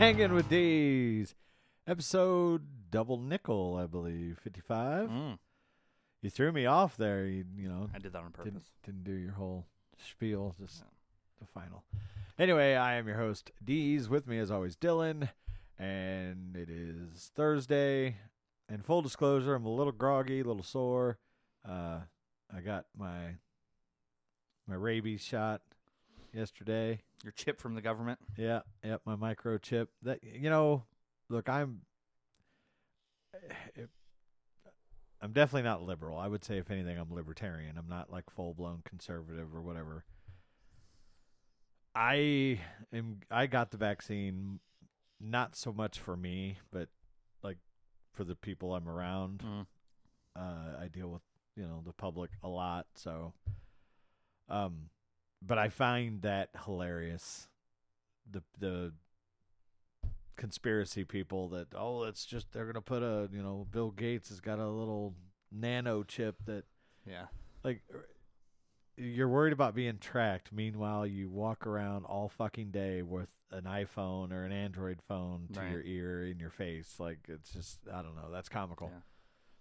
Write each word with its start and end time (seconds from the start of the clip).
Hanging 0.00 0.32
with 0.32 0.48
D's, 0.48 1.34
episode 1.86 2.90
double 2.90 3.18
nickel, 3.18 3.76
I 3.76 3.84
believe, 3.86 4.38
fifty-five. 4.42 5.10
Mm, 5.10 5.38
You 6.22 6.30
threw 6.30 6.52
me 6.52 6.64
off 6.64 6.96
there. 6.96 7.26
You, 7.26 7.44
you 7.54 7.68
know, 7.68 7.90
I 7.94 7.98
did 7.98 8.14
that 8.14 8.20
on 8.20 8.32
didn't, 8.32 8.54
purpose. 8.54 8.70
didn't 8.82 9.04
do 9.04 9.12
your 9.12 9.32
whole 9.32 9.66
spiel, 9.98 10.54
just 10.58 10.84
the 11.38 11.44
final. 11.46 11.84
Anyway, 12.38 12.74
I 12.76 12.94
am 12.94 13.06
your 13.06 13.18
host, 13.18 13.50
D's. 13.62 14.08
With 14.08 14.26
me, 14.26 14.38
as 14.38 14.50
always, 14.50 14.74
Dylan, 14.74 15.28
and 15.78 16.56
it 16.56 16.70
is 16.70 17.30
Thursday. 17.34 18.16
And 18.70 18.82
full 18.86 19.02
disclosure, 19.02 19.54
I'm 19.54 19.66
a 19.66 19.74
little 19.74 19.92
groggy, 19.92 20.40
a 20.40 20.44
little 20.44 20.62
sore. 20.62 21.18
Uh, 21.68 21.98
I 22.54 22.60
got 22.60 22.86
my 22.96 23.34
my 24.66 24.76
rabies 24.76 25.20
shot 25.20 25.60
yesterday. 26.32 27.00
Your 27.22 27.32
chip 27.32 27.60
from 27.60 27.74
the 27.74 27.82
government. 27.82 28.18
Yeah, 28.36 28.60
yep, 28.82 29.02
my 29.04 29.16
microchip. 29.16 29.88
That 30.02 30.20
you 30.22 30.50
know, 30.50 30.84
look, 31.28 31.48
I'm 31.48 31.82
it, 33.74 33.88
I'm 35.20 35.32
definitely 35.32 35.68
not 35.68 35.82
liberal. 35.82 36.18
I 36.18 36.28
would 36.28 36.44
say 36.44 36.58
if 36.58 36.70
anything 36.70 36.98
I'm 36.98 37.12
libertarian. 37.12 37.76
I'm 37.76 37.88
not 37.88 38.10
like 38.10 38.30
full-blown 38.30 38.82
conservative 38.84 39.54
or 39.54 39.60
whatever. 39.60 40.04
I 41.94 42.60
am 42.92 43.20
I 43.30 43.46
got 43.46 43.70
the 43.70 43.76
vaccine 43.76 44.60
not 45.20 45.56
so 45.56 45.72
much 45.72 45.98
for 45.98 46.16
me, 46.16 46.58
but 46.70 46.88
like 47.42 47.58
for 48.12 48.24
the 48.24 48.36
people 48.36 48.74
I'm 48.74 48.88
around. 48.88 49.42
Mm. 49.46 49.66
Uh 50.36 50.80
I 50.80 50.88
deal 50.88 51.08
with, 51.08 51.22
you 51.56 51.64
know, 51.64 51.82
the 51.84 51.92
public 51.92 52.30
a 52.42 52.48
lot, 52.48 52.86
so 52.94 53.34
um 54.48 54.88
but 55.42 55.58
I 55.58 55.68
find 55.68 56.22
that 56.22 56.50
hilarious. 56.64 57.48
The 58.30 58.42
the 58.58 58.92
conspiracy 60.36 61.04
people 61.04 61.50
that 61.50 61.66
oh 61.74 62.04
it's 62.04 62.24
just 62.24 62.50
they're 62.52 62.64
gonna 62.64 62.80
put 62.80 63.02
a 63.02 63.28
you 63.32 63.42
know 63.42 63.66
Bill 63.70 63.90
Gates 63.90 64.30
has 64.30 64.40
got 64.40 64.58
a 64.58 64.66
little 64.68 65.14
nano 65.52 66.02
chip 66.02 66.36
that 66.46 66.64
Yeah. 67.06 67.26
like 67.62 67.82
you're 68.96 69.28
worried 69.28 69.52
about 69.54 69.74
being 69.74 69.96
tracked. 69.98 70.52
Meanwhile, 70.52 71.06
you 71.06 71.30
walk 71.30 71.66
around 71.66 72.04
all 72.04 72.28
fucking 72.28 72.70
day 72.70 73.00
with 73.02 73.28
an 73.50 73.64
iPhone 73.64 74.30
or 74.30 74.44
an 74.44 74.52
Android 74.52 75.00
phone 75.08 75.48
to 75.54 75.60
Right. 75.60 75.70
your 75.70 75.82
ear 75.82 76.26
in 76.26 76.38
your 76.38 76.50
face. 76.50 77.00
Like 77.00 77.20
it's 77.28 77.50
just 77.52 77.80
I 77.92 78.02
don't 78.02 78.14
know. 78.14 78.30
That's 78.30 78.48
comical. 78.48 78.90
Yeah. 78.92 79.00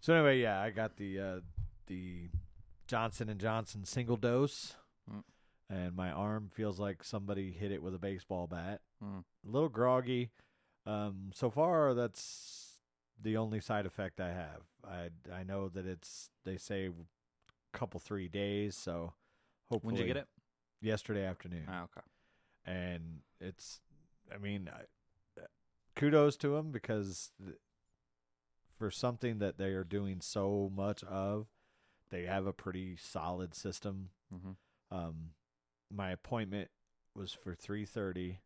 So 0.01 0.13
anyway, 0.13 0.39
yeah, 0.41 0.61
I 0.61 0.69
got 0.71 0.97
the 0.97 1.19
uh, 1.19 1.39
the 1.87 2.29
Johnson 2.87 3.29
and 3.29 3.39
Johnson 3.39 3.83
single 3.85 4.17
dose, 4.17 4.75
Mm. 5.11 5.23
And 5.69 5.95
my 5.95 6.11
arm 6.11 6.49
feels 6.53 6.79
like 6.79 7.03
somebody 7.03 7.51
hit 7.51 7.71
it 7.71 7.81
with 7.83 7.93
a 7.95 7.99
baseball 7.99 8.47
bat. 8.47 8.81
Mm. 9.03 9.23
A 9.47 9.49
little 9.49 9.69
groggy. 9.69 10.31
Um, 10.85 11.31
so 11.33 11.49
far, 11.49 11.93
that's 11.93 12.77
the 13.21 13.37
only 13.37 13.59
side 13.59 13.85
effect 13.85 14.19
I 14.19 14.29
have. 14.33 14.61
I 14.83 15.09
I 15.33 15.43
know 15.43 15.69
that 15.69 15.85
it's 15.85 16.29
they 16.45 16.57
say 16.57 16.87
a 16.87 17.77
couple 17.77 17.99
three 17.99 18.27
days, 18.27 18.75
so 18.75 19.13
hopefully 19.69 19.93
When'd 19.93 20.07
you 20.07 20.13
get 20.13 20.17
it? 20.23 20.27
yesterday 20.81 21.25
afternoon 21.25 21.67
Oh, 21.69 21.83
okay. 21.83 22.01
and 22.65 23.19
it's 23.41 23.81
i 24.33 24.37
mean 24.37 24.69
I, 24.73 25.41
kudos 25.95 26.37
to 26.37 26.55
them 26.55 26.71
because 26.71 27.31
th- 27.43 27.57
for 28.77 28.89
something 28.89 29.39
that 29.39 29.57
they 29.57 29.71
are 29.71 29.83
doing 29.83 30.21
so 30.21 30.71
much 30.73 31.03
of 31.03 31.47
they 32.11 32.23
have 32.23 32.45
a 32.47 32.53
pretty 32.53 32.95
solid 32.95 33.53
system 33.53 34.09
Mm-hmm. 34.33 34.95
um 34.97 35.15
my 35.91 36.11
appointment 36.11 36.69
was 37.15 37.31
for 37.33 37.53
3:30 37.55 38.37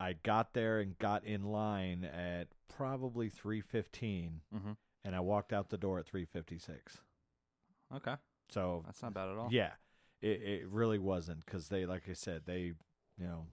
i 0.00 0.12
got 0.12 0.54
there 0.54 0.80
and 0.80 0.98
got 0.98 1.24
in 1.24 1.44
line 1.44 2.04
at 2.04 2.48
probably 2.68 3.28
3:15 3.30 4.40
Mm-hmm. 4.54 4.72
and 5.04 5.14
i 5.14 5.20
walked 5.20 5.52
out 5.52 5.68
the 5.70 5.78
door 5.78 5.98
at 5.98 6.06
3:56 6.06 6.98
Okay. 7.94 8.14
so 8.50 8.82
That's 8.86 9.02
not 9.02 9.14
bad 9.14 9.28
at 9.28 9.36
all. 9.38 9.50
yeah, 9.50 9.72
it 10.20 10.42
it 10.42 10.68
really 10.68 10.98
wasn't 10.98 11.44
because 11.44 11.68
they, 11.68 11.86
like 11.86 12.08
I 12.08 12.14
said, 12.14 12.42
they 12.46 12.72
you 13.18 13.26
know 13.26 13.46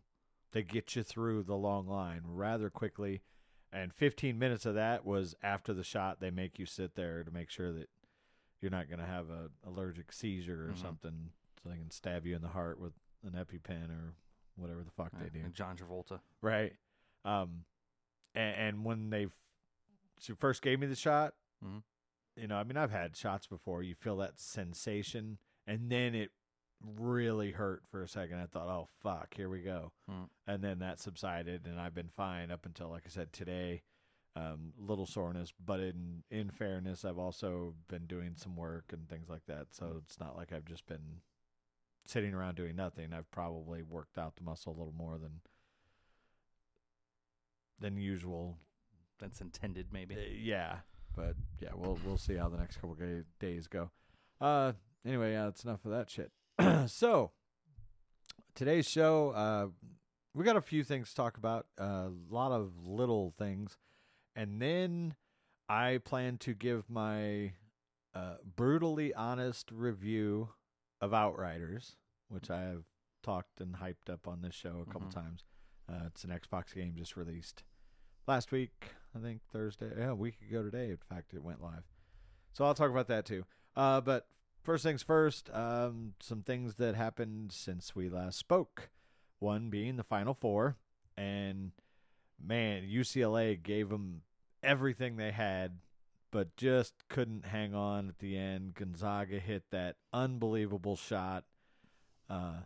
they 0.51 0.63
get 0.63 0.95
you 0.95 1.03
through 1.03 1.43
the 1.43 1.55
long 1.55 1.85
line 1.87 2.21
rather 2.25 2.69
quickly, 2.69 3.21
and 3.71 3.93
15 3.93 4.39
minutes 4.39 4.65
of 4.65 4.73
that 4.75 5.05
was 5.05 5.35
after 5.43 5.73
the 5.73 5.83
shot. 5.83 6.19
They 6.21 6.31
make 6.31 6.57
you 6.59 6.65
sit 6.65 6.95
there 6.95 7.23
to 7.23 7.31
make 7.31 7.49
sure 7.49 7.71
that 7.73 7.89
you're 8.61 8.71
not 8.71 8.87
going 8.89 8.99
to 8.99 9.05
have 9.05 9.29
a 9.29 9.49
allergic 9.65 10.11
seizure 10.11 10.69
or 10.69 10.73
Mhm. 10.73 10.77
something, 10.81 11.31
so 11.63 11.69
they 11.69 11.75
can 11.77 11.91
stab 11.91 12.25
you 12.25 12.35
in 12.35 12.41
the 12.41 12.47
heart 12.49 12.79
with 12.79 12.93
an 13.23 13.31
EpiPen 13.33 13.89
or 13.89 14.13
whatever 14.55 14.83
the 14.83 14.91
fuck 14.91 15.11
Yeah, 15.13 15.23
they 15.23 15.29
do 15.39 15.45
and 15.45 15.53
John 15.53 15.77
Travolta. 15.77 16.19
right? 16.41 16.73
Um, 17.23 17.65
and, 18.33 18.55
and 18.55 18.85
when 18.85 19.09
they 19.09 19.27
so 20.19 20.35
first 20.35 20.61
gave 20.61 20.79
me 20.79 20.87
the 20.87 20.95
shot, 20.95 21.33
Mhm. 21.63 21.83
you 22.35 22.47
know, 22.47 22.57
I 22.57 22.63
mean, 22.63 22.77
I've 22.77 22.91
had 22.91 23.15
shots 23.15 23.47
before. 23.47 23.83
You 23.83 23.95
feel 23.95 24.17
that 24.17 24.39
sensation, 24.39 25.37
and 25.67 25.91
then 25.91 26.15
it 26.15 26.31
really 26.83 27.51
hurt 27.51 27.83
for 27.87 28.01
a 28.03 28.07
second. 28.07 28.39
I 28.39 28.47
thought, 28.47 28.67
oh 28.67 28.87
fuck, 28.99 29.33
here 29.35 29.49
we 29.49 29.61
go, 29.61 29.91
Mm. 30.09 30.29
and 30.47 30.63
then 30.63 30.79
that 30.79 30.99
subsided, 30.99 31.67
and 31.67 31.79
I've 31.79 31.93
been 31.93 32.09
fine 32.09 32.49
up 32.51 32.65
until, 32.65 32.89
like 32.89 33.03
I 33.05 33.09
said, 33.09 33.33
today. 33.33 33.83
Um, 34.33 34.73
little 34.77 35.05
soreness, 35.05 35.51
but 35.59 35.81
in 35.81 36.23
in 36.29 36.51
fairness, 36.51 37.03
I've 37.03 37.17
also 37.17 37.75
been 37.89 38.07
doing 38.07 38.37
some 38.37 38.55
work 38.55 38.93
and 38.93 39.09
things 39.09 39.27
like 39.27 39.45
that. 39.47 39.73
So 39.75 39.97
it's 39.97 40.21
not 40.21 40.37
like 40.37 40.53
I've 40.53 40.63
just 40.63 40.85
been 40.85 41.19
sitting 42.05 42.33
around 42.33 42.55
doing 42.55 42.75
nothing. 42.75 43.13
I've 43.13 43.29
probably 43.31 43.81
worked 43.83 44.17
out 44.17 44.35
the 44.35 44.43
muscle 44.43 44.73
a 44.75 44.77
little 44.77 44.93
more 44.97 45.17
than 45.17 45.41
than 47.79 47.97
usual. 47.97 48.57
That's 49.19 49.41
intended, 49.41 49.87
Uh, 49.87 49.93
maybe. 49.93 50.39
yeah, 50.41 50.79
but 51.15 51.35
yeah, 51.59 51.69
we'll 51.75 51.99
we'll 52.05 52.17
see 52.17 52.35
how 52.35 52.49
the 52.49 52.57
next 52.57 52.77
couple 52.77 52.97
days 53.39 53.67
go. 53.67 53.91
Uh, 54.39 54.73
anyway, 55.05 55.33
yeah, 55.33 55.45
that's 55.45 55.63
enough 55.63 55.85
of 55.85 55.91
that 55.91 56.09
shit. 56.09 56.31
so 56.89 57.31
today's 58.55 58.89
show, 58.89 59.29
uh, 59.31 59.67
we 60.33 60.43
got 60.43 60.55
a 60.55 60.61
few 60.61 60.83
things 60.83 61.09
to 61.09 61.15
talk 61.15 61.37
about. 61.37 61.67
A 61.77 62.09
lot 62.29 62.51
of 62.51 62.71
little 62.87 63.33
things, 63.37 63.77
and 64.35 64.59
then 64.61 65.15
I 65.69 65.99
plan 66.03 66.37
to 66.39 66.53
give 66.55 66.89
my 66.89 67.53
uh, 68.15 68.37
brutally 68.55 69.13
honest 69.13 69.71
review 69.71 70.49
of 71.01 71.13
Outriders, 71.13 71.95
which 72.29 72.49
I 72.49 72.61
have 72.61 72.83
talked 73.23 73.59
and 73.61 73.75
hyped 73.75 74.09
up 74.11 74.27
on 74.27 74.41
this 74.41 74.55
show 74.55 74.79
a 74.81 74.85
couple 74.91 75.07
Mhm. 75.09 75.13
times. 75.13 75.43
Uh, 75.89 76.03
it's 76.07 76.23
an 76.23 76.29
Xbox 76.31 76.73
game 76.73 76.95
just 76.95 77.15
released 77.17 77.63
last 78.27 78.51
week, 78.51 78.93
I 79.15 79.19
think 79.19 79.43
Thursday. 79.51 79.91
Yeah, 79.97 80.09
a 80.11 80.15
week 80.15 80.41
ago 80.41 80.63
today. 80.63 80.91
In 80.91 80.97
fact, 80.97 81.33
it 81.33 81.43
went 81.43 81.61
live. 81.61 81.83
So 82.53 82.65
I'll 82.65 82.73
talk 82.75 82.89
about 82.91 83.07
that 83.07 83.25
too. 83.25 83.45
Uh, 83.75 84.01
but 84.01 84.27
first 84.63 84.83
things 84.83 85.01
first, 85.03 85.49
um, 85.51 86.13
some 86.19 86.43
things 86.43 86.75
that 86.75 86.95
happened 86.95 87.51
since 87.51 87.95
we 87.95 88.09
last 88.09 88.37
spoke. 88.37 88.89
One 89.39 89.69
being 89.69 89.95
the 89.95 90.03
Final 90.03 90.33
Four, 90.35 90.77
and 91.17 91.71
man, 92.39 92.83
UCLA 92.83 93.55
gave 93.55 93.89
them 93.89 94.23
everything 94.63 95.15
they 95.15 95.31
had, 95.31 95.79
but 96.31 96.55
just 96.55 96.93
couldn't 97.09 97.45
hang 97.45 97.75
on 97.75 98.09
at 98.09 98.19
the 98.19 98.37
end. 98.37 98.73
Gonzaga 98.75 99.39
hit 99.39 99.63
that 99.71 99.97
unbelievable 100.13 100.95
shot 100.95 101.43
uh, 102.29 102.61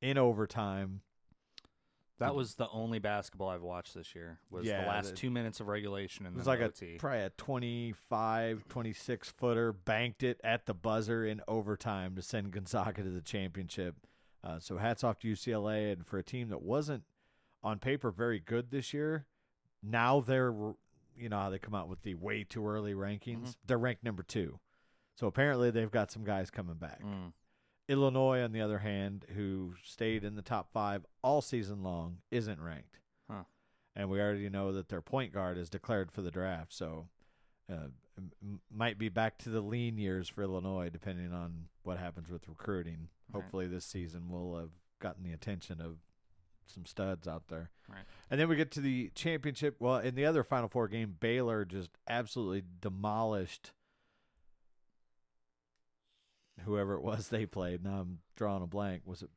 in 0.00 0.18
overtime. 0.18 1.02
That 2.18 2.34
was 2.34 2.56
the 2.56 2.68
only 2.70 2.98
basketball 2.98 3.48
I've 3.48 3.62
watched 3.62 3.94
this 3.94 4.12
year. 4.12 4.40
Was 4.50 4.66
Yeah, 4.66 4.80
the 4.82 4.88
last 4.88 5.14
two 5.14 5.30
minutes 5.30 5.60
of 5.60 5.68
regulation 5.68 6.26
and 6.26 6.34
It 6.34 6.38
was 6.38 6.48
like 6.48 6.58
a 6.58 6.64
OT. 6.64 6.96
probably 6.98 7.20
a 7.20 7.30
25, 7.30 8.66
26 8.68 9.30
footer, 9.30 9.72
banked 9.72 10.24
it 10.24 10.40
at 10.42 10.66
the 10.66 10.74
buzzer 10.74 11.24
in 11.24 11.40
overtime 11.46 12.16
to 12.16 12.22
send 12.22 12.50
Gonzaga 12.50 13.04
to 13.04 13.10
the 13.10 13.20
championship. 13.20 13.94
Uh, 14.42 14.58
so 14.58 14.78
hats 14.78 15.04
off 15.04 15.20
to 15.20 15.28
UCLA 15.28 15.92
and 15.92 16.04
for 16.04 16.18
a 16.18 16.24
team 16.24 16.48
that 16.48 16.60
wasn't 16.60 17.04
on 17.62 17.78
paper 17.78 18.10
very 18.10 18.40
good 18.40 18.72
this 18.72 18.92
year. 18.92 19.26
Now 19.80 20.18
they're, 20.18 20.52
you 21.20 21.28
know 21.28 21.38
how 21.38 21.50
they 21.50 21.58
come 21.58 21.74
out 21.74 21.88
with 21.88 22.02
the 22.02 22.14
way 22.14 22.44
too 22.44 22.66
early 22.66 22.94
rankings. 22.94 23.42
Mm-hmm. 23.42 23.66
They're 23.66 23.78
ranked 23.78 24.04
number 24.04 24.22
two. 24.22 24.58
So 25.16 25.26
apparently 25.26 25.70
they've 25.70 25.90
got 25.90 26.12
some 26.12 26.24
guys 26.24 26.50
coming 26.50 26.76
back. 26.76 27.02
Mm. 27.02 27.32
Illinois, 27.88 28.42
on 28.42 28.52
the 28.52 28.60
other 28.60 28.78
hand, 28.78 29.24
who 29.34 29.74
stayed 29.82 30.22
in 30.22 30.36
the 30.36 30.42
top 30.42 30.70
five 30.72 31.04
all 31.22 31.40
season 31.40 31.82
long, 31.82 32.18
isn't 32.30 32.60
ranked. 32.60 33.00
Huh. 33.30 33.44
And 33.96 34.10
we 34.10 34.20
already 34.20 34.48
know 34.48 34.72
that 34.72 34.88
their 34.88 35.00
point 35.00 35.32
guard 35.32 35.58
is 35.58 35.70
declared 35.70 36.12
for 36.12 36.22
the 36.22 36.30
draft. 36.30 36.72
So 36.72 37.08
uh, 37.72 37.88
might 38.70 38.98
be 38.98 39.08
back 39.08 39.38
to 39.38 39.50
the 39.50 39.60
lean 39.60 39.98
years 39.98 40.28
for 40.28 40.42
Illinois, 40.42 40.90
depending 40.90 41.32
on 41.32 41.64
what 41.82 41.98
happens 41.98 42.30
with 42.30 42.48
recruiting. 42.48 43.08
Right. 43.32 43.42
Hopefully, 43.42 43.66
this 43.66 43.84
season 43.84 44.24
we'll 44.28 44.56
have 44.56 44.70
gotten 45.00 45.24
the 45.24 45.32
attention 45.32 45.80
of 45.80 45.96
some 46.70 46.86
studs 46.86 47.26
out 47.26 47.48
there. 47.48 47.70
Right. 47.88 48.02
And 48.30 48.40
then 48.40 48.48
we 48.48 48.56
get 48.56 48.70
to 48.72 48.80
the 48.80 49.10
championship. 49.14 49.76
Well, 49.78 49.98
in 49.98 50.14
the 50.14 50.26
other 50.26 50.42
Final 50.44 50.68
Four 50.68 50.88
game, 50.88 51.16
Baylor 51.18 51.64
just 51.64 51.90
absolutely 52.08 52.62
demolished 52.80 53.72
whoever 56.64 56.94
it 56.94 57.02
was 57.02 57.28
they 57.30 57.46
played. 57.46 57.84
Now 57.84 58.00
I'm 58.00 58.18
drawing 58.36 58.62
a 58.62 58.66
blank. 58.66 59.02
Was 59.04 59.22
it? 59.22 59.30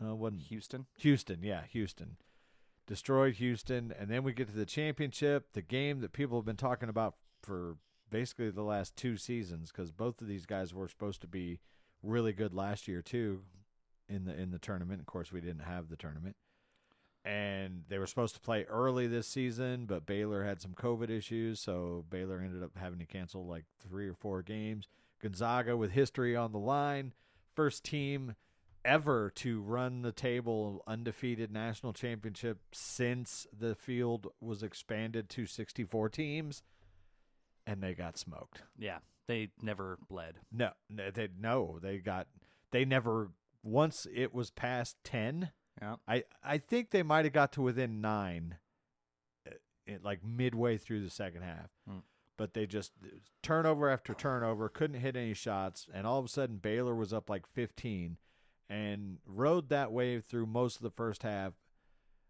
No, 0.00 0.12
it 0.12 0.18
wasn't 0.18 0.42
Houston. 0.42 0.86
Houston. 0.98 1.42
Yeah, 1.42 1.62
Houston. 1.70 2.16
Destroyed 2.86 3.36
Houston. 3.36 3.94
And 3.98 4.10
then 4.10 4.22
we 4.22 4.32
get 4.32 4.48
to 4.48 4.54
the 4.54 4.66
championship, 4.66 5.52
the 5.54 5.62
game 5.62 6.00
that 6.00 6.12
people 6.12 6.38
have 6.38 6.44
been 6.44 6.56
talking 6.56 6.88
about 6.88 7.14
for 7.42 7.76
basically 8.10 8.50
the 8.50 8.62
last 8.62 8.94
two 8.94 9.16
seasons 9.16 9.72
because 9.72 9.90
both 9.90 10.20
of 10.20 10.28
these 10.28 10.46
guys 10.46 10.74
were 10.74 10.88
supposed 10.88 11.20
to 11.22 11.26
be 11.26 11.60
really 12.02 12.32
good 12.32 12.54
last 12.54 12.86
year 12.86 13.02
too 13.02 13.40
in 14.08 14.24
the 14.24 14.34
in 14.34 14.50
the 14.50 14.58
tournament. 14.58 15.00
Of 15.00 15.06
course, 15.06 15.32
we 15.32 15.40
didn't 15.40 15.64
have 15.64 15.88
the 15.88 15.96
tournament. 15.96 16.36
And 17.26 17.82
they 17.88 17.98
were 17.98 18.06
supposed 18.06 18.36
to 18.36 18.40
play 18.40 18.64
early 18.68 19.08
this 19.08 19.26
season, 19.26 19.86
but 19.86 20.06
Baylor 20.06 20.44
had 20.44 20.62
some 20.62 20.74
COVID 20.74 21.10
issues, 21.10 21.58
so 21.58 22.04
Baylor 22.08 22.40
ended 22.40 22.62
up 22.62 22.78
having 22.78 23.00
to 23.00 23.04
cancel 23.04 23.44
like 23.44 23.64
three 23.80 24.06
or 24.08 24.14
four 24.14 24.42
games. 24.42 24.86
Gonzaga 25.20 25.76
with 25.76 25.90
history 25.90 26.36
on 26.36 26.52
the 26.52 26.58
line, 26.58 27.14
first 27.52 27.82
team 27.82 28.36
ever 28.84 29.32
to 29.34 29.60
run 29.60 30.02
the 30.02 30.12
table 30.12 30.84
undefeated 30.86 31.50
national 31.50 31.92
championship 31.92 32.58
since 32.72 33.48
the 33.52 33.74
field 33.74 34.28
was 34.40 34.62
expanded 34.62 35.28
to 35.28 35.46
64 35.46 36.08
teams 36.10 36.62
and 37.66 37.82
they 37.82 37.94
got 37.94 38.16
smoked. 38.16 38.62
Yeah, 38.78 38.98
they 39.26 39.50
never 39.60 39.98
bled. 40.08 40.36
No, 40.52 40.70
no, 40.88 41.10
they 41.10 41.28
no, 41.38 41.78
they 41.82 41.98
got 41.98 42.28
they 42.70 42.84
never 42.84 43.30
once 43.62 44.06
it 44.14 44.32
was 44.32 44.50
past 44.50 44.96
10 45.02 45.50
Yeah. 45.80 45.96
I 46.08 46.24
I 46.42 46.58
think 46.58 46.90
they 46.90 47.02
might 47.02 47.24
have 47.26 47.34
got 47.34 47.52
to 47.52 47.62
within 47.62 48.00
nine, 48.00 48.56
uh, 49.46 49.52
it, 49.86 50.02
like 50.02 50.24
midway 50.24 50.78
through 50.78 51.02
the 51.02 51.10
second 51.10 51.42
half. 51.42 51.70
Hmm. 51.88 51.98
But 52.38 52.52
they 52.54 52.66
just 52.66 52.92
turnover 53.42 53.88
after 53.88 54.12
turnover, 54.14 54.68
couldn't 54.68 55.00
hit 55.00 55.16
any 55.16 55.32
shots, 55.34 55.86
and 55.92 56.06
all 56.06 56.18
of 56.18 56.24
a 56.26 56.28
sudden 56.28 56.58
Baylor 56.58 56.94
was 56.94 57.12
up 57.12 57.30
like 57.30 57.46
15, 57.46 58.18
and 58.68 59.18
rode 59.24 59.70
that 59.70 59.90
wave 59.92 60.24
through 60.24 60.46
most 60.46 60.76
of 60.76 60.82
the 60.82 60.90
first 60.90 61.22
half. 61.22 61.54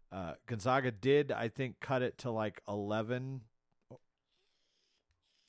Uh, 0.09 0.35
Gonzaga 0.45 0.91
did, 0.91 1.31
I 1.33 1.49
think, 1.49 1.81
cut 1.81 2.01
it 2.01 2.17
to 2.19 2.31
like 2.31 2.61
11, 2.69 3.41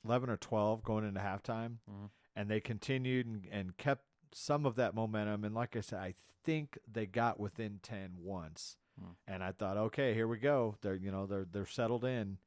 11 0.03 0.29
or 0.29 0.37
12 0.37 0.83
going 0.83 1.05
into 1.05 1.19
halftime, 1.21 1.77
Mhm. 1.89 2.09
and 2.35 2.49
they 2.49 2.59
continued 2.59 3.25
and, 3.27 3.45
and 3.45 3.77
kept 3.77 4.03
some 4.33 4.65
of 4.65 4.75
that 4.75 4.95
momentum. 4.95 5.43
And 5.43 5.55
like 5.55 5.75
I 5.75 5.81
said, 5.81 5.99
I 5.99 6.13
think 6.43 6.77
they 6.91 7.05
got 7.05 7.39
within 7.39 7.79
10 7.83 8.13
once. 8.19 8.77
Hmm. 8.99 9.11
And 9.27 9.43
I 9.43 9.51
thought, 9.51 9.77
okay, 9.77 10.13
here 10.13 10.27
we 10.27 10.37
go. 10.37 10.75
They're 10.81 10.95
you 10.95 11.11
know 11.11 11.25
they're 11.25 11.47
they're 11.49 11.65
settled 11.65 12.03
in, 12.03 12.37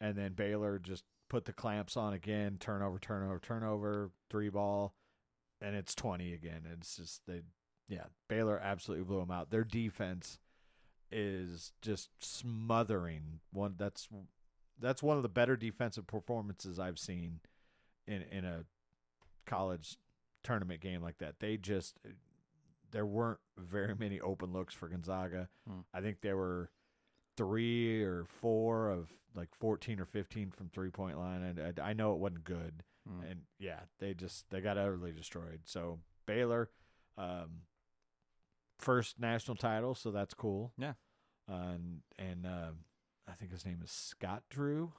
and 0.00 0.16
then 0.16 0.32
Baylor 0.32 0.78
just 0.78 1.04
put 1.28 1.44
the 1.44 1.52
clamps 1.52 1.96
on 1.96 2.12
again. 2.12 2.56
Turnover, 2.58 2.98
turnover, 2.98 3.40
turnover, 3.40 4.10
three 4.30 4.48
ball, 4.48 4.94
and 5.60 5.76
it's 5.76 5.94
twenty 5.94 6.32
again. 6.32 6.62
It's 6.72 6.96
just 6.96 7.22
they, 7.26 7.42
yeah, 7.88 8.04
Baylor 8.28 8.58
absolutely 8.62 9.04
blew 9.04 9.20
them 9.20 9.30
out. 9.30 9.50
Their 9.50 9.64
defense 9.64 10.38
is 11.10 11.72
just 11.82 12.08
smothering. 12.20 13.40
One 13.52 13.74
that's 13.76 14.08
that's 14.80 15.02
one 15.02 15.16
of 15.16 15.22
the 15.22 15.28
better 15.28 15.56
defensive 15.56 16.06
performances 16.06 16.78
I've 16.78 16.98
seen 16.98 17.40
in 18.06 18.22
in 18.22 18.44
a 18.44 18.64
college 19.46 19.98
tournament 20.42 20.80
game 20.80 21.02
like 21.02 21.18
that. 21.18 21.40
They 21.40 21.56
just 21.56 21.98
there 22.90 23.06
weren't 23.06 23.40
very 23.58 23.94
many 23.94 24.20
open 24.20 24.52
looks 24.52 24.74
for 24.74 24.88
Gonzaga. 24.88 25.48
Hmm. 25.68 25.80
I 25.92 26.00
think 26.00 26.20
there 26.20 26.36
were 26.36 26.70
three 27.36 28.02
or 28.02 28.24
four 28.40 28.90
of 28.90 29.10
like 29.34 29.48
14 29.58 29.98
or 29.98 30.04
15 30.04 30.50
from 30.50 30.68
three 30.68 30.90
point 30.90 31.18
line. 31.18 31.42
And 31.42 31.80
I, 31.80 31.90
I 31.90 31.92
know 31.92 32.12
it 32.12 32.18
wasn't 32.18 32.44
good. 32.44 32.82
Mm. 33.08 33.30
And 33.30 33.40
yeah, 33.58 33.80
they 33.98 34.14
just 34.14 34.48
they 34.50 34.60
got 34.60 34.78
utterly 34.78 35.12
destroyed. 35.12 35.60
So 35.64 35.98
Baylor, 36.26 36.70
um, 37.18 37.62
first 38.78 39.18
national 39.18 39.56
title, 39.56 39.94
so 39.94 40.10
that's 40.10 40.34
cool. 40.34 40.72
Yeah. 40.78 40.92
and 41.48 42.02
and 42.18 42.46
uh, 42.46 42.70
I 43.28 43.32
think 43.32 43.50
his 43.50 43.66
name 43.66 43.80
is 43.82 43.90
Scott 43.90 44.44
Drew. 44.50 44.92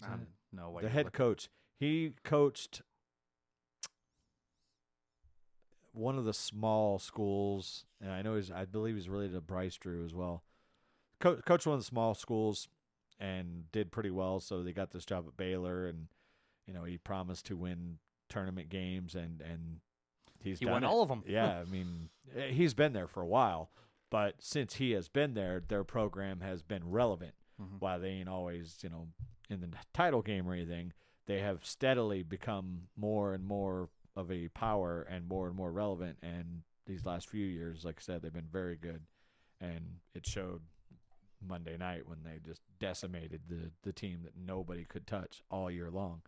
Is 0.00 0.06
I 0.06 0.10
don't 0.10 0.28
know 0.52 0.70
what 0.70 0.84
the 0.84 0.88
head 0.88 1.12
coach. 1.12 1.48
He 1.78 2.12
coached 2.24 2.82
one 5.92 6.18
of 6.18 6.24
the 6.24 6.34
small 6.34 6.98
schools, 6.98 7.84
and 8.00 8.10
I 8.12 8.22
know 8.22 8.36
he's. 8.36 8.50
I 8.50 8.64
believe 8.64 8.94
he's 8.94 9.08
related 9.08 9.34
to 9.34 9.40
Bryce 9.40 9.76
Drew 9.76 10.04
as 10.04 10.14
well. 10.14 10.42
Co- 11.20 11.36
coached 11.36 11.66
one 11.66 11.74
of 11.74 11.80
the 11.80 11.86
small 11.86 12.14
schools 12.14 12.68
and 13.18 13.70
did 13.72 13.90
pretty 13.90 14.10
well, 14.10 14.38
so 14.40 14.62
they 14.62 14.72
got 14.72 14.90
this 14.90 15.04
job 15.04 15.24
at 15.26 15.36
Baylor, 15.36 15.86
and 15.86 16.06
you 16.66 16.74
know 16.74 16.84
he 16.84 16.98
promised 16.98 17.46
to 17.46 17.56
win 17.56 17.98
tournament 18.28 18.68
games, 18.68 19.14
and 19.14 19.40
and 19.40 19.80
he's 20.40 20.58
He 20.58 20.64
done 20.64 20.72
won 20.74 20.84
it. 20.84 20.86
all 20.86 21.02
of 21.02 21.10
'em. 21.10 21.24
Yeah, 21.26 21.60
I 21.60 21.64
mean 21.64 22.10
eh, 22.36 22.48
he's 22.48 22.74
been 22.74 22.92
there 22.92 23.08
for 23.08 23.22
a 23.22 23.26
while, 23.26 23.70
but 24.10 24.36
since 24.40 24.74
he 24.76 24.92
has 24.92 25.08
been 25.08 25.34
there, 25.34 25.62
their 25.66 25.84
program 25.84 26.40
has 26.40 26.62
been 26.62 26.88
relevant. 26.90 27.34
Mhm. 27.60 27.80
While 27.80 27.98
they 27.98 28.10
ain't 28.10 28.28
always, 28.28 28.78
you 28.82 28.88
know, 28.88 29.08
in 29.50 29.60
the 29.60 29.68
title 29.92 30.22
game 30.22 30.46
or 30.48 30.52
anything, 30.54 30.92
they 31.28 31.38
have 31.38 31.64
steadily 31.64 32.22
become 32.24 32.88
more 32.96 33.34
and 33.34 33.44
more 33.44 33.90
of 34.16 34.32
a 34.32 34.48
power 34.48 35.02
and 35.08 35.28
more 35.28 35.46
and 35.46 35.54
more 35.54 35.70
relevant. 35.70 36.16
And 36.22 36.62
these 36.86 37.04
last 37.06 37.28
few 37.28 37.44
years, 37.44 37.84
like 37.84 37.96
I 38.00 38.02
said, 38.02 38.22
they've 38.22 38.32
been 38.32 38.48
very 38.50 38.74
good, 38.76 39.02
and 39.60 39.98
it 40.14 40.26
showed 40.26 40.62
Monday 41.46 41.76
night 41.76 42.08
when 42.08 42.24
they 42.24 42.40
just 42.44 42.62
decimated 42.80 43.42
the 43.48 43.70
the 43.82 43.92
team 43.92 44.22
that 44.24 44.32
nobody 44.36 44.84
could 44.84 45.06
touch 45.06 45.42
all 45.50 45.70
year 45.70 45.90
long. 45.90 46.22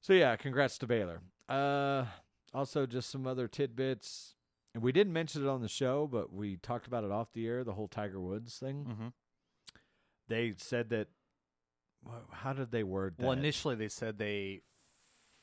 So 0.00 0.12
yeah, 0.14 0.34
congrats 0.36 0.78
to 0.78 0.86
Baylor. 0.86 1.20
Uh, 1.48 2.06
also, 2.54 2.86
just 2.86 3.10
some 3.10 3.26
other 3.26 3.46
tidbits. 3.46 4.34
And 4.74 4.82
we 4.82 4.92
didn't 4.92 5.12
mention 5.12 5.42
it 5.44 5.48
on 5.48 5.60
the 5.60 5.68
show, 5.68 6.06
but 6.06 6.32
we 6.32 6.56
talked 6.56 6.86
about 6.86 7.04
it 7.04 7.10
off 7.10 7.32
the 7.32 7.46
air. 7.46 7.64
The 7.64 7.72
whole 7.74 7.88
Tiger 7.88 8.20
Woods 8.20 8.58
thing. 8.58 8.84
Mhm. 8.84 9.12
They 10.28 10.54
said 10.56 10.88
that. 10.90 11.08
How 12.30 12.52
did 12.52 12.70
they 12.70 12.82
word 12.82 13.16
that? 13.18 13.24
Well, 13.24 13.32
initially 13.32 13.74
they 13.74 13.88
said 13.88 14.18
they 14.18 14.62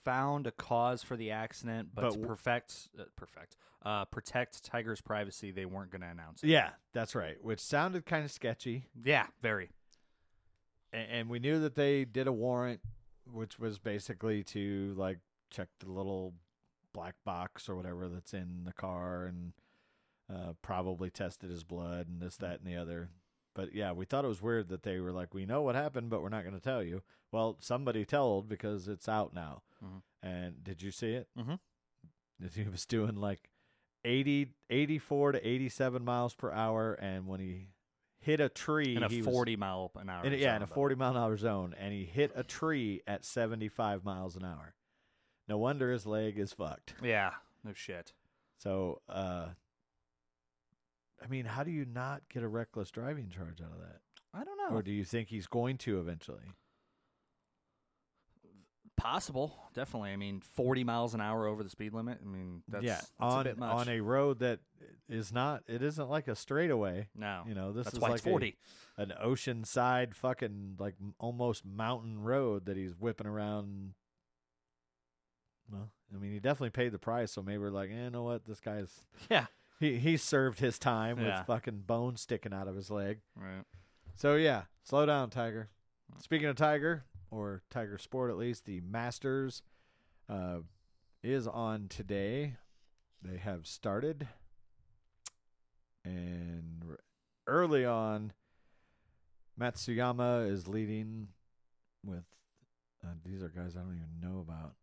found 0.04 0.48
a 0.48 0.52
cause 0.52 1.02
for 1.04 1.16
the 1.16 1.32
accident, 1.32 1.90
but, 1.94 2.02
But 2.02 2.14
to 2.14 2.20
perfect, 2.20 2.90
uh, 3.00 3.04
perfect, 3.16 3.58
uh, 3.84 4.06
protect 4.06 4.64
Tiger's 4.64 5.02
privacy, 5.02 5.52
they 5.52 5.66
weren't 5.66 5.92
going 5.92 6.02
to 6.02 6.08
announce 6.08 6.44
it. 6.44 6.50
yeah, 6.50 6.72
that's 6.94 7.16
right. 7.16 7.38
Which 7.44 7.60
sounded 7.60 8.06
kind 8.06 8.24
of 8.24 8.32
sketchy. 8.32 8.86
Yeah, 9.04 9.26
very. 9.42 9.72
and, 10.94 11.08
and 11.12 11.30
we 11.30 11.40
knew 11.40 11.60
that 11.62 11.76
they 11.76 12.06
did 12.06 12.28
a 12.28 12.32
warrant, 12.32 12.82
which 13.32 13.58
was 13.60 13.80
basically 13.80 14.44
to 14.44 14.94
like 14.98 15.18
check 15.50 15.70
the 15.80 15.92
little 15.92 16.34
black 16.94 17.16
box 17.26 17.68
or 17.68 17.76
whatever 17.76 18.08
that's 18.08 18.34
in 18.34 18.64
the 18.66 18.74
car 18.74 19.26
and 19.26 19.54
uh, 20.34 20.54
probably 20.62 21.10
tested 21.10 21.50
his 21.50 21.64
blood 21.64 22.08
and 22.08 22.22
this, 22.22 22.38
that, 22.38 22.60
and 22.60 22.68
the 22.72 22.76
other. 22.76 23.10
But 23.56 23.74
yeah, 23.74 23.94
we 23.94 24.06
thought 24.06 24.26
it 24.26 24.28
was 24.28 24.42
weird 24.42 24.68
that 24.70 24.84
they 24.84 25.00
were 25.00 25.12
like, 25.14 25.34
"We 25.34 25.46
know 25.46 25.62
what 25.64 25.74
happened, 25.76 26.10
but 26.12 26.22
we're 26.22 26.30
not 26.30 26.44
going 26.44 26.54
to 26.56 26.62
tell 26.62 26.84
you." 26.84 27.02
Well, 27.32 27.58
somebody 27.62 28.06
told 28.06 28.48
because 28.48 28.88
it's 28.88 29.10
out 29.10 29.34
now. 29.34 29.64
Mhm. 29.84 30.02
And 30.22 30.64
did 30.64 30.82
you 30.84 30.92
see 30.92 31.14
it? 31.14 31.30
Mhm. 31.38 31.60
He 32.54 32.64
was 32.70 32.86
doing 32.86 33.16
like 33.16 33.50
80, 34.04 34.54
84 34.70 35.32
to 35.34 35.48
eighty-seven 35.48 36.04
miles 36.04 36.36
per 36.36 36.52
hour, 36.52 36.94
and 36.96 37.26
when 37.28 37.40
he 37.40 37.70
hit 38.20 38.40
a 38.42 38.50
tree, 38.50 38.96
In 38.96 39.04
a 39.04 39.08
he 39.08 39.22
was- 39.22 39.34
40 39.34 39.56
mile 39.56 39.90
an 39.96 40.10
hour. 40.10 40.26
in 40.26 40.34
yeah, 40.34 40.56
in 40.58 40.62
a 40.62 40.68
40 40.68 40.96
mile 40.96 41.12
an 41.12 41.18
hour 41.18 41.38
zone, 41.38 41.74
and 41.78 41.94
he 41.94 42.04
hit 42.06 42.32
a 42.36 42.44
tree 42.44 43.02
at 43.08 43.24
75 43.24 44.04
miles 44.04 44.36
an 44.36 44.44
hour. 44.44 44.76
No 45.48 45.58
wonder 45.58 45.92
his 45.92 46.06
leg 46.06 46.38
is 46.38 46.52
fucked. 46.54 46.96
Yeah, 47.02 47.36
no 47.64 47.72
shit. 47.74 48.14
So, 48.58 49.02
uh, 49.08 49.50
I 51.24 51.28
mean, 51.28 51.46
how 51.46 51.64
do 51.64 51.72
you 51.72 51.86
not 51.86 52.22
get 52.34 52.44
a 52.44 52.48
reckless 52.48 52.92
driving 52.92 53.30
charge 53.30 53.62
out 53.62 53.72
of 53.72 53.80
that? 53.80 54.00
I 54.34 54.44
don't 54.44 54.58
know. 54.58 54.76
Or 54.78 54.82
do 54.82 54.92
you 54.92 55.04
think 55.06 55.30
he's 55.30 55.48
going 55.48 55.78
to 55.80 56.00
eventually? 56.00 56.44
Possible, 58.98 59.58
definitely. 59.74 60.12
I 60.12 60.16
mean, 60.16 60.40
40 60.40 60.84
miles 60.86 61.14
an 61.14 61.22
hour 61.22 61.48
over 61.48 61.64
the 61.64 61.70
speed 61.70 61.94
limit. 61.94 62.20
I 62.24 62.28
mean, 62.28 62.64
that's, 62.68 62.84
yeah, 62.84 62.96
that's 62.96 63.12
on 63.20 63.42
a 63.42 63.44
bit 63.44 63.58
much. 63.58 63.74
on 63.76 63.90
a 63.90 64.00
road 64.00 64.40
that 64.40 64.60
is 65.10 65.34
not. 65.34 65.64
It 65.68 65.84
isn't 65.84 66.10
like 66.10 66.28
a 66.30 66.36
straightaway. 66.36 67.10
no, 67.14 67.44
You 67.48 67.56
know, 67.56 67.72
this 67.74 67.86
that's 67.86 67.98
is 67.98 68.02
like 68.02 68.14
it's 68.14 68.22
a- 68.26 68.30
40. 68.30 68.58
an 68.98 69.14
oceanside 69.24 70.16
fucking 70.16 70.78
like 70.80 70.96
almost 71.20 71.66
mountain 71.66 72.22
road 72.22 72.66
that 72.68 72.78
he's 72.78 72.94
whipping 72.98 73.28
around. 73.28 73.94
Well, 75.70 75.90
I 76.14 76.18
mean, 76.18 76.32
he 76.32 76.40
definitely 76.40 76.70
paid 76.70 76.92
the 76.94 77.00
price, 77.00 77.32
so 77.34 77.42
maybe 77.42 77.58
we're 77.58 77.72
like, 77.72 77.90
eh, 77.92 78.06
you 78.06 78.10
know 78.12 78.24
what, 78.24 78.46
this 78.46 78.60
guy's 78.62 78.94
Yeah, 79.30 79.48
he 79.80 79.98
he 79.98 80.18
served 80.18 80.60
his 80.60 80.78
time 80.80 81.20
Yeah. 81.20 81.40
with 81.40 81.48
fucking 81.48 81.82
bone 81.86 82.16
sticking 82.18 82.54
out 82.54 82.68
of 82.68 82.76
his 82.76 82.90
leg. 82.90 83.20
right. 83.36 83.64
So 84.16 84.36
yeah, 84.36 84.64
slow 84.84 85.06
down, 85.06 85.30
Tiger. 85.30 85.70
Speaking 86.20 86.48
of 86.48 86.56
Tiger 86.56 87.04
or 87.32 87.62
Tiger 87.70 87.98
Sport, 87.98 88.32
at 88.32 88.38
least 88.38 88.66
the 88.66 88.80
Masters 88.82 89.62
uh, 90.30 90.60
is 91.24 91.48
on 91.48 91.88
today. 91.90 92.56
They 93.22 93.38
have 93.38 93.66
started, 93.68 94.28
and 96.04 96.84
early 97.48 97.86
on, 97.86 98.34
Matsuyama 99.60 100.50
is 100.50 100.68
leading 100.68 101.30
with. 102.04 102.24
Uh, 103.04 103.10
these 103.24 103.42
are 103.44 103.50
guys 103.50 103.76
I 103.76 103.80
don't 103.82 103.96
even 103.96 104.20
know 104.32 104.40
about. 104.40 104.74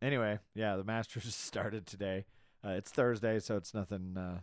Anyway, 0.00 0.38
yeah, 0.54 0.76
the 0.76 0.84
Masters 0.84 1.34
started 1.34 1.86
today. 1.86 2.24
Uh, 2.64 2.70
it's 2.70 2.90
Thursday, 2.90 3.38
so 3.38 3.56
it's 3.56 3.72
nothing 3.72 4.16
uh, 4.16 4.40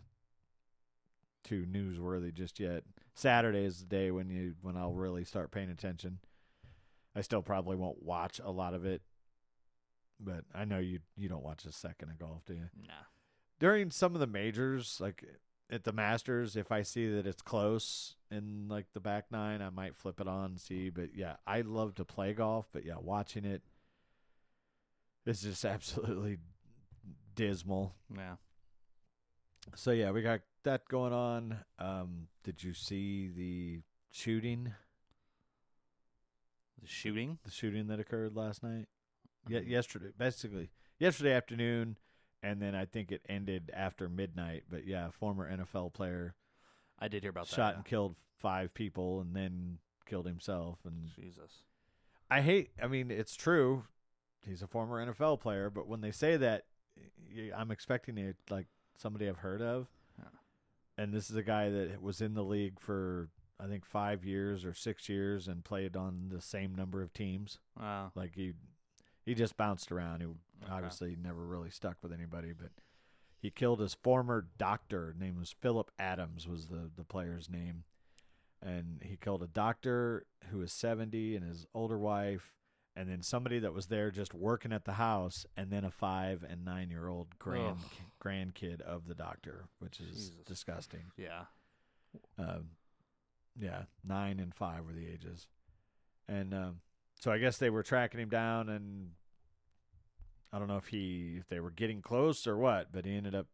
too 1.44 1.66
newsworthy 1.70 2.32
just 2.32 2.58
yet. 2.58 2.82
Saturday 3.14 3.64
is 3.64 3.80
the 3.80 3.86
day 3.86 4.10
when 4.10 4.28
you 4.30 4.54
when 4.62 4.76
I'll 4.76 4.92
really 4.92 5.24
start 5.24 5.50
paying 5.50 5.70
attention. 5.70 6.18
I 7.14 7.22
still 7.22 7.42
probably 7.42 7.76
won't 7.76 8.02
watch 8.02 8.40
a 8.44 8.50
lot 8.50 8.74
of 8.74 8.84
it, 8.84 9.02
but 10.20 10.44
I 10.54 10.64
know 10.64 10.78
you 10.78 11.00
you 11.16 11.28
don't 11.28 11.44
watch 11.44 11.64
a 11.64 11.72
second 11.72 12.10
of 12.10 12.18
golf, 12.18 12.44
do 12.44 12.54
you? 12.54 12.68
Nah. 12.86 12.94
During 13.58 13.90
some 13.90 14.14
of 14.14 14.20
the 14.20 14.26
majors, 14.26 14.98
like 15.00 15.24
at 15.70 15.84
the 15.84 15.92
Masters, 15.92 16.56
if 16.56 16.70
I 16.70 16.82
see 16.82 17.08
that 17.10 17.26
it's 17.26 17.42
close 17.42 18.16
in 18.30 18.68
like 18.68 18.86
the 18.92 19.00
back 19.00 19.26
nine, 19.30 19.62
I 19.62 19.70
might 19.70 19.96
flip 19.96 20.20
it 20.20 20.28
on 20.28 20.44
and 20.44 20.60
see. 20.60 20.90
But 20.90 21.14
yeah, 21.14 21.36
I 21.46 21.62
love 21.62 21.94
to 21.96 22.04
play 22.04 22.32
golf, 22.34 22.68
but 22.72 22.84
yeah, 22.84 22.96
watching 23.00 23.44
it 23.44 23.62
is 25.24 25.42
just 25.42 25.64
absolutely 25.64 26.38
dismal. 27.36 27.94
Yeah. 28.12 28.36
So 29.76 29.92
yeah, 29.92 30.10
we 30.10 30.22
got 30.22 30.40
that 30.64 30.88
going 30.88 31.12
on. 31.12 31.58
Um, 31.78 32.26
did 32.42 32.62
you 32.64 32.72
see 32.74 33.28
the 33.28 33.82
shooting? 34.10 34.72
The 36.80 36.86
shooting. 36.88 37.38
The 37.44 37.50
shooting 37.50 37.86
that 37.88 38.00
occurred 38.00 38.34
last 38.36 38.62
night? 38.62 38.86
Yeah, 39.48 39.60
Mhm. 39.60 39.68
yesterday, 39.68 40.12
basically 40.16 40.70
yesterday 40.98 41.32
afternoon, 41.32 41.98
and 42.42 42.60
then 42.60 42.74
I 42.74 42.84
think 42.84 43.12
it 43.12 43.22
ended 43.28 43.70
after 43.72 44.08
midnight. 44.08 44.64
But 44.68 44.86
yeah, 44.86 45.10
former 45.10 45.48
NFL 45.48 45.90
player 45.90 46.34
I 46.98 47.08
did 47.08 47.22
hear 47.22 47.30
about 47.30 47.46
shot 47.46 47.72
that. 47.72 47.76
and 47.76 47.84
killed 47.84 48.16
five 48.38 48.72
people, 48.74 49.20
and 49.20 49.36
then 49.36 49.78
killed 50.06 50.26
himself. 50.26 50.84
And. 50.84 51.06
Jesus. 51.14 51.62
I 52.30 52.40
hate. 52.40 52.70
I 52.82 52.86
mean, 52.88 53.10
it's 53.10 53.36
true. 53.36 53.84
He's 54.42 54.62
a 54.62 54.66
former 54.66 54.98
NFL 55.04 55.38
player, 55.40 55.70
but 55.70 55.86
when 55.86 56.00
they 56.00 56.10
say 56.10 56.36
that, 56.36 56.66
I'm 57.56 57.70
expecting 57.70 58.18
it 58.18 58.36
like 58.50 58.66
somebody 58.96 59.28
I've 59.28 59.38
heard 59.38 59.62
of. 59.62 59.88
And 60.98 61.12
this 61.12 61.28
is 61.28 61.36
a 61.36 61.42
guy 61.42 61.68
that 61.68 62.00
was 62.00 62.20
in 62.22 62.32
the 62.34 62.42
league 62.44 62.80
for 62.80 63.28
I 63.60 63.66
think 63.66 63.84
five 63.84 64.24
years 64.24 64.64
or 64.64 64.72
six 64.74 65.08
years 65.08 65.48
and 65.48 65.64
played 65.64 65.96
on 65.96 66.30
the 66.30 66.40
same 66.40 66.74
number 66.74 67.02
of 67.02 67.12
teams. 67.12 67.58
Wow. 67.78 68.12
Like 68.14 68.34
he, 68.34 68.52
he 69.24 69.34
just 69.34 69.56
bounced 69.56 69.90
around. 69.92 70.20
He 70.20 70.26
Okay. 70.26 70.72
obviously 70.72 71.16
never 71.22 71.44
really 71.46 71.68
stuck 71.68 71.98
with 72.02 72.12
anybody, 72.14 72.52
but 72.58 72.70
he 73.38 73.50
killed 73.50 73.80
his 73.80 73.92
former 73.92 74.46
doctor. 74.56 75.14
Name 75.18 75.38
was 75.38 75.54
Phillip 75.60 75.90
Adams 75.98 76.48
was 76.48 76.68
the 76.68 76.90
the 76.96 77.04
player's 77.04 77.50
name, 77.50 77.84
and 78.62 79.02
he 79.04 79.18
killed 79.18 79.42
a 79.42 79.46
doctor 79.46 80.24
who 80.50 80.58
was 80.60 80.72
seventy 80.72 81.36
and 81.36 81.44
his 81.46 81.66
older 81.74 81.98
wife, 81.98 82.54
and 82.96 83.08
then 83.10 83.22
somebody 83.22 83.58
that 83.60 83.74
was 83.74 83.86
there 83.86 84.10
just 84.10 84.32
working 84.34 84.72
at 84.72 84.84
the 84.84 84.94
house, 84.94 85.44
and 85.56 85.70
then 85.70 85.84
a 85.84 85.90
five 85.90 86.42
and 86.48 86.64
nine 86.64 86.90
year 86.90 87.08
old 87.08 87.38
grand 87.38 87.76
Ugh. 87.78 87.90
grandkid 88.24 88.80
of 88.80 89.06
the 89.06 89.14
doctor, 89.14 89.66
which 89.78 90.00
is 90.00 90.30
Jesus. 90.30 90.30
disgusting. 90.46 91.12
Yeah. 91.16 91.42
Um, 92.38 92.70
yeah, 93.60 93.82
nine 94.04 94.40
and 94.40 94.54
five 94.54 94.84
were 94.86 94.92
the 94.92 95.06
ages, 95.06 95.46
and 96.28 96.52
um, 96.54 96.80
so 97.20 97.30
I 97.30 97.38
guess 97.38 97.58
they 97.58 97.70
were 97.70 97.82
tracking 97.82 98.20
him 98.20 98.28
down, 98.30 98.68
and 98.68 99.10
I 100.52 100.58
don't 100.58 100.68
know 100.68 100.76
if 100.78 100.86
he 100.88 101.36
if 101.38 101.48
they 101.48 101.60
were 101.60 101.70
getting 101.70 102.00
close 102.02 102.46
or 102.46 102.56
what, 102.56 102.88
but 102.92 103.04
he 103.04 103.14
ended 103.16 103.34
up 103.34 103.46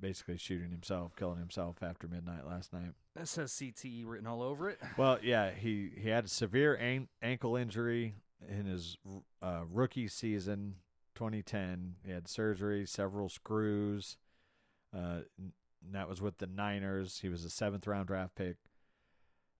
basically 0.00 0.36
shooting 0.36 0.70
himself, 0.70 1.16
killing 1.16 1.38
himself 1.38 1.82
after 1.82 2.06
midnight 2.06 2.46
last 2.46 2.72
night. 2.72 2.92
That 3.16 3.28
says 3.28 3.52
CTE 3.52 4.04
written 4.06 4.26
all 4.26 4.42
over 4.42 4.68
it. 4.68 4.78
Well, 4.96 5.18
yeah, 5.22 5.50
he 5.50 5.90
he 5.96 6.08
had 6.08 6.24
a 6.24 6.28
severe 6.28 6.74
an- 6.74 7.08
ankle 7.22 7.56
injury 7.56 8.14
in 8.48 8.66
his 8.66 8.96
uh, 9.42 9.62
rookie 9.70 10.08
season, 10.08 10.76
2010. 11.14 11.96
He 12.04 12.12
had 12.12 12.28
surgery, 12.28 12.86
several 12.86 13.28
screws. 13.28 14.16
Uh, 14.94 15.20
and 15.38 15.94
that 15.94 16.08
was 16.08 16.20
with 16.22 16.38
the 16.38 16.46
Niners. 16.46 17.18
He 17.20 17.28
was 17.28 17.44
a 17.44 17.50
seventh 17.50 17.86
round 17.86 18.06
draft 18.06 18.34
pick, 18.34 18.56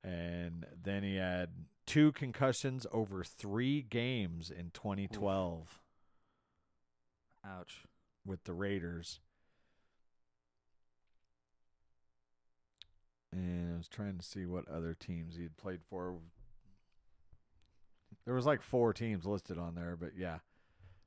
and 0.03 0.67
then 0.83 1.03
he 1.03 1.17
had 1.17 1.51
two 1.87 2.13
concussions 2.13 2.87
over 2.93 3.23
three 3.25 3.83
games 3.83 4.51
in 4.51 4.71
2012 4.73 5.81
Ouch. 7.45 7.85
with 8.25 8.45
the 8.45 8.55
Raiders. 8.55 9.21
And 13.33 13.75
I 13.75 13.77
was 13.77 13.89
trying 13.89 14.17
to 14.17 14.25
see 14.25 14.47
what 14.47 14.69
other 14.69 14.95
teams 14.95 15.37
he 15.37 15.43
had 15.43 15.57
played 15.57 15.81
for. 15.91 16.15
There 18.25 18.35
was 18.35 18.47
like 18.47 18.63
four 18.63 18.93
teams 18.93 19.27
listed 19.27 19.59
on 19.59 19.75
there, 19.75 19.97
but 19.99 20.13
yeah, 20.17 20.39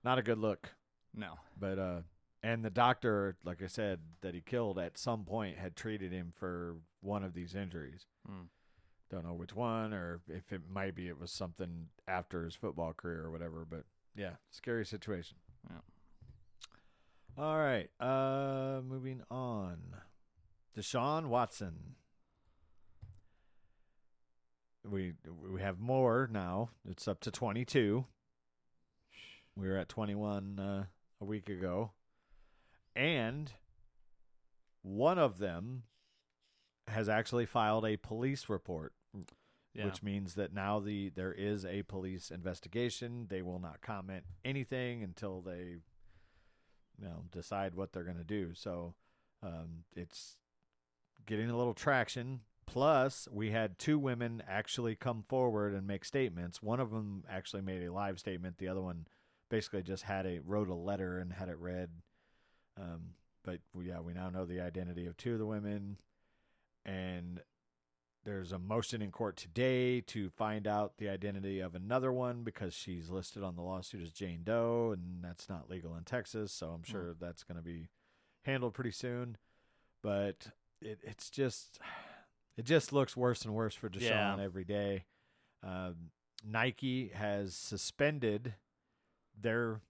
not 0.03 0.19
a 0.19 0.23
good 0.23 0.37
look. 0.37 0.69
No. 1.15 1.33
But 1.59 1.79
uh, 1.79 2.01
and 2.43 2.63
the 2.63 2.69
doctor, 2.69 3.35
like 3.43 3.61
I 3.63 3.67
said, 3.67 3.99
that 4.21 4.35
he 4.35 4.41
killed 4.41 4.77
at 4.77 4.97
some 4.97 5.23
point 5.23 5.57
had 5.57 5.75
treated 5.75 6.11
him 6.11 6.33
for 6.35 6.75
one 7.01 7.23
of 7.23 7.33
these 7.33 7.55
injuries. 7.55 8.05
Hmm. 8.27 8.45
Don't 9.09 9.25
know 9.25 9.33
which 9.33 9.55
one, 9.55 9.93
or 9.93 10.19
if 10.27 10.51
it 10.51 10.61
might 10.69 10.93
be 10.93 11.07
it 11.07 11.19
was 11.19 11.31
something 11.31 11.87
after 12.07 12.43
his 12.43 12.55
football 12.55 12.93
career 12.93 13.23
or 13.25 13.31
whatever. 13.31 13.65
But 13.67 13.83
yeah, 14.15 14.33
scary 14.51 14.85
situation. 14.85 15.37
Yeah. 15.69 17.43
All 17.43 17.57
right. 17.57 17.89
Uh, 17.99 18.81
moving 18.87 19.21
on. 19.31 19.77
Deshaun 20.77 21.27
Watson. 21.27 21.95
We 24.89 25.13
we 25.51 25.61
have 25.61 25.79
more 25.79 26.29
now. 26.31 26.69
It's 26.89 27.07
up 27.07 27.19
to 27.21 27.31
twenty 27.31 27.65
two. 27.65 28.05
We 29.55 29.67
were 29.67 29.77
at 29.77 29.89
twenty 29.89 30.15
one 30.15 30.59
uh, 30.59 30.85
a 31.19 31.25
week 31.25 31.49
ago, 31.49 31.91
and 32.95 33.51
one 34.83 35.17
of 35.19 35.39
them 35.39 35.83
has 36.87 37.09
actually 37.09 37.45
filed 37.45 37.85
a 37.85 37.97
police 37.97 38.47
report 38.47 38.93
Yeah. 39.73 39.85
which 39.85 40.01
means 40.01 40.35
that 40.35 40.53
now 40.53 40.79
the 40.79 41.09
there 41.09 41.33
is 41.33 41.65
a 41.65 41.83
police 41.83 42.31
investigation. 42.31 43.27
They 43.29 43.41
will 43.41 43.59
not 43.59 43.81
comment 43.81 44.23
anything 44.45 45.03
until 45.03 45.41
they, 45.41 45.79
you 46.97 47.05
know, 47.05 47.25
decide 47.31 47.75
what 47.75 47.91
they're 47.91 48.03
going 48.05 48.17
to 48.17 48.23
do. 48.23 48.53
So 48.53 48.95
um, 49.43 49.83
it's 49.95 50.37
getting 51.25 51.49
a 51.49 51.57
little 51.57 51.73
traction. 51.73 52.41
Plus, 52.67 53.27
we 53.31 53.49
had 53.51 53.79
two 53.79 53.97
women 53.97 54.43
actually 54.47 54.95
come 54.95 55.23
forward 55.27 55.73
and 55.73 55.87
make 55.87 56.05
statements. 56.05 56.61
One 56.61 56.79
of 56.79 56.91
them 56.91 57.23
actually 57.29 57.63
made 57.63 57.81
a 57.81 57.91
live 57.91 58.19
statement. 58.19 58.57
The 58.57 58.67
other 58.67 58.81
one 58.81 59.07
basically 59.49 59.81
just 59.81 60.03
had 60.03 60.25
a 60.25 60.39
wrote 60.45 60.69
a 60.69 60.75
letter 60.75 61.17
and 61.17 61.33
had 61.33 61.49
it 61.49 61.57
read. 61.57 61.89
Um, 62.79 63.13
but 63.43 63.61
yeah, 63.81 64.01
we 64.01 64.13
now 64.13 64.29
know 64.29 64.45
the 64.45 64.59
identity 64.59 65.07
of 65.07 65.17
two 65.17 65.33
of 65.33 65.39
the 65.39 65.45
women, 65.45 65.97
and 66.85 67.41
there's 68.25 68.51
a 68.51 68.59
motion 68.59 69.01
in 69.01 69.09
court 69.09 69.37
today 69.37 70.01
to 70.01 70.29
find 70.29 70.67
out 70.67 70.97
the 70.97 71.07
identity 71.07 71.61
of 71.61 71.73
another 71.73 72.11
one 72.11 72.43
because 72.43 72.73
she's 72.73 73.09
listed 73.09 73.41
on 73.41 73.55
the 73.55 73.61
lawsuit 73.61 74.03
as 74.03 74.11
Jane 74.11 74.41
Doe, 74.43 74.91
and 74.91 75.23
that's 75.23 75.47
not 75.47 75.69
legal 75.69 75.95
in 75.95 76.03
Texas. 76.03 76.51
So 76.51 76.67
I'm 76.67 76.83
sure 76.83 77.15
that's 77.17 77.43
going 77.43 77.55
to 77.55 77.63
be 77.63 77.87
handled 78.43 78.73
pretty 78.73 78.91
soon. 78.91 79.37
But 80.03 80.47
it, 80.81 80.99
it's 81.03 81.29
just, 81.29 81.79
it 82.57 82.65
just 82.65 82.91
looks 82.91 83.15
worse 83.15 83.45
and 83.45 83.53
worse 83.53 83.75
for 83.75 83.89
Deshaun 83.89 84.37
Yeah. 84.37 84.43
every 84.43 84.63
day. 84.65 85.05
Um, 85.63 86.11
Nike 86.43 87.09
has 87.09 87.55
suspended 87.55 88.55
their 89.39 89.81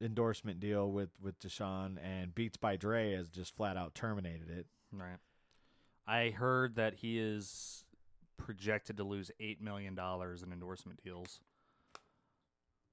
endorsement 0.00 0.58
deal 0.60 0.90
with 0.90 1.10
with 1.20 1.38
Deshaun, 1.38 1.96
and 2.02 2.34
Beats 2.34 2.56
by 2.56 2.76
Dre 2.76 3.12
has 3.12 3.28
just 3.28 3.54
flat 3.56 3.76
out 3.76 3.94
terminated 3.94 4.50
it. 4.50 4.66
Right. 4.90 5.18
I 6.06 6.30
heard 6.30 6.74
that 6.76 6.94
he 6.94 7.18
is 7.18 7.84
projected 8.36 8.96
to 8.96 9.04
lose 9.04 9.30
eight 9.38 9.60
million 9.60 9.94
dollars 9.94 10.42
in 10.42 10.52
endorsement 10.52 11.02
deals 11.02 11.40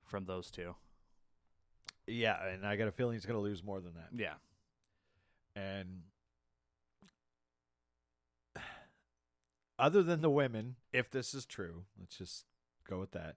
from 0.06 0.26
those 0.26 0.52
two. 0.52 0.76
Yeah, 2.06 2.44
and 2.48 2.66
I 2.66 2.76
got 2.76 2.88
a 2.88 2.92
feeling 2.92 3.14
he's 3.14 3.26
going 3.26 3.38
to 3.38 3.42
lose 3.44 3.64
more 3.64 3.80
than 3.82 3.94
that. 3.96 4.10
Yeah. 4.16 4.36
And 5.56 6.04
other 9.80 10.04
than 10.04 10.22
the 10.22 10.30
women, 10.30 10.76
if 10.94 11.10
this 11.10 11.34
is 11.34 11.46
true, 11.46 11.86
let's 12.00 12.18
just 12.18 12.46
go 12.88 13.00
with 13.00 13.12
that. 13.12 13.36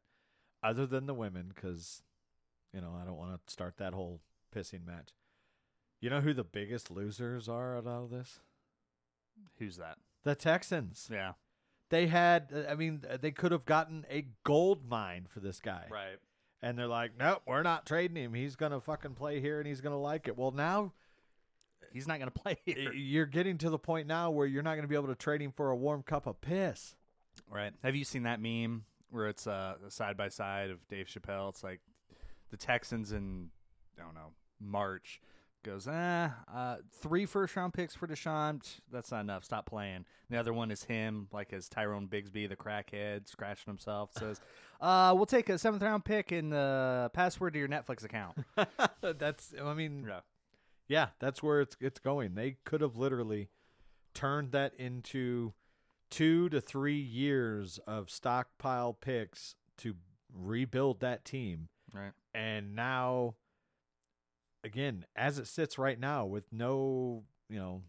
Other 0.63 0.87
than 0.87 1.07
the 1.07 1.15
women, 1.15 1.53
because 1.55 2.03
you 2.75 2.81
know 2.81 2.97
I 3.01 3.05
don't 3.05 3.17
want 3.17 3.47
to 3.47 3.53
start 3.53 3.77
that 3.79 3.95
whole 3.95 4.21
pissing 4.55 4.87
match. 4.87 5.11
You 6.01 6.11
know 6.11 6.21
who 6.21 6.35
the 6.35 6.45
biggest 6.45 6.91
losers 6.91 7.49
are 7.49 7.77
out 7.77 7.87
of 7.87 8.11
this? 8.11 8.41
Who's 9.59 9.77
that? 9.77 9.99
The 10.25 10.35
Texans. 10.35 11.09
Yeah. 11.11 11.33
They 11.91 12.07
had, 12.07 12.49
uh, 12.55 12.71
I 12.71 12.75
mean, 12.75 13.05
uh, 13.09 13.19
they 13.21 13.31
could 13.31 13.53
have 13.53 13.67
gotten 13.67 14.07
a 14.11 14.27
gold 14.45 14.89
mine 14.89 15.27
for 15.29 15.41
this 15.41 15.61
guy. 15.61 15.87
Right. 15.91 16.19
And 16.63 16.79
they're 16.79 16.87
like, 16.87 17.13
nope, 17.19 17.43
we're 17.47 17.63
not 17.63 17.87
trading 17.87 18.17
him. 18.17 18.35
He's 18.35 18.57
going 18.57 18.73
to 18.73 18.81
fucking 18.81 19.15
play 19.15 19.41
here 19.41 19.59
and 19.59 19.67
he's 19.67 19.81
going 19.81 19.95
to 19.95 19.99
like 19.99 20.27
it. 20.27 20.37
Well, 20.37 20.53
now 20.53 20.93
He's 21.93 22.07
not 22.07 22.19
going 22.19 22.31
to 22.33 22.39
play 22.39 22.57
here. 22.65 22.93
you're 22.93 23.27
getting 23.27 23.59
to 23.59 23.71
the 23.71 23.79
point 23.79 24.07
now 24.07 24.31
where 24.31 24.47
you're 24.47 24.63
not 24.63 24.75
going 24.75 24.83
to 24.83 24.89
be 24.89 24.95
able 24.95 25.09
to 25.09 25.15
trade 25.15 25.41
him 25.41 25.53
for 25.53 25.71
a 25.71 25.77
warm 25.77 26.03
cup 26.03 26.27
of 26.27 26.41
piss. 26.41 26.95
Right. 27.51 27.73
Have 27.83 27.97
you 27.97 28.05
seen 28.05 28.25
that 28.25 28.41
meme 28.41 28.85
where 29.11 29.29
it's 29.29 29.47
uh, 29.47 29.75
side 29.89 30.17
by 30.17 30.29
side 30.29 30.71
of 30.71 30.87
Dave 30.89 31.07
Chappelle? 31.07 31.49
It's 31.51 31.65
like 31.65 31.81
the 32.51 32.57
Texans 32.57 33.13
in 33.13 33.51
I 33.99 34.05
don't 34.05 34.15
know 34.15 34.33
March 34.61 35.21
goes, 35.63 35.87
eh, 35.87 36.29
uh, 36.53 36.77
three 37.01 37.27
first 37.27 37.55
round 37.57 37.73
picks 37.73 37.95
for 37.95 38.07
Deshaun. 38.07 38.61
That's 38.91 39.11
not 39.11 39.21
enough. 39.21 39.45
Stop 39.45 39.67
playing. 39.67 40.05
The 40.31 40.39
other 40.39 40.53
one 40.53 40.71
is 40.71 40.83
him, 40.83 41.29
like 41.33 41.53
as 41.53 41.69
Tyrone 41.69 42.09
Biggums, 42.09 42.33
the 42.33 42.57
crackhead, 42.57 43.29
scratching 43.29 43.71
himself. 43.71 44.11
Says, 44.19 44.41
uh, 44.81 45.13
"We'll 45.17 45.27
take 45.27 45.49
a 45.49 45.59
seventh 45.59 45.83
round 45.83 46.05
pick 46.05 46.33
and 46.33 46.53
the 46.53 47.11
password 47.13 47.53
to 47.55 47.59
your 47.59 47.69
Netflix 47.69 48.05
account." 48.05 48.37
that's, 49.19 49.55
I 49.63 49.75
mean, 49.75 50.05
yeah. 50.09 50.21
Yeah, 50.93 51.09
that's 51.19 51.43
where 51.43 51.61
it's 51.63 51.77
it's 51.81 51.99
going. 52.01 52.35
They 52.35 52.57
could 52.65 52.81
have 52.83 52.97
literally 52.97 53.49
turned 54.15 54.53
that 54.53 54.75
into 54.79 55.55
two 56.11 56.49
to 56.51 56.61
three 56.61 57.01
years 57.01 57.79
of 57.87 58.11
stockpile 58.11 58.93
picks 58.93 59.55
to 59.79 59.95
rebuild 60.33 61.01
that 61.01 61.25
team. 61.25 61.69
Right. 61.95 62.13
and 62.35 62.75
now 62.75 63.35
again 64.65 65.05
as 65.15 65.39
it 65.39 65.47
sits 65.47 65.77
right 65.77 66.01
now 66.01 66.25
with 66.25 66.45
no 66.51 67.25
you 67.51 67.59
know 67.59 67.83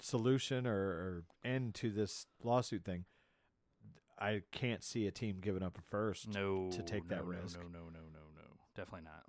solution 0.00 0.66
or, 0.66 0.72
or 0.78 1.24
end 1.44 1.74
to 1.74 1.90
this 1.90 2.26
lawsuit 2.42 2.82
thing 2.82 3.04
i 4.18 4.40
can't 4.52 4.82
see 4.82 5.06
a 5.06 5.10
team 5.10 5.36
giving 5.40 5.62
up 5.62 5.76
a 5.76 5.82
first 5.90 6.28
No. 6.32 6.70
to 6.70 6.82
take 6.82 7.08
that 7.08 7.24
no, 7.24 7.30
risk. 7.30 7.58
No. 7.58 7.66
No. 7.66 7.84
No. 7.92 8.00
No. 8.12 8.31
Definitely 8.74 9.02
not. 9.04 9.24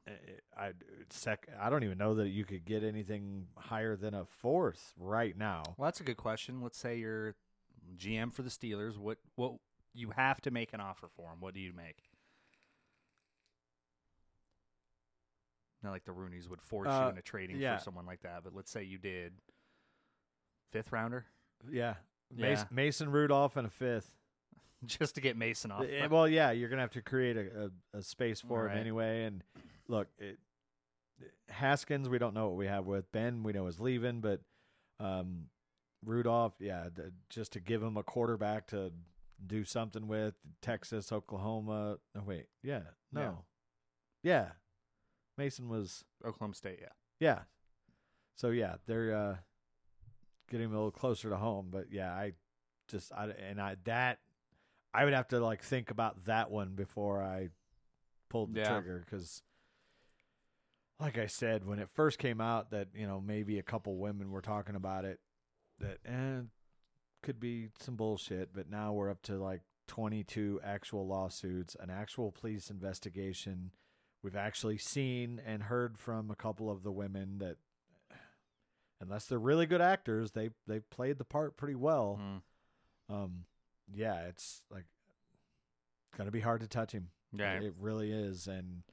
I- 0.58 0.68
I 0.68 0.74
sec 1.10 1.48
I 1.60 1.70
don't 1.70 1.84
even 1.84 1.98
know 1.98 2.16
that 2.16 2.30
you 2.30 2.46
could 2.46 2.64
get 2.66 2.84
anything 2.84 3.48
higher 3.58 3.96
than 3.96 4.14
a 4.14 4.26
fourth 4.26 4.94
right 4.98 5.38
now. 5.38 5.64
Well, 5.78 5.88
that's 5.88 6.00
a 6.00 6.04
good 6.04 6.18
question. 6.18 6.62
Let's 6.62 6.78
say 6.78 6.98
you're 6.98 7.36
GM 7.98 8.32
for 8.34 8.42
the 8.42 8.50
Steelers. 8.50 8.98
What 8.98 9.18
what 9.36 9.56
you 9.94 10.12
have 10.12 10.40
to 10.42 10.52
make 10.52 10.74
an 10.74 10.80
offer 10.80 11.08
for 11.10 11.32
him? 11.32 11.42
What 11.42 11.54
do 11.54 11.60
you 11.60 11.74
make? 11.74 11.98
Not 15.82 15.92
like 15.92 16.06
the 16.06 16.14
Rooneys 16.14 16.48
would 16.50 16.62
force 16.62 16.88
Uh, 16.88 17.02
you 17.04 17.10
into 17.10 17.22
trading 17.22 17.58
yeah. 17.60 17.78
for 17.78 17.84
someone 17.84 18.06
like 18.06 18.22
that, 18.22 18.44
but 18.44 18.56
let's 18.56 18.72
say 18.72 18.84
you 18.84 18.98
did 18.98 19.34
fifth 20.72 20.92
rounder 20.92 21.26
Yeah. 21.70 21.96
Yeah. 22.34 22.48
Mason, 22.50 22.68
Mason 22.72 23.12
Rudolph 23.12 23.58
and 23.58 23.68
a 23.68 23.70
fifth. 23.70 24.16
just 25.00 25.16
to 25.16 25.22
get 25.22 25.38
Mason 25.38 25.72
off. 25.72 25.84
Eh, 25.84 26.08
well, 26.08 26.28
yeah, 26.28 26.52
you're 26.52 26.70
gonna 26.70 26.82
have 26.82 26.92
to 26.92 27.02
create 27.02 27.38
a, 27.38 27.72
a, 27.94 27.98
a 28.00 28.02
space 28.02 28.42
for 28.42 28.70
him 28.70 28.78
anyway. 28.78 29.24
And 29.24 29.44
look, 29.88 30.08
it, 30.18 30.40
Haskins, 31.50 32.10
we 32.10 32.18
don't 32.18 32.34
know 32.34 32.48
what 32.48 32.57
we 32.57 32.68
have 32.68 32.86
with 32.86 33.12
Ben. 33.12 33.44
We 33.44 33.53
know 33.53 33.68
is 33.68 33.79
leaving, 33.79 34.22
but 34.22 34.42
um, 35.00 35.46
Rudolph, 36.05 36.53
yeah, 36.60 36.88
th- 36.96 37.10
just 37.29 37.53
to 37.53 37.60
give 37.60 37.81
him 37.81 37.98
a 37.98 38.03
quarterback 38.03 38.68
to 38.68 38.92
do 39.46 39.64
something 39.64 40.07
with 40.07 40.36
Texas, 40.62 41.12
Oklahoma. 41.12 41.98
Oh, 42.16 42.22
wait, 42.25 42.48
yeah, 42.62 42.81
no, 43.12 43.46
yeah. 44.24 44.50
Mason 45.38 45.68
was 45.68 46.03
Oklahoma 46.24 46.53
State, 46.53 46.79
yeah. 46.79 46.90
yeah. 47.20 47.40
So 48.36 48.50
yeah, 48.50 48.75
they're 48.86 49.16
uh, 49.16 49.36
getting 50.50 50.68
a 50.68 50.70
little 50.70 50.92
closer 50.92 51.29
to 51.29 51.38
home. 51.38 51.70
But 51.72 51.88
yeah, 51.92 52.12
I 52.12 52.34
just 52.88 53.12
I 53.12 53.29
and 53.50 53.60
I 53.60 53.77
that 53.86 54.20
I 54.94 55.06
would 55.06 55.14
have 55.14 55.27
to 55.29 55.40
like 55.40 55.64
think 55.64 55.92
about 55.92 56.25
that 56.25 56.51
one 56.51 56.75
before 56.75 57.22
I 57.22 57.50
pulled 58.29 58.53
the 58.53 58.60
Yeah. 58.60 58.70
trigger 58.79 59.03
because, 59.06 59.42
like 61.00 61.18
I 61.18 61.27
said, 61.27 61.66
when 61.66 61.79
it 61.79 61.90
first 61.90 62.20
came 62.20 62.40
out 62.40 62.72
that 62.72 62.90
you 62.94 63.08
know 63.08 63.20
maybe 63.22 63.58
a 63.60 63.64
couple 63.64 63.98
women 63.98 64.32
were 64.32 64.42
talking 64.42 64.75
about 64.75 65.06
it, 65.06 65.20
that 65.79 65.98
eh, 66.06 66.42
could 67.22 67.40
be 67.40 67.70
some 67.79 67.96
bullshit. 67.96 68.53
But 68.53 68.70
now 68.70 68.94
we're 68.94 69.10
up 69.10 69.22
to 69.24 69.38
like 69.38 69.62
twenty 69.88 70.24
two 70.24 70.60
actual 70.64 71.08
lawsuits, 71.08 71.75
an 71.79 71.90
actual 71.90 72.32
police 72.32 72.70
investigation. 72.70 73.72
We've 74.22 74.36
actually 74.36 74.77
seen 74.77 75.42
and 75.46 75.64
heard 75.64 75.98
from 75.98 76.32
a 76.32 76.36
couple 76.36 76.70
of 76.70 76.84
the 76.84 76.92
women 76.94 77.40
that, 77.40 77.58
unless 79.01 79.25
they're 79.25 79.38
really 79.40 79.66
good 79.66 79.82
actors, 79.82 80.32
they 80.32 80.51
they 80.68 80.79
played 80.79 81.18
the 81.18 81.25
part 81.25 81.58
pretty 81.58 81.75
well. 81.75 82.20
Mm. 82.22 83.14
Um, 83.14 83.46
yeah, 83.93 84.27
it's 84.27 84.61
like 84.69 84.85
gonna 86.17 86.31
be 86.31 86.41
hard 86.41 86.61
to 86.61 86.67
touch 86.67 86.91
him. 86.91 87.09
Yeah. 87.35 87.53
it 87.53 87.74
really 87.79 88.11
is. 88.11 88.48
And 88.48 88.83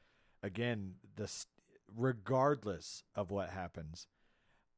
again, 0.43 0.95
this 1.17 1.47
regardless 1.95 3.05
of 3.15 3.31
what 3.31 3.51
happens, 3.51 4.07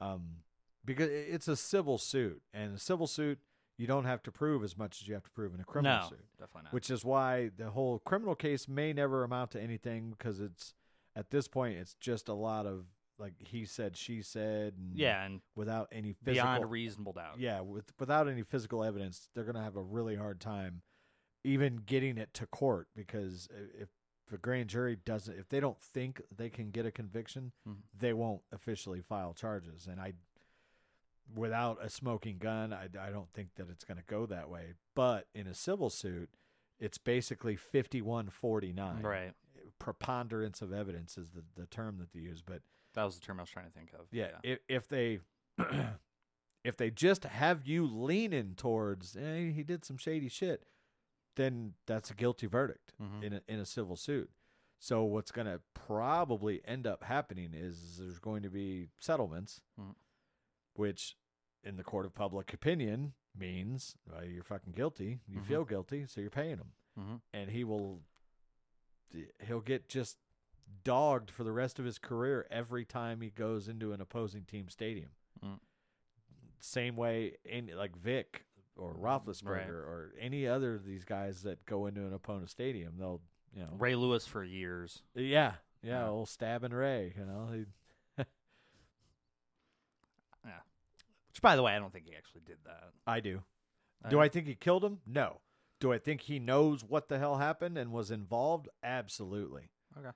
um, 0.00 0.38
because 0.84 1.08
it's 1.08 1.48
a 1.48 1.56
civil 1.56 1.98
suit, 1.98 2.42
and 2.52 2.74
a 2.74 2.78
civil 2.78 3.06
suit 3.06 3.38
you 3.78 3.86
don't 3.86 4.04
have 4.04 4.22
to 4.22 4.30
prove 4.30 4.62
as 4.62 4.76
much 4.76 5.00
as 5.00 5.08
you 5.08 5.14
have 5.14 5.24
to 5.24 5.30
prove 5.30 5.54
in 5.54 5.60
a 5.60 5.64
criminal 5.64 6.02
no, 6.02 6.08
suit 6.08 6.24
definitely 6.38 6.62
not. 6.64 6.72
which 6.72 6.90
is 6.90 7.04
why 7.04 7.50
the 7.56 7.70
whole 7.70 7.98
criminal 8.00 8.34
case 8.34 8.68
may 8.68 8.92
never 8.92 9.24
amount 9.24 9.50
to 9.50 9.60
anything 9.60 10.14
because 10.16 10.40
it's 10.40 10.74
at 11.16 11.30
this 11.30 11.48
point 11.48 11.76
it's 11.78 11.94
just 11.94 12.28
a 12.28 12.34
lot 12.34 12.66
of 12.66 12.84
like 13.22 13.34
he 13.38 13.64
said 13.64 13.96
she 13.96 14.20
said 14.20 14.74
and 14.76 14.96
yeah, 14.98 15.24
and 15.24 15.40
without 15.54 15.88
any 15.92 16.12
physical 16.12 16.48
beyond 16.50 16.70
reasonable 16.70 17.12
doubt. 17.12 17.38
yeah 17.38 17.60
with 17.60 17.92
without 18.00 18.28
any 18.28 18.42
physical 18.42 18.82
evidence 18.84 19.28
they're 19.34 19.44
going 19.44 19.54
to 19.56 19.62
have 19.62 19.76
a 19.76 19.82
really 19.82 20.16
hard 20.16 20.40
time 20.40 20.82
even 21.44 21.76
getting 21.86 22.18
it 22.18 22.34
to 22.34 22.46
court 22.46 22.88
because 22.96 23.48
if 23.80 23.88
the 24.30 24.38
grand 24.38 24.68
jury 24.68 24.96
doesn't 25.04 25.38
if 25.38 25.48
they 25.48 25.60
don't 25.60 25.80
think 25.80 26.20
they 26.36 26.48
can 26.50 26.70
get 26.70 26.84
a 26.84 26.90
conviction 26.90 27.52
Mhm. 27.68 27.76
they 27.98 28.12
won't 28.12 28.42
officially 28.52 29.00
file 29.00 29.32
charges 29.34 29.86
and 29.86 30.00
i 30.00 30.12
without 31.34 31.78
a 31.82 31.88
smoking 31.88 32.38
gun 32.38 32.72
i, 32.72 32.84
I 33.00 33.10
don't 33.10 33.32
think 33.32 33.54
that 33.56 33.70
it's 33.70 33.84
going 33.84 33.98
to 33.98 34.04
go 34.04 34.26
that 34.26 34.50
way 34.50 34.72
but 34.94 35.28
in 35.34 35.46
a 35.46 35.54
civil 35.54 35.88
suit 35.90 36.30
it's 36.80 36.98
basically 36.98 37.54
5149 37.56 39.02
Right. 39.02 39.32
preponderance 39.78 40.62
of 40.62 40.72
evidence 40.72 41.16
is 41.16 41.30
the, 41.30 41.42
the 41.60 41.66
term 41.66 41.98
that 41.98 42.12
they 42.12 42.20
use 42.20 42.42
but 42.42 42.62
That 42.94 43.04
was 43.04 43.14
the 43.18 43.20
term 43.24 43.38
I 43.38 43.42
was 43.42 43.50
trying 43.50 43.66
to 43.66 43.72
think 43.72 43.92
of. 43.94 44.06
yeah, 44.12 44.38
If, 44.42 44.58
if 44.68 44.88
they 44.88 45.20
if 46.64 46.76
they 46.76 46.90
just 46.90 47.24
have 47.24 47.66
you 47.66 47.86
leaning 47.86 48.54
towards 48.56 49.16
eh, 49.16 49.50
he 49.50 49.62
did 49.62 49.84
some 49.84 49.96
shady 49.96 50.28
shit, 50.28 50.64
then 51.36 51.74
that's 51.86 52.10
a 52.10 52.14
guilty 52.14 52.46
verdict 52.46 52.92
Mhm. 53.02 53.22
in 53.22 53.32
a, 53.34 53.40
in 53.48 53.58
a 53.60 53.66
civil 53.66 53.96
suit. 53.96 54.30
So 54.78 55.02
what's 55.04 55.30
going 55.30 55.46
to 55.46 55.60
probably 55.74 56.60
end 56.64 56.86
up 56.86 57.04
happening 57.04 57.52
is 57.54 57.98
there's 57.98 58.18
going 58.18 58.42
to 58.42 58.50
be 58.50 58.90
settlements, 58.98 59.60
Mhm. 59.80 59.94
which 60.74 61.16
in 61.64 61.76
the 61.76 61.84
court 61.84 62.04
of 62.06 62.14
public 62.14 62.52
opinion 62.52 63.14
means 63.34 63.96
well, 64.10 64.24
you're 64.24 64.42
fucking 64.42 64.72
guilty. 64.72 65.20
You 65.26 65.40
Mhm. 65.40 65.44
feel 65.46 65.64
guilty, 65.64 66.06
so 66.06 66.20
you're 66.20 66.30
paying 66.30 66.58
him, 66.58 66.72
hmm 66.96 67.16
and 67.32 67.50
he 67.50 67.64
will 67.64 68.02
he'll 69.40 69.60
get 69.60 69.88
just 69.88 70.16
dogged 70.84 71.30
for 71.30 71.44
the 71.44 71.52
rest 71.52 71.78
of 71.78 71.84
his 71.84 71.98
career 71.98 72.46
every 72.50 72.84
time 72.84 73.20
he 73.20 73.30
goes 73.30 73.68
into 73.68 73.92
an 73.92 74.00
opposing 74.00 74.42
team 74.44 74.68
stadium. 74.68 75.10
Mm. 75.44 75.58
Same 76.60 76.96
way, 76.96 77.36
in 77.44 77.70
like 77.76 77.96
Vic 77.96 78.44
or 78.76 78.94
Roethlisberger 78.94 79.44
Right. 79.44 79.68
or 79.68 80.14
any 80.18 80.46
other 80.46 80.74
of 80.74 80.84
these 80.84 81.04
guys 81.04 81.42
that 81.42 81.64
go 81.66 81.86
into 81.86 82.06
an 82.06 82.12
opponent 82.12 82.50
stadium, 82.50 82.94
they'll 82.98 83.20
you 83.54 83.62
know, 83.62 83.74
Ray 83.78 83.94
Lewis 83.96 84.26
for 84.26 84.42
years. 84.44 85.02
yeah, 85.14 85.54
yeah, 85.82 86.00
Yeah. 86.04 86.08
old 86.08 86.28
stabbing 86.28 86.72
Ray, 86.72 87.12
you 87.18 87.24
know, 87.26 87.48
he, 87.52 87.64
Which, 91.30 91.40
by 91.42 91.56
the 91.56 91.62
way, 91.62 91.74
I 91.74 91.78
don't 91.78 91.92
think 91.92 92.06
he 92.06 92.14
actually 92.14 92.42
did 92.46 92.58
that. 92.64 92.90
I 93.06 93.20
do. 93.20 93.42
Do 94.10 94.20
I 94.20 94.28
think 94.28 94.46
he 94.46 94.54
killed 94.54 94.84
him? 94.84 94.98
No. 95.06 95.40
Do 95.80 95.92
I 95.92 95.98
think 95.98 96.22
he 96.22 96.38
knows 96.38 96.82
what 96.84 97.08
the 97.08 97.18
hell 97.18 97.38
happened 97.38 97.78
and 97.78 97.92
was 97.92 98.10
involved? 98.10 98.68
Absolutely. 98.82 99.70
Okay. 99.96 100.10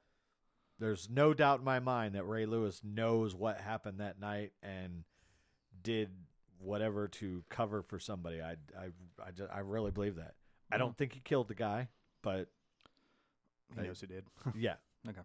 There's 0.79 1.09
no 1.09 1.33
doubt 1.35 1.61
in 1.61 1.65
my 1.65 1.81
mind 1.81 2.15
that 2.15 2.25
Ray 2.25 2.45
Lewis 2.47 2.83
knows 2.85 3.35
what 3.35 3.59
happened 3.61 4.01
that 4.01 4.21
night 4.21 4.53
and 4.62 5.05
did 5.83 6.11
whatever 6.59 7.09
to 7.09 7.45
cover 7.49 7.83
for 7.83 7.99
somebody. 7.99 8.41
I 8.43 8.53
I 8.79 8.91
I, 9.27 9.31
just, 9.31 9.51
I 9.53 9.61
really 9.61 9.91
believe 9.91 10.17
that. 10.17 10.35
I 10.71 10.77
Mhm. 10.77 10.79
don't 10.81 10.97
think 10.97 11.12
he 11.15 11.21
killed 11.21 11.49
the 11.49 11.55
guy, 11.55 11.89
but 12.23 12.49
He 13.75 13.81
Hey. 13.81 13.87
knows 13.89 14.01
who 14.01 14.07
did. 14.07 14.25
yeah. 14.55 14.77
Okay. 15.09 15.23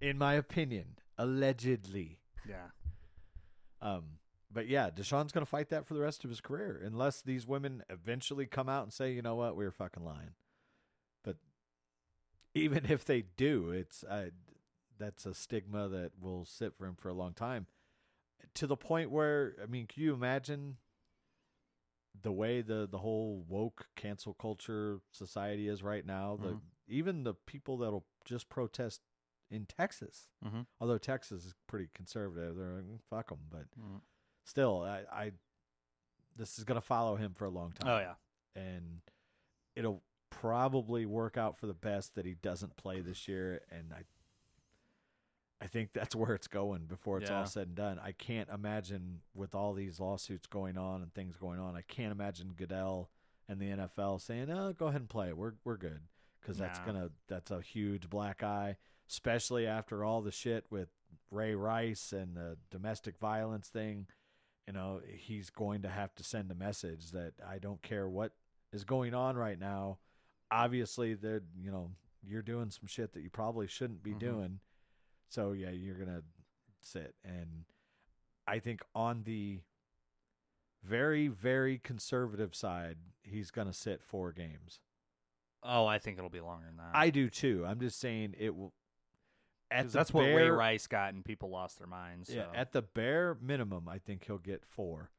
In 0.00 0.18
my 0.18 0.34
opinion, 0.34 0.98
allegedly. 1.18 2.20
yeah. 2.46 2.68
Um, 3.80 4.18
but 4.50 4.68
yeah, 4.68 4.90
Deshaun's 4.90 5.32
going 5.32 5.44
to 5.44 5.50
fight 5.50 5.68
that 5.70 5.86
for 5.86 5.94
the 5.94 6.00
rest 6.00 6.24
of 6.24 6.30
his 6.30 6.40
career, 6.40 6.80
unless 6.84 7.20
these 7.22 7.46
women 7.46 7.82
eventually 7.90 8.46
come 8.46 8.68
out 8.68 8.84
and 8.84 8.92
say, 8.92 9.12
you 9.12 9.22
know 9.22 9.34
what, 9.34 9.56
we 9.56 9.64
were 9.64 9.70
fucking 9.70 10.04
lying. 10.04 10.34
Even 12.54 12.86
if 12.86 13.04
they 13.04 13.22
do, 13.22 13.70
it's 13.70 14.04
uh, 14.04 14.30
that's 14.98 15.26
a 15.26 15.34
stigma 15.34 15.88
that 15.88 16.12
will 16.20 16.44
sit 16.44 16.74
for 16.76 16.86
him 16.86 16.94
for 16.96 17.08
a 17.08 17.14
long 17.14 17.34
time. 17.34 17.66
To 18.54 18.66
the 18.66 18.76
point 18.76 19.10
where, 19.10 19.56
I 19.62 19.66
mean, 19.66 19.86
can 19.86 20.02
you 20.02 20.14
imagine 20.14 20.76
the 22.20 22.32
way 22.32 22.62
the 22.62 22.86
the 22.88 22.98
whole 22.98 23.44
woke 23.48 23.88
cancel 23.96 24.34
culture 24.34 25.00
society 25.10 25.68
is 25.68 25.82
right 25.82 26.06
now? 26.06 26.36
The 26.36 26.48
Mhm. 26.54 26.60
even 26.86 27.24
the 27.24 27.34
people 27.34 27.78
that'll 27.78 28.06
just 28.24 28.48
protest 28.48 29.00
in 29.50 29.66
Texas 29.66 30.28
Mhm. 30.44 30.66
although 30.80 30.98
Texas 30.98 31.44
is 31.44 31.54
pretty 31.66 31.88
conservative, 31.94 32.56
they're 32.56 32.74
like, 32.76 32.84
"Mm, 32.84 33.00
fuck 33.10 33.28
them. 33.28 33.46
But 33.50 33.70
Mhm. 33.78 34.00
still, 34.44 34.82
I, 34.82 35.04
I 35.10 35.32
this 36.36 36.58
is 36.58 36.64
gonna 36.64 36.80
follow 36.80 37.16
him 37.16 37.34
for 37.34 37.44
a 37.46 37.50
long 37.50 37.72
time. 37.72 37.88
Oh 37.88 37.98
yeah. 37.98 38.14
and 38.56 39.00
it'll 39.74 40.00
probably 40.40 41.06
work 41.06 41.36
out 41.36 41.58
for 41.58 41.66
the 41.66 41.74
best 41.74 42.14
that 42.14 42.24
he 42.26 42.34
doesn't 42.34 42.76
play 42.76 43.00
this 43.00 43.26
year. 43.28 43.60
And 43.70 43.92
I, 43.92 44.02
I 45.62 45.66
think 45.66 45.92
that's 45.92 46.14
where 46.16 46.34
it's 46.34 46.48
going 46.48 46.86
before 46.86 47.18
it's 47.18 47.30
Yeah. 47.30 47.40
all 47.40 47.46
said 47.46 47.68
and 47.68 47.76
done. 47.76 47.98
I 48.02 48.12
can't 48.12 48.48
imagine 48.50 49.20
with 49.34 49.54
all 49.54 49.72
these 49.74 50.00
lawsuits 50.00 50.46
going 50.46 50.76
on 50.76 51.02
and 51.02 51.12
things 51.14 51.36
going 51.36 51.60
on. 51.60 51.76
I 51.76 51.82
can't 51.82 52.12
imagine 52.12 52.52
Goodell 52.56 53.10
and 53.48 53.60
the 53.60 53.70
NFL 53.70 54.20
saying, 54.20 54.50
"Oh, 54.50 54.72
go 54.72 54.86
ahead 54.86 55.00
and 55.02 55.08
play. 55.10 55.32
We're 55.32 55.54
we're 55.64 55.76
good." 55.76 56.00
Because 56.40 56.58
that's 56.58 56.78
Nah. 56.80 56.84
gonna 56.86 57.10
that's 57.28 57.50
a 57.50 57.60
huge 57.60 58.10
black 58.10 58.42
eye, 58.42 58.76
especially 59.08 59.66
after 59.66 60.04
all 60.04 60.20
the 60.20 60.30
shit 60.32 60.66
with 60.70 60.88
Ray 61.30 61.54
Rice 61.54 62.12
and 62.12 62.36
the 62.36 62.58
domestic 62.70 63.18
violence 63.18 63.68
thing. 63.68 64.06
You 64.66 64.72
know, 64.72 65.00
he's 65.06 65.50
going 65.50 65.82
to 65.82 65.88
have 65.88 66.14
to 66.16 66.24
send 66.24 66.50
a 66.50 66.54
message 66.54 67.10
that 67.12 67.34
I 67.46 67.58
don't 67.58 67.82
care 67.82 68.08
what 68.08 68.32
is 68.72 68.84
going 68.84 69.14
on 69.14 69.36
right 69.36 69.58
now. 69.58 69.98
Obviously, 70.54 71.14
they're 71.14 71.42
you 71.60 71.70
know 71.70 71.90
you're 72.22 72.42
doing 72.42 72.70
some 72.70 72.86
shit 72.86 73.12
that 73.12 73.20
you 73.22 73.30
probably 73.30 73.66
shouldn't 73.66 74.02
be 74.02 74.12
Mhm. 74.14 74.18
doing. 74.20 74.60
So 75.28 75.52
yeah, 75.52 75.70
you're 75.70 75.98
gonna 75.98 76.22
sit, 76.80 77.14
and 77.24 77.64
I 78.46 78.58
think 78.60 78.82
on 78.94 79.24
the 79.24 79.62
very 80.82 81.28
very 81.28 81.78
conservative 81.78 82.54
side, 82.54 82.98
he's 83.22 83.50
gonna 83.50 83.72
sit 83.72 84.02
four 84.02 84.32
games. 84.32 84.80
Oh, 85.62 85.86
I 85.86 85.98
think 85.98 86.18
it'll 86.18 86.30
be 86.30 86.40
longer 86.42 86.66
than 86.66 86.76
that. 86.76 86.94
I 86.94 87.10
do 87.10 87.30
too. 87.30 87.64
I'm 87.66 87.80
just 87.80 87.98
saying 87.98 88.34
it 88.38 88.54
will. 88.54 88.74
At 89.70 89.88
that's 89.90 90.12
what 90.12 90.22
Ray 90.22 90.34
bare- 90.34 90.54
Rice 90.54 90.86
got, 90.86 91.14
and 91.14 91.24
people 91.24 91.48
lost 91.48 91.78
their 91.78 91.86
minds. 91.86 92.28
Yeah, 92.32 92.50
at 92.54 92.72
the 92.72 92.82
bare 92.82 93.34
minimum, 93.40 93.88
I 93.88 93.98
think 93.98 94.24
he'll 94.24 94.38
get 94.38 94.64
four. 94.64 95.10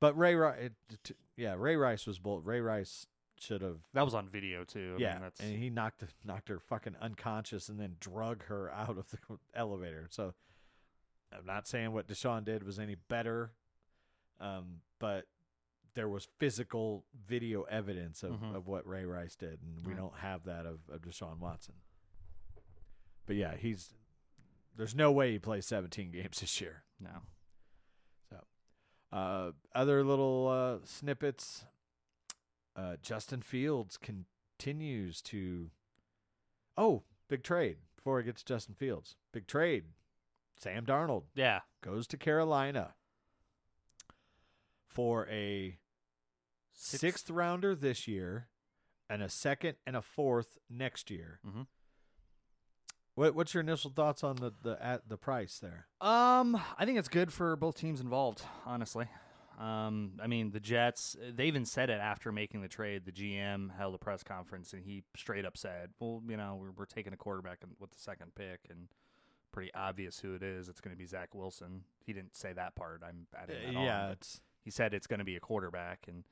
But 0.00 0.16
Ray 0.16 0.34
Rice, 0.34 0.70
yeah, 1.36 1.54
Ray 1.56 1.76
Rice 1.76 2.06
was 2.06 2.18
bull. 2.18 2.40
Ray 2.40 2.60
Rice 2.60 3.06
should 3.42 3.62
have. 3.62 3.78
that 3.94 4.04
was 4.04 4.14
on 4.14 4.28
video 4.28 4.64
too. 4.64 4.94
I 4.98 5.00
yeah, 5.00 5.12
mean, 5.14 5.22
that's 5.22 5.40
and 5.40 5.56
he 5.56 5.70
knocked 5.70 6.04
knocked 6.24 6.48
her 6.48 6.58
fucking 6.58 6.96
unconscious 7.00 7.68
and 7.68 7.78
then 7.80 7.96
drug 8.00 8.44
her 8.44 8.70
out 8.74 8.96
of 8.98 9.10
the 9.10 9.18
elevator. 9.54 10.06
So 10.10 10.34
I'm 11.32 11.46
not 11.46 11.66
saying 11.68 11.92
what 11.92 12.06
Deshaun 12.06 12.44
did 12.44 12.62
was 12.64 12.78
any 12.78 12.96
better, 12.96 13.52
um, 14.40 14.80
but 14.98 15.26
there 15.94 16.08
was 16.08 16.28
physical 16.38 17.04
video 17.26 17.62
evidence 17.62 18.22
of, 18.22 18.32
Mhm. 18.40 18.54
of 18.54 18.66
what 18.68 18.86
Ray 18.86 19.04
Rice 19.04 19.34
did, 19.36 19.60
and 19.62 19.84
we 19.84 19.92
Right. 19.92 20.00
don't 20.00 20.16
have 20.18 20.44
that 20.44 20.64
of, 20.66 20.78
of 20.88 21.00
Deshaun 21.02 21.38
Watson. 21.38 21.74
But 23.26 23.36
yeah, 23.36 23.56
he's 23.56 23.94
there's 24.76 24.94
no 24.94 25.10
way 25.12 25.32
he 25.32 25.38
plays 25.38 25.66
17 25.66 26.10
games 26.12 26.40
this 26.40 26.60
year. 26.60 26.84
no. 27.00 27.22
So, 28.30 28.44
uh, 29.12 29.52
other 29.74 30.04
little 30.04 30.48
uh, 30.48 30.86
snippets. 30.86 31.64
Uh, 32.76 32.96
Justin 33.02 33.42
Fields 33.42 33.96
continues 33.98 35.20
to. 35.22 35.70
Oh, 36.76 37.02
big 37.28 37.42
trade! 37.42 37.78
Before 37.96 38.18
I 38.18 38.22
get 38.22 38.36
to 38.36 38.44
Justin 38.44 38.74
Fields, 38.74 39.16
big 39.32 39.46
trade. 39.46 39.84
Sam 40.56 40.84
Darnold 40.86 41.24
Yeah. 41.34 41.60
goes 41.82 42.06
to 42.08 42.16
Carolina 42.18 42.94
for 44.86 45.26
a 45.28 45.78
Sixth. 46.72 47.00
sixth 47.00 47.30
rounder 47.30 47.74
this 47.74 48.06
year 48.08 48.48
and 49.08 49.22
a 49.22 49.28
second 49.28 49.76
and 49.86 49.96
a 49.96 50.02
fourth 50.02 50.58
next 50.68 51.10
year. 51.10 51.40
Mhm. 51.46 51.66
What, 53.14 53.34
what's 53.34 53.52
your 53.54 53.62
initial 53.62 53.90
thoughts 53.90 54.22
on 54.24 54.36
the 54.36 54.50
the 54.62 54.82
at 54.82 55.08
the 55.08 55.16
price 55.18 55.58
there? 55.58 55.88
Um, 56.00 56.56
I 56.78 56.84
think 56.84 56.98
it's 56.98 57.08
good 57.08 57.32
for 57.32 57.56
both 57.56 57.76
teams 57.76 58.00
involved. 58.00 58.42
Honestly, 58.64 59.08
um, 59.60 60.12
I 60.22 60.26
mean 60.26 60.50
the 60.50 60.60
Jets. 60.60 61.16
They 61.34 61.44
even 61.46 61.66
said 61.66 61.90
it 61.90 62.00
after 62.00 62.32
making 62.32 62.62
the 62.62 62.68
trade. 62.68 63.04
The 63.04 63.12
GM 63.12 63.76
held 63.76 63.94
a 63.94 63.98
press 63.98 64.22
conference 64.22 64.72
and 64.72 64.82
he 64.82 65.02
straight 65.14 65.44
up 65.44 65.56
said, 65.56 65.90
"Well, 66.00 66.22
you 66.26 66.36
know, 66.36 66.58
we're, 66.60 66.70
we're 66.70 66.86
taking 66.86 67.12
a 67.12 67.16
quarterback 67.16 67.58
with 67.78 67.90
the 67.90 67.98
second 67.98 68.34
pick, 68.34 68.60
and 68.70 68.88
pretty 69.52 69.70
obvious 69.74 70.18
who 70.18 70.34
it 70.34 70.42
is. 70.42 70.68
It's 70.68 70.80
going 70.80 70.96
to 70.96 70.98
be 70.98 71.06
Zach 71.06 71.34
Wilson." 71.34 71.84
He 72.06 72.12
didn't 72.14 72.34
say 72.34 72.54
that 72.54 72.74
part. 72.74 73.02
I'm 73.06 73.26
adding 73.40 73.56
that 73.66 73.76
on, 73.76 73.84
yeah, 73.84 74.10
it's 74.12 74.40
he 74.64 74.70
said 74.70 74.94
it's 74.94 75.06
going 75.06 75.18
to 75.18 75.24
be 75.24 75.36
a 75.36 75.40
quarterback, 75.40 76.08
and 76.08 76.24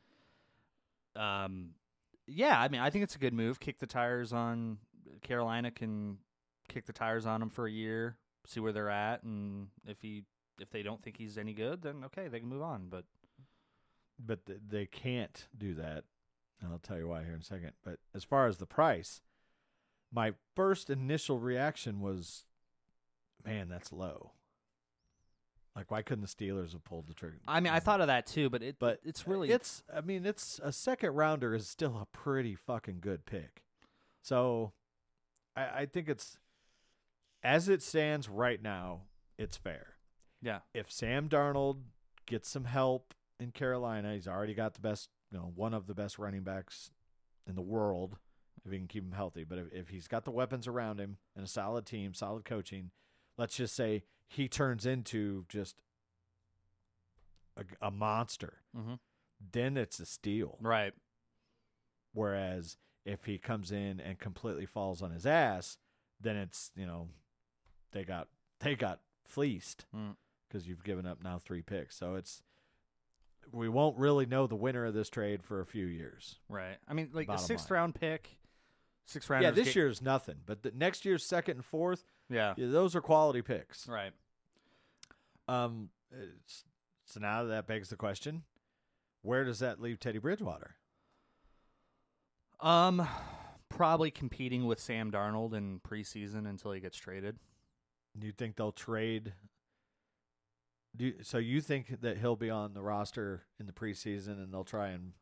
um, 1.22 1.70
yeah, 2.26 2.58
I 2.58 2.68
mean, 2.68 2.80
I 2.80 2.88
think 2.88 3.04
it's 3.04 3.14
a 3.16 3.18
good 3.18 3.34
move. 3.34 3.60
Kick 3.60 3.78
the 3.78 3.86
tires 3.86 4.32
on 4.32 4.78
Carolina 5.22 5.70
can 5.70 6.18
kick 6.68 6.86
the 6.86 6.92
tires 6.92 7.26
on 7.26 7.42
him 7.42 7.50
for 7.50 7.66
a 7.66 7.70
year, 7.70 8.16
see 8.46 8.60
where 8.60 8.72
they're 8.72 8.90
at, 8.90 9.22
and 9.22 9.68
if 9.86 10.00
he 10.00 10.24
if 10.60 10.70
they 10.70 10.82
don't 10.82 11.02
think 11.02 11.16
he's 11.16 11.38
any 11.38 11.52
good, 11.52 11.82
then 11.82 12.04
okay, 12.04 12.28
they 12.28 12.40
can 12.40 12.48
move 12.48 12.62
on. 12.62 12.88
But 12.90 13.04
but 14.18 14.46
th- 14.46 14.58
they 14.68 14.86
can't 14.86 15.48
do 15.56 15.74
that. 15.74 16.04
And 16.60 16.72
I'll 16.72 16.78
tell 16.78 16.98
you 16.98 17.08
why 17.08 17.22
here 17.22 17.34
in 17.34 17.40
a 17.40 17.44
second. 17.44 17.72
But 17.84 17.98
as 18.14 18.24
far 18.24 18.46
as 18.48 18.56
the 18.58 18.66
price, 18.66 19.20
my 20.12 20.32
first 20.56 20.90
initial 20.90 21.38
reaction 21.38 22.00
was, 22.00 22.44
man, 23.44 23.68
that's 23.68 23.92
low. 23.92 24.32
Like, 25.76 25.92
why 25.92 26.02
couldn't 26.02 26.22
the 26.22 26.28
Steelers 26.28 26.72
have 26.72 26.82
pulled 26.82 27.06
the 27.06 27.14
trigger? 27.14 27.38
I 27.46 27.60
mean, 27.60 27.72
I 27.72 27.78
thought 27.78 28.00
of 28.00 28.08
that 28.08 28.26
too, 28.26 28.50
but 28.50 28.62
it 28.64 28.76
but 28.80 28.98
it's 29.04 29.28
really 29.28 29.50
it's. 29.50 29.84
I 29.94 30.00
mean, 30.00 30.26
it's 30.26 30.58
a 30.64 30.72
second 30.72 31.12
rounder 31.12 31.54
is 31.54 31.68
still 31.68 31.96
a 32.02 32.06
pretty 32.06 32.56
fucking 32.56 32.98
good 33.00 33.24
pick. 33.24 33.62
So, 34.20 34.72
I, 35.56 35.82
I 35.82 35.86
think 35.86 36.08
it's 36.08 36.36
as 37.44 37.68
it 37.68 37.80
stands 37.80 38.28
right 38.28 38.60
now, 38.60 39.02
it's 39.38 39.56
fair. 39.56 39.94
yeah, 40.42 40.60
if 40.74 40.90
Sam 40.90 41.28
Darnold 41.28 41.82
gets 42.26 42.48
some 42.48 42.64
help 42.64 43.14
in 43.40 43.52
Carolina, 43.52 44.14
he's 44.14 44.28
already 44.28 44.54
got 44.54 44.74
the 44.74 44.80
best, 44.80 45.08
you 45.30 45.38
know, 45.38 45.52
one 45.54 45.74
of 45.74 45.86
the 45.86 45.94
best 45.94 46.18
running 46.18 46.42
backs 46.42 46.90
in 47.46 47.54
the 47.54 47.62
world 47.62 48.16
if 48.64 48.72
he 48.72 48.78
can 48.78 48.88
keep 48.88 49.04
him 49.04 49.12
healthy. 49.12 49.44
But 49.44 49.58
if, 49.58 49.72
if 49.72 49.88
he's 49.90 50.08
got 50.08 50.24
the 50.24 50.30
weapons 50.30 50.66
around 50.66 50.98
him 51.00 51.18
and 51.36 51.44
a 51.44 51.48
solid 51.48 51.86
team, 51.86 52.14
solid 52.14 52.44
coaching, 52.44 52.90
let's 53.36 53.56
just 53.56 53.74
say 53.76 54.02
he 54.26 54.48
turns 54.48 54.84
into 54.84 55.44
just 55.48 55.80
a, 57.56 57.64
a 57.86 57.90
monster, 57.90 58.58
hmm 58.76 58.94
then 59.52 59.76
it's 59.76 60.00
a 60.00 60.04
steal. 60.06 60.58
right, 60.60 60.92
Whereas 62.12 62.76
if 63.04 63.24
he 63.24 63.38
comes 63.38 63.70
in 63.70 64.00
and 64.00 64.18
completely 64.18 64.66
falls 64.66 65.00
on 65.00 65.12
his 65.12 65.24
ass, 65.26 65.78
then 66.20 66.36
it's 66.36 66.72
you 66.74 66.86
know 66.86 67.08
they 67.92 68.02
got 68.04 68.26
they 68.60 68.74
got 68.74 69.00
fleeced 69.24 69.84
Mm. 69.94 70.16
because 70.48 70.66
you've 70.66 70.82
given 70.82 71.06
up 71.06 71.22
now 71.22 71.38
three 71.38 71.62
picks. 71.62 71.96
So 71.96 72.16
it's 72.16 72.42
we 73.52 73.68
won't 73.68 73.96
really 73.98 74.26
know 74.26 74.46
the 74.46 74.56
winner 74.56 74.84
of 74.86 74.94
this 74.94 75.08
trade 75.08 75.42
for 75.42 75.60
a 75.60 75.66
few 75.66 75.86
years. 75.86 76.36
right. 76.48 76.76
I 76.88 76.94
mean, 76.94 77.10
like 77.12 77.28
a 77.28 77.38
sixth 77.38 77.70
line. 77.70 77.78
round 77.78 77.94
pick, 77.94 78.38
sixth 79.06 79.28
round. 79.30 79.42
yeah, 79.42 79.50
this 79.50 79.74
year 79.76 79.88
is 79.88 80.02
nothing, 80.02 80.36
but 80.46 80.62
the 80.62 80.72
next 80.74 81.04
year's 81.04 81.24
second 81.24 81.56
and 81.56 81.64
fourth, 81.64 82.04
yeah, 82.28 82.54
yeah, 82.56 82.66
those 82.68 82.94
are 82.94 83.00
quality 83.00 83.42
picks. 83.42 83.88
right. 83.88 84.12
Um, 85.46 85.88
it's, 86.10 86.64
so 87.06 87.20
now 87.20 87.44
that 87.44 87.66
begs 87.66 87.88
the 87.88 87.96
question: 87.96 88.42
Where 89.22 89.44
does 89.44 89.60
that 89.60 89.80
leave 89.80 89.98
Teddy 90.00 90.18
Bridgewater? 90.18 90.76
Um, 92.60 93.06
probably 93.68 94.10
competing 94.10 94.66
with 94.66 94.80
Sam 94.80 95.10
Darnold 95.10 95.54
in 95.54 95.80
preseason 95.80 96.48
until 96.48 96.72
he 96.72 96.80
gets 96.80 96.96
traded. 96.96 97.38
You 98.20 98.32
think 98.32 98.56
they'll 98.56 98.72
trade? 98.72 99.32
Do 100.98 101.06
you, 101.06 101.14
so 101.22 101.38
you 101.38 101.60
think 101.60 102.00
that 102.00 102.18
he'll 102.18 102.36
be 102.36 102.50
on 102.50 102.74
the 102.74 102.82
roster 102.82 103.44
in 103.60 103.66
the 103.66 103.72
preseason 103.72 104.42
and 104.42 104.52
they'll 104.52 104.64
try 104.64 104.88
and 104.88 105.12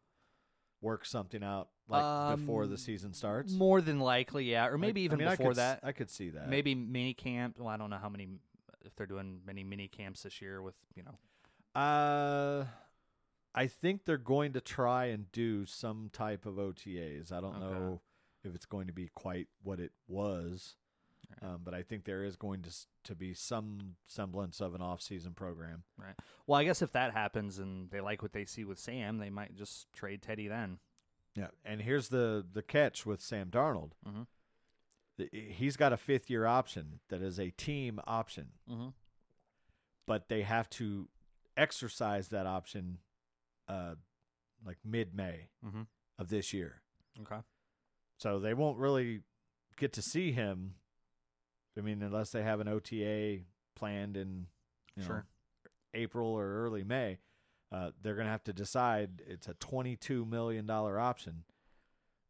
work 0.80 1.04
something 1.04 1.44
out 1.44 1.68
like 1.86 2.36
before 2.38 2.66
the 2.66 2.72
Um, 2.74 2.78
season 2.78 3.12
starts? 3.12 3.52
More 3.52 3.80
than 3.82 4.00
likely, 4.00 4.50
yeah, 4.50 4.66
or 4.66 4.72
Like, 4.72 4.80
maybe 4.80 5.02
I 5.02 5.04
even 5.04 5.18
mean, 5.18 5.28
I 5.28 5.36
before 5.36 5.50
could 5.50 5.56
that. 5.58 5.80
I 5.82 5.92
could 5.92 6.08
see 6.10 6.30
that. 6.30 6.48
Maybe 6.48 6.74
mini 6.74 7.12
camp. 7.14 7.58
Well, 7.58 7.68
I 7.68 7.76
don't 7.76 7.90
know 7.90 7.98
how 7.98 8.08
many 8.08 8.26
if 8.84 8.96
they're 8.96 9.06
doing 9.06 9.42
many 9.44 9.64
mini 9.64 9.86
camps 9.88 10.22
this 10.22 10.40
year 10.40 10.62
with 10.62 10.74
you 10.94 11.02
know. 11.02 11.18
Uh, 11.80 12.64
I 13.54 13.66
think 13.66 14.06
they're 14.06 14.16
going 14.16 14.54
to 14.54 14.60
try 14.62 15.06
and 15.06 15.30
do 15.30 15.66
some 15.66 16.08
type 16.12 16.46
of 16.46 16.54
OTAs. 16.54 17.32
I 17.32 17.40
don't 17.42 17.56
Okay. 17.56 17.74
know 17.74 18.00
if 18.44 18.54
it's 18.54 18.64
going 18.66 18.86
to 18.86 18.92
be 18.94 19.08
quite 19.14 19.48
what 19.62 19.78
it 19.80 19.92
was, 20.08 20.76
um, 21.42 21.60
but 21.64 21.74
I 21.74 21.82
think 21.82 22.04
there 22.04 22.24
is 22.24 22.36
going 22.36 22.62
to 22.62 22.70
to 23.04 23.14
be 23.14 23.34
some 23.34 23.96
semblance 24.06 24.60
of 24.60 24.74
an 24.74 24.80
off-season 24.82 25.34
program. 25.34 25.84
Right. 25.96 26.14
Well, 26.46 26.58
I 26.60 26.64
guess 26.64 26.82
if 26.82 26.92
that 26.92 27.12
happens 27.12 27.58
and 27.58 27.90
they 27.90 28.00
like 28.00 28.22
what 28.22 28.32
they 28.32 28.44
see 28.44 28.64
with 28.64 28.78
Sam, 28.78 29.18
they 29.18 29.30
might 29.30 29.54
just 29.54 29.92
trade 29.92 30.22
Teddy 30.22 30.48
then. 30.48 30.78
Yeah, 31.34 31.48
and 31.64 31.80
here's 31.82 32.08
the 32.08 32.44
the 32.50 32.62
catch 32.62 33.04
with 33.06 33.20
Sam 33.20 33.50
Darnold. 33.50 33.92
Mhm. 34.06 34.26
The- 35.18 35.30
He's 35.32 35.76
got 35.76 35.92
a 35.92 35.96
fifth 35.96 36.28
year 36.30 36.46
option 36.46 37.00
that 37.08 37.22
is 37.22 37.38
a 37.38 37.50
team 37.50 38.00
option, 38.06 38.52
Mm-hmm. 38.68 38.88
but 40.06 40.28
they 40.28 40.42
have 40.42 40.68
to 40.70 41.08
exercise 41.56 42.28
that 42.28 42.46
option, 42.46 42.98
uh, 43.68 43.94
like 44.64 44.78
mid 44.84 45.14
May 45.14 45.48
Mm-hmm. 45.64 45.82
of 46.18 46.28
this 46.28 46.52
year. 46.52 46.82
Okay. 47.22 47.40
So 48.18 48.38
they 48.38 48.54
won't 48.54 48.78
really 48.78 49.20
get 49.76 49.92
to 49.94 50.02
see 50.02 50.32
him. 50.32 50.74
I 51.76 51.80
mean, 51.82 52.02
unless 52.02 52.30
they 52.30 52.42
have 52.42 52.60
an 52.60 52.68
OTA 52.68 53.40
planned 53.74 54.16
in 54.16 54.46
you 54.96 55.02
know, 55.02 55.06
Sure. 55.08 55.26
April 55.94 56.28
or 56.28 56.46
early 56.64 56.84
May, 56.84 57.18
uh, 57.72 57.90
they're 58.00 58.14
going 58.14 58.26
to 58.26 58.30
have 58.30 58.44
to 58.44 58.52
decide. 58.52 59.22
It's 59.26 59.48
a 59.48 59.54
twenty-two 59.54 60.24
million 60.24 60.66
dollar 60.66 60.98
option, 60.98 61.44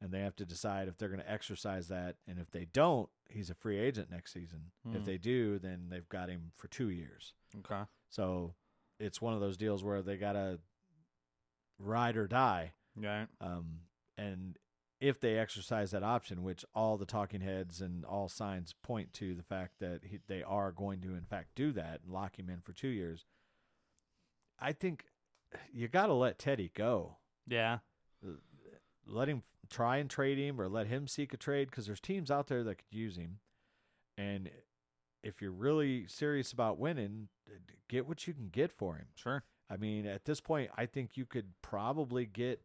and 0.00 0.10
they 0.12 0.20
have 0.20 0.34
to 0.36 0.44
decide 0.46 0.88
if 0.88 0.96
they're 0.98 1.08
going 1.08 1.20
to 1.20 1.30
exercise 1.30 1.88
that. 1.88 2.16
And 2.26 2.38
if 2.38 2.50
they 2.50 2.64
don't, 2.72 3.08
he's 3.28 3.50
a 3.50 3.54
free 3.54 3.78
agent 3.78 4.10
next 4.10 4.32
season. 4.32 4.70
If 4.86 4.98
Hmm. 5.00 5.04
they 5.04 5.18
do, 5.18 5.58
then 5.58 5.88
they've 5.90 6.08
got 6.08 6.28
him 6.28 6.52
for 6.56 6.68
two 6.68 6.88
years. 6.90 7.34
Okay. 7.58 7.82
So 8.08 8.54
it's 8.98 9.20
one 9.20 9.34
of 9.34 9.40
those 9.40 9.56
deals 9.56 9.84
where 9.84 10.00
they 10.02 10.16
got 10.16 10.32
to 10.32 10.58
ride 11.78 12.16
or 12.16 12.26
die. 12.26 12.72
Yeah. 12.98 13.26
Um, 13.40 13.80
and 14.16 14.58
if 15.00 15.20
they 15.20 15.38
exercise 15.38 15.90
that 15.90 16.02
option, 16.02 16.42
which 16.42 16.64
all 16.74 16.96
the 16.96 17.04
talking 17.04 17.40
heads 17.42 17.80
and 17.80 18.04
all 18.04 18.28
signs 18.28 18.74
point 18.82 19.12
to 19.14 19.34
the 19.34 19.42
fact 19.42 19.74
that 19.80 20.00
he, 20.04 20.18
they 20.26 20.42
are 20.42 20.72
going 20.72 21.00
to, 21.02 21.14
in 21.14 21.24
fact, 21.24 21.48
do 21.54 21.72
that 21.72 22.00
and 22.04 22.12
lock 22.12 22.38
him 22.38 22.48
in 22.48 22.60
for 22.60 22.72
two 22.72 22.88
years, 22.88 23.24
I 24.58 24.72
think 24.72 25.04
you 25.72 25.88
got 25.88 26.06
to 26.06 26.14
let 26.14 26.38
Teddy 26.38 26.70
go. 26.74 27.16
Yeah. 27.46 27.78
Let 29.06 29.28
him 29.28 29.42
try 29.68 29.98
and 29.98 30.08
trade 30.08 30.38
him 30.38 30.60
or 30.60 30.68
let 30.68 30.86
him 30.86 31.06
seek 31.06 31.34
a 31.34 31.36
trade 31.36 31.70
because 31.70 31.86
there's 31.86 32.00
teams 32.00 32.30
out 32.30 32.46
there 32.46 32.64
that 32.64 32.76
could 32.76 32.86
use 32.90 33.16
him. 33.16 33.38
And 34.16 34.50
if 35.22 35.42
you're 35.42 35.52
really 35.52 36.06
serious 36.06 36.52
about 36.52 36.78
winning, 36.78 37.28
get 37.88 38.06
what 38.06 38.26
you 38.26 38.32
can 38.32 38.48
get 38.48 38.72
for 38.72 38.96
him. 38.96 39.06
Sure. 39.14 39.44
I 39.68 39.76
mean, 39.76 40.06
at 40.06 40.24
this 40.24 40.40
point, 40.40 40.70
I 40.76 40.86
think 40.86 41.16
you 41.16 41.26
could 41.26 41.46
probably 41.60 42.24
get 42.24 42.62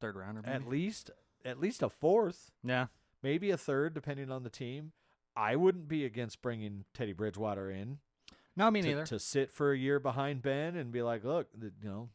Third 0.00 0.16
rounder. 0.16 0.42
at 0.44 0.68
least 0.68 1.10
at 1.46 1.60
least 1.60 1.82
a 1.82 1.88
fourth, 1.88 2.50
Yeah. 2.62 2.86
maybe 3.22 3.50
a 3.50 3.56
third, 3.56 3.94
depending 3.94 4.30
on 4.30 4.42
the 4.42 4.50
team. 4.50 4.92
I 5.34 5.56
wouldn't 5.56 5.88
be 5.88 6.04
against 6.04 6.42
bringing 6.42 6.84
Teddy 6.94 7.12
Bridgewater 7.12 7.70
in 7.70 7.98
No, 8.56 8.70
me 8.70 8.80
to, 8.82 8.88
neither. 8.88 9.06
to 9.06 9.18
sit 9.18 9.52
for 9.52 9.72
a 9.72 9.76
year 9.78 9.98
behind 10.00 10.42
Ben 10.42 10.76
and 10.76 10.90
be 10.90 11.02
like, 11.02 11.24
look, 11.24 11.48
th- 11.60 11.72
you 11.82 11.88
know, 11.88 12.08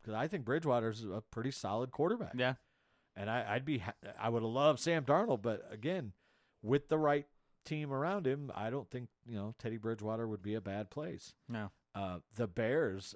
because 0.00 0.14
I 0.14 0.28
think 0.28 0.44
Bridgewater's 0.44 1.04
a 1.04 1.22
pretty 1.30 1.50
solid 1.52 1.90
quarterback. 1.92 2.32
yeah. 2.36 2.54
and 3.14 3.30
I, 3.30 3.54
I'd 3.54 3.64
be 3.64 3.78
ha- 3.78 3.94
I 4.18 4.28
would 4.28 4.42
have 4.42 4.50
loved 4.52 4.78
Sam 4.80 5.04
Darnold, 5.04 5.42
but 5.42 5.66
again, 5.70 6.12
with 6.62 6.88
the 6.88 6.98
right 6.98 7.26
team 7.64 7.92
around 7.92 8.26
him, 8.26 8.50
I 8.54 8.68
don't 8.70 8.90
think 8.90 9.08
you 9.24 9.36
know 9.36 9.54
Teddy 9.58 9.76
Bridgewater 9.78 10.26
would 10.28 10.42
be 10.42 10.54
a 10.54 10.60
bad 10.60 10.90
place. 10.90 11.34
No. 11.48 11.70
Uh, 11.94 12.18
the 12.34 12.46
Bears, 12.46 13.14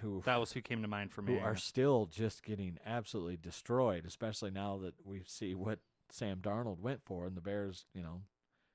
who 0.00 0.22
That 0.24 0.40
was 0.40 0.52
who 0.52 0.60
came 0.60 0.82
to 0.82 0.88
mind 0.88 1.12
for 1.12 1.22
me. 1.22 1.34
who 1.34 1.40
are 1.40 1.56
still 1.56 2.06
just 2.06 2.42
getting 2.44 2.78
absolutely 2.86 3.36
destroyed, 3.36 4.04
especially 4.06 4.50
now 4.50 4.78
that 4.78 4.94
we 5.04 5.22
see 5.26 5.54
what 5.54 5.80
Sam 6.10 6.38
Darnold 6.38 6.78
went 6.80 7.02
for, 7.04 7.26
and 7.26 7.36
the 7.36 7.40
Bears, 7.40 7.84
you 7.94 8.02
know, 8.02 8.22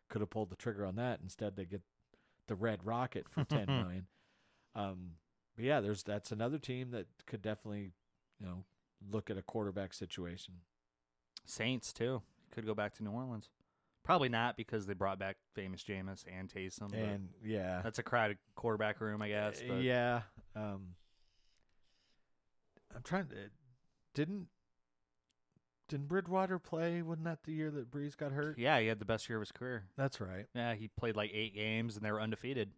could 0.09 0.21
have 0.21 0.29
pulled 0.29 0.49
the 0.49 0.55
trigger 0.55 0.86
on 0.86 0.95
that. 0.97 1.19
Instead, 1.23 1.55
they 1.55 1.65
get 1.65 1.81
the 2.47 2.55
Red 2.55 2.86
Rocket 2.86 3.27
for 3.29 3.43
ten 3.43 3.65
million. 3.67 4.07
Um, 4.75 5.12
but 5.55 5.65
yeah, 5.65 5.79
there's 5.81 6.03
that's 6.03 6.31
another 6.31 6.57
team 6.59 6.91
that 6.91 7.07
could 7.25 7.41
definitely, 7.41 7.91
you 8.39 8.45
know, 8.45 8.63
look 9.12 9.29
at 9.29 9.38
a 9.38 9.41
quarterback 9.41 9.93
situation. 9.93 10.55
Saints 11.45 11.91
too. 11.93 12.21
Could 12.51 12.65
go 12.65 12.73
back 12.75 12.93
to 12.95 13.03
New 13.03 13.12
Orleans. 13.12 13.49
Probably 14.03 14.29
not 14.29 14.57
because 14.57 14.86
they 14.86 14.93
brought 14.93 15.17
back 15.17 15.38
famous 15.55 15.81
Jameis 15.83 16.25
and 16.31 16.49
Taysom. 16.53 16.93
And 16.93 17.29
yeah, 17.43 17.81
that's 17.83 17.99
a 17.99 18.03
crowded 18.03 18.38
quarterback 18.55 18.99
room, 18.99 19.21
I 19.21 19.29
guess. 19.29 19.62
But 19.65 19.81
yeah. 19.81 20.21
Um, 20.55 20.95
I'm 22.95 23.01
trying 23.03 23.27
to. 23.27 23.36
Didn't 24.13 24.47
didn't 25.89 26.08
Bridgewater 26.08 26.60
play? 26.60 27.01
Wasn't 27.01 27.25
that 27.25 27.43
the 27.43 27.51
year 27.51 27.69
that 27.71 27.91
Brees 27.91 28.15
got 28.15 28.32
hurt? 28.32 28.58
yeah, 28.58 28.79
he 28.79 28.88
had 28.88 28.99
the 28.99 29.06
best 29.06 29.27
year 29.27 29.38
of 29.38 29.41
his 29.41 29.51
career. 29.51 29.86
That's 29.97 30.21
right. 30.21 30.45
Yeah, 30.56 30.73
he 30.75 30.88
played 30.88 31.15
like 31.15 31.32
eight 31.34 31.53
games 31.53 31.95
and 31.95 32.06
they 32.06 32.12
were 32.12 32.21
undefeated. 32.21 32.71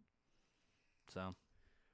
So 1.14 1.36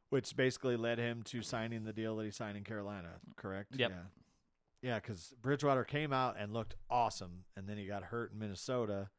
Which 0.10 0.36
basically 0.36 0.78
led 0.78 0.98
him 0.98 1.24
to 1.24 1.42
signing 1.42 1.84
the 1.84 1.94
deal 1.94 2.16
that 2.18 2.26
he 2.26 2.32
signed 2.32 2.58
in 2.58 2.64
Carolina. 2.64 3.10
Correct. 3.36 3.76
Yep. 3.76 3.92
Yeah. 3.92 4.90
Yeah, 4.90 4.96
because 4.96 5.36
Bridgewater 5.42 5.84
came 5.84 6.12
out 6.12 6.38
and 6.40 6.54
looked 6.54 6.74
awesome, 6.90 7.44
and 7.56 7.68
then 7.70 7.78
he 7.78 7.86
got 7.86 8.06
hurt 8.06 8.32
in 8.34 8.40
Minnesota, 8.40 9.10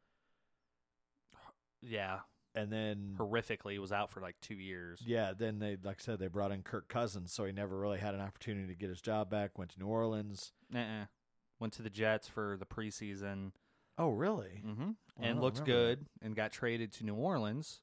yeah, 1.80 2.20
and 2.54 2.70
then 2.72 3.14
horrifically 3.18 3.78
was 3.78 3.92
out 3.92 4.10
for 4.10 4.20
like 4.20 4.36
two 4.40 4.54
years. 4.54 5.00
yeah, 5.06 5.32
then 5.36 5.58
they 5.58 5.76
like 5.82 5.96
I 6.00 6.02
said 6.02 6.18
they 6.18 6.28
brought 6.28 6.52
in 6.52 6.62
Kirk 6.62 6.88
Cousins, 6.88 7.32
so 7.32 7.44
he 7.44 7.52
never 7.52 7.78
really 7.78 7.98
had 7.98 8.14
an 8.14 8.20
opportunity 8.20 8.66
to 8.68 8.74
get 8.78 8.88
his 8.90 9.00
job 9.00 9.30
back. 9.30 9.58
Went 9.58 9.70
to 9.72 9.78
New 9.80 9.86
Orleans. 9.86 10.52
Uh-uh. 10.74 11.06
Went 11.60 11.72
to 11.74 11.82
the 11.82 11.90
Jets 11.90 12.28
for 12.28 12.56
the 12.58 12.66
preseason. 12.66 13.52
Oh, 13.98 14.08
really? 14.10 14.62
Mm-hmm. 14.66 14.82
Well, 14.82 14.94
and 15.30 15.40
looked 15.40 15.58
that. 15.58 15.66
good 15.66 16.06
and 16.20 16.34
got 16.34 16.50
traded 16.52 16.92
to 16.94 17.04
New 17.04 17.14
Orleans 17.14 17.80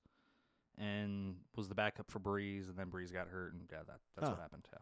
and 0.77 1.35
was 1.55 1.69
the 1.69 1.75
backup 1.75 2.09
for 2.09 2.19
Brees 2.19 2.67
and 2.69 2.77
then 2.77 2.87
Brees 2.87 3.11
got 3.13 3.27
hurt 3.27 3.53
and 3.53 3.63
yeah 3.71 3.79
that 3.87 3.99
that's 4.15 4.27
Huh. 4.29 4.35
what 4.35 4.41
happened. 4.41 4.65
Yeah. 4.71 4.79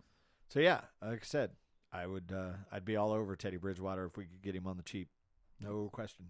So 0.50 0.60
yeah, 0.60 0.82
like 1.02 1.22
I 1.22 1.26
said, 1.26 1.52
I 1.92 2.06
would 2.08 2.32
uh, 2.36 2.54
I'd 2.72 2.86
be 2.86 2.96
all 2.96 3.12
over 3.12 3.36
Teddy 3.36 3.58
Bridgewater 3.58 4.06
if 4.06 4.18
we 4.18 4.26
could 4.26 4.42
get 4.42 4.56
him 4.56 4.68
on 4.68 4.78
the 4.78 4.84
cheap, 4.84 5.10
no 5.60 5.90
question. 5.92 6.28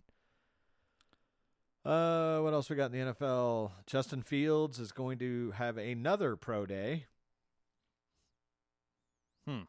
Uh, 1.88 2.40
what 2.42 2.54
else 2.54 2.70
we 2.70 2.76
got 2.76 2.92
in 2.92 3.08
the 3.08 3.14
NFL? 3.14 3.72
Justin 3.86 4.22
Fields 4.22 4.78
is 4.78 4.92
going 4.92 5.20
to 5.20 5.52
have 5.52 5.78
another 5.78 6.36
pro 6.36 6.66
day. 6.66 7.06
Hmm. 9.48 9.62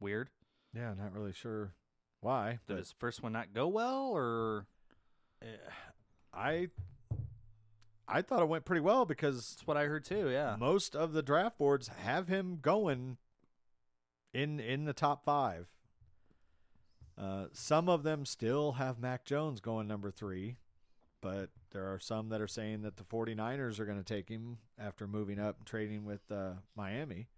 Weird. 0.00 0.30
Yeah, 0.74 0.94
not 0.96 1.12
really 1.12 1.34
sure 1.34 1.74
why, 2.20 2.60
Did 2.66 2.78
his 2.78 2.94
first 2.98 3.22
one 3.22 3.32
not 3.32 3.52
go 3.52 3.68
well 3.68 4.10
or 4.14 4.66
eh, 5.42 5.46
I 6.32 6.68
I 8.08 8.22
thought 8.22 8.42
it 8.42 8.48
went 8.48 8.64
pretty 8.64 8.80
well 8.80 9.04
because 9.04 9.50
that's 9.50 9.66
what 9.66 9.76
I 9.76 9.84
heard 9.84 10.04
too, 10.04 10.30
yeah. 10.30 10.56
most 10.58 10.96
of 10.96 11.12
the 11.12 11.22
draft 11.22 11.58
boards 11.58 11.88
have 11.88 12.28
him 12.28 12.58
going 12.62 13.18
in 14.32 14.58
in 14.58 14.84
the 14.84 14.94
top 14.94 15.22
five. 15.22 15.68
Uh, 17.16 17.46
some 17.52 17.88
of 17.88 18.04
them 18.04 18.24
still 18.24 18.72
have 18.72 18.98
Mac 18.98 19.24
Jones 19.24 19.60
going 19.60 19.86
number 19.86 20.10
three, 20.10 20.56
but 21.20 21.50
there 21.70 21.92
are 21.92 21.98
some 21.98 22.28
that 22.30 22.40
are 22.40 22.48
saying 22.48 22.82
that 22.82 22.96
the 22.96 23.04
49ers 23.04 23.78
are 23.78 23.84
going 23.84 23.98
to 23.98 24.04
take 24.04 24.28
him 24.28 24.58
after 24.78 25.06
moving 25.06 25.38
up 25.38 25.58
and 25.58 25.66
trading 25.66 26.04
with 26.04 26.20
uh, 26.30 26.52
Miami. 26.76 27.28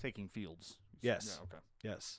Taking 0.00 0.28
Fields. 0.28 0.76
Yes. 1.00 1.38
Yeah, 1.38 1.44
okay. 1.44 1.62
Yes. 1.82 2.18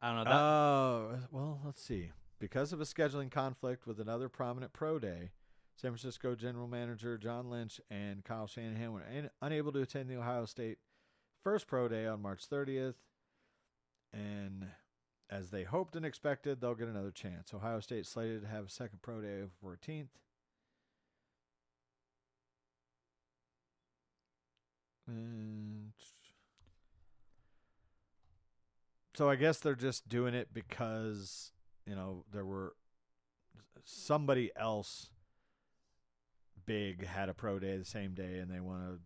I 0.00 0.08
don't 0.08 0.16
know. 0.16 0.24
That, 0.24 0.32
Oh, 0.34 1.18
well, 1.30 1.60
let's 1.64 1.82
see. 1.82 2.10
Because 2.38 2.72
of 2.72 2.80
a 2.80 2.84
scheduling 2.84 3.30
conflict 3.30 3.86
with 3.86 4.00
another 4.00 4.28
prominent 4.28 4.72
pro 4.72 4.98
day, 4.98 5.30
San 5.76 5.92
Francisco 5.92 6.34
general 6.34 6.66
manager 6.66 7.16
John 7.16 7.48
Lynch 7.48 7.80
and 7.88 8.24
Kyle 8.24 8.46
Shanahan 8.48 8.92
were 8.92 9.04
un- 9.16 9.30
unable 9.40 9.72
to 9.72 9.80
attend 9.80 10.10
the 10.10 10.16
Ohio 10.16 10.44
State 10.44 10.78
first 11.44 11.66
pro 11.66 11.88
day 11.88 12.06
on 12.06 12.20
March 12.20 12.48
30th. 12.50 12.94
And 14.12 14.66
as 15.32 15.50
they 15.50 15.64
hoped 15.64 15.96
and 15.96 16.04
expected, 16.04 16.60
they'll 16.60 16.74
get 16.74 16.88
another 16.88 17.10
chance. 17.10 17.54
Ohio 17.54 17.80
State 17.80 18.06
slated 18.06 18.42
to 18.42 18.48
have 18.48 18.66
a 18.66 18.70
second 18.70 19.00
pro 19.00 19.22
day 19.22 19.40
of 19.40 19.50
14th. 19.64 20.08
And 25.06 25.92
so 29.14 29.30
I 29.30 29.36
guess 29.36 29.58
they're 29.58 29.74
just 29.74 30.08
doing 30.08 30.34
it 30.34 30.48
because 30.52 31.52
you 31.86 31.94
know 31.94 32.24
there 32.32 32.44
were 32.44 32.74
somebody 33.84 34.52
else 34.54 35.10
big 36.66 37.04
had 37.04 37.28
a 37.28 37.34
pro 37.34 37.58
day 37.58 37.76
the 37.76 37.84
same 37.84 38.14
day, 38.14 38.38
and 38.38 38.50
they 38.50 38.60
want 38.60 38.82
to 38.82 39.00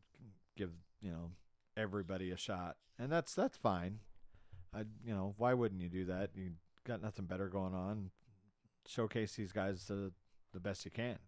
give 0.56 0.70
you 1.00 1.10
know 1.10 1.30
everybody 1.76 2.30
a 2.30 2.36
shot, 2.36 2.76
and 2.98 3.10
that's 3.10 3.34
that's 3.34 3.56
fine. 3.56 4.00
I 4.76 4.84
you 5.04 5.14
know 5.14 5.34
why 5.38 5.54
wouldn't 5.54 5.80
you 5.80 5.88
do 5.88 6.04
that? 6.06 6.30
You 6.34 6.52
got 6.86 7.02
nothing 7.02 7.24
better 7.26 7.48
going 7.48 7.74
on. 7.74 8.10
Showcase 8.86 9.34
these 9.34 9.52
guys 9.52 9.84
the 9.86 10.12
the 10.52 10.60
best 10.60 10.84
you 10.84 10.90
can. 10.90 11.18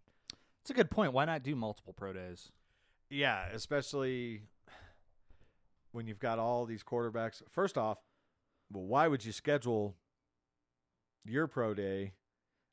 It's 0.61 0.69
a 0.69 0.73
good 0.73 0.89
point. 0.91 1.13
Why 1.13 1.25
not 1.25 1.43
do 1.43 1.55
multiple 1.55 1.93
pro 1.93 2.13
days? 2.13 2.51
Yeah, 3.09 3.47
especially 3.53 4.43
when 5.91 6.05
you've 6.07 6.19
got 6.19 6.37
all 6.39 6.65
these 6.65 6.83
quarterbacks. 6.83 7.41
First 7.49 7.77
off, 7.77 7.97
well, 8.71 8.83
why 8.85 9.07
would 9.07 9.25
you 9.25 9.31
schedule 9.31 9.95
your 11.25 11.47
pro 11.47 11.73
day? 11.73 12.13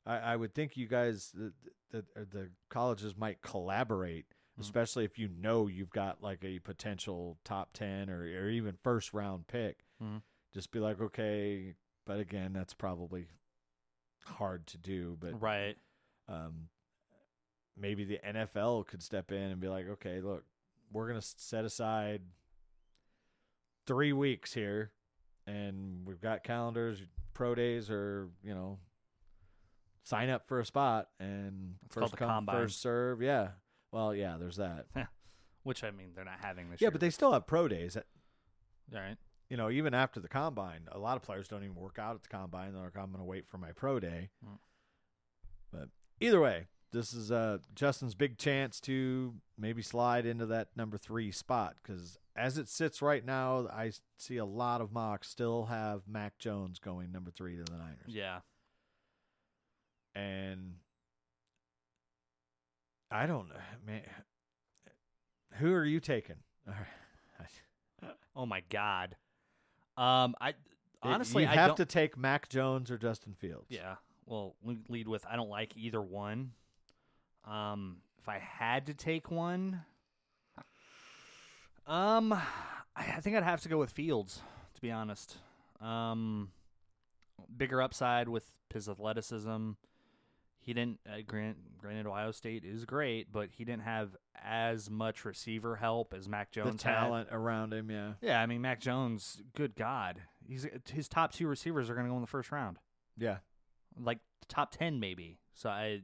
I, 0.05 0.17
I 0.17 0.35
would 0.35 0.53
think 0.53 0.77
you 0.77 0.87
guys, 0.87 1.31
the, 1.33 1.53
the, 1.91 2.05
the 2.15 2.49
colleges 2.69 3.15
might 3.17 3.41
collaborate, 3.41 4.25
Mhm. 4.57 4.61
especially 4.61 5.05
if 5.05 5.17
you 5.17 5.27
know 5.27 5.67
you've 5.67 5.89
got 5.89 6.21
like 6.21 6.43
a 6.43 6.59
potential 6.59 7.37
top 7.43 7.73
10 7.73 8.09
or, 8.09 8.21
or 8.21 8.49
even 8.49 8.75
first 8.83 9.13
round 9.13 9.47
pick. 9.47 9.85
Mhm. 10.01 10.21
Just 10.53 10.71
be 10.71 10.79
like, 10.79 10.99
okay, 11.01 11.75
but 12.05 12.19
again, 12.19 12.53
that's 12.53 12.73
probably 12.73 13.27
hard 14.25 14.65
to 14.67 14.77
do. 14.77 15.17
But 15.19 15.41
Right. 15.41 15.77
um, 16.27 16.69
maybe 17.75 18.03
the 18.05 18.19
NFL 18.25 18.87
could 18.87 19.03
step 19.03 19.31
in 19.31 19.51
and 19.51 19.59
be 19.59 19.67
like, 19.67 19.87
okay, 19.87 20.21
look, 20.21 20.45
we're 20.91 21.07
going 21.07 21.19
to 21.19 21.27
set 21.37 21.65
aside 21.65 22.21
three 23.85 24.13
weeks 24.13 24.53
here, 24.53 24.91
and 25.45 26.05
we've 26.07 26.21
got 26.21 26.43
calendars, 26.43 27.01
pro 27.33 27.53
days, 27.55 27.89
or 27.89 28.29
you 28.43 28.53
know, 28.53 28.79
sign 30.03 30.29
up 30.29 30.47
for 30.47 30.59
a 30.59 30.65
spot 30.65 31.09
and 31.19 31.75
It's 31.85 31.93
first 31.93 32.15
come, 32.17 32.29
combine. 32.29 32.55
first 32.55 32.81
serve. 32.81 33.21
Yeah. 33.21 33.49
Well, 33.91 34.15
yeah, 34.15 34.37
there's 34.39 34.57
that. 34.57 34.85
Which 35.63 35.83
I 35.83 35.91
mean, 35.91 36.11
they're 36.15 36.25
not 36.25 36.39
having 36.41 36.69
this 36.69 36.79
Yeah, 36.81 36.85
year. 36.87 36.91
but 36.91 37.01
they 37.01 37.09
still 37.09 37.33
have 37.33 37.45
pro 37.47 37.67
days. 37.67 37.97
All 37.97 38.03
right. 38.99 39.17
You 39.49 39.57
know, 39.57 39.69
even 39.69 39.93
after 39.93 40.19
the 40.19 40.27
combine, 40.27 40.81
a 40.91 40.99
lot 40.99 41.15
of 41.15 41.23
players 41.23 41.47
don't 41.47 41.63
even 41.63 41.75
work 41.75 41.97
out 41.99 42.15
at 42.15 42.23
the 42.23 42.29
combine. 42.29 42.73
They're 42.73 42.83
like, 42.83 42.97
I'm 42.97 43.11
going 43.11 43.19
to 43.19 43.23
wait 43.23 43.47
for 43.47 43.57
my 43.57 43.71
pro 43.71 43.99
day. 43.99 44.29
Mm. 44.45 44.57
But 45.71 45.89
either 46.19 46.41
way, 46.41 46.65
this 46.91 47.13
is 47.13 47.31
uh, 47.31 47.59
Justin's 47.75 48.15
big 48.15 48.37
chance 48.37 48.79
to 48.81 49.35
maybe 49.57 49.81
slide 49.81 50.25
into 50.25 50.45
that 50.47 50.69
number 50.75 50.97
three 50.97 51.31
spot 51.31 51.75
because 51.81 52.17
as 52.35 52.57
it 52.57 52.69
sits 52.69 53.01
right 53.01 53.25
now, 53.25 53.67
I 53.67 53.91
see 54.17 54.37
a 54.37 54.45
lot 54.45 54.81
of 54.81 54.91
mocks 54.91 55.29
still 55.29 55.65
have 55.65 56.03
Mac 56.07 56.37
Jones 56.39 56.79
going 56.79 57.11
number 57.11 57.31
three 57.31 57.57
to 57.57 57.63
the 57.63 57.77
Niners. 57.77 58.07
Yeah. 58.07 58.39
And 60.15 60.75
I 63.11 63.25
don't 63.25 63.49
know, 63.49 63.55
man. 63.85 64.01
Who 65.53 65.73
are 65.73 65.85
you 65.85 65.99
taking? 65.99 66.37
All 66.67 66.73
right. 66.73 66.87
Oh 68.35 68.45
my 68.45 68.61
God. 68.69 69.15
Um, 69.97 70.35
I 70.39 70.53
honestly 71.01 71.43
you 71.43 71.49
I 71.49 71.55
have 71.55 71.69
don't, 71.69 71.77
to 71.77 71.85
take 71.85 72.17
Mac 72.17 72.49
Jones 72.49 72.91
or 72.91 72.97
Justin 72.97 73.33
Fields. 73.33 73.67
Yeah. 73.69 73.95
Well, 74.25 74.55
we 74.61 74.77
lead 74.89 75.07
with 75.07 75.25
I 75.25 75.35
don't 75.35 75.49
like 75.49 75.75
either 75.75 76.01
one. 76.01 76.51
Um, 77.45 77.97
if 78.19 78.27
I 78.27 78.39
had 78.39 78.87
to 78.87 78.93
take 78.93 79.31
one, 79.31 79.81
um, 81.87 82.33
I, 82.33 82.43
I 82.95 83.21
think 83.21 83.35
I'd 83.35 83.43
have 83.43 83.61
to 83.61 83.69
go 83.69 83.77
with 83.77 83.91
Fields. 83.91 84.41
To 84.75 84.81
be 84.81 84.91
honest, 84.91 85.37
um, 85.81 86.49
bigger 87.55 87.81
upside 87.81 88.29
with 88.29 88.51
his 88.71 88.87
athleticism. 88.87 89.71
He 90.67 90.73
didn't. 90.73 90.99
Uh, 91.09 91.21
grant, 91.25 91.57
granted, 91.77 92.05
Ohio 92.07 92.31
State 92.31 92.65
is 92.65 92.83
great, 92.83 93.31
but 93.31 93.47
he 93.53 93.63
didn't 93.63 93.83
have 93.83 94.17
as 94.43 94.89
much 94.89 95.23
receiver 95.23 95.77
help 95.77 96.13
as 96.13 96.27
Mac 96.27 96.51
the 96.51 96.61
Jones 96.61 96.83
had. 96.83 96.93
talent 96.93 97.29
around 97.31 97.73
him. 97.73 97.89
Yeah. 97.89 98.11
Yeah, 98.21 98.41
I 98.41 98.45
mean 98.47 98.59
Mac 98.61 98.81
Jones. 98.81 99.41
Good 99.55 99.77
God, 99.77 100.21
he's 100.45 100.67
his 100.91 101.07
top 101.07 101.31
two 101.31 101.47
receivers 101.47 101.89
are 101.89 101.93
going 101.93 102.05
to 102.05 102.09
go 102.11 102.15
in 102.15 102.21
the 102.21 102.27
first 102.27 102.51
round 102.51 102.79
Yeah. 103.17 103.37
like 103.97 104.19
top 104.49 104.71
10 104.71 104.99
maybe 104.99 105.39
so 105.53 105.69
i 105.69 105.99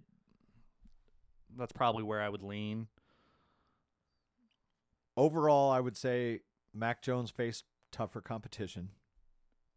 that's 1.58 1.72
probably 1.72 2.04
where 2.04 2.22
i 2.22 2.28
would 2.28 2.42
lean 2.42 2.88
Overall, 5.16 5.72
I 5.72 5.80
would 5.80 5.96
say 5.96 6.40
Mac 6.74 7.02
Jones 7.04 7.30
faced 7.30 7.66
tougher 7.92 8.20
competition, 8.22 8.90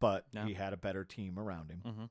but 0.01 0.25
he 0.47 0.55
had 0.55 0.73
a 0.73 0.77
better 0.79 1.05
team 1.05 1.39
around 1.39 1.71
him. 1.71 1.83
mm-hmm. 1.87 2.05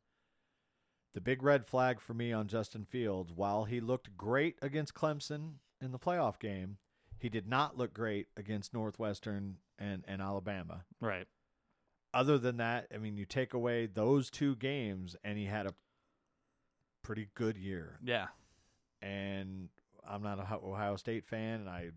The 1.15 1.21
big 1.21 1.41
red 1.41 1.65
flag 1.65 1.99
for 1.99 2.13
me 2.13 2.31
on 2.31 2.47
Justin 2.47 2.83
Fields, 2.85 3.31
while 3.33 3.63
he 3.63 3.79
looked 3.79 4.15
great 4.17 4.57
against 4.61 4.93
Clemson 4.93 5.53
in 5.81 5.91
the 5.91 5.97
playoff 5.97 6.37
game, 6.39 6.77
he 7.17 7.29
did 7.29 7.47
not 7.47 7.77
look 7.77 7.93
great 7.93 8.27
against 8.37 8.73
Northwestern 8.73 9.55
and, 9.79 10.03
and 10.07 10.21
Alabama. 10.21 10.83
right 11.01 11.25
Other 12.13 12.37
than 12.37 12.57
that, 12.57 12.87
I 12.93 12.97
mean, 12.97 13.15
you 13.17 13.25
take 13.25 13.53
away 13.53 13.85
those 13.87 14.29
two 14.29 14.55
games, 14.57 15.15
and 15.23 15.37
he 15.37 15.45
had 15.45 15.65
a 15.65 15.73
pretty 17.01 17.29
good 17.33 17.57
year. 17.57 17.97
yeah 18.03 18.27
and 19.01 19.69
I'm 20.07 20.21
not 20.21 20.37
a 20.39 20.59
Ohio- 20.63 20.95
State 20.97 21.25
fan, 21.25 21.61
and 21.61 21.69
I 21.69 21.91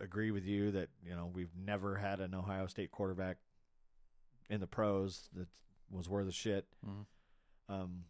agree 0.00 0.30
with 0.30 0.44
you 0.44 0.70
that 0.72 0.88
you 1.02 1.14
know 1.16 1.30
we've 1.32 1.54
never 1.56 1.96
had 1.96 2.20
an 2.20 2.34
Ohio 2.34 2.66
State 2.66 2.90
quarterback 2.90 3.38
in 4.48 4.60
the 4.60 4.66
pros 4.66 5.28
that 5.34 5.48
was 5.90 6.08
worth 6.08 6.28
a 6.28 6.32
shit. 6.32 6.66
Mm 6.86 6.90
Mhm. 6.90 7.06
Um, 7.68 8.04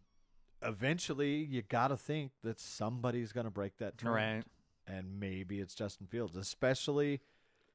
eventually, 0.63 1.37
you 1.45 1.63
got 1.63 1.89
to 1.89 1.97
think 1.97 2.33
that 2.43 2.59
somebody's 2.61 3.33
going 3.33 3.45
to 3.45 3.51
break 3.51 3.77
that 3.79 3.99
trend, 3.99 4.15
right 4.15 4.45
and 4.87 5.19
maybe 5.19 5.61
it's 5.61 5.75
Justin 5.75 6.07
Fields, 6.07 6.37
especially 6.37 7.21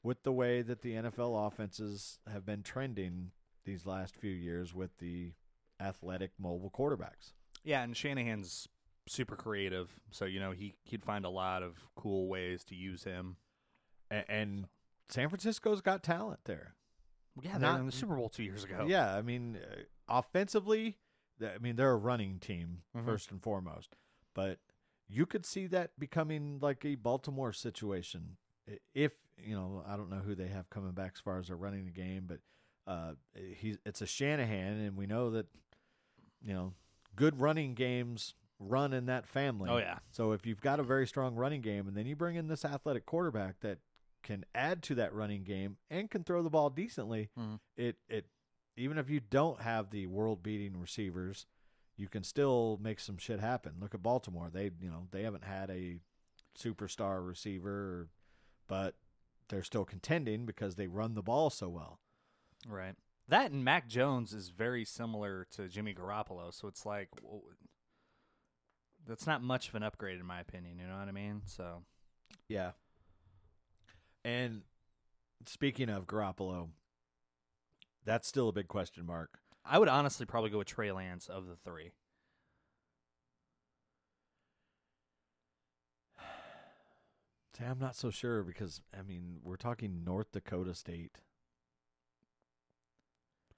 with 0.04 0.22
the 0.24 0.32
way 0.32 0.62
that 0.62 0.82
the 0.82 0.94
NFL 0.94 1.48
offenses 1.48 2.20
have 2.32 2.46
been 2.46 2.62
trending 2.62 3.32
these 3.66 3.86
last 3.88 4.16
few 4.16 4.32
years 4.32 4.74
with 4.76 4.98
the 5.00 5.34
athletic 5.80 6.32
mobile 6.38 6.70
quarterbacks. 6.70 7.34
yeah 7.64 7.82
and 7.84 7.96
shanahan's 7.98 8.68
super 9.08 9.36
creative 9.36 9.90
so 10.12 10.26
you 10.26 10.40
know 10.40 10.52
he 10.52 10.76
he'd 10.84 11.04
find 11.04 11.24
a 11.26 11.30
lot 11.30 11.64
of 11.64 11.78
cool 11.96 12.28
ways 12.28 12.64
to 12.66 12.76
use 12.76 13.04
him 13.06 13.38
and, 14.12 14.26
and 14.30 14.66
San 15.10 15.30
Francisco's 15.30 15.82
got 15.82 16.04
talent 16.04 16.42
there. 16.46 16.76
yeah 17.42 17.58
they 17.58 17.66
Not- 17.66 17.80
in 17.80 17.86
the 17.88 17.92
super 17.92 18.16
bowl 18.16 18.30
two 18.30 18.44
years 18.44 18.64
ago 18.64 18.86
Yeah, 18.88 19.16
I 19.16 19.22
mean, 19.24 19.58
uh, 19.58 19.82
offensively, 20.20 20.98
I 21.42 21.58
mean 21.60 21.76
they're 21.76 21.92
a 21.92 21.98
running 21.98 22.40
team 22.40 22.84
Mhm. 22.96 23.06
first 23.06 23.32
and 23.32 23.42
foremost, 23.42 23.96
but 24.34 24.60
you 25.08 25.26
could 25.26 25.46
see 25.46 25.66
that 25.68 25.98
becoming 26.00 26.60
like 26.62 26.86
a 26.86 26.96
Baltimore 26.96 27.54
situation 27.54 28.38
if 28.94 29.14
you 29.38 29.56
know. 29.56 29.84
I 29.88 29.96
don't 29.98 30.10
know 30.10 30.20
who 30.20 30.36
they 30.36 30.48
have 30.50 30.70
coming 30.70 30.92
back 30.92 31.14
as 31.16 31.20
far 31.22 31.40
as 31.40 31.48
they're 31.48 31.56
running 31.58 31.86
the 31.86 31.92
game, 31.92 32.26
but 32.28 32.40
uh, 32.86 33.14
he's 33.56 33.78
it's 33.86 34.02
a 34.02 34.06
Shanahan, 34.06 34.78
and 34.80 34.96
we 34.98 35.06
know 35.08 35.30
that 35.32 35.48
you 36.44 36.54
know 36.54 36.74
good 37.16 37.40
running 37.40 37.74
games 37.74 38.36
run 38.60 38.92
in 38.94 39.06
that 39.08 39.26
family. 39.26 39.70
oh 39.70 39.78
yeah 39.78 40.00
So 40.12 40.34
if 40.34 40.46
you've 40.46 40.62
got 40.62 40.80
a 40.80 40.84
very 40.84 41.08
strong 41.08 41.36
running 41.36 41.62
game 41.62 41.88
and 41.88 41.96
then 41.96 42.06
you 42.06 42.16
bring 42.16 42.36
in 42.36 42.48
this 42.48 42.66
athletic 42.66 43.06
quarterback 43.06 43.62
that 43.62 43.80
can 44.22 44.44
add 44.54 44.84
to 44.84 44.96
that 44.96 45.14
running 45.14 45.44
game 45.44 45.78
and 45.90 46.10
can 46.12 46.24
throw 46.26 46.44
the 46.44 46.50
ball 46.50 46.70
decently, 46.70 47.30
Mhm. 47.38 47.60
it 47.78 47.98
it 48.10 48.26
even 48.80 48.98
if 48.98 49.10
you 49.10 49.20
don't 49.20 49.62
have 49.62 49.90
the 49.90 50.08
world 50.08 50.42
beating 50.44 50.80
receivers, 50.80 51.46
you 51.98 52.08
can 52.08 52.24
still 52.24 52.80
make 52.82 53.00
some 53.00 53.18
shit 53.18 53.40
happen. 53.40 53.74
Look 53.80 53.94
at 53.94 54.04
Baltimore. 54.04 54.50
They 54.52 54.72
you 54.82 54.90
know, 54.90 55.08
they 55.12 55.24
haven't 55.24 55.44
had 55.44 55.70
a 55.70 56.00
superstar 56.58 57.26
receiver 57.26 58.10
but 58.68 58.96
they're 59.48 59.64
still 59.64 59.86
contending 59.86 60.46
because 60.46 60.76
they 60.76 60.88
run 60.88 61.14
the 61.16 61.22
ball 61.22 61.50
so 61.50 61.70
well. 61.70 62.00
right 62.68 62.96
that 63.28 63.52
and 63.52 63.64
mac 63.64 63.88
jones 63.88 64.34
is 64.34 64.50
very 64.50 64.84
similar 64.84 65.48
to 65.52 65.68
jimmy 65.70 65.94
garoppolo 65.94 66.54
so 66.54 66.68
it's 66.68 66.86
like 66.86 67.10
that's 69.08 69.26
not 69.26 69.42
much 69.42 69.70
of 69.70 69.76
an 69.76 69.84
upgrade 69.84 70.20
in 70.20 70.26
my 70.26 70.40
opinion 70.40 70.78
you 70.80 70.86
know 70.86 70.98
what 70.98 71.08
i 71.08 71.12
mean 71.12 71.42
so 71.46 71.84
Yeah. 72.48 72.72
And 74.26 74.64
speaking 75.46 75.90
of 75.90 76.06
Garoppolo, 76.08 76.70
that's 78.06 78.28
still 78.28 78.50
a 78.50 78.54
big 78.54 78.68
question 78.68 79.06
mark. 79.06 79.40
i 79.66 79.78
would 79.78 79.88
honestly 79.90 80.26
probably 80.26 80.50
go 80.50 80.58
with 80.60 80.68
trey 80.68 80.92
lance 80.92 81.28
of 81.28 81.46
the 81.48 81.56
three 81.56 81.92
See, 87.58 87.64
I'm 87.66 87.80
not 87.80 87.96
so 87.96 88.10
sure 88.10 88.44
because 88.44 88.82
I 88.98 89.02
mean 89.02 89.38
we're 89.44 89.56
talking 89.58 90.04
North 90.06 90.32
Dakota 90.32 90.74
State. 90.74 91.20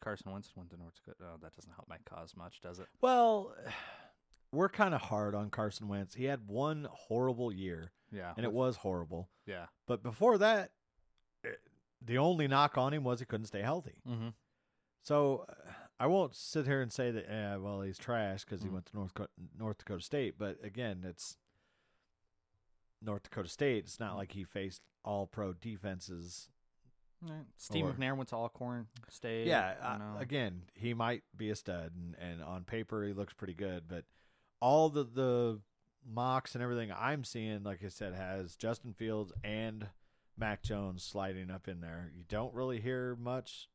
Carson 0.02 0.32
Wentz 0.32 0.52
went 0.56 0.72
to 0.72 0.78
North 0.78 0.96
Dakota. 0.96 1.32
Oh, 1.34 1.38
that 1.44 1.56
doesn't 1.56 1.74
help 1.74 1.88
my 1.88 1.98
cause 2.06 2.34
much, 2.36 2.60
does 2.62 2.80
it? 2.80 2.88
Well, 3.02 3.54
we're 4.52 4.70
kind 4.70 4.96
of 4.96 5.02
hard 5.02 5.36
on 5.36 5.50
Carson 5.52 5.88
Wentz. 5.88 6.16
He 6.16 6.26
had 6.26 6.48
one 6.48 6.88
horrible 6.92 7.52
year, 7.54 7.92
Yeah, 8.12 8.34
and 8.36 8.44
it 8.44 8.52
was 8.52 8.78
horrible. 8.78 9.30
Yeah. 9.46 9.68
But 9.88 10.02
before 10.02 10.40
that, 10.40 10.72
eh, 11.46 11.50
the 12.04 12.18
only 12.18 12.48
knock 12.48 12.78
on 12.78 12.94
him 12.94 13.04
was 13.04 13.20
he 13.20 13.26
couldn't 13.26 13.46
stay 13.48 13.62
healthy. 13.62 14.02
Mm-hmm. 14.08 14.30
So 15.04 15.46
uh, 15.50 15.54
I 16.00 16.08
won't 16.08 16.36
sit 16.36 16.66
here 16.66 16.82
and 16.82 16.92
say 16.92 17.12
that, 17.12 17.30
eh, 17.32 17.56
well, 17.58 17.82
he's 17.82 17.98
trash 17.98 18.44
because 18.44 18.62
he 18.62 18.70
Mhm. 18.70 18.74
went 18.74 18.86
to 18.88 18.96
North 18.98 19.14
Co- 19.14 19.28
North 19.58 19.78
Dakota 19.80 20.02
State. 20.04 20.36
But 20.38 20.58
again, 20.64 21.04
it's 21.08 21.38
North 23.02 23.24
Dakota 23.24 23.50
State. 23.50 23.86
It's 23.86 24.00
not 24.00 24.16
like 24.16 24.32
he 24.34 24.44
faced 24.44 24.82
all 25.04 25.26
pro 25.28 25.54
defenses 25.54 26.50
Steve 27.56 27.86
Or- 27.86 27.94
McNair 27.94 28.18
went 28.18 28.30
to 28.30 28.36
Alcorn 28.36 28.88
State. 29.10 29.46
Yeah, 29.46 29.76
you 29.98 30.04
uh, 30.04 30.18
again, 30.20 30.64
he 30.74 30.96
might 30.96 31.22
be 31.38 31.52
a 31.52 31.56
stud, 31.56 31.92
and, 31.96 32.16
and 32.16 32.42
on 32.42 32.64
paper 32.64 33.06
he 33.06 33.14
looks 33.14 33.34
pretty 33.34 33.54
good. 33.54 33.88
But 33.88 34.06
all 34.60 34.90
the 34.90 35.04
the 35.04 35.62
mocks 36.04 36.56
and 36.56 36.64
everything 36.64 36.92
I'm 36.92 37.24
seeing, 37.24 37.62
like 37.62 37.84
I 37.84 37.90
said, 37.90 38.16
has 38.16 38.56
Justin 38.56 38.94
Fields 38.94 39.32
and 39.44 39.88
Mac 40.38 40.64
Jones 40.64 41.04
sliding 41.04 41.52
up 41.52 41.68
in 41.68 41.82
there. 41.82 42.12
You 42.16 42.24
don't 42.28 42.54
really 42.54 42.80
hear 42.82 43.16
much 43.16 43.70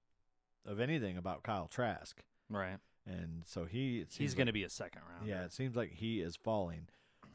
of 0.64 0.80
anything 0.80 1.16
about 1.16 1.42
Kyle 1.42 1.68
Trask, 1.68 2.22
Right. 2.50 2.78
and 3.06 3.42
so 3.46 3.64
he 3.66 4.04
He's 4.10 4.34
going 4.34 4.46
to 4.48 4.52
be 4.52 4.64
a 4.64 4.70
second 4.70 5.02
round. 5.08 5.26
yeah, 5.28 5.44
it 5.44 5.52
seems 5.52 5.76
like 5.76 5.92
he 5.92 6.20
is 6.20 6.34
falling. 6.36 6.88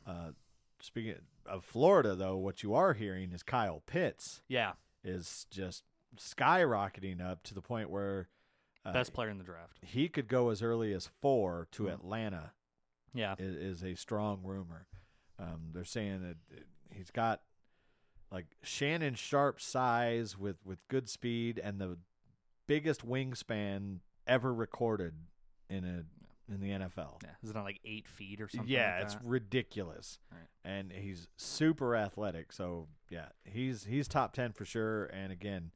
Uh, 0.06 0.32
speaking 0.82 1.16
of 1.46 1.64
Florida, 1.64 2.16
though, 2.16 2.36
what 2.38 2.62
you 2.64 2.74
are 2.74 2.94
hearing 2.94 3.32
is 3.32 3.42
Kyle 3.44 3.82
Pitts 3.86 4.42
Yeah. 4.48 4.74
is 5.04 5.46
just 5.50 5.84
skyrocketing 6.18 7.22
up 7.22 7.44
to 7.44 7.54
the 7.54 7.62
point 7.62 7.90
where 7.90 8.28
uh, 8.84 8.92
Best 8.94 9.14
player 9.14 9.30
in 9.30 9.38
the 9.38 9.44
draft. 9.44 9.78
he 9.84 10.10
could 10.10 10.28
go 10.28 10.50
as 10.50 10.64
early 10.64 10.92
as 10.92 11.06
four 11.22 11.68
to 11.72 11.84
Mhm. 11.84 11.94
Atlanta. 11.94 12.54
Yeah. 13.14 13.36
Is, 13.38 13.56
is 13.56 13.84
a 13.84 13.94
strong 13.96 14.42
rumor. 14.44 14.88
Um, 15.38 15.70
they're 15.72 15.86
saying 15.86 16.22
that 16.24 16.38
he's 16.90 17.12
got 17.12 17.44
like 18.32 18.46
Shannon 18.64 19.16
Sharpe 19.16 19.60
size 19.60 20.38
with 20.38 20.58
with 20.66 20.80
good 20.88 21.10
speed 21.10 21.60
and 21.64 21.80
the 21.80 21.98
biggest 22.68 23.08
wingspan 23.08 24.00
ever 24.28 24.54
recorded 24.54 25.14
in 25.70 25.84
a 25.84 26.04
in 26.54 26.60
the 26.60 26.70
NFL. 26.70 27.22
Yeah. 27.24 27.30
Is 27.44 27.50
it 27.50 27.56
not 27.56 27.64
like 27.64 27.80
eight 27.86 28.08
feet 28.08 28.42
or 28.42 28.50
something? 28.50 28.70
Yeah, 28.70 28.96
like 28.96 29.06
it's 29.06 29.18
ridiculous. 29.24 30.20
Right. 30.32 30.42
And 30.64 30.92
he's 30.92 31.28
super 31.38 31.96
athletic. 31.96 32.52
So 32.52 32.88
yeah, 33.10 33.28
he's 33.44 33.86
he's 33.86 34.08
top 34.08 34.34
ten 34.34 34.52
for 34.52 34.66
sure. 34.66 35.06
And 35.06 35.32
again, 35.32 35.72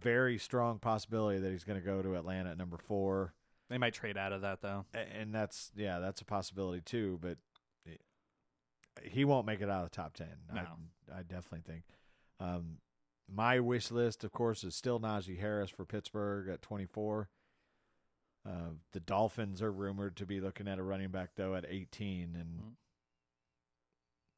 very 0.00 0.38
strong 0.38 0.78
possibility 0.78 1.38
that 1.38 1.50
he's 1.50 1.64
going 1.64 1.80
to 1.80 1.84
go 1.84 2.02
to 2.02 2.14
Atlanta 2.16 2.50
at 2.50 2.58
number 2.58 2.76
four. 2.76 3.34
They 3.68 3.78
might 3.78 3.94
trade 3.94 4.16
out 4.16 4.32
of 4.32 4.42
that 4.42 4.62
though. 4.62 4.84
And 4.94 5.34
that's 5.34 5.72
yeah, 5.76 5.98
that's 5.98 6.20
a 6.20 6.24
possibility 6.24 6.82
too. 6.82 7.18
But 7.20 7.38
he- 9.02 9.24
won't 9.24 9.46
make 9.46 9.60
it 9.60 9.68
out 9.70 9.84
of 9.84 9.90
the 9.90 9.96
top 9.96 10.14
ten. 10.14 10.36
No. 10.52 10.62
I, 11.12 11.18
I 11.18 11.22
definitely 11.22 11.62
think. 11.70 11.84
Um, 12.40 12.78
my 13.28 13.58
wish 13.60 13.90
list, 13.90 14.22
of 14.24 14.32
course, 14.32 14.62
is 14.64 14.74
still 14.76 15.00
Najee 15.00 15.38
Harris 15.40 15.70
for 15.70 15.84
Pittsburgh 15.84 16.48
at 16.48 16.62
twenty 16.62 16.86
four. 16.86 17.28
Uh, 18.48 18.70
the 18.92 19.00
Dolphins 19.00 19.60
are 19.60 19.72
rumored 19.72 20.16
to 20.16 20.26
be 20.26 20.40
looking 20.40 20.68
at 20.68 20.78
a 20.78 20.82
running 20.82 21.08
back 21.10 21.30
though 21.34 21.56
at 21.56 21.64
18, 21.68 22.36
and 22.36 22.60
Mhm. 22.60 22.76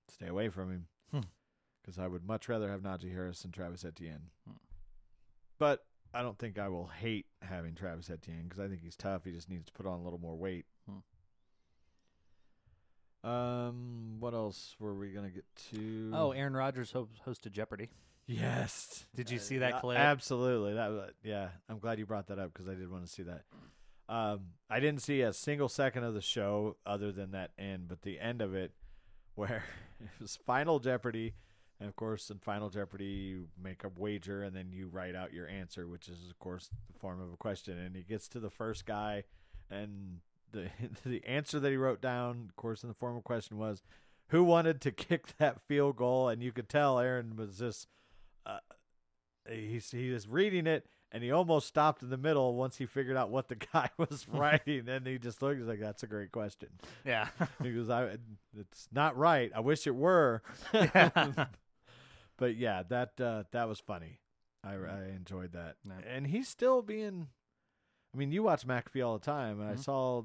stay 0.08 0.26
away 0.28 0.48
from 0.48 0.70
him 0.70 0.88
Hmm. 1.10 1.20
because 1.82 1.98
I 1.98 2.06
would 2.06 2.24
much 2.24 2.48
rather 2.48 2.70
have 2.70 2.80
Najee 2.80 3.12
Harris 3.12 3.42
than 3.42 3.52
Travis 3.52 3.84
Etienne. 3.84 4.30
Hmm. 4.46 4.56
But 5.58 5.86
I 6.14 6.22
don't 6.22 6.38
think 6.38 6.58
I 6.58 6.68
will 6.68 6.86
hate 6.86 7.26
having 7.42 7.74
Travis 7.74 8.08
Etienne 8.08 8.44
because 8.44 8.60
I 8.60 8.68
think 8.68 8.80
he's 8.80 8.96
tough. 8.96 9.24
He 9.24 9.32
just 9.32 9.50
needs 9.50 9.66
to 9.66 9.72
put 9.72 9.84
on 9.84 10.00
a 10.00 10.02
little 10.02 10.18
more 10.18 10.36
weight. 10.36 10.64
Um, 13.24 14.16
what 14.20 14.34
else 14.34 14.76
were 14.78 14.94
we 14.94 15.10
gonna 15.10 15.30
get 15.30 15.44
to? 15.72 16.10
Oh, 16.14 16.30
Aaron 16.32 16.54
Rodgers 16.54 16.92
ho- 16.92 17.08
hosted 17.26 17.52
Jeopardy. 17.52 17.90
yes. 18.26 19.06
Did 19.14 19.30
you 19.30 19.38
see 19.38 19.58
that 19.58 19.74
Uh, 19.74 19.80
clip? 19.80 19.98
Absolutely. 19.98 20.74
That 20.74 20.88
was, 20.88 21.10
yeah. 21.22 21.50
I'm 21.68 21.78
glad 21.78 21.98
you 21.98 22.06
brought 22.06 22.26
that 22.28 22.38
up 22.38 22.52
because 22.52 22.68
I 22.68 22.74
did 22.74 22.90
want 22.90 23.04
to 23.04 23.10
see 23.10 23.22
that. 23.24 23.44
Um, 24.08 24.52
I 24.70 24.80
didn't 24.80 25.02
see 25.02 25.20
a 25.22 25.32
single 25.32 25.68
second 25.68 26.04
of 26.04 26.14
the 26.14 26.20
show 26.22 26.76
other 26.86 27.12
than 27.12 27.32
that 27.32 27.50
end, 27.58 27.88
but 27.88 28.02
the 28.02 28.18
end 28.20 28.40
of 28.40 28.54
it, 28.54 28.72
where 29.34 29.64
it 30.00 30.08
was 30.20 30.36
Final 30.36 30.78
Jeopardy, 30.78 31.34
and 31.80 31.88
of 31.88 31.96
course, 31.96 32.30
in 32.30 32.38
Final 32.38 32.70
Jeopardy, 32.70 33.04
you 33.04 33.48
make 33.62 33.84
a 33.84 33.88
wager 33.88 34.42
and 34.42 34.54
then 34.56 34.72
you 34.72 34.88
write 34.88 35.14
out 35.14 35.32
your 35.32 35.46
answer, 35.48 35.86
which 35.86 36.08
is, 36.08 36.28
of 36.30 36.38
course, 36.38 36.70
the 36.92 36.98
form 36.98 37.20
of 37.20 37.32
a 37.32 37.36
question. 37.36 37.78
And 37.78 37.94
he 37.94 38.02
gets 38.02 38.28
to 38.28 38.40
the 38.40 38.50
first 38.50 38.84
guy, 38.86 39.24
and 39.70 40.20
the 40.52 40.68
the 41.04 41.24
answer 41.26 41.60
that 41.60 41.70
he 41.70 41.76
wrote 41.76 42.00
down, 42.00 42.46
of 42.48 42.56
course, 42.56 42.82
in 42.82 42.88
the 42.88 42.94
form 42.94 43.16
of 43.16 43.24
question 43.24 43.58
was, 43.58 43.82
"Who 44.28 44.44
wanted 44.44 44.80
to 44.82 44.92
kick 44.92 45.36
that 45.38 45.60
field 45.62 45.96
goal?" 45.96 46.28
And 46.28 46.42
you 46.42 46.52
could 46.52 46.68
tell 46.68 46.98
Aaron 46.98 47.36
was 47.36 47.58
just 47.58 47.88
uh, 48.46 48.58
he's 49.48 49.90
he 49.90 50.10
was 50.10 50.28
reading 50.28 50.66
it 50.66 50.86
and 51.10 51.22
he 51.22 51.32
almost 51.32 51.66
stopped 51.66 52.02
in 52.02 52.10
the 52.10 52.18
middle 52.18 52.54
once 52.54 52.76
he 52.76 52.86
figured 52.86 53.16
out 53.16 53.30
what 53.30 53.48
the 53.48 53.54
guy 53.72 53.90
was 53.96 54.26
writing. 54.28 54.88
And 54.88 55.06
he 55.06 55.18
just 55.18 55.40
looked 55.42 55.58
he's 55.58 55.66
like 55.66 55.80
that's 55.80 56.02
a 56.02 56.06
great 56.06 56.32
question. 56.32 56.68
Yeah. 57.04 57.28
he 57.62 57.72
goes 57.72 57.90
I 57.90 58.16
it's 58.56 58.88
not 58.92 59.16
right. 59.16 59.50
I 59.54 59.60
wish 59.60 59.86
it 59.86 59.94
were. 59.94 60.42
But 60.72 62.56
yeah 62.56 62.82
that 62.88 63.20
uh, 63.20 63.44
that 63.52 63.68
was 63.68 63.80
funny. 63.80 64.20
I, 64.64 64.74
I 64.74 65.04
enjoyed 65.16 65.52
that. 65.52 65.76
Yeah. 65.84 65.94
and 66.08 66.26
he's 66.26 66.48
still 66.48 66.82
being 66.82 67.28
I 68.14 68.18
mean 68.18 68.32
you 68.32 68.42
watch 68.42 68.66
McAfee 68.66 69.04
all 69.06 69.18
the 69.18 69.24
time 69.24 69.60
and 69.60 69.70
I 69.70 69.74
Mhm. 69.74 69.84
saw 69.84 70.24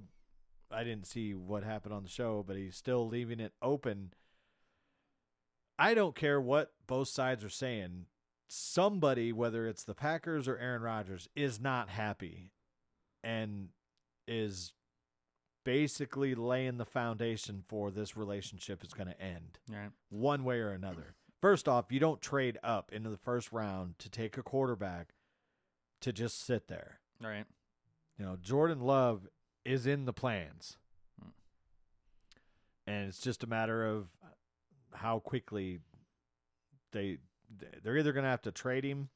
I 0.72 0.84
didn't 0.84 1.06
see 1.08 1.34
what 1.36 1.64
happened 1.64 1.94
on 1.94 2.04
the 2.04 2.10
show 2.10 2.44
but 2.44 2.56
he's 2.56 2.76
still 2.76 3.08
leaving 3.08 3.40
it 3.40 3.54
open 3.62 4.14
I 5.78 5.94
don't 5.94 6.16
care 6.16 6.40
what 6.40 6.74
both 6.86 7.08
sides 7.08 7.44
are 7.44 7.50
saying. 7.50 8.06
Somebody, 8.48 9.32
whether 9.34 9.68
it's 9.68 9.84
the 9.84 9.96
Packers 9.96 10.48
or 10.48 10.58
Aaron 10.58 10.84
Rodgers, 10.84 11.28
is 11.36 11.60
not 11.60 11.90
happy 11.90 12.52
and 13.24 13.70
is 14.28 14.74
basically 15.66 16.36
laying 16.36 16.78
the 16.78 16.86
foundation 16.86 17.64
for 17.68 17.90
this 17.90 18.16
relationship 18.16 18.84
is 18.84 18.94
going 18.94 19.08
to 19.08 19.20
end 19.20 19.58
right. 19.70 19.90
one 20.10 20.44
way 20.44 20.60
or 20.60 20.70
another. 20.72 21.16
First 21.42 21.68
off, 21.68 21.92
you 21.92 22.00
don't 22.00 22.22
trade 22.22 22.60
up 22.64 22.92
into 22.92 23.10
the 23.10 23.18
first 23.18 23.52
round 23.52 23.98
to 24.00 24.10
take 24.10 24.38
a 24.38 24.44
quarterback 24.44 25.16
to 26.02 26.14
just 26.14 26.40
sit 26.46 26.68
there. 26.68 27.00
Right. 27.22 27.46
You 28.24 28.30
know, 28.30 28.38
Jordan 28.42 28.80
Love 28.80 29.28
is 29.66 29.86
in 29.86 30.06
the 30.06 30.14
plans. 30.14 30.78
Hmm. 31.22 31.30
And 32.88 33.10
it's 33.10 33.20
just 33.20 33.44
a 33.44 33.48
matter 33.48 33.86
of 33.86 34.08
how 34.94 35.20
quickly 35.20 35.80
they 36.94 37.18
they're 37.84 37.98
either 37.98 38.14
going 38.14 38.24
to 38.24 38.30
have 38.30 38.44
to 38.44 38.52
trade 38.54 38.86
him 38.86 39.10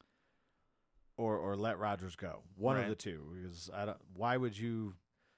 or 1.15 1.37
or 1.37 1.55
let 1.55 1.79
Rodgers 1.79 2.17
go. 2.17 2.43
One 2.57 2.75
of 2.75 2.89
the 2.89 2.95
two 2.95 3.33
because 3.33 3.69
I 3.73 3.85
don't 3.85 3.97
why 4.13 4.35
would 4.35 4.57
you 4.57 4.95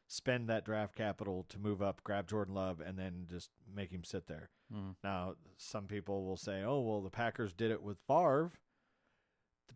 spend 0.07 0.49
that 0.49 0.65
draft 0.65 0.95
capital 0.95 1.45
to 1.49 1.59
move 1.59 1.79
up, 1.79 2.03
grab 2.03 2.27
Jordan 2.27 2.55
Love 2.55 2.81
and 2.83 2.97
then 2.97 3.27
just 3.29 3.51
make 3.71 3.91
him 3.91 4.03
sit 4.03 4.25
there? 4.25 4.49
Mm. 4.73 4.95
Now, 5.03 5.35
some 5.57 5.85
people 5.85 6.25
will 6.25 6.37
say, 6.37 6.63
"Oh, 6.63 6.79
well, 6.79 7.01
the 7.01 7.11
Packers 7.11 7.53
did 7.53 7.69
it 7.69 7.83
with 7.83 7.99
Favre." 8.07 8.51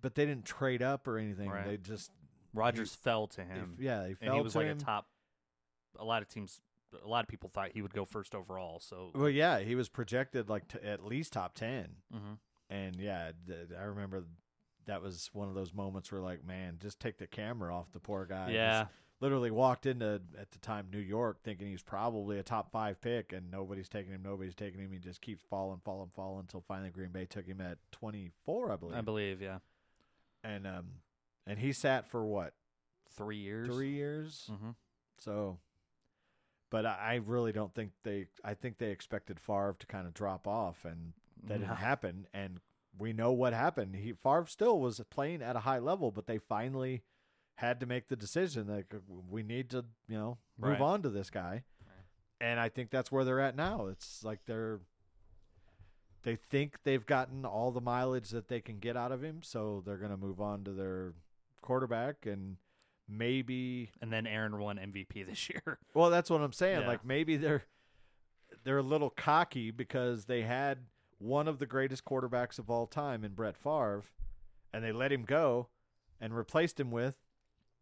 But 0.01 0.15
they 0.15 0.25
didn't 0.25 0.45
trade 0.45 0.81
up 0.81 1.07
or 1.07 1.19
anything. 1.19 1.51
Right. 1.51 1.65
They 1.67 1.77
just 1.77 2.09
Rodgers 2.53 2.93
fell 2.95 3.27
to 3.27 3.43
him. 3.43 3.75
yeah, 3.79 4.03
and 4.03 4.17
fell 4.17 4.35
he 4.35 4.41
was 4.41 4.53
to 4.53 4.59
like 4.59 4.67
him. 4.67 4.77
a 4.77 4.81
top. 4.81 5.07
A 5.99 6.03
lot 6.05 6.21
of 6.21 6.27
teams, 6.27 6.59
a 7.03 7.07
lot 7.07 7.23
of 7.23 7.27
people 7.29 7.49
thought 7.53 7.71
he 7.73 7.81
would 7.81 7.93
go 7.93 8.05
first 8.05 8.33
overall. 8.35 8.79
So, 8.79 9.11
Well, 9.13 9.29
yeah, 9.29 9.59
he 9.59 9.75
was 9.75 9.89
projected 9.89 10.49
like 10.49 10.67
to 10.69 10.85
at 10.85 11.03
least 11.05 11.33
top 11.33 11.53
ten, 11.55 11.97
Mhm. 12.13 12.37
and 12.69 12.95
yeah, 12.95 13.31
th- 13.47 13.71
I 13.77 13.83
remember 13.83 14.23
that 14.85 15.01
was 15.01 15.29
one 15.33 15.47
of 15.47 15.55
those 15.55 15.73
moments 15.73 16.11
where 16.11 16.19
like, 16.21 16.43
man, 16.43 16.77
just 16.81 16.99
take 16.99 17.17
the 17.17 17.27
camera 17.27 17.73
off 17.73 17.91
the 17.91 17.99
poor 17.99 18.25
guy. 18.25 18.49
Yeah, 18.51 18.87
literally 19.19 19.49
walked 19.51 19.85
into 19.85 20.21
at 20.37 20.51
the 20.51 20.59
time 20.59 20.89
New 20.91 20.99
York 20.99 21.41
thinking 21.43 21.67
he's 21.69 21.83
probably 21.83 22.37
a 22.39 22.43
top 22.43 22.71
five 22.71 22.99
pick, 22.99 23.31
and 23.33 23.49
nobody's 23.51 23.87
taking 23.87 24.11
him, 24.11 24.21
nobody's 24.23 24.55
taking 24.55 24.81
him. 24.81 24.91
He 24.91 24.99
just 24.99 25.21
keeps 25.21 25.43
falling, 25.43 25.79
falling, 25.85 26.09
falling 26.15 26.41
until 26.41 26.61
finally 26.61 26.89
Green 26.89 27.11
Bay 27.11 27.25
took 27.25 27.45
him 27.45 27.61
at 27.61 27.77
twenty 27.91 28.31
four, 28.45 28.71
I 28.71 28.75
believe, 28.77 28.97
I 28.97 29.01
believe, 29.01 29.41
yeah, 29.41 29.59
and 30.43 30.65
um, 30.67 30.87
and 31.47 31.59
he 31.59 31.73
sat 31.73 32.07
for 32.09 32.25
what 32.25 32.53
three 33.15 33.37
years. 33.37 33.67
three 33.67 33.91
years, 33.91 34.49
Mm-hmm. 34.51 34.71
so. 35.19 35.59
But 36.69 36.85
I 36.87 36.97
I 36.99 37.15
really 37.25 37.51
don't 37.51 37.73
think 37.73 37.91
they. 38.03 38.25
I 38.43 38.53
think 38.55 38.77
they 38.79 38.89
expected 38.89 39.39
Favre 39.39 39.75
to 39.79 39.85
kind 39.87 40.07
of 40.07 40.13
drop 40.13 40.47
off, 40.47 40.85
and 40.85 41.13
that 41.47 41.59
didn't 41.59 41.75
happen, 41.75 42.25
and 42.33 42.59
we 42.97 43.13
know 43.13 43.31
what 43.31 43.53
happened. 43.53 43.95
He 43.95 44.13
Favre 44.13 44.47
still 44.47 44.79
was 44.79 44.99
playing 45.11 45.41
at 45.43 45.55
a 45.55 45.59
high 45.59 45.77
level, 45.79 46.09
but 46.11 46.25
they 46.25 46.39
finally 46.39 47.03
had 47.55 47.79
to 47.79 47.85
make 47.85 48.07
the 48.07 48.15
decision 48.15 48.65
that 48.67 48.85
uh, 48.91 48.97
we 49.29 49.43
need 49.43 49.69
to, 49.69 49.85
you 50.07 50.17
know, 50.17 50.37
move 50.57 50.71
Right. 50.71 50.81
on 50.81 51.01
to 51.03 51.09
this 51.09 51.29
guy. 51.29 51.63
And 52.41 52.59
I 52.59 52.69
think 52.69 52.89
that's 52.89 53.11
where 53.11 53.23
they're 53.23 53.39
at 53.39 53.55
now. 53.55 53.85
It's 53.87 54.23
like 54.23 54.39
they're 54.47 54.79
they 56.23 56.35
think 56.35 56.77
they've 56.83 57.05
gotten 57.05 57.45
all 57.45 57.71
the 57.71 57.81
mileage 57.81 58.29
that 58.29 58.47
they 58.47 58.61
can 58.61 58.79
get 58.79 58.97
out 58.97 59.11
of 59.11 59.21
him, 59.23 59.41
so 59.43 59.83
they're 59.85 59.97
going 59.97 60.09
to 60.11 60.17
move 60.17 60.41
on 60.41 60.63
to 60.63 60.71
their 60.71 61.13
quarterback 61.64 62.26
and 62.28 62.57
maybe 63.09 63.89
And 64.01 64.14
then 64.14 64.28
Aaron 64.28 64.59
won 64.59 64.78
MVP 64.78 65.26
this 65.28 65.49
year. 65.49 65.80
well, 65.95 66.09
that's 66.11 66.30
what 66.30 66.41
I'm 66.41 66.53
saying. 66.53 66.82
Yeah. 66.82 66.88
Like 66.88 67.03
maybe 67.05 67.38
they're 67.38 67.64
they're 68.64 68.78
a 68.78 68.84
little 68.84 69.09
cocky 69.09 69.72
because 69.72 70.26
they 70.26 70.43
had 70.43 70.78
one 71.18 71.47
of 71.47 71.57
the 71.59 71.66
greatest 71.66 72.05
quarterbacks 72.05 72.59
of 72.59 72.70
all 72.70 72.86
time 72.86 73.24
in 73.24 73.34
Brett 73.34 73.57
Favre, 73.57 74.03
and 74.74 74.84
they 74.84 74.91
let 74.91 75.11
him 75.11 75.24
go 75.24 75.70
and 76.22 76.36
replaced 76.36 76.80
him 76.80 76.91
with 76.91 77.16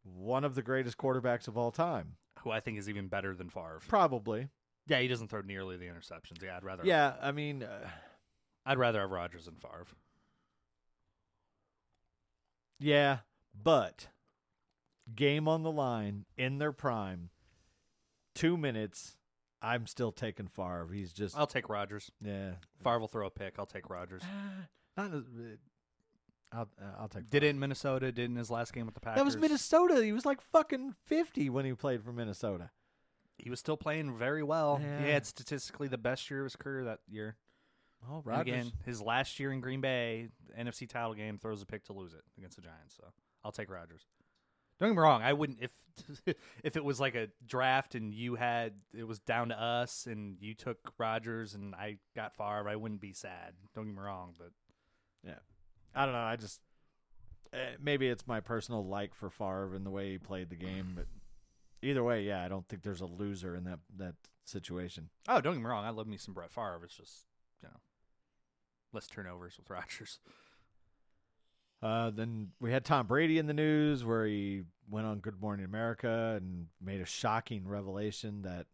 one 0.04 0.44
of 0.44 0.56
the 0.56 0.62
greatest 0.62 0.98
quarterbacks 0.98 1.48
of 1.48 1.58
all 1.58 1.72
time. 1.72 2.16
who 2.40 2.52
I 2.52 2.60
think 2.62 2.78
is 2.80 2.88
even 2.90 3.08
better 3.08 3.36
than 3.36 3.50
Favre. 3.50 3.80
Probably. 3.88 4.48
Yeah, 4.88 5.00
he 5.00 5.08
doesn't 5.08 5.28
throw 5.28 5.42
nearly 5.42 5.78
the 5.78 5.86
interceptions. 5.86 6.42
Yeah, 6.44 6.58
I'd 6.58 6.64
rather. 6.64 6.84
Yeah, 6.86 7.14
I 7.22 7.32
mean, 7.32 7.62
uh, 7.64 7.88
I'd 8.66 8.80
rather 8.80 9.02
have 9.02 9.12
Rodgers 9.12 9.46
than 9.46 9.56
Favre. 9.56 9.86
yeah, 12.80 13.20
but 13.54 14.08
game 15.16 15.48
on 15.48 15.64
the 15.64 15.72
line 15.72 16.26
in 16.38 16.58
their 16.58 16.72
prime, 16.72 17.30
two 18.36 18.58
minutes, 18.58 19.18
I'm 19.62 19.88
still 19.88 20.12
taking 20.12 20.48
Favre. 20.48 20.90
He's 20.94 21.14
just 21.14 21.38
I'll 21.38 21.48
take 21.48 21.70
Rodgers. 21.70 22.12
yeah. 22.22 22.52
Favre 22.84 23.00
will 23.00 23.08
throw 23.08 23.28
a 23.28 23.32
pick. 23.32 23.56
I'll 23.60 23.66
take 23.66 23.90
Rodgers. 23.90 24.24
Not 24.98 25.12
I'll 26.54 26.68
uh, 26.82 26.86
I'll 27.00 27.08
take. 27.08 27.30
Did 27.30 27.42
Favre. 27.42 27.46
it 27.46 27.50
in 27.50 27.60
Minnesota. 27.60 28.12
Did 28.12 28.30
in 28.30 28.36
his 28.36 28.50
last 28.52 28.74
game 28.74 28.86
with 28.86 28.96
the 28.96 29.02
Packers. 29.02 29.20
That 29.20 29.26
was 29.26 29.38
Minnesota. 29.38 30.04
He 30.04 30.12
was 30.12 30.26
like 30.26 30.42
fucking 30.42 30.96
fifty 31.06 31.50
when 31.50 31.66
he 31.66 31.74
played 31.74 32.04
for 32.04 32.12
Minnesota. 32.12 32.72
He 33.38 33.50
was 33.50 33.60
still 33.60 33.78
playing 33.78 34.18
very 34.18 34.44
well. 34.44 34.76
He 35.04 35.10
had 35.10 35.26
statistically 35.26 35.88
the 35.88 35.98
best 35.98 36.30
year 36.30 36.42
of 36.42 36.46
his 36.46 36.56
career 36.56 36.84
that 36.86 37.00
year. 37.10 37.38
Oh, 38.08 38.18
And 38.18 38.26
Rodgers. 38.26 38.42
again, 38.54 38.72
his 38.86 39.02
last 39.02 39.40
year 39.40 39.52
in 39.52 39.62
Green 39.62 39.82
Bay, 39.82 40.28
NFC 40.60 40.88
title 40.88 41.14
game, 41.16 41.38
throws 41.40 41.62
a 41.62 41.66
pick 41.66 41.84
to 41.86 41.94
lose 41.94 42.14
it 42.14 42.22
against 42.38 42.58
the 42.58 42.62
Giants. 42.62 42.98
So 42.98 43.08
I'll 43.44 43.52
take 43.52 43.70
Rodgers. 43.70 44.06
Don't 44.80 44.90
get 44.90 44.96
me 44.96 45.02
wrong. 45.02 45.22
I 45.22 45.34
wouldn't 45.34 45.60
if 45.62 45.72
if 46.64 46.76
it 46.76 46.84
was 46.84 47.00
like 47.00 47.16
a 47.16 47.28
draft 47.46 47.96
and 47.96 48.14
you 48.14 48.36
had 48.36 48.74
it 48.98 49.08
was 49.08 49.20
down 49.20 49.50
to 49.50 49.62
us 49.62 50.08
and 50.08 50.38
you 50.40 50.54
took 50.54 50.94
Rodgers 50.98 51.54
and 51.54 51.76
I 51.76 51.98
got 52.16 52.36
Favre. 52.36 52.70
I 52.70 52.76
wouldn't 52.76 53.02
be 53.02 53.14
sad. 53.14 53.54
Don't 53.76 53.86
get 53.86 53.96
me 53.96 54.02
wrong, 54.02 54.34
but 54.38 54.52
yeah, 55.26 55.40
I 55.94 56.06
don't 56.06 56.14
know. 56.14 56.22
I 56.22 56.36
just 56.36 56.62
uh, 57.54 57.58
maybe 57.82 58.08
it's 58.08 58.28
my 58.28 58.40
personal 58.40 58.86
like 58.86 59.14
for 59.14 59.30
Favre 59.30 59.76
and 59.76 59.86
the 59.86 59.92
way 59.92 60.12
he 60.12 60.18
played 60.18 60.50
the 60.50 60.56
game, 60.56 60.94
but 60.96 61.06
either 61.82 62.04
way, 62.04 62.24
yeah, 62.24 62.44
I 62.44 62.48
don't 62.48 62.68
think 62.68 62.84
there's 62.84 63.02
a 63.02 63.06
loser 63.06 63.56
in 63.56 63.66
that 63.66 63.80
that 63.98 64.16
situation. 64.46 65.10
oh, 65.28 65.42
don't 65.42 65.54
get 65.54 65.62
me 65.62 65.70
wrong. 65.70 65.86
I 65.86 65.90
love 65.90 66.08
me 66.08 66.18
some 66.18 66.34
Brett 66.34 66.52
Favre. 66.52 66.82
It's 66.84 66.96
just 66.96 67.26
you 67.62 67.70
know 67.70 67.80
less 68.94 69.08
turnovers 69.08 69.58
with 69.58 69.70
Rodgers. 69.70 70.20
Uh, 71.82 72.12
then 72.12 72.50
we 72.60 72.72
had 72.72 72.86
Tom 72.86 73.08
Brady 73.08 73.38
in 73.40 73.48
the 73.48 73.54
news 73.54 74.06
where 74.06 74.26
he 74.26 74.64
went 74.90 75.08
on 75.08 75.20
Good 75.20 75.42
Morning 75.42 75.66
America 75.66 76.36
and 76.38 76.68
made 76.80 77.02
a 77.02 77.06
shocking 77.06 77.68
revelation 77.68 78.44
that 78.44 78.68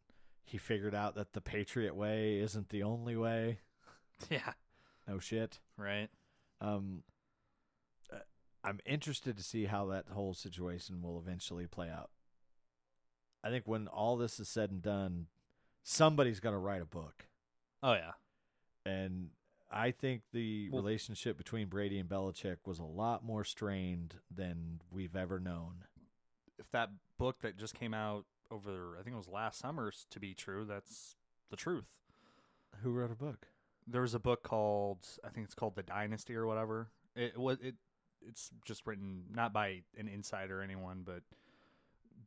he 0.43 0.57
figured 0.57 0.95
out 0.95 1.15
that 1.15 1.33
the 1.33 1.41
Patriot 1.41 1.95
way 1.95 2.39
isn't 2.39 2.69
the 2.69 2.83
only 2.83 3.15
way. 3.15 3.59
yeah, 4.29 4.53
No 5.07 5.19
shit. 5.19 5.59
right. 5.77 6.09
Um, 6.59 7.03
uh, 8.11 8.17
I'm 8.63 8.79
interested 8.85 9.37
to 9.37 9.43
see 9.43 9.65
how 9.65 9.85
that 9.87 10.05
whole 10.09 10.33
situation 10.33 11.01
will 11.01 11.19
eventually 11.19 11.67
play 11.67 11.89
out. 11.89 12.09
I 13.43 13.49
think 13.49 13.67
when 13.67 13.87
all 13.87 14.17
this 14.17 14.39
is 14.39 14.49
said 14.49 14.71
and 14.71 14.81
done, 14.81 15.27
somebody's 15.83 16.39
going 16.39 16.53
to 16.53 16.59
write 16.59 16.81
a 16.81 16.85
book. 16.85 17.27
Oh 17.83 17.93
yeah. 17.93 18.11
And 18.85 19.29
I 19.69 19.91
think 19.91 20.23
the 20.31 20.69
Well- 20.69 20.81
relationship 20.81 21.37
between 21.37 21.67
Brady 21.67 21.99
and 21.99 22.09
Belichick 22.09 22.65
was 22.65 22.79
a 22.79 22.83
lot 22.85 23.23
more 23.23 23.43
strained 23.43 24.15
than 24.31 24.81
we've 24.89 25.15
ever 25.15 25.39
known. 25.39 25.85
if 26.59 26.71
that 26.71 26.89
book 27.17 27.39
that 27.41 27.55
just 27.55 27.75
came 27.75 27.93
out 27.93 28.25
over 28.49 28.97
I 28.97 29.03
think 29.03 29.13
it 29.13 29.17
was 29.17 29.27
last 29.27 29.59
summer's 29.59 30.05
to 30.09 30.19
be 30.19 30.33
true, 30.33 30.65
that's 30.65 31.15
the 31.49 31.55
truth. 31.55 31.85
Who 32.81 32.91
wrote 32.91 33.11
a 33.11 33.15
book? 33.15 33.49
There 33.85 34.01
was 34.01 34.13
a 34.15 34.19
book 34.19 34.41
called 34.41 35.07
I 35.23 35.29
think 35.29 35.45
it's 35.45 35.53
called 35.53 35.75
The 35.75 35.83
Dynasty 35.83 36.33
or 36.35 36.47
whatever. 36.47 36.89
It 37.15 37.37
was 37.37 37.59
it 37.61 37.75
it's 38.21 38.49
just 38.65 38.87
written 38.87 39.25
not 39.29 39.53
by 39.53 39.83
an 39.97 40.07
insider 40.07 40.59
or 40.61 40.63
anyone, 40.63 41.03
but 41.03 41.21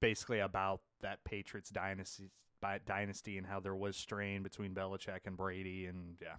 basically 0.00 0.38
about 0.38 0.80
that 1.00 1.24
Patriots 1.24 1.70
dynasty 1.70 2.30
by 2.60 2.78
dynasty 2.78 3.36
and 3.36 3.46
how 3.46 3.58
there 3.58 3.74
was 3.74 3.96
strain 3.96 4.42
between 4.44 4.74
Belichick 4.74 5.26
and 5.26 5.36
Brady 5.36 5.86
and 5.86 6.16
yeah. 6.20 6.36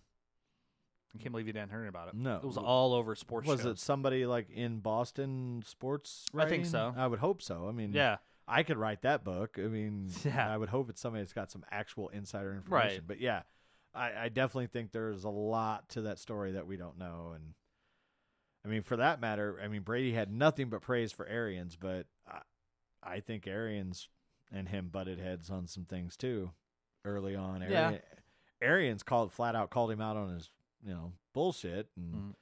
I 1.14 1.22
can't 1.22 1.32
believe 1.32 1.48
you 1.48 1.54
didn't 1.54 1.70
hear 1.72 1.86
about 1.88 2.08
it. 2.10 2.16
No. 2.16 2.38
It 2.38 2.46
was 2.46 2.58
all 2.58 2.94
over 2.94 3.16
sports 3.16 3.48
was 3.48 3.62
shows. 3.62 3.72
it 3.74 3.80
somebody 3.80 4.26
like 4.26 4.50
in 4.50 4.80
Boston 4.80 5.64
sports? 5.68 6.26
I 6.36 6.46
think 6.48 6.66
so. 6.66 6.94
I 6.96 7.08
would 7.08 7.20
hope 7.20 7.42
so. 7.42 7.68
I 7.68 7.72
mean, 7.72 7.92
Yeah. 7.94 8.18
I 8.48 8.64
could 8.64 8.78
write 8.78 9.04
that 9.04 9.24
book. 9.24 9.58
I 9.58 9.68
mean, 9.68 10.10
Yeah. 10.26 10.54
I 10.54 10.58
would 10.58 10.70
hope 10.70 10.90
it's 10.90 11.00
somebody 11.02 11.22
that's 11.24 11.34
got 11.34 11.52
some 11.52 11.64
actual 11.72 12.10
insider 12.10 12.54
information. 12.54 12.90
Right. 12.90 13.02
But 13.06 13.20
yeah, 13.20 13.42
I, 13.94 14.12
I 14.26 14.30
definitely 14.30 14.68
think 14.68 14.92
there's 14.92 15.24
a 15.26 15.30
lot 15.30 15.90
to 15.90 16.02
that 16.04 16.18
story 16.20 16.54
that 16.54 16.66
we 16.68 16.78
don't 16.78 16.98
know. 16.98 17.34
And 17.36 17.54
I 18.66 18.68
mean, 18.70 18.84
for 18.84 18.96
that 18.98 19.20
matter, 19.20 19.60
I 19.64 19.68
mean, 19.68 19.82
Brady 19.82 20.14
had 20.14 20.32
nothing 20.32 20.70
but 20.70 20.82
praise 20.82 21.12
for 21.12 21.26
Arians, 21.28 21.76
but 21.76 22.06
I, 22.28 22.40
I 23.04 23.20
think 23.20 23.48
Arians 23.48 24.08
and 24.52 24.68
him 24.70 24.90
butted 24.92 25.20
heads 25.20 25.50
on 25.50 25.68
some 25.68 25.86
things 25.86 26.16
too 26.16 26.52
early 27.06 27.36
on. 27.36 27.66
Yeah. 27.70 27.98
Arians 28.62 29.02
called 29.02 29.32
flat 29.34 29.56
out 29.56 29.70
called 29.72 29.92
him 29.92 30.02
out 30.02 30.18
on 30.18 30.34
his, 30.34 30.50
you 30.84 30.94
know, 30.94 31.14
bullshit. 31.34 31.90
And, 31.96 32.14
Mm. 32.16 32.36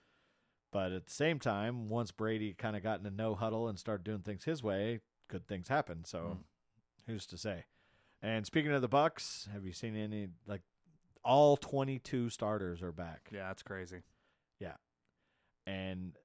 But 0.72 0.92
at 0.92 1.08
the 1.08 1.12
same 1.14 1.40
time, 1.40 1.90
once 1.90 2.12
Brady 2.12 2.54
kind 2.54 2.76
of 2.76 2.84
got 2.84 3.00
in 3.00 3.06
a 3.08 3.10
no 3.10 3.34
huddle 3.34 3.68
and 3.68 3.80
started 3.80 4.04
doing 4.04 4.22
things 4.22 4.44
his 4.44 4.62
way, 4.62 5.00
good 5.28 5.48
things 5.48 5.68
happen. 5.68 6.04
So 6.06 6.20
Mm. 6.38 6.44
who's 7.08 7.26
to 7.28 7.38
say? 7.40 7.66
And 8.22 8.46
speaking 8.46 8.72
of 8.72 8.82
the 8.84 8.90
Bucs, 8.90 9.48
have 9.50 9.66
you 9.66 9.74
seen 9.74 9.96
any 9.96 10.30
like 10.46 10.62
all 11.24 11.58
22 11.58 12.30
starters 12.30 12.84
are 12.84 12.92
back? 12.92 13.30
Yeah, 13.32 13.48
that's 13.48 13.64
crazy. 13.64 14.04
Yeah. 14.60 14.78
And 15.66 16.16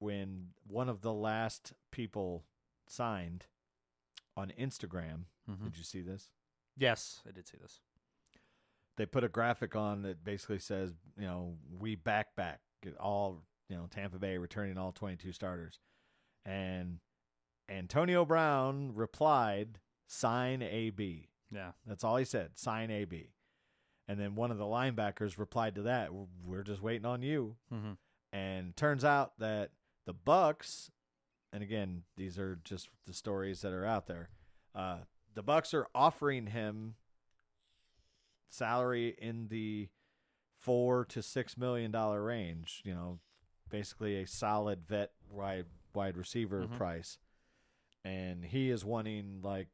when 0.00 0.54
one 0.66 0.88
of 0.88 1.02
the 1.02 1.12
last 1.12 1.72
people 1.92 2.44
signed 2.88 3.46
on 4.36 4.50
Instagram, 4.58 5.26
Mhm. 5.48 5.62
did 5.62 5.76
you 5.78 5.84
see 5.84 6.00
this? 6.02 6.30
Yes, 6.76 7.22
I 7.26 7.30
did 7.30 7.46
see 7.46 7.58
this. 7.58 7.80
They 8.96 9.06
put 9.06 9.24
a 9.24 9.28
graphic 9.28 9.74
on 9.74 10.02
that 10.02 10.24
basically 10.24 10.58
says, 10.58 10.92
you 11.18 11.26
know, 11.26 11.56
we 11.78 11.96
back 11.96 12.36
back 12.36 12.60
get 12.82 12.96
all, 12.98 13.42
you 13.68 13.76
know, 13.76 13.88
Tampa 13.90 14.18
Bay 14.18 14.38
returning 14.38 14.78
all 14.78 14.92
22 14.92 15.32
starters. 15.32 15.80
And 16.44 16.98
Antonio 17.68 18.24
Brown 18.24 18.92
replied, 18.94 19.78
sign 20.06 20.62
AB. 20.62 21.28
Yeah. 21.50 21.72
That's 21.86 22.04
all 22.04 22.16
he 22.16 22.24
said. 22.24 22.50
Sign 22.58 22.90
AB. 22.90 23.30
And 24.06 24.20
then 24.20 24.34
one 24.34 24.50
of 24.50 24.58
the 24.58 24.64
linebackers 24.64 25.38
replied 25.38 25.74
to 25.76 25.82
that, 25.82 26.10
"We're 26.44 26.62
just 26.62 26.82
waiting 26.82 27.06
on 27.06 27.22
you." 27.22 27.56
Mm-hmm. 27.72 27.92
And 28.32 28.76
turns 28.76 29.04
out 29.04 29.38
that 29.38 29.70
the 30.04 30.14
Bucs, 30.14 30.90
and 31.52 31.62
again, 31.62 32.02
these 32.16 32.38
are 32.38 32.56
just 32.64 32.90
the 33.06 33.14
stories 33.14 33.62
that 33.62 33.72
are 33.72 33.86
out 33.86 34.06
there. 34.06 34.28
Uh, 34.74 34.98
the 35.34 35.42
Bucs 35.42 35.72
are 35.72 35.86
offering 35.94 36.48
him 36.48 36.96
salary 38.54 39.14
in 39.18 39.48
the 39.48 39.88
four 40.58 41.04
to 41.06 41.22
six 41.22 41.56
million 41.56 41.90
dollar 41.90 42.22
range. 42.22 42.80
You 42.84 42.94
know, 42.94 43.18
basically 43.68 44.16
a 44.22 44.26
solid 44.26 44.86
vet 44.86 45.12
wide 45.30 45.66
wide 45.94 46.16
receiver 46.16 46.62
Mhm. 46.66 46.76
price, 46.76 47.18
and 48.04 48.44
he 48.44 48.70
is 48.70 48.84
wanting 48.84 49.40
like 49.42 49.68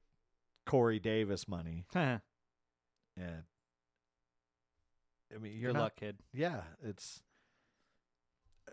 Corey 0.66 0.98
Davis 0.98 1.46
money. 1.48 1.86
Good 1.92 2.20
Yeah. 3.16 3.40
I 5.34 5.38
mean, 5.38 5.52
you're 5.58 5.72
not, 5.72 5.80
luck, 5.80 5.96
kid. 5.96 6.18
Yeah, 6.32 6.62
it's 6.82 7.22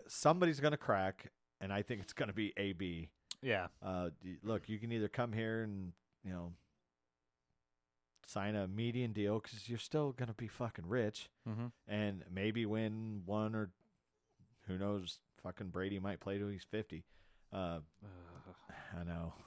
somebody's 0.06 0.60
going 0.60 0.72
to 0.72 0.76
crack, 0.78 1.30
and 1.60 1.72
I 1.72 1.82
think 1.82 2.00
it's 2.02 2.12
going 2.12 2.28
to 2.28 2.34
be 2.34 2.52
AB. 2.56 3.10
Yeah. 3.42 3.68
Uh, 3.82 4.10
look, 4.42 4.68
you 4.68 4.78
can 4.78 4.90
either 4.92 5.08
come 5.08 5.32
here 5.32 5.62
and 5.62 5.92
you 6.24 6.32
know 6.32 6.52
sign 8.28 8.54
a 8.54 8.68
median 8.68 9.12
deal 9.12 9.40
because 9.40 9.68
you're 9.68 9.78
still 9.78 10.12
going 10.12 10.28
to 10.28 10.34
be 10.34 10.48
fucking 10.48 10.86
rich, 10.86 11.28
Mm-hmm. 11.48 11.66
and 11.88 12.22
maybe 12.32 12.66
win 12.66 13.22
one 13.24 13.54
or 13.54 13.70
who 14.66 14.76
knows, 14.76 15.18
fucking 15.42 15.68
Brady 15.68 15.98
might 15.98 16.20
play 16.20 16.36
till 16.38 16.48
he's 16.48 16.66
fifty. 16.70 17.04
Uh, 17.52 17.78
I 18.98 19.04
know. 19.04 19.32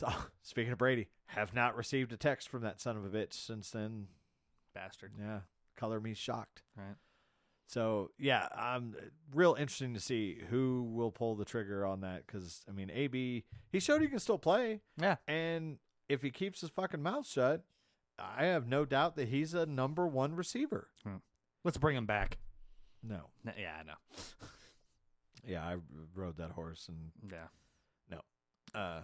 So, 0.00 0.08
speaking 0.42 0.72
of 0.72 0.78
Brady, 0.78 1.08
have 1.26 1.54
not 1.54 1.76
received 1.76 2.12
a 2.12 2.16
text 2.16 2.48
from 2.48 2.62
that 2.62 2.80
son 2.80 2.96
of 2.96 3.04
a 3.04 3.08
bitch 3.08 3.34
since 3.34 3.70
then. 3.70 4.08
Bastard. 4.74 5.12
Yeah, 5.20 5.40
color 5.76 6.00
me 6.00 6.14
shocked. 6.14 6.62
Right. 6.76 6.96
So 7.68 8.10
yeah, 8.18 8.48
um, 8.56 8.94
real 9.32 9.54
interesting 9.54 9.94
to 9.94 10.00
see 10.00 10.38
who 10.50 10.90
will 10.92 11.12
pull 11.12 11.36
the 11.36 11.44
trigger 11.44 11.86
on 11.86 12.00
that 12.00 12.26
because 12.26 12.62
I 12.68 12.72
mean, 12.72 12.90
AB 12.92 13.44
he 13.70 13.80
showed 13.80 14.02
he 14.02 14.08
can 14.08 14.18
still 14.18 14.38
play, 14.38 14.80
Yeah. 15.00 15.16
and 15.28 15.78
if 16.12 16.22
he 16.22 16.30
keeps 16.30 16.60
his 16.60 16.70
fucking 16.70 17.02
mouth 17.02 17.26
shut, 17.26 17.62
I 18.18 18.44
have 18.44 18.66
no 18.66 18.84
doubt 18.84 19.16
that 19.16 19.28
he's 19.28 19.54
a 19.54 19.66
number 19.66 20.06
one 20.06 20.36
receiver. 20.36 20.88
Let's 21.64 21.78
bring 21.78 21.96
him 21.96 22.06
back. 22.06 22.38
No, 23.02 23.30
Yeah, 23.58 23.74
I 23.80 23.82
know. 23.82 23.94
yeah, 25.46 25.62
I 25.64 25.76
rode 26.14 26.36
that 26.36 26.52
horse, 26.52 26.88
and 26.88 27.10
Yeah. 27.32 27.46
No. 28.10 28.20
Uh, 28.80 29.00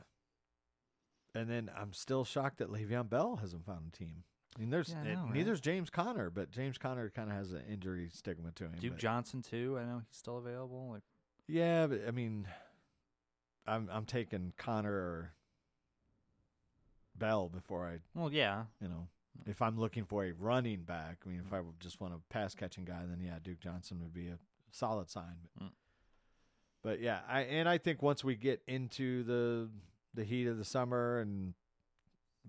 and 1.35 1.49
then 1.51 1.71
I'm 1.77 1.93
still 1.93 2.25
shocked 2.25 2.59
that 2.59 2.71
Le'Veon 2.71 3.09
Bell 3.09 3.37
hasn't 3.37 3.67
found 3.67 3.93
a 3.93 3.97
team. 3.97 4.25
I 4.57 4.61
mean, 4.61 4.71
there's 4.71 4.91
Yeah, 4.91 5.01
I 5.01 5.15
know, 5.15 5.23
right? 5.25 5.35
neither's 5.35 5.61
James 5.61 5.91
Conner, 5.91 6.31
but 6.31 6.51
James 6.51 6.79
Conner 6.79 7.11
kind 7.11 7.31
of 7.31 7.37
has 7.37 7.53
an 7.53 7.63
injury 7.71 8.09
stigma 8.13 8.51
to 8.53 8.65
him. 8.65 8.73
Duke 8.81 8.93
but- 8.95 9.01
Johnson 9.01 9.43
too. 9.43 9.79
I 9.81 9.85
know 9.85 10.03
he's 10.09 10.17
still 10.19 10.39
available. 10.39 10.91
Like 10.93 11.03
Yeah, 11.47 11.87
but 11.87 12.03
I 12.07 12.11
mean, 12.13 12.47
I'm 13.67 13.89
I'm 13.93 14.05
taking 14.05 14.53
Conner 14.57 14.93
or 14.93 15.33
Bell 17.19 17.49
before 17.49 17.87
I, 17.87 17.99
well, 18.15 18.33
yeah. 18.33 18.65
you 18.81 18.89
know, 18.89 19.09
if 19.47 19.61
I'm 19.63 19.79
looking 19.79 20.05
for 20.05 20.25
a 20.25 20.33
running 20.33 20.83
back. 20.83 21.19
I 21.25 21.29
mean, 21.29 21.43
if 21.47 21.53
I 21.53 21.61
would 21.61 21.79
just 21.81 22.01
want 22.01 22.15
a 22.15 22.19
pass 22.33 22.55
catching 22.55 22.85
guy, 22.85 23.01
then 23.09 23.21
yeah, 23.25 23.39
Duke 23.43 23.61
Johnson 23.61 24.01
would 24.01 24.13
be 24.15 24.29
a 24.29 24.39
solid 24.71 25.09
sign. 25.11 25.37
But, 25.57 25.65
Mm. 25.67 25.71
but 26.83 27.01
yeah, 27.01 27.21
I 27.29 27.41
and 27.43 27.69
I 27.69 27.79
think 27.79 28.03
once 28.03 28.23
we 28.25 28.35
get 28.37 28.63
into 28.67 29.23
the 29.25 29.69
the 30.15 30.25
heat 30.25 30.47
of 30.47 30.59
the 30.59 30.65
summer 30.65 31.19
and 31.21 31.55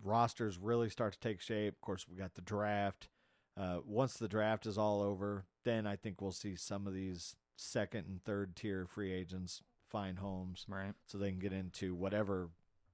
rosters 0.03 0.57
really 0.57 0.89
start 0.89 1.13
to 1.13 1.20
take 1.20 1.41
shape. 1.41 1.74
Of 1.76 1.82
course, 1.82 2.07
we 2.09 2.15
got 2.17 2.36
the 2.36 2.41
draft. 2.41 3.09
Uh, 3.57 3.80
once 3.86 4.13
the 4.13 4.28
draft 4.30 4.65
is 4.65 4.78
all 4.78 5.01
over, 5.01 5.45
then 5.65 5.86
I 5.86 5.95
think 5.97 6.22
we'll 6.22 6.32
see 6.32 6.55
some 6.55 6.88
of 6.88 6.93
these 6.93 7.36
second 7.57 8.05
and 8.07 8.24
third 8.24 8.55
tier 8.55 8.86
free 8.88 9.11
agents 9.11 9.61
find 9.89 10.20
homes 10.20 10.65
Right. 10.70 10.93
so 11.07 11.17
they 11.17 11.30
can 11.32 11.39
get 11.39 11.51
into 11.51 11.93
whatever 11.93 12.49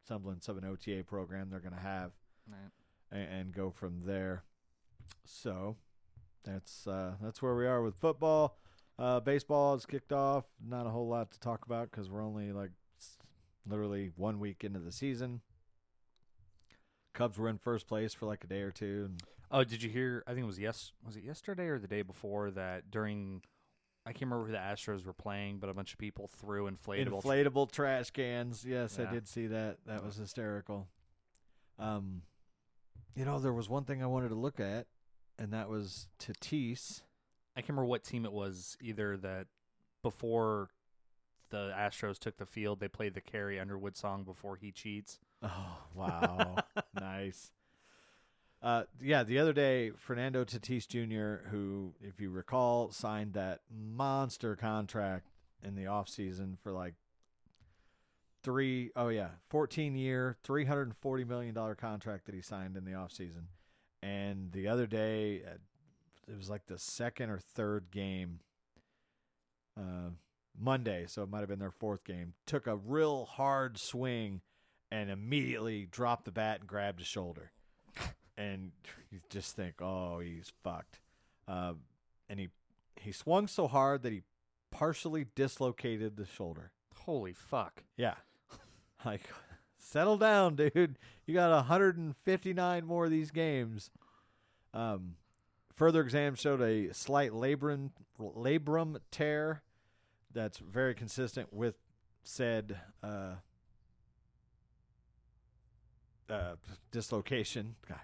semblance 0.07 0.47
of 0.47 0.57
an 0.57 0.65
OTA 0.65 1.03
program 1.05 1.49
they're 1.49 1.59
going 1.59 1.73
to 1.75 1.79
have 1.79 2.11
Right. 2.47 2.71
and, 3.11 3.29
and 3.41 3.53
go 3.53 3.69
from 3.71 4.01
there. 4.05 4.43
So 5.25 5.77
that's 6.43 6.87
uh, 6.87 7.13
that's 7.21 7.41
where 7.41 7.55
we 7.55 7.65
are 7.67 7.81
with 7.81 7.95
football. 7.95 8.57
Uh, 8.97 9.19
baseball 9.19 9.73
has 9.75 9.85
kicked 9.85 10.13
off. 10.13 10.45
Not 10.65 10.85
a 10.87 10.89
whole 10.89 11.07
lot 11.07 11.31
to 11.31 11.39
talk 11.39 11.65
about 11.65 11.91
because 11.91 12.09
we're 12.09 12.23
only 12.23 12.51
like 12.51 12.71
literally 13.67 14.11
one 14.15 14.39
week 14.39 14.63
into 14.63 14.79
the 14.79 14.91
season. 14.91 15.41
Cubs 17.13 17.37
were 17.37 17.49
in 17.49 17.57
first 17.57 17.87
place 17.87 18.13
for 18.13 18.25
like 18.25 18.43
a 18.43 18.47
day 18.47 18.61
or 18.61 18.71
two. 18.71 19.05
And 19.09 19.21
Oh, 19.51 19.63
did 19.63 19.81
you 19.83 19.89
hear? 19.89 20.23
I 20.27 20.31
think 20.31 20.43
it 20.43 20.47
was 20.47 20.59
yes. 20.59 20.91
Was 21.05 21.15
it 21.15 21.23
yesterday 21.23 21.67
or 21.67 21.79
the 21.79 21.87
day 21.87 22.01
before 22.01 22.51
that? 22.51 22.89
During, 22.91 23.41
I 24.05 24.11
can't 24.11 24.29
remember 24.29 24.45
who 24.45 24.51
the 24.51 24.59
Astros 24.59 25.05
were 25.05 25.13
playing, 25.13 25.57
but 25.57 25.69
a 25.69 25.73
bunch 25.73 25.93
of 25.93 25.97
people 25.97 26.27
threw 26.27 26.69
inflatable. 26.69 27.23
inflatable 27.23 27.71
trash 27.71 28.11
cans. 28.11 28.63
Yes, 28.63 28.99
I 28.99 29.11
did 29.11 29.27
see 29.27 29.47
that. 29.47 29.77
That 29.87 30.05
was 30.05 30.15
hysterical. 30.15 30.87
Um, 31.79 32.21
you 33.15 33.25
know, 33.25 33.39
there 33.39 33.53
was 33.53 33.67
one 33.67 33.83
thing 33.83 34.03
I 34.03 34.07
wanted 34.07 34.29
to 34.29 34.35
look 34.35 34.59
at, 34.59 34.85
and 35.39 35.53
that 35.53 35.69
was 35.69 36.07
Tatis. 36.19 37.01
I 37.57 37.61
can't 37.61 37.69
remember 37.69 37.87
what 37.87 38.03
team 38.03 38.25
it 38.25 38.31
was. 38.31 38.77
Either 38.79 39.17
that 39.17 39.47
before 40.03 40.69
the 41.49 41.73
Astros 41.75 42.19
took 42.19 42.37
the 42.37 42.45
field, 42.45 42.79
they 42.79 42.87
played 42.87 43.15
the 43.15 43.21
Carrie 43.21 43.59
Underwood 43.59 43.97
song 43.97 44.23
before 44.23 44.55
he 44.55 44.71
cheats. 44.71 45.19
Oh 45.41 45.77
wow, 45.95 46.57
nice. 46.99 47.51
Uh, 48.65 48.83
yeah, 48.99 49.21
the 49.21 49.37
other 49.37 49.53
day, 49.53 49.91
Fernando 49.95 50.43
Tatis 50.43 50.87
Jr., 50.87 51.47
who, 51.49 51.93
if 52.01 52.19
you 52.19 52.31
recall, 52.31 52.89
signed 52.89 53.33
that 53.33 53.59
monster 53.71 54.55
contract 54.55 55.29
in 55.63 55.75
the 55.75 55.83
offseason 55.83 56.57
for 56.63 56.71
like 56.71 56.95
three, 58.41 58.89
oh 58.95 59.09
yeah, 59.09 59.29
14 59.51 59.95
year, 59.95 60.37
$340 60.43 61.27
million 61.27 61.75
contract 61.75 62.25
that 62.25 62.33
he 62.33 62.41
signed 62.41 62.75
in 62.75 62.85
the 62.85 62.93
offseason. 62.93 63.43
And 64.01 64.51
the 64.51 64.67
other 64.67 64.87
day, 64.87 65.43
uh, 65.45 65.57
it 66.27 66.35
was 66.35 66.49
like 66.49 66.65
the 66.65 66.79
second 66.79 67.29
or 67.29 67.37
third 67.37 67.91
game, 67.91 68.39
uh, 69.77 70.09
Monday, 70.59 71.05
so 71.07 71.21
it 71.21 71.29
might 71.29 71.41
have 71.41 71.49
been 71.49 71.59
their 71.59 71.69
fourth 71.69 72.03
game, 72.03 72.33
took 72.47 72.65
a 72.65 72.75
real 72.75 73.25
hard 73.25 73.77
swing 73.77 74.41
and 74.89 75.11
immediately 75.11 75.85
dropped 75.85 76.25
the 76.25 76.31
bat 76.31 76.61
and 76.61 76.67
grabbed 76.67 76.97
his 76.97 77.07
shoulder. 77.07 77.51
And 78.37 78.71
you 79.11 79.19
just 79.29 79.55
think, 79.55 79.81
oh, 79.81 80.19
he's 80.19 80.51
fucked. 80.63 80.99
Uh, 81.47 81.73
and 82.29 82.39
he 82.39 82.49
he 82.99 83.11
swung 83.11 83.47
so 83.47 83.67
hard 83.67 84.03
that 84.03 84.11
he 84.11 84.21
partially 84.71 85.25
dislocated 85.35 86.17
the 86.17 86.25
shoulder. 86.25 86.71
Holy 87.05 87.33
fuck! 87.33 87.83
Yeah, 87.97 88.15
like 89.05 89.21
settle 89.77 90.17
down, 90.17 90.55
dude. 90.55 90.97
You 91.25 91.33
got 91.33 91.51
159 91.51 92.85
more 92.85 93.05
of 93.05 93.11
these 93.11 93.31
games. 93.31 93.91
Um, 94.73 95.15
further 95.73 96.01
exam 96.01 96.35
showed 96.35 96.61
a 96.61 96.93
slight 96.93 97.31
labrum 97.31 97.91
labrum 98.19 98.97
tear 99.11 99.61
that's 100.33 100.57
very 100.57 100.93
consistent 100.95 101.53
with 101.53 101.75
said 102.23 102.77
uh, 103.03 103.35
uh, 106.29 106.55
dislocation. 106.91 107.75
God. 107.87 107.99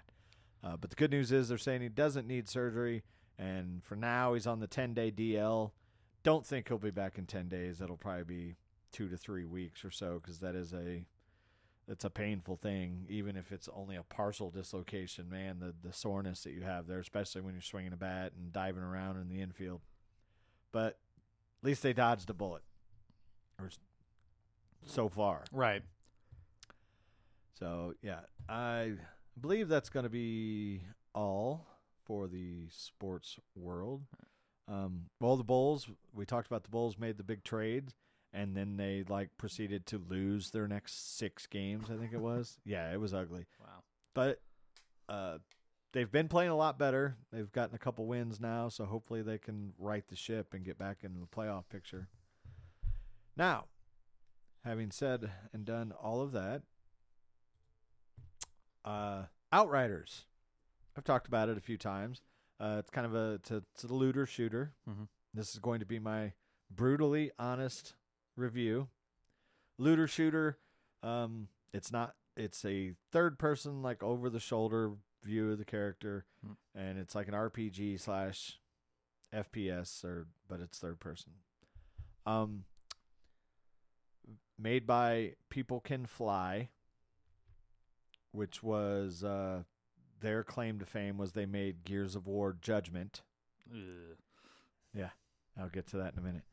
Uh, 0.64 0.76
but 0.76 0.90
the 0.90 0.96
good 0.96 1.10
news 1.10 1.32
is 1.32 1.48
they're 1.48 1.58
saying 1.58 1.80
he 1.80 1.88
doesn't 1.88 2.26
need 2.26 2.48
surgery, 2.48 3.02
and 3.38 3.82
for 3.82 3.96
now 3.96 4.34
he's 4.34 4.46
on 4.46 4.60
the 4.60 4.66
10 4.66 4.94
day 4.94 5.10
DL. 5.10 5.72
Don't 6.22 6.46
think 6.46 6.68
he'll 6.68 6.78
be 6.78 6.90
back 6.90 7.18
in 7.18 7.26
10 7.26 7.48
days. 7.48 7.78
That'll 7.78 7.96
probably 7.96 8.24
be 8.24 8.56
two 8.92 9.08
to 9.08 9.16
three 9.16 9.44
weeks 9.44 9.84
or 9.84 9.90
so 9.90 10.20
because 10.22 10.38
that 10.40 10.54
is 10.54 10.72
a 10.72 11.06
it's 11.88 12.04
a 12.04 12.10
painful 12.10 12.56
thing, 12.56 13.06
even 13.08 13.36
if 13.36 13.50
it's 13.50 13.68
only 13.74 13.96
a 13.96 14.04
partial 14.04 14.50
dislocation. 14.50 15.28
Man, 15.28 15.58
the 15.58 15.74
the 15.82 15.92
soreness 15.92 16.44
that 16.44 16.52
you 16.52 16.62
have 16.62 16.86
there, 16.86 17.00
especially 17.00 17.40
when 17.40 17.54
you're 17.54 17.62
swinging 17.62 17.92
a 17.92 17.96
bat 17.96 18.32
and 18.38 18.52
diving 18.52 18.84
around 18.84 19.20
in 19.20 19.28
the 19.28 19.40
infield. 19.40 19.80
But 20.70 20.98
at 21.60 21.66
least 21.66 21.82
they 21.82 21.92
dodged 21.92 22.30
a 22.30 22.34
bullet, 22.34 22.62
or 23.58 23.68
so 24.86 25.08
far. 25.08 25.44
Right. 25.50 25.82
So 27.58 27.94
yeah, 28.00 28.20
I 28.48 28.92
believe 29.40 29.68
that's 29.68 29.88
going 29.88 30.04
to 30.04 30.10
be 30.10 30.82
all 31.14 31.66
for 32.04 32.26
the 32.28 32.66
sports 32.70 33.38
world. 33.54 34.02
Um, 34.68 35.06
well, 35.20 35.36
the 35.36 35.44
Bulls. 35.44 35.88
We 36.14 36.24
talked 36.26 36.46
about 36.46 36.62
the 36.64 36.70
Bulls 36.70 36.98
made 36.98 37.16
the 37.18 37.24
big 37.24 37.44
trade, 37.44 37.92
and 38.32 38.56
then 38.56 38.76
they 38.76 39.04
like 39.08 39.30
proceeded 39.36 39.86
to 39.86 39.98
lose 40.08 40.50
their 40.50 40.68
next 40.68 41.16
six 41.18 41.46
games. 41.46 41.86
I 41.90 41.96
think 41.96 42.12
it 42.12 42.20
was. 42.20 42.58
yeah, 42.64 42.92
it 42.92 43.00
was 43.00 43.12
ugly, 43.12 43.46
Wow. 43.60 43.82
but 44.14 44.40
uh, 45.08 45.38
they've 45.92 46.10
been 46.10 46.28
playing 46.28 46.50
a 46.50 46.56
lot 46.56 46.78
better. 46.78 47.16
They've 47.32 47.50
gotten 47.52 47.74
a 47.74 47.78
couple 47.78 48.06
wins 48.06 48.40
now, 48.40 48.68
so 48.68 48.84
hopefully 48.84 49.22
they 49.22 49.38
can 49.38 49.72
right 49.78 50.06
the 50.06 50.16
ship 50.16 50.54
and 50.54 50.64
get 50.64 50.78
back 50.78 50.98
into 51.02 51.18
the 51.18 51.26
playoff 51.26 51.64
picture. 51.68 52.08
Now, 53.36 53.66
having 54.64 54.90
said 54.90 55.30
and 55.52 55.64
done 55.64 55.92
all 56.00 56.20
of 56.22 56.32
that, 56.32 56.62
uh, 58.84 59.24
Outriders. 59.52 60.24
I've 60.96 61.04
talked 61.04 61.26
about 61.26 61.48
it 61.48 61.56
a 61.56 61.60
few 61.60 61.76
times. 61.78 62.22
Uh, 62.60 62.76
it's 62.78 62.90
kind 62.90 63.06
of 63.06 63.14
a 63.14 63.32
it's 63.34 63.50
a, 63.50 63.62
it's 63.74 63.84
a 63.84 63.92
looter 63.92 64.24
shooter. 64.26 64.72
Mhm. 64.88 65.08
This 65.34 65.52
is 65.52 65.58
going 65.58 65.80
to 65.80 65.86
be 65.86 65.98
my 65.98 66.32
brutally 66.70 67.30
honest 67.38 67.94
review. 68.36 68.88
Looter 69.78 70.06
shooter. 70.06 70.58
Um, 71.02 71.48
it's 71.72 71.90
not. 71.92 72.14
It's 72.36 72.64
a 72.64 72.94
third 73.10 73.38
person, 73.38 73.82
like 73.82 74.02
over 74.02 74.30
the 74.30 74.40
shoulder 74.40 74.92
view 75.22 75.52
of 75.52 75.58
the 75.58 75.64
character, 75.64 76.24
Hmm. 76.44 76.52
and 76.74 76.98
it's 76.98 77.14
like 77.14 77.28
an 77.28 77.34
RPG 77.34 77.98
slash 78.00 78.58
FPS, 79.32 80.04
or 80.04 80.26
but 80.48 80.60
it's 80.60 80.78
third 80.78 80.98
person. 81.00 81.32
Um, 82.26 82.64
made 84.58 84.86
by 84.86 85.34
People 85.50 85.80
Can 85.80 86.06
Fly, 86.06 86.70
which 88.32 88.62
was 88.62 89.22
uh, 89.22 89.62
their 90.20 90.42
claim 90.42 90.78
to 90.78 90.86
fame 90.86 91.16
was 91.16 91.32
they 91.32 91.46
made 91.46 91.84
Gears 91.84 92.16
of 92.16 92.26
War 92.26 92.56
Judgment. 92.60 93.22
Ugh. 93.72 94.16
I'll 95.58 95.68
get 95.68 95.86
to 95.88 95.98
that 95.98 96.14
in 96.14 96.18
a 96.18 96.22
minute. 96.22 96.44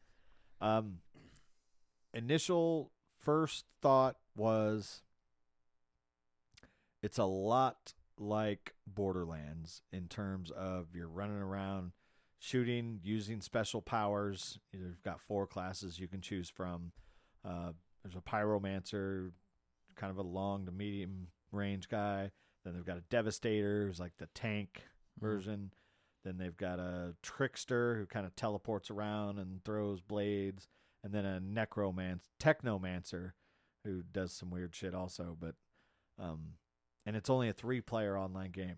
Um, 0.62 0.98
initial 2.14 2.92
first 3.20 3.66
thought 3.82 4.18
was 4.36 5.02
it's 7.02 7.18
a 7.18 7.26
lot 7.26 7.94
like 8.18 8.74
Borderlands 8.86 9.82
in 9.92 10.08
terms 10.08 10.52
of 10.52 10.88
you're 10.94 11.08
running 11.08 11.38
around 11.38 11.92
shooting 12.40 13.00
using 13.04 13.42
special 13.42 13.82
powers. 13.82 14.60
You've 14.72 15.02
got 15.04 15.22
four 15.22 15.48
classes 15.48 16.00
you 16.00 16.08
can 16.08 16.22
choose 16.22 16.50
from. 16.50 16.92
Uh, 17.46 17.72
there's 18.04 18.16
a 18.16 18.22
pyromancer, 18.22 19.32
kind 19.96 20.12
of 20.12 20.18
a 20.18 20.28
long 20.28 20.66
to 20.66 20.72
medium 20.72 21.28
range 21.52 21.90
guy. 21.90 22.32
Then 22.64 22.74
they've 22.74 22.86
got 22.86 22.98
a 22.98 23.04
devastator, 23.10 23.88
who's 23.88 24.00
like 24.00 24.18
the 24.18 24.28
tank 24.34 24.84
version. 25.20 25.72
Then 26.26 26.38
they've 26.38 26.58
got 26.58 26.80
a 26.80 27.16
trickster 27.24 27.96
who 27.96 28.06
kind 28.06 28.26
of 28.26 28.36
teleports 28.36 28.92
around 28.92 29.40
and 29.40 29.64
throws 29.64 30.02
blades, 30.02 30.68
and 31.04 31.14
then 31.14 31.26
a 31.26 31.40
necromancer, 31.40 32.22
technomancer, 32.42 33.32
who 33.86 34.04
does 34.12 34.34
some 34.34 34.50
weird 34.50 34.76
shit 34.76 34.94
also. 34.94 35.38
But, 35.40 35.56
um, 36.22 36.56
and 37.06 37.16
it's 37.16 37.30
only 37.30 37.48
a 37.48 37.54
three-player 37.54 38.18
online 38.18 38.52
game. 38.52 38.78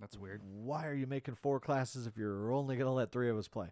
That's 0.00 0.18
weird. 0.18 0.40
Why 0.42 0.86
are 0.86 0.94
you 0.94 1.06
making 1.06 1.36
four 1.36 1.60
classes 1.60 2.06
if 2.06 2.16
you're 2.16 2.52
only 2.52 2.76
gonna 2.76 2.92
let 2.92 3.12
three 3.12 3.30
of 3.30 3.36
us 3.36 3.48
play? 3.48 3.68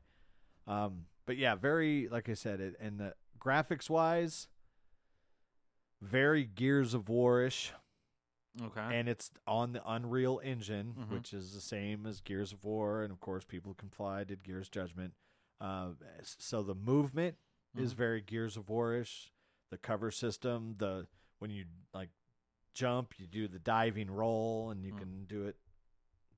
Um, 0.67 1.07
but 1.27 1.37
yeah, 1.37 1.55
very 1.55 2.09
like 2.09 2.29
I 2.29 2.35
said, 2.35 2.61
it 2.61 2.77
and 2.81 2.99
the 2.99 3.15
graphics 3.41 3.91
wise, 3.91 4.49
very 6.03 6.45
Gears 6.45 6.95
of 6.95 7.09
War-ish 7.09 7.73
Okay. 8.61 8.99
and 8.99 9.09
it's 9.09 9.31
on 9.47 9.73
the 9.73 9.83
Unreal 9.91 10.41
Engine, 10.45 10.95
Mhm. 10.95 11.09
which 11.09 11.33
is 11.33 11.55
the 11.55 11.61
same 11.61 12.05
as 12.07 12.21
Gears 12.21 12.53
of 12.53 12.65
War, 12.65 13.03
and 13.03 13.11
of 13.13 13.21
course, 13.21 13.45
People 13.47 13.73
Can 13.75 13.89
Fly 13.89 14.25
did 14.25 14.45
Gears 14.45 14.69
Judgment. 14.69 15.15
Uh, 15.61 15.95
so 16.25 16.63
the 16.63 16.75
movement 16.75 17.39
is 17.77 17.95
Mhm. 17.95 17.97
very 17.97 18.21
Gears 18.21 18.57
of 18.59 18.69
War-ish. 18.69 19.33
The 19.71 19.79
cover 19.79 20.11
system, 20.11 20.77
the 20.77 21.09
when 21.39 21.51
you 21.51 21.67
like 21.95 22.11
jump, 22.75 23.19
you 23.19 23.27
do 23.27 23.49
the 23.49 23.59
diving 23.59 24.11
roll, 24.11 24.71
and 24.71 24.85
you 24.85 24.93
Mm. 24.93 24.99
can 24.99 25.25
do 25.27 25.47
it 25.47 25.57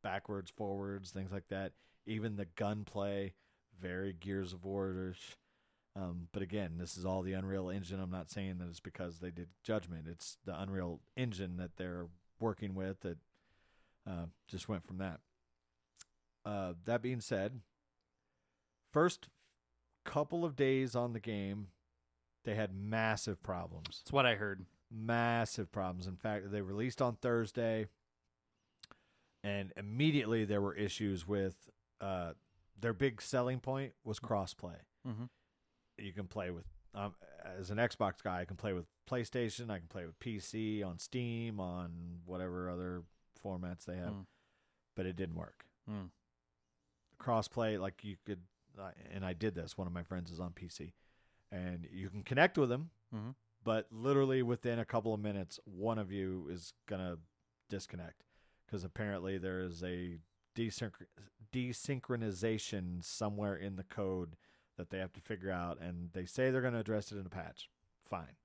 backwards, 0.03 0.51
forwards, 0.51 1.11
things 1.11 1.33
like 1.33 1.49
that. 1.49 1.73
Even 2.07 2.37
the 2.37 2.45
gunplay, 2.47 3.35
very 3.73 4.13
Gears 4.13 4.53
of 4.53 4.65
War-ish. 4.65 5.37
Um, 5.97 6.29
but 6.33 6.43
again, 6.43 6.73
this 6.79 6.97
is 6.97 7.05
all 7.05 7.23
the 7.23 7.35
Unreal 7.35 7.71
Engine. 7.71 8.01
I'm 8.01 8.11
not 8.11 8.29
saying 8.31 8.59
that 8.59 8.69
it's 8.69 8.81
because 8.81 9.19
they 9.21 9.31
did 9.31 9.49
Judgment. 9.63 10.07
It's 10.09 10.39
the 10.45 10.61
Unreal 10.61 11.01
Engine 11.17 11.57
that 11.59 11.77
they're 11.77 12.07
working 12.41 12.75
with 12.75 13.01
that 13.01 13.19
uh, 14.07 14.27
just 14.49 14.69
went 14.69 14.85
from 14.85 14.99
that. 14.99 15.21
Uh, 16.45 16.75
that 16.85 17.01
being 17.01 17.21
said, 17.21 17.61
first 18.93 19.29
couple 20.05 20.45
of 20.45 20.57
days 20.57 20.95
on 20.97 21.13
the 21.13 21.21
game, 21.21 21.69
they 22.45 22.55
had 22.55 22.75
massive 22.75 23.43
problems. 23.43 24.01
That's 24.05 24.13
what 24.13 24.27
I 24.27 24.35
heard. 24.35 24.67
Massive 24.91 25.71
problems. 25.73 26.07
In 26.07 26.17
fact, 26.17 26.51
they 26.51 26.61
released 26.61 27.01
on 27.01 27.17
Thursday, 27.17 27.87
and 29.43 29.73
immediately 29.77 30.45
there 30.45 30.61
were 30.61 30.75
issues 30.75 31.27
with 31.27 31.71
uh, 32.01 32.33
their 32.79 32.93
big 32.93 33.23
selling 33.23 33.61
point 33.61 33.93
was 34.05 34.19
crossplay. 34.21 34.77
Mhm. 35.07 35.29
Can 36.15 36.27
play 36.29 36.51
with 36.51 36.65
um, 36.95 37.15
as 37.59 37.71
an 37.71 37.79
Xbox 37.79 38.23
guy. 38.23 38.41
I 38.41 38.45
can 38.45 38.57
play 38.57 38.73
with 38.73 38.87
PlayStation. 39.11 39.71
I 39.71 39.79
can 39.79 39.89
play 39.89 40.07
with 40.07 40.19
PC 40.21 40.85
on 40.85 40.99
Steam 40.99 41.59
on 41.61 42.21
whatever 42.25 42.71
other 42.71 43.03
formats 43.45 43.85
they 43.85 43.97
have, 43.97 44.13
Mm. 44.13 44.27
but 44.97 45.07
it 45.07 45.17
didn't 45.17 45.35
work. 45.35 45.65
Mm. 45.91 46.11
Crossplay, 47.21 47.81
like 47.81 48.05
you 48.05 48.17
could, 48.25 48.41
uh, 48.79 48.91
and 49.13 49.25
I 49.25 49.33
did 49.33 49.55
this. 49.55 49.77
One 49.79 49.87
of 49.87 49.93
my 49.93 50.03
friends 50.03 50.31
is 50.31 50.41
on 50.41 50.53
PC, 50.53 50.93
and 51.51 51.87
you 51.91 52.09
can 52.11 52.23
connect 52.23 52.59
with 52.59 52.69
them, 52.69 52.91
Mhm. 53.15 53.35
but 53.63 53.91
literally 53.93 54.43
within 54.43 54.79
a 54.79 54.85
couple 54.85 55.13
of 55.15 55.21
minutes, 55.21 55.59
one 55.65 55.99
of 55.99 56.11
you 56.13 56.49
is 56.49 56.73
gonna 56.87 57.19
disconnect 57.69 58.25
because 58.67 58.85
apparently 58.85 59.39
there 59.39 59.61
is 59.61 59.83
a 59.83 60.21
desynch- 60.55 61.07
desynchronization 61.53 63.03
somewhere 63.05 63.57
in 63.57 63.77
the 63.77 63.85
code 63.85 64.37
that 64.77 64.91
they 64.91 64.99
have 64.99 65.13
to 65.15 65.21
figure 65.21 65.51
out, 65.51 65.79
and 65.81 66.11
they 66.13 66.25
say 66.27 66.51
they're 66.51 66.61
going 66.61 66.75
to 66.75 66.81
address 66.81 67.13
it 67.13 67.19
in 67.19 67.27
a 67.27 67.31
patch. 67.31 67.69
Fine, 68.05 68.37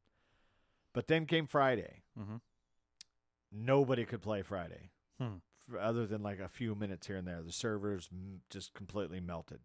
but 0.93 1.07
then 1.07 1.25
came 1.25 1.47
Friday. 1.47 2.03
Mhm. 2.17 2.41
Nobody 3.51 4.05
could 4.05 4.21
play 4.21 4.41
Friday, 4.41 4.91
Hmm. 5.17 5.37
other 5.77 6.05
than 6.05 6.21
like 6.21 6.39
a 6.39 6.47
few 6.47 6.75
minutes 6.75 7.07
here 7.07 7.17
and 7.17 7.27
there. 7.27 7.41
The 7.41 7.51
servers 7.51 8.09
m- 8.11 8.41
just 8.49 8.73
completely 8.73 9.19
melted, 9.19 9.61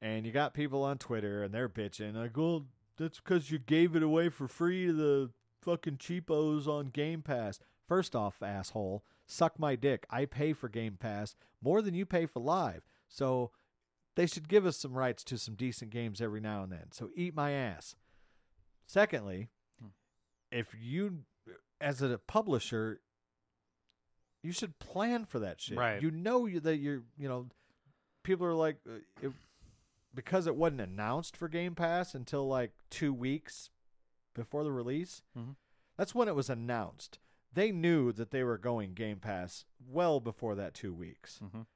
and 0.00 0.26
you 0.26 0.32
got 0.32 0.54
people 0.54 0.82
on 0.82 0.98
Twitter 0.98 1.42
and 1.44 1.54
they're 1.54 1.68
bitching 1.68 2.14
like, 2.14 2.36
"Well, 2.36 2.66
that's 2.96 3.18
because 3.20 3.50
you 3.50 3.58
gave 3.58 3.94
it 3.94 4.02
away 4.02 4.28
for 4.28 4.48
free 4.48 4.86
to 4.86 4.92
the 4.92 5.32
fucking 5.60 5.98
cheapos 5.98 6.66
on 6.66 6.90
Game 6.90 7.22
Pass." 7.22 7.60
First 7.86 8.14
off, 8.16 8.42
asshole, 8.42 9.04
suck 9.26 9.58
my 9.58 9.76
dick. 9.76 10.04
I 10.10 10.26
pay 10.26 10.52
for 10.52 10.68
Game 10.68 10.96
Pass 10.96 11.36
more 11.60 11.82
than 11.82 11.94
you 11.94 12.04
pay 12.06 12.26
for 12.26 12.40
Live, 12.40 12.84
so 13.08 13.52
they 14.16 14.26
should 14.26 14.48
give 14.48 14.66
us 14.66 14.76
some 14.76 14.94
rights 14.94 15.22
to 15.24 15.38
some 15.38 15.54
decent 15.54 15.90
games 15.90 16.20
every 16.20 16.40
now 16.40 16.62
and 16.62 16.72
then. 16.72 16.90
So 16.92 17.10
eat 17.14 17.34
my 17.34 17.52
ass. 17.52 17.94
Secondly, 18.86 19.48
Hmm. 19.80 19.88
if 20.50 20.74
you, 20.78 21.24
as 21.80 22.02
a 22.02 22.18
publisher, 22.18 23.00
you 24.42 24.52
should 24.52 24.78
plan 24.78 25.24
for 25.24 25.38
that 25.38 25.60
shit. 25.60 25.78
Right. 25.78 26.02
You 26.02 26.10
know 26.10 26.48
that 26.48 26.76
you're, 26.78 27.02
you 27.16 27.28
know, 27.28 27.48
people 28.22 28.46
are 28.46 28.54
like, 28.54 28.76
uh, 28.88 28.94
it, 29.22 29.32
because 30.14 30.46
it 30.46 30.56
wasn't 30.56 30.80
announced 30.80 31.36
for 31.36 31.48
Game 31.48 31.74
Pass 31.74 32.14
until 32.14 32.48
like 32.48 32.72
two 32.90 33.12
weeks 33.12 33.70
before 34.34 34.64
the 34.64 34.72
release. 34.72 35.22
Mhm. 35.36 35.56
That's 35.96 36.14
when 36.14 36.26
it 36.28 36.34
was 36.34 36.50
announced. 36.50 37.18
They 37.52 37.70
knew 37.72 38.12
that 38.12 38.30
they 38.30 38.42
were 38.42 38.58
going 38.58 38.94
Game 38.94 39.20
Pass 39.20 39.66
well 39.78 40.20
before 40.20 40.54
that 40.56 40.74
two 40.74 40.94
weeks. 40.94 41.38
Mhm. 41.42 41.66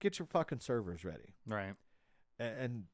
Get 0.00 0.18
your 0.18 0.26
fucking 0.26 0.60
servers 0.60 1.04
ready 1.04 1.34
Right. 1.46 1.74
and 2.38 2.86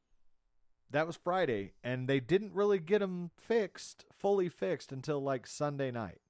that 0.90 1.06
was 1.06 1.16
Friday, 1.16 1.72
and 1.82 2.08
they 2.08 2.20
didn't 2.20 2.52
really 2.52 2.78
get 2.78 2.98
them 3.00 3.30
fixed, 3.36 4.04
fully 4.12 4.48
fixed, 4.48 4.92
until 4.92 5.20
like 5.20 5.46
Sunday 5.46 5.90
night. 5.90 6.20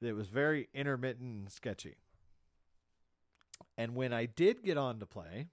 It 0.00 0.12
was 0.12 0.28
very 0.28 0.68
intermittent 0.74 1.20
and 1.44 1.50
sketchy. 1.52 1.96
And 3.76 3.94
when 3.94 4.12
I 4.12 4.26
did 4.26 4.62
get 4.62 4.76
on 4.76 5.00
to 5.00 5.06
play, 5.06 5.48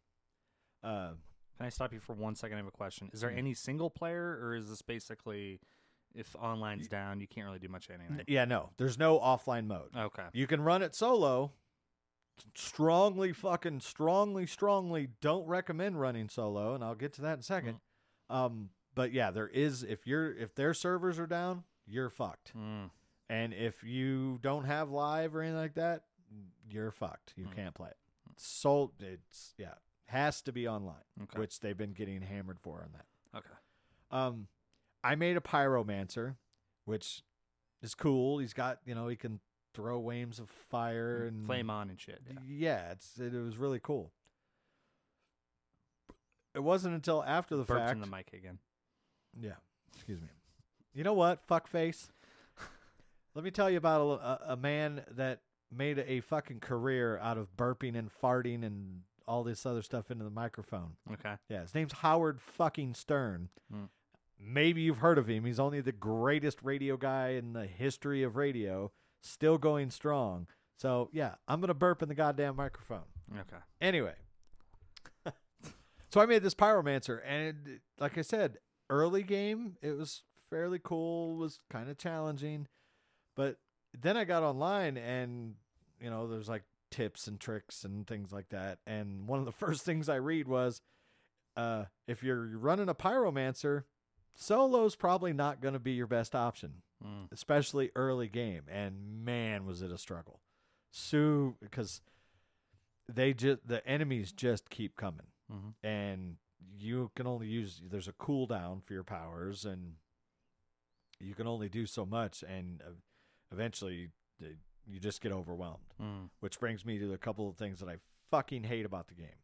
uh, 0.83 1.13
Can 1.57 1.65
I 1.67 1.69
stop 1.69 1.93
you 1.93 1.99
for 1.99 2.13
one 2.13 2.33
second? 2.35 2.55
I 2.55 2.57
have 2.57 2.67
a 2.67 2.71
question. 2.71 3.09
Is 3.13 3.21
there 3.21 3.29
Mhm. 3.29 3.37
any 3.37 3.53
single 3.53 3.89
player, 3.91 4.39
or 4.41 4.55
is 4.55 4.67
this 4.69 4.81
basically 4.81 5.61
if 6.13 6.35
online's 6.35 6.87
down, 6.87 7.21
you 7.21 7.27
can't 7.27 7.45
really 7.45 7.59
do 7.59 7.69
much 7.69 7.89
anything? 7.89 8.23
yeah, 8.27 8.45
no, 8.45 8.71
there's 8.77 8.97
no 8.97 9.19
offline 9.19 9.65
mode. 9.67 9.95
Okay. 9.95 10.27
You 10.33 10.45
can 10.47 10.61
run 10.61 10.81
it 10.81 10.93
solo. 10.95 11.53
Strongly, 12.55 13.33
fucking 13.33 13.79
strongly, 13.81 14.45
strongly 14.47 15.09
don't 15.21 15.45
recommend 15.47 15.99
running 15.99 16.29
solo, 16.29 16.73
and 16.75 16.83
I'll 16.83 16.95
get 16.95 17.13
to 17.13 17.21
that 17.21 17.33
in 17.33 17.39
a 17.39 17.43
2nd 17.43 17.79
Um, 18.29 18.69
but 18.95 19.11
yeah, 19.13 19.31
there 19.31 19.47
is 19.47 19.83
if 19.83 20.05
you're 20.07 20.33
if 20.33 20.55
their 20.55 20.73
servers 20.73 21.19
are 21.19 21.27
down, 21.27 21.63
you're 21.85 22.09
fucked. 22.09 22.53
Mm. 22.57 22.89
And 23.29 23.53
if 23.53 23.83
you 23.83 24.39
don't 24.41 24.65
have 24.65 24.89
live 24.89 25.35
or 25.35 25.41
anything 25.41 25.57
like 25.59 25.75
that, 25.75 26.03
you're 26.67 26.91
fucked. 26.91 27.33
You 27.35 27.45
Mm. 27.45 27.55
can't 27.55 27.75
play 27.75 27.89
it. 27.89 27.97
So 28.37 28.91
it's 28.99 29.53
yeah, 29.57 29.75
has 30.07 30.41
to 30.43 30.51
be 30.51 30.67
online, 30.67 31.03
Okay. 31.23 31.39
which 31.39 31.59
they've 31.59 31.77
been 31.77 31.93
getting 31.93 32.21
hammered 32.21 32.59
for 32.59 32.81
on 32.83 32.91
that. 32.93 33.05
Okay. 33.37 33.55
Um, 34.11 34.47
I 35.03 35.15
made 35.15 35.37
a 35.37 35.41
pyromancer, 35.41 36.35
which 36.85 37.23
is 37.81 37.95
cool. 37.95 38.39
He's 38.39 38.53
got 38.53 38.79
you 38.85 38.95
know 38.95 39.07
he 39.07 39.15
can 39.15 39.39
throw 39.73 39.99
waves 39.99 40.39
of 40.39 40.49
fire 40.69 41.25
and 41.27 41.43
Mm, 41.43 41.45
Flame 41.45 41.69
on 41.69 41.89
and 41.89 41.99
shit. 41.99 42.21
Yeah. 42.27 42.39
Yeah, 42.47 42.91
it's 42.91 43.17
it, 43.19 43.33
was 43.33 43.57
really 43.57 43.79
cool. 43.81 44.11
It 46.53 46.59
wasn't 46.59 46.95
until 46.95 47.23
after 47.23 47.55
the 47.55 47.63
Burped 47.63 47.79
fact. 47.81 47.91
in 47.93 48.01
the 48.01 48.07
mic 48.07 48.31
again. 48.33 48.59
Yeah, 49.39 49.53
excuse 49.95 50.19
me. 50.21 50.27
You 50.93 51.03
know 51.05 51.13
what, 51.13 51.47
fuckface? 51.47 52.09
Let 53.35 53.45
me 53.45 53.51
tell 53.51 53.69
you 53.69 53.77
about 53.77 54.01
a, 54.01 54.03
a, 54.03 54.39
a 54.53 54.57
man 54.57 55.03
that 55.11 55.39
made 55.71 55.99
a 55.99 56.19
fucking 56.19 56.59
career 56.59 57.17
out 57.19 57.37
of 57.37 57.55
burping 57.55 57.97
and 57.97 58.09
farting 58.21 58.65
and 58.65 59.03
all 59.25 59.43
this 59.43 59.65
other 59.65 59.81
stuff 59.81 60.11
into 60.11 60.25
the 60.25 60.29
microphone. 60.29 60.97
Okay. 61.13 61.35
Yeah, 61.47 61.61
his 61.61 61.73
name's 61.73 61.93
Howard 61.93 62.41
fucking 62.41 62.95
Stern. 62.95 63.47
Hmm. 63.71 63.85
Maybe 64.37 64.81
you've 64.81 64.97
heard 64.97 65.17
of 65.17 65.27
him. 65.29 65.45
He's 65.45 65.59
only 65.59 65.79
the 65.79 65.91
greatest 65.93 66.57
radio 66.63 66.97
guy 66.97 67.29
in 67.29 67.53
the 67.53 67.65
history 67.67 68.23
of 68.23 68.35
radio, 68.35 68.91
still 69.21 69.57
going 69.57 69.91
strong. 69.91 70.47
So, 70.77 71.09
yeah, 71.11 71.35
I'm 71.47 71.61
to 71.67 71.73
burp 71.73 72.01
in 72.01 72.09
the 72.09 72.15
goddamn 72.15 72.55
microphone. 72.55 73.05
Okay. 73.39 73.61
Anyway, 73.79 74.15
so 76.09 76.19
I 76.19 76.25
made 76.25 76.43
this 76.43 76.55
pyromancer, 76.55 77.19
and 77.25 77.67
it, 77.67 77.81
like 77.99 78.17
I 78.17 78.21
said, 78.21 78.57
early 78.89 79.23
game 79.23 79.77
it 79.81 79.97
was 79.97 80.23
fairly 80.49 80.79
cool, 80.83 81.35
was 81.35 81.59
kind 81.69 81.89
of 81.89 81.97
challenging, 81.97 82.67
but 83.35 83.57
then 83.99 84.17
I 84.17 84.25
got 84.25 84.43
online, 84.43 84.97
and 84.97 85.55
you 86.01 86.09
know, 86.09 86.27
there's 86.27 86.49
like 86.49 86.63
tips 86.89 87.27
and 87.27 87.39
tricks 87.39 87.83
and 87.83 88.05
things 88.05 88.31
like 88.33 88.49
that, 88.49 88.79
and 88.85 89.27
one 89.27 89.39
of 89.39 89.45
the 89.45 89.51
first 89.65 89.85
things 89.85 90.09
I 90.09 90.15
read 90.15 90.47
was, 90.47 90.81
uh, 91.55 91.85
if 92.07 92.23
you're 92.23 92.57
running 92.57 92.89
a 92.89 92.95
pyromancer, 92.95 93.83
solo's 94.35 94.95
probably 94.95 95.33
not 95.33 95.61
going 95.61 95.73
to 95.73 95.79
be 95.79 95.91
your 95.93 96.07
best 96.07 96.35
option 96.35 96.81
Mm. 97.03 97.31
especially 97.31 97.89
early 97.95 98.27
game. 98.27 98.61
And 98.69 99.25
man, 99.25 99.65
was 99.65 99.81
it 99.81 99.91
a 99.91 99.97
struggle. 99.97 100.39
Sue, 100.91 101.55
because 101.59 102.01
they 103.07 103.33
just 103.33 103.67
the 103.67 103.83
enemies 103.87 104.31
just 104.31 104.69
keep 104.69 104.95
coming, 104.97 105.25
Mhm. 105.51 105.73
and 105.81 106.37
you 106.77 107.09
can 107.15 107.25
only 107.25 107.47
use 107.47 107.81
there's 107.83 108.07
a 108.07 108.13
cooldown 108.13 108.83
for 108.83 108.93
your 108.93 109.03
powers, 109.03 109.65
and 109.65 109.95
you 111.19 111.33
can 111.33 111.47
only 111.47 111.69
do 111.69 111.87
so 111.87 112.05
much, 112.05 112.43
and 112.43 112.83
eventually 113.51 114.11
you 114.85 114.99
just 114.99 115.21
get 115.21 115.31
overwhelmed. 115.31 115.93
Mm. 115.99 116.29
Which 116.39 116.59
brings 116.59 116.85
me 116.85 116.99
to 116.99 117.13
a 117.13 117.17
couple 117.17 117.49
of 117.49 117.57
things 117.57 117.79
that 117.79 117.89
I 117.89 117.97
fucking 118.29 118.65
hate 118.65 118.85
about 118.85 119.07
the 119.07 119.15
game. 119.15 119.39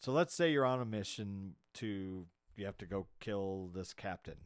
So 0.00 0.10
let's 0.12 0.34
say 0.34 0.50
you're 0.50 0.66
on 0.66 0.80
a 0.80 0.84
mission 0.84 1.54
to 1.74 2.26
you 2.56 2.66
have 2.66 2.78
to 2.78 2.86
go 2.86 3.06
kill 3.20 3.70
this 3.74 3.92
captain. 3.92 4.38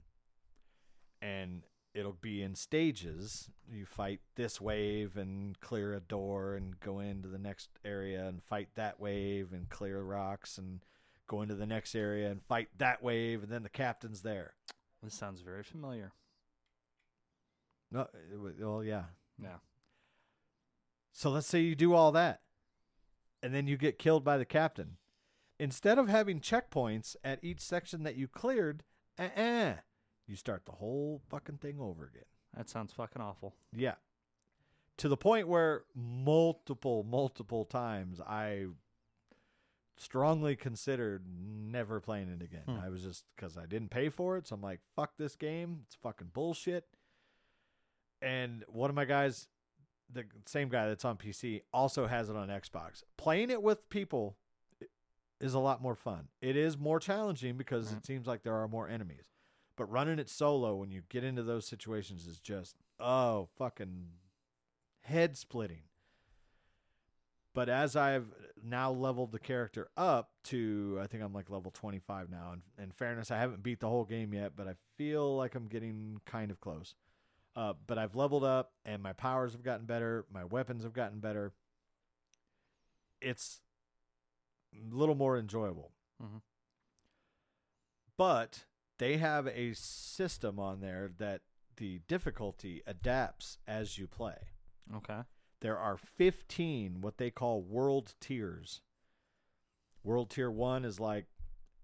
And 1.20 1.62
it'll 1.94 2.12
be 2.12 2.42
in 2.42 2.54
stages. 2.54 3.50
You 3.72 3.86
fight 3.86 4.20
this 4.34 4.60
wave 4.60 5.16
and 5.16 5.58
clear 5.60 5.94
a 5.94 6.00
door 6.00 6.54
and 6.54 6.78
go 6.80 7.00
into 7.00 7.28
the 7.28 7.38
next 7.38 7.70
area 7.84 8.26
and 8.26 8.42
fight 8.42 8.68
that 8.74 9.00
wave 9.00 9.52
and 9.52 9.68
clear 9.68 10.02
rocks 10.02 10.58
and 10.58 10.80
go 11.26 11.42
into 11.42 11.54
the 11.54 11.66
next 11.66 11.94
area 11.94 12.30
and 12.30 12.42
fight 12.42 12.68
that 12.78 13.02
wave 13.02 13.42
and 13.42 13.50
then 13.50 13.62
the 13.62 13.68
captain's 13.68 14.22
there. 14.22 14.54
This 15.02 15.14
sounds 15.14 15.40
very 15.40 15.62
familiar. 15.62 16.12
No, 17.90 18.08
well, 18.60 18.82
yeah. 18.84 19.04
Yeah. 19.40 19.58
So 21.12 21.30
let's 21.30 21.46
say 21.46 21.60
you 21.60 21.74
do 21.74 21.94
all 21.94 22.12
that, 22.12 22.40
and 23.42 23.54
then 23.54 23.66
you 23.66 23.76
get 23.76 23.98
killed 23.98 24.24
by 24.24 24.36
the 24.36 24.44
captain. 24.44 24.96
Instead 25.58 25.98
of 25.98 26.08
having 26.08 26.40
checkpoints 26.40 27.16
at 27.24 27.42
each 27.42 27.60
section 27.60 28.02
that 28.02 28.16
you 28.16 28.28
cleared, 28.28 28.82
uh-uh, 29.18 29.74
you 30.26 30.36
start 30.36 30.66
the 30.66 30.72
whole 30.72 31.22
fucking 31.30 31.58
thing 31.58 31.80
over 31.80 32.04
again. 32.04 32.26
That 32.56 32.68
sounds 32.68 32.92
fucking 32.92 33.22
awful. 33.22 33.54
Yeah. 33.74 33.94
To 34.98 35.08
the 35.08 35.16
point 35.16 35.48
where 35.48 35.84
multiple, 35.94 37.04
multiple 37.04 37.64
times 37.64 38.20
I 38.20 38.66
strongly 39.98 40.56
considered 40.56 41.24
never 41.28 42.00
playing 42.00 42.28
it 42.28 42.42
again. 42.42 42.62
Hmm. 42.66 42.84
I 42.84 42.88
was 42.88 43.02
just 43.02 43.24
because 43.34 43.56
I 43.56 43.66
didn't 43.66 43.90
pay 43.90 44.08
for 44.08 44.36
it, 44.36 44.46
so 44.46 44.54
I'm 44.54 44.62
like, 44.62 44.80
fuck 44.94 45.16
this 45.16 45.36
game. 45.36 45.80
It's 45.86 45.96
fucking 45.96 46.30
bullshit. 46.32 46.84
And 48.22 48.64
one 48.68 48.90
of 48.90 48.96
my 48.96 49.04
guys, 49.04 49.48
the 50.12 50.24
same 50.46 50.68
guy 50.68 50.88
that's 50.88 51.04
on 51.04 51.16
PC, 51.16 51.62
also 51.72 52.06
has 52.06 52.28
it 52.28 52.36
on 52.36 52.48
Xbox. 52.48 53.02
Playing 53.16 53.50
it 53.50 53.62
with 53.62 53.88
people 53.90 54.36
is 55.40 55.54
a 55.54 55.58
lot 55.58 55.82
more 55.82 55.94
fun. 55.94 56.28
It 56.40 56.56
is 56.56 56.78
more 56.78 57.00
challenging 57.00 57.56
because 57.56 57.92
it 57.92 58.06
seems 58.06 58.26
like 58.26 58.42
there 58.42 58.54
are 58.56 58.68
more 58.68 58.88
enemies. 58.88 59.30
But 59.76 59.90
running 59.90 60.18
it 60.18 60.30
solo 60.30 60.74
when 60.76 60.90
you 60.90 61.02
get 61.08 61.24
into 61.24 61.42
those 61.42 61.66
situations 61.66 62.26
is 62.26 62.40
just 62.40 62.76
oh 62.98 63.48
fucking 63.58 64.06
head 65.02 65.36
splitting. 65.36 65.82
But 67.52 67.68
as 67.70 67.96
I've 67.96 68.26
now 68.62 68.90
leveled 68.90 69.32
the 69.32 69.38
character 69.38 69.88
up 69.96 70.30
to, 70.44 70.98
I 71.02 71.06
think 71.06 71.22
I'm 71.22 71.32
like 71.32 71.48
level 71.48 71.70
25 71.70 72.30
now. 72.30 72.52
And 72.52 72.62
in 72.78 72.90
fairness, 72.90 73.30
I 73.30 73.38
haven't 73.38 73.62
beat 73.62 73.80
the 73.80 73.88
whole 73.88 74.04
game 74.04 74.34
yet, 74.34 74.52
but 74.56 74.68
I 74.68 74.74
feel 74.98 75.36
like 75.36 75.54
I'm 75.54 75.66
getting 75.66 76.20
kind 76.26 76.50
of 76.50 76.60
close. 76.60 76.94
Uh, 77.54 77.72
but 77.86 77.96
I've 77.96 78.14
leveled 78.14 78.44
up 78.44 78.72
and 78.84 79.02
my 79.02 79.14
powers 79.14 79.52
have 79.52 79.62
gotten 79.62 79.86
better. 79.86 80.26
My 80.30 80.44
weapons 80.44 80.82
have 80.82 80.92
gotten 80.92 81.18
better. 81.18 81.52
It's 83.22 83.60
little 84.90 85.14
more 85.14 85.36
enjoyable. 85.38 85.92
Mhm. 86.22 86.42
But 88.16 88.64
they 88.98 89.18
have 89.18 89.46
a 89.46 89.74
system 89.74 90.58
on 90.58 90.80
there 90.80 91.08
that 91.18 91.42
the 91.76 91.98
difficulty 92.08 92.82
adapts 92.86 93.58
as 93.66 93.98
you 93.98 94.06
play 94.08 94.48
Okay. 94.94 95.24
there 95.60 95.78
are 95.78 95.98
15 95.98 97.02
what 97.02 97.18
they 97.18 97.30
call 97.30 97.60
world 97.62 98.14
tiers. 98.20 98.80
World 100.02 100.30
tier 100.30 100.50
1 100.50 100.84
is 100.86 100.98
like 100.98 101.26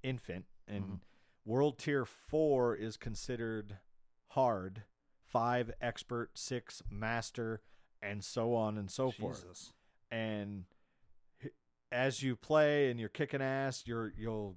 infant 0.02 0.46
and 0.66 0.84
Mhm. 0.84 1.00
world 1.44 1.78
tier 1.78 2.06
4 2.06 2.74
is 2.74 2.96
considered 2.96 3.80
hard, 4.28 4.84
5 5.24 5.70
expert, 5.80 6.38
6 6.38 6.82
master 6.88 7.60
and 8.00 8.24
so 8.24 8.54
on 8.54 8.78
and 8.78 8.90
so 8.90 9.10
forth. 9.10 9.72
And 10.10 10.64
as 11.92 12.22
you 12.22 12.34
play 12.34 12.90
and 12.90 12.98
you're 12.98 13.08
kicking 13.08 13.42
ass, 13.42 13.84
you're 13.86 14.12
you'll 14.16 14.56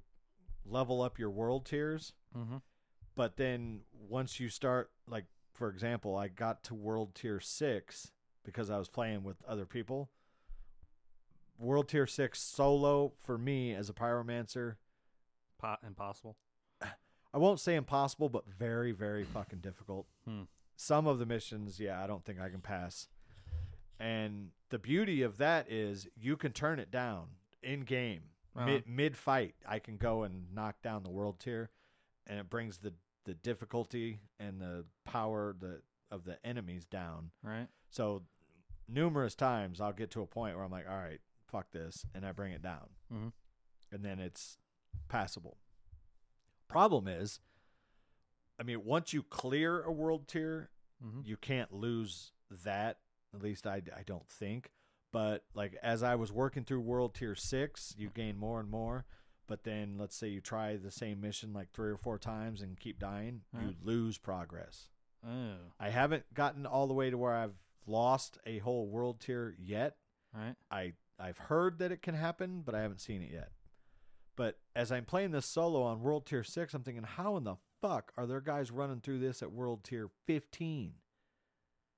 level 0.66 1.02
up 1.02 1.20
your 1.20 1.30
world 1.30 1.66
tiers 1.66 2.14
Mm-hmm. 2.36 2.58
but 3.16 3.38
then 3.38 3.82
once 4.10 4.40
you 4.40 4.50
start 4.50 4.90
like 5.08 5.26
for 5.54 5.70
example 5.70 6.18
i 6.18 6.28
got 6.28 6.64
to 6.64 6.74
world 6.74 7.14
tier 7.16 7.40
6 7.40 8.12
because 8.44 8.70
i 8.70 8.78
was 8.78 8.90
playing 8.90 9.24
with 9.24 9.38
other 9.48 9.66
people 9.66 10.10
world 11.58 11.88
tier 11.88 12.08
6 12.08 12.42
solo 12.42 13.14
for 13.22 13.38
me 13.38 13.74
as 13.74 13.90
a 13.90 13.94
pyromancer 13.94 14.76
Po- 15.58 15.78
impossible. 15.86 16.36
i 17.34 17.38
won't 17.38 17.60
say 17.62 17.76
impossible 17.76 18.28
but 18.28 18.44
very 18.48 18.92
very 18.92 19.24
fucking 19.24 19.60
difficult 19.60 20.08
Hmm. 20.28 20.44
some 20.76 21.08
of 21.08 21.20
the 21.20 21.26
missions 21.26 21.80
yeah 21.80 22.04
i 22.04 22.08
don't 22.08 22.26
think 22.26 22.40
i 22.42 22.50
can 22.50 22.60
pass 22.62 23.08
and 24.00 24.50
the 24.70 24.80
beauty 24.80 25.22
of 25.22 25.38
that 25.38 25.72
is 25.72 26.08
you 26.16 26.36
can 26.38 26.52
turn 26.52 26.80
it 26.80 26.92
down 26.92 27.28
in 27.64 27.82
game 27.82 28.22
Uh-huh. 28.56 28.66
mid 28.66 28.88
mid 28.88 29.18
fight 29.18 29.56
i 29.68 29.80
can 29.80 29.98
go 29.98 30.24
and 30.24 30.54
knock 30.54 30.82
down 30.82 31.04
the 31.04 31.10
world 31.10 31.40
tier 31.40 31.70
and 32.28 32.40
it 32.40 32.50
brings 32.50 32.78
the 32.80 32.94
the 33.26 33.34
difficulty 33.34 34.20
and 34.40 34.60
the 34.62 34.86
power 35.06 35.56
the 35.60 35.82
of 36.12 36.24
the 36.26 36.38
enemies 36.46 36.86
down 36.86 37.32
Right. 37.44 37.68
so 37.90 38.24
numerous 38.88 39.34
times 39.36 39.82
i'll 39.82 39.94
get 39.94 40.12
to 40.12 40.22
a 40.22 40.28
point 40.28 40.56
where 40.56 40.64
i'm 40.66 40.72
like 40.72 40.88
all 40.90 40.96
right 40.98 41.20
fuck 41.48 41.72
this 41.72 42.06
and 42.14 42.26
i 42.26 42.32
bring 42.32 42.52
it 42.54 42.62
down 42.62 42.90
Mhm. 43.14 43.32
and 43.92 44.04
then 44.06 44.20
it's 44.20 44.58
passable 45.08 45.58
problem 46.68 47.08
is 47.08 47.40
i 48.60 48.64
mean 48.64 48.84
once 48.86 49.14
you 49.14 49.24
clear 49.24 49.82
a 49.82 49.92
world 49.92 50.28
tier 50.28 50.70
Mm-hmm. 51.06 51.22
you 51.26 51.36
can't 51.36 51.74
lose 51.74 52.32
that 52.64 53.00
at 53.36 53.44
least 53.44 53.68
I, 53.68 53.82
I 53.96 54.04
don't 54.06 54.28
think. 54.28 54.72
But 55.12 55.44
like 55.54 55.78
as 55.82 56.04
i 56.04 56.16
was 56.16 56.32
working 56.32 56.66
through 56.66 56.82
world 56.82 57.16
tier 57.16 57.36
6 57.36 57.96
you 57.98 58.08
mm-hmm. 58.08 58.20
gain 58.20 58.38
more 58.38 58.60
and 58.60 58.70
more. 58.70 59.06
But 59.48 59.64
then 59.64 59.98
let's 60.00 60.16
say 60.16 60.28
you 60.30 60.42
try 60.42 60.76
the 60.76 60.92
same 60.92 61.22
mission 61.22 61.54
like 61.54 61.72
three 61.72 61.92
or 61.92 61.98
four 61.98 62.18
times 62.18 62.62
and 62.62 62.80
keep 62.80 63.00
dying 63.00 63.42
you 63.54 63.76
lose 63.84 64.18
progress. 64.18 64.90
Oh. 65.28 65.56
i 65.80 65.90
haven't 65.90 66.24
gotten 66.34 66.66
all 66.66 66.86
the 66.88 66.94
way 66.94 67.10
to 67.10 67.18
where 67.18 67.34
i've 67.34 67.56
lost 67.88 68.38
a 68.46 68.60
whole 68.60 68.88
world 68.88 69.20
tier 69.20 69.56
yet. 69.60 69.96
Right. 70.34 70.56
i 70.70 70.94
i've 71.20 71.38
heard 71.38 71.80
that 71.80 71.92
it 71.92 72.02
can 72.02 72.16
happen 72.16 72.62
but 72.66 72.76
i 72.76 72.82
haven't 72.82 73.02
seen 73.02 73.22
it 73.22 73.32
yet. 73.32 73.52
But 74.36 74.60
as 74.76 74.92
i'm 74.92 75.06
playing 75.06 75.32
this 75.32 75.46
solo 75.46 75.82
on 75.84 76.02
world 76.02 76.26
tier 76.26 76.44
6 76.44 76.74
i'm 76.74 76.84
thinking 76.84 77.04
how 77.04 77.38
in 77.38 77.44
the 77.44 77.56
fuck 77.82 78.12
are 78.18 78.26
there 78.26 78.42
guys 78.42 78.72
running 78.72 79.00
through 79.00 79.20
this 79.20 79.42
at 79.42 79.52
world 79.52 79.84
tier 79.84 80.10
15 80.28 80.94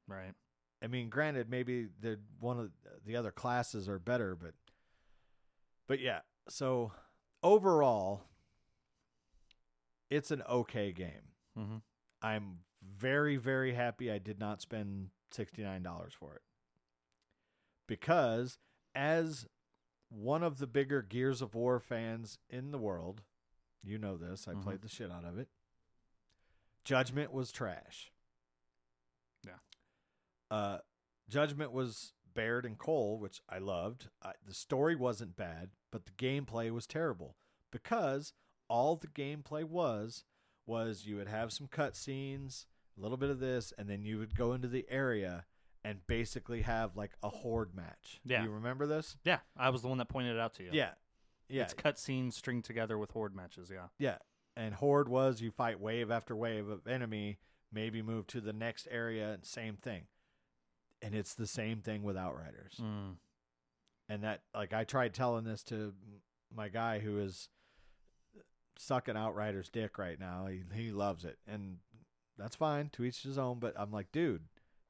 Right. 0.08 0.34
I 0.82 0.88
mean, 0.88 1.10
granted, 1.10 1.50
maybe 1.50 1.88
the 2.00 2.20
one 2.40 2.60
of 2.60 2.72
the 3.06 3.16
other 3.16 3.32
classes 3.32 3.90
are 3.90 4.00
better, 4.00 4.36
but 4.36 4.54
but 5.88 6.00
yeah. 6.00 6.20
So 6.50 6.92
overall, 7.44 8.22
it's 10.10 10.32
an 10.32 10.44
okay 10.50 10.92
game. 10.92 11.32
Mm-hmm. 11.58 11.78
I'm 12.22 12.60
very 12.84 13.38
very 13.38 13.74
happy 13.74 14.12
I 14.12 14.18
did 14.20 14.40
not 14.40 14.62
spend 14.62 15.10
sixty 15.32 15.64
nine 15.64 15.82
dollars 15.84 16.14
for 16.18 16.36
it 16.36 16.42
because 17.88 18.58
as 18.96 19.48
one 20.10 20.44
of 20.44 20.58
the 20.60 20.68
bigger 20.68 21.02
Gears 21.02 21.42
of 21.42 21.54
War 21.56 21.80
fans 21.80 22.38
in 22.50 22.72
the 22.72 22.78
world, 22.78 23.24
you 23.84 23.98
know 23.98 24.16
this. 24.16 24.48
I 24.48 24.54
Mhm. 24.54 24.64
played 24.64 24.82
the 24.82 24.88
shit 24.88 25.12
out 25.12 25.26
of 25.26 25.38
it. 25.38 25.50
Judgment 26.86 27.34
was 27.34 27.52
trash. 27.52 28.12
Uh, 30.50 30.80
Judgment 31.30 31.72
was 31.72 32.14
Baird 32.34 32.66
and 32.66 32.78
Cole, 32.78 33.20
which 33.20 33.42
I 33.50 33.58
loved. 33.58 34.10
I, 34.24 34.34
the 34.46 34.54
story 34.54 34.96
wasn't 34.96 35.36
bad, 35.36 35.70
but 35.92 36.06
the 36.06 36.12
gameplay 36.12 36.72
was 36.72 36.88
terrible 36.88 37.36
because 37.72 38.34
all 38.70 38.96
the 38.96 39.08
gameplay 39.08 39.64
was 39.64 40.24
was 40.66 41.06
you 41.06 41.16
would 41.16 41.30
have 41.30 41.54
some 41.54 41.68
cutscenes, 41.68 42.66
a 42.98 43.02
little 43.02 43.18
bit 43.18 43.30
of 43.30 43.40
this, 43.40 43.74
and 43.78 43.90
then 43.90 44.04
you 44.04 44.20
would 44.20 44.36
go 44.36 44.54
into 44.54 44.68
the 44.68 44.86
area 44.90 45.46
and 45.84 46.06
basically 46.08 46.64
have 46.64 46.98
like 46.98 47.14
a 47.24 47.30
horde 47.30 47.74
match. 47.74 48.20
Yeah. 48.26 48.44
you 48.44 48.50
remember 48.52 48.86
this? 48.86 49.18
Yeah, 49.24 49.40
I 49.56 49.70
was 49.70 49.82
the 49.82 49.88
one 49.88 49.98
that 50.00 50.10
pointed 50.10 50.36
it 50.36 50.40
out 50.40 50.54
to 50.56 50.64
you. 50.64 50.70
Yeah, 50.74 50.92
yeah, 51.50 51.64
It's 51.64 51.74
cutscenes 51.74 52.34
stringed 52.34 52.66
together 52.66 52.98
with 52.98 53.12
horde 53.12 53.36
matches. 53.36 53.72
Yeah. 53.74 53.88
yeah. 53.98 54.18
And 54.56 54.74
horde 54.76 55.08
was 55.08 55.40
you 55.40 55.52
fight 55.52 55.80
wave 55.80 56.12
after 56.12 56.36
wave 56.36 56.68
of 56.68 56.88
enemy, 56.88 57.38
maybe 57.72 58.02
move 58.02 58.28
to 58.28 58.42
the 58.42 58.54
next 58.54 58.88
area, 58.92 59.34
and 59.34 59.46
same 59.46 59.76
thing. 59.76 60.04
And 61.02 61.14
it's 61.14 61.36
the 61.36 61.48
same 61.48 61.82
thing 61.82 62.04
with 62.04 62.18
Outriders. 62.18 62.82
Mm. 62.82 63.16
and 64.10 64.24
that 64.24 64.42
like 64.56 64.74
I 64.74 64.84
tried 64.84 65.14
telling 65.14 65.44
this 65.44 65.64
to 65.66 65.94
my 66.56 66.70
guy 66.70 67.00
who 67.00 67.20
is 67.20 67.50
sucking 68.80 69.18
Outriders 69.18 69.70
dick 69.70 69.98
right 69.98 70.20
now. 70.20 70.48
He 70.48 70.64
he 70.74 70.92
loves 70.92 71.26
it, 71.26 71.38
and 71.48 71.78
that's 72.38 72.56
fine. 72.56 72.90
To 72.94 73.04
each 73.04 73.24
his 73.24 73.38
own. 73.38 73.60
But 73.60 73.74
I'm 73.78 73.92
like, 73.92 74.12
dude, 74.12 74.44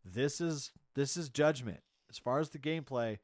this 0.05 0.39
is 0.39 0.72
this 0.95 1.18
is 1.18 1.30
Judgment. 1.30 1.82
As 2.10 2.18
far 2.18 2.39
as 2.39 2.49
the 2.49 2.60
gameplay, 2.60 3.20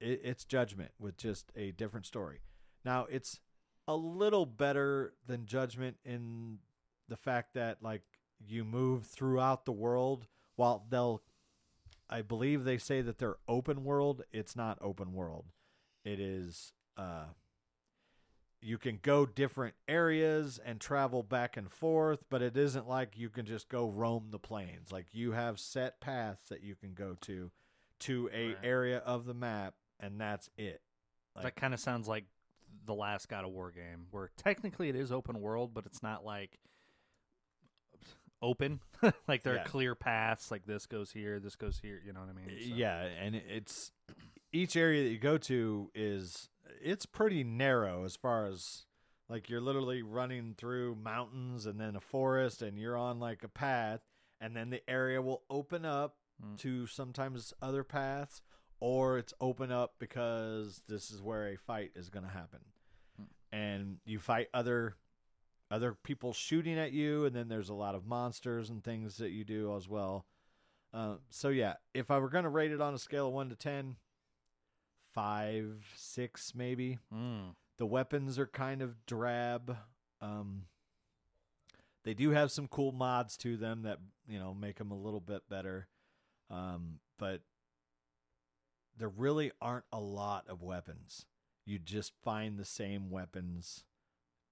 it, 0.00 0.20
it's 0.22 0.44
Judgment 0.44 0.92
with 0.98 1.16
just 1.16 1.50
a 1.56 1.72
different 1.72 2.06
story. 2.06 2.40
Now 2.84 3.06
it's 3.10 3.40
a 3.88 3.96
little 3.96 4.46
better 4.46 5.14
than 5.26 5.46
Judgment 5.46 5.96
in 6.04 6.58
the 7.08 7.16
fact 7.16 7.54
that 7.54 7.82
like 7.82 8.02
you 8.46 8.64
move 8.64 9.06
throughout 9.06 9.64
the 9.64 9.72
world 9.72 10.26
while 10.56 10.84
they'll 10.90 11.22
I 12.08 12.22
believe 12.22 12.64
they 12.64 12.78
say 12.78 13.02
that 13.02 13.18
they're 13.18 13.36
open 13.48 13.84
world. 13.84 14.22
It's 14.32 14.54
not 14.56 14.78
open 14.80 15.12
world. 15.12 15.46
It 16.04 16.20
is 16.20 16.72
uh 16.96 17.26
you 18.62 18.78
can 18.78 18.98
go 19.02 19.26
different 19.26 19.74
areas 19.86 20.58
and 20.64 20.80
travel 20.80 21.22
back 21.22 21.56
and 21.56 21.70
forth, 21.70 22.24
but 22.30 22.42
it 22.42 22.56
isn't 22.56 22.88
like 22.88 23.16
you 23.16 23.28
can 23.28 23.44
just 23.44 23.68
go 23.68 23.86
roam 23.88 24.28
the 24.30 24.38
plains. 24.38 24.90
Like 24.90 25.06
you 25.12 25.32
have 25.32 25.60
set 25.60 26.00
paths 26.00 26.48
that 26.48 26.62
you 26.62 26.74
can 26.74 26.94
go 26.94 27.16
to 27.22 27.50
to 28.00 28.28
a 28.32 28.48
Right. 28.48 28.56
area 28.62 28.98
of 28.98 29.26
the 29.26 29.34
map 29.34 29.74
and 30.00 30.20
that's 30.20 30.48
it. 30.56 30.82
Like- 31.34 31.44
that 31.44 31.56
kind 31.56 31.74
of 31.74 31.80
sounds 31.80 32.08
like 32.08 32.24
the 32.84 32.94
last 32.94 33.28
God 33.28 33.44
of 33.44 33.50
War 33.50 33.70
game, 33.70 34.06
where 34.10 34.30
technically 34.36 34.88
it 34.88 34.96
is 34.96 35.10
open 35.12 35.40
world, 35.40 35.74
but 35.74 35.86
it's 35.86 36.02
not 36.02 36.24
like 36.24 36.58
open. 38.42 38.80
like 39.28 39.42
there 39.42 39.54
Yeah. 39.54 39.62
are 39.62 39.64
clear 39.64 39.94
paths. 39.94 40.50
Like 40.50 40.66
this 40.66 40.86
goes 40.86 41.10
here, 41.10 41.38
this 41.40 41.56
goes 41.56 41.78
here. 41.78 42.00
You 42.04 42.12
know 42.12 42.20
what 42.20 42.30
I 42.30 42.32
mean? 42.32 42.56
So- 42.58 42.74
Yeah, 42.74 43.00
and 43.20 43.34
it's 43.34 43.92
each 44.52 44.76
area 44.76 45.04
that 45.04 45.10
you 45.10 45.18
go 45.18 45.38
to 45.38 45.90
is 45.94 46.48
it's 46.82 47.06
pretty 47.06 47.44
narrow 47.44 48.04
as 48.04 48.16
far 48.16 48.46
as 48.46 48.84
like 49.28 49.48
you're 49.50 49.60
literally 49.60 50.02
running 50.02 50.54
through 50.56 50.94
mountains 50.96 51.66
and 51.66 51.80
then 51.80 51.96
a 51.96 52.00
forest 52.00 52.62
and 52.62 52.78
you're 52.78 52.96
on 52.96 53.18
like 53.18 53.42
a 53.42 53.48
path 53.48 54.00
and 54.40 54.56
then 54.56 54.70
the 54.70 54.88
area 54.88 55.20
will 55.22 55.42
open 55.50 55.84
up 55.84 56.16
Mm. 56.44 56.58
to 56.58 56.86
sometimes 56.86 57.54
other 57.62 57.82
paths 57.82 58.42
or 58.78 59.16
it's 59.16 59.32
open 59.40 59.72
up 59.72 59.94
because 59.98 60.82
this 60.86 61.10
is 61.10 61.22
where 61.22 61.48
a 61.48 61.56
fight 61.56 61.92
is 61.96 62.10
going 62.10 62.26
to 62.26 62.30
happen. 62.30 62.60
And 63.52 63.96
you 64.04 64.18
fight 64.18 64.48
other 64.52 64.96
other 65.70 65.94
people 66.04 66.32
shooting 66.32 66.78
at 66.78 66.92
you 66.92 67.24
and 67.24 67.34
then 67.34 67.48
there's 67.48 67.68
a 67.68 67.74
lot 67.74 67.94
of 67.94 68.06
monsters 68.06 68.70
and 68.70 68.82
things 68.82 69.16
that 69.18 69.30
you 69.30 69.44
do 69.44 69.74
as 69.76 69.88
well. 69.88 70.26
Uh, 70.94 71.16
so 71.30 71.48
yeah, 71.48 71.74
if 71.94 72.10
I 72.10 72.18
were 72.18 72.30
going 72.30 72.44
to 72.44 72.50
rate 72.50 72.72
it 72.72 72.80
on 72.80 72.94
a 72.94 72.98
scale 72.98 73.28
of 73.28 73.34
1 73.34 73.50
to 73.50 73.56
ten, 73.56 73.96
five, 75.16 75.82
6 75.96 76.52
maybe. 76.54 76.98
Mm. 77.12 77.54
The 77.78 77.86
weapons 77.86 78.38
are 78.38 78.46
kind 78.46 78.82
of 78.82 79.06
drab. 79.06 79.76
Um, 80.20 80.64
they 82.04 82.14
do 82.14 82.30
have 82.30 82.52
some 82.52 82.68
cool 82.68 82.92
mods 82.92 83.36
to 83.38 83.56
them 83.56 83.82
that 83.82 83.98
you 84.28 84.38
know 84.38 84.54
make 84.54 84.76
them 84.76 84.92
a 84.92 84.96
little 84.96 85.20
bit 85.20 85.42
better, 85.48 85.88
um, 86.50 87.00
but 87.18 87.40
there 88.96 89.08
really 89.08 89.52
aren't 89.60 89.84
a 89.92 90.00
lot 90.00 90.46
of 90.48 90.62
weapons. 90.62 91.26
You 91.64 91.78
just 91.78 92.12
find 92.22 92.58
the 92.58 92.64
same 92.64 93.10
weapons 93.10 93.84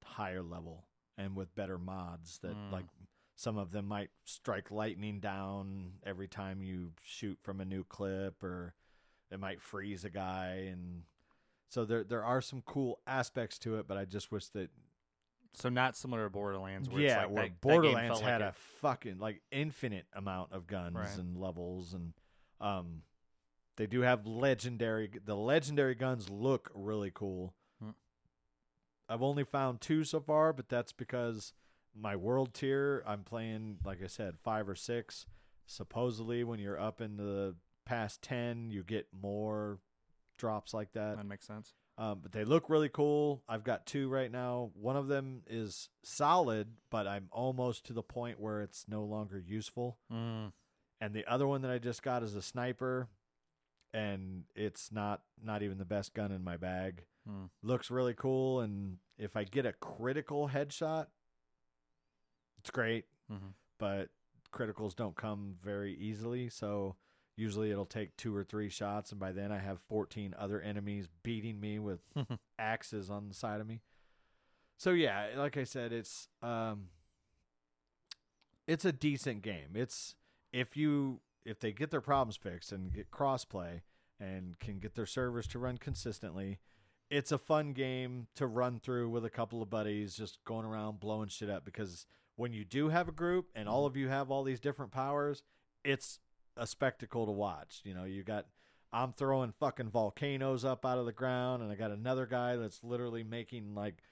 higher 0.05 0.43
level 0.43 0.85
and 1.17 1.37
with 1.37 1.55
better 1.55 1.79
mods 1.79 2.39
that 2.39 2.55
Mm. 2.57 2.73
like 2.73 2.87
some 3.37 3.57
of 3.57 3.73
them 3.73 3.87
might 3.87 4.11
strike 4.25 4.71
lightning 4.71 5.19
down 5.21 5.95
every 6.05 6.29
time 6.29 6.63
you 6.63 6.93
shoot 7.03 7.39
from 7.43 7.61
a 7.61 7.65
new 7.65 7.85
clip 7.85 8.43
or 8.43 8.75
it 9.31 9.41
might 9.41 9.61
freeze 9.61 10.05
a 10.05 10.11
guy 10.11 10.69
and 10.71 11.03
so 11.69 11.85
there 11.85 12.05
there 12.05 12.25
are 12.25 12.41
some 12.41 12.63
cool 12.63 13.01
aspects 13.07 13.59
to 13.59 13.77
it 13.79 13.89
but 13.89 13.97
I 13.97 14.05
just 14.05 14.31
wish 14.31 14.47
that 14.51 14.71
So 15.55 15.69
not 15.69 15.97
similar 15.97 16.25
to 16.25 16.31
Borderlands. 16.31 16.89
Where 16.89 17.01
yeah, 17.01 17.23
it's 17.23 17.27
like 17.27 17.31
where 17.33 17.43
that- 17.45 17.51
that 17.53 17.61
Borderlands 17.61 18.21
like 18.21 18.29
had 18.29 18.41
it- 18.41 18.49
a 18.49 18.53
fucking 18.53 19.19
like 19.19 19.41
infinite 19.51 20.07
amount 20.13 20.53
of 20.53 20.67
guns 20.67 20.97
Right. 20.97 21.19
and 21.19 21.37
levels 21.37 21.95
and 21.95 22.13
um 22.61 23.03
they 23.77 23.87
do 23.89 24.01
have 24.03 24.27
legendary 24.27 25.11
the 25.25 25.35
legendary 25.37 25.95
guns 25.97 26.29
look 26.31 26.71
really 26.75 27.11
cool. 27.13 27.55
I've 29.09 29.23
only 29.23 29.45
found 29.45 29.81
two 29.81 30.05
so 30.05 30.21
far, 30.21 30.53
but 30.53 30.69
that's 30.69 30.93
because 30.93 31.53
my 31.95 32.17
world 32.17 32.55
tier 32.55 33.03
I'm 33.07 33.23
playing 33.23 33.79
like 33.85 34.03
I 34.03 34.09
said 34.09 34.35
5 34.43 34.69
or 34.69 34.75
6. 34.75 35.27
Supposedly 35.67 36.45
when 36.45 36.59
you're 36.59 36.81
up 36.81 37.01
in 37.01 37.17
the 37.17 37.55
past 37.87 38.23
10, 38.23 38.71
you 38.71 38.83
get 38.83 39.07
more 39.19 39.79
drops 40.39 40.75
like 40.75 40.93
that. 40.93 41.17
that 41.17 41.27
makes 41.27 41.47
sense. 41.47 41.75
Um, 41.97 42.19
but 42.23 42.33
they 42.33 42.45
look 42.45 42.69
really 42.69 42.89
cool. 42.89 43.43
I've 43.49 43.63
got 43.63 43.87
two 43.87 44.09
right 44.09 44.31
now. 44.31 44.71
One 44.75 44.97
of 44.97 45.07
them 45.07 45.43
is 45.47 45.89
solid, 46.03 46.69
but 46.91 47.07
I'm 47.07 47.29
almost 47.31 47.87
to 47.87 47.93
the 47.93 48.03
point 48.03 48.41
where 48.41 48.63
it's 48.63 48.87
no 48.89 49.05
longer 49.05 49.39
useful. 49.39 49.99
Mm. 50.13 50.53
And 51.01 51.15
the 51.15 51.25
other 51.27 51.47
one 51.47 51.63
that 51.63 51.71
I 51.71 51.79
just 51.79 52.03
got 52.03 52.23
is 52.23 52.35
a 52.35 52.43
sniper, 52.43 53.09
and 53.93 54.45
it's 54.57 54.91
not 54.91 55.23
not 55.43 55.63
even 55.63 55.79
the 55.79 55.85
best 55.85 56.15
gun 56.15 56.33
in 56.33 56.43
my 56.43 56.57
bag. 56.57 57.05
Hmm. 57.29 57.45
Looks 57.63 57.91
really 57.91 58.15
cool, 58.15 58.61
and 58.61 58.99
if 59.19 59.37
I 59.37 59.45
get 59.45 59.65
a 59.67 59.73
critical 59.73 60.49
headshot, 60.49 61.07
it's 62.59 62.71
great. 62.71 63.07
hmm 63.31 63.51
But 63.79 64.09
criticals 64.53 64.95
don't 64.95 65.17
come 65.17 65.57
very 65.63 65.95
easily, 65.95 66.49
so 66.49 66.97
usually 67.37 67.71
it'll 67.71 67.87
take 67.87 68.17
two 68.17 68.35
or 68.35 68.45
three 68.45 68.69
shots, 68.69 69.11
and 69.11 69.19
by 69.21 69.33
then 69.33 69.51
I 69.51 69.59
have 69.59 69.81
14 69.89 70.35
other 70.39 70.61
enemies 70.61 71.09
beating 71.23 71.61
me 71.61 71.79
with 71.79 72.01
axes 72.59 73.11
on 73.11 73.29
the 73.29 73.35
side 73.35 73.61
of 73.61 73.67
me. 73.67 73.81
So 74.77 74.91
yeah, 74.91 75.29
like 75.37 75.57
I 75.57 75.65
said, 75.65 75.93
it's 75.93 76.29
um 76.43 76.89
it's 78.67 78.85
a 78.85 78.93
decent 78.93 79.43
game. 79.43 79.71
It's 79.75 80.15
if 80.53 80.77
you 80.77 81.21
if 81.45 81.61
they 81.61 81.73
get 81.73 81.91
their 81.91 82.01
problems 82.01 82.37
fixed 82.37 82.73
and 82.73 82.93
get 82.93 83.11
crossplay 83.11 83.83
and 84.19 84.59
can 84.59 84.79
get 84.79 84.95
their 84.95 85.07
servers 85.07 85.47
to 85.49 85.59
run 85.59 85.79
consistently, 85.79 86.59
it's 87.15 87.31
a 87.31 87.39
fun 87.39 87.73
game 87.73 88.27
to 88.35 88.45
run 88.45 88.81
through 88.81 89.09
with 89.09 89.25
a 89.25 89.31
couple 89.31 89.63
of 89.63 89.71
buddies 89.71 90.17
just 90.17 90.45
going 90.45 90.67
around 90.67 90.99
blowing 90.99 91.29
shit 91.29 91.49
up 91.49 91.65
because 91.65 92.07
when 92.35 92.53
you 92.53 92.65
do 92.65 92.89
have 92.89 93.07
a 93.09 93.13
group 93.13 93.47
and 93.55 93.69
all 93.69 93.87
of 93.87 93.97
you 93.97 94.09
have 94.09 94.33
all 94.33 94.43
these 94.43 94.59
different 94.59 94.91
powers, 94.91 95.45
it's 95.85 96.19
a 96.57 96.67
spectacle 96.67 97.25
to 97.25 97.31
watch. 97.31 97.83
You 97.85 97.95
know, 97.95 98.03
you 98.03 98.25
got 98.25 98.47
I'm 98.93 99.13
throwing 99.13 99.53
fucking 99.53 99.91
volcanoes 99.91 100.65
up 100.65 100.85
out 100.85 100.99
of 100.99 101.07
the 101.07 101.13
ground, 101.13 101.63
and 101.63 101.71
I 101.71 101.77
got 101.77 101.93
another 101.93 102.27
guy 102.27 102.57
that's 102.57 102.83
literally 102.83 103.23
making 103.23 103.77
like 103.77 104.03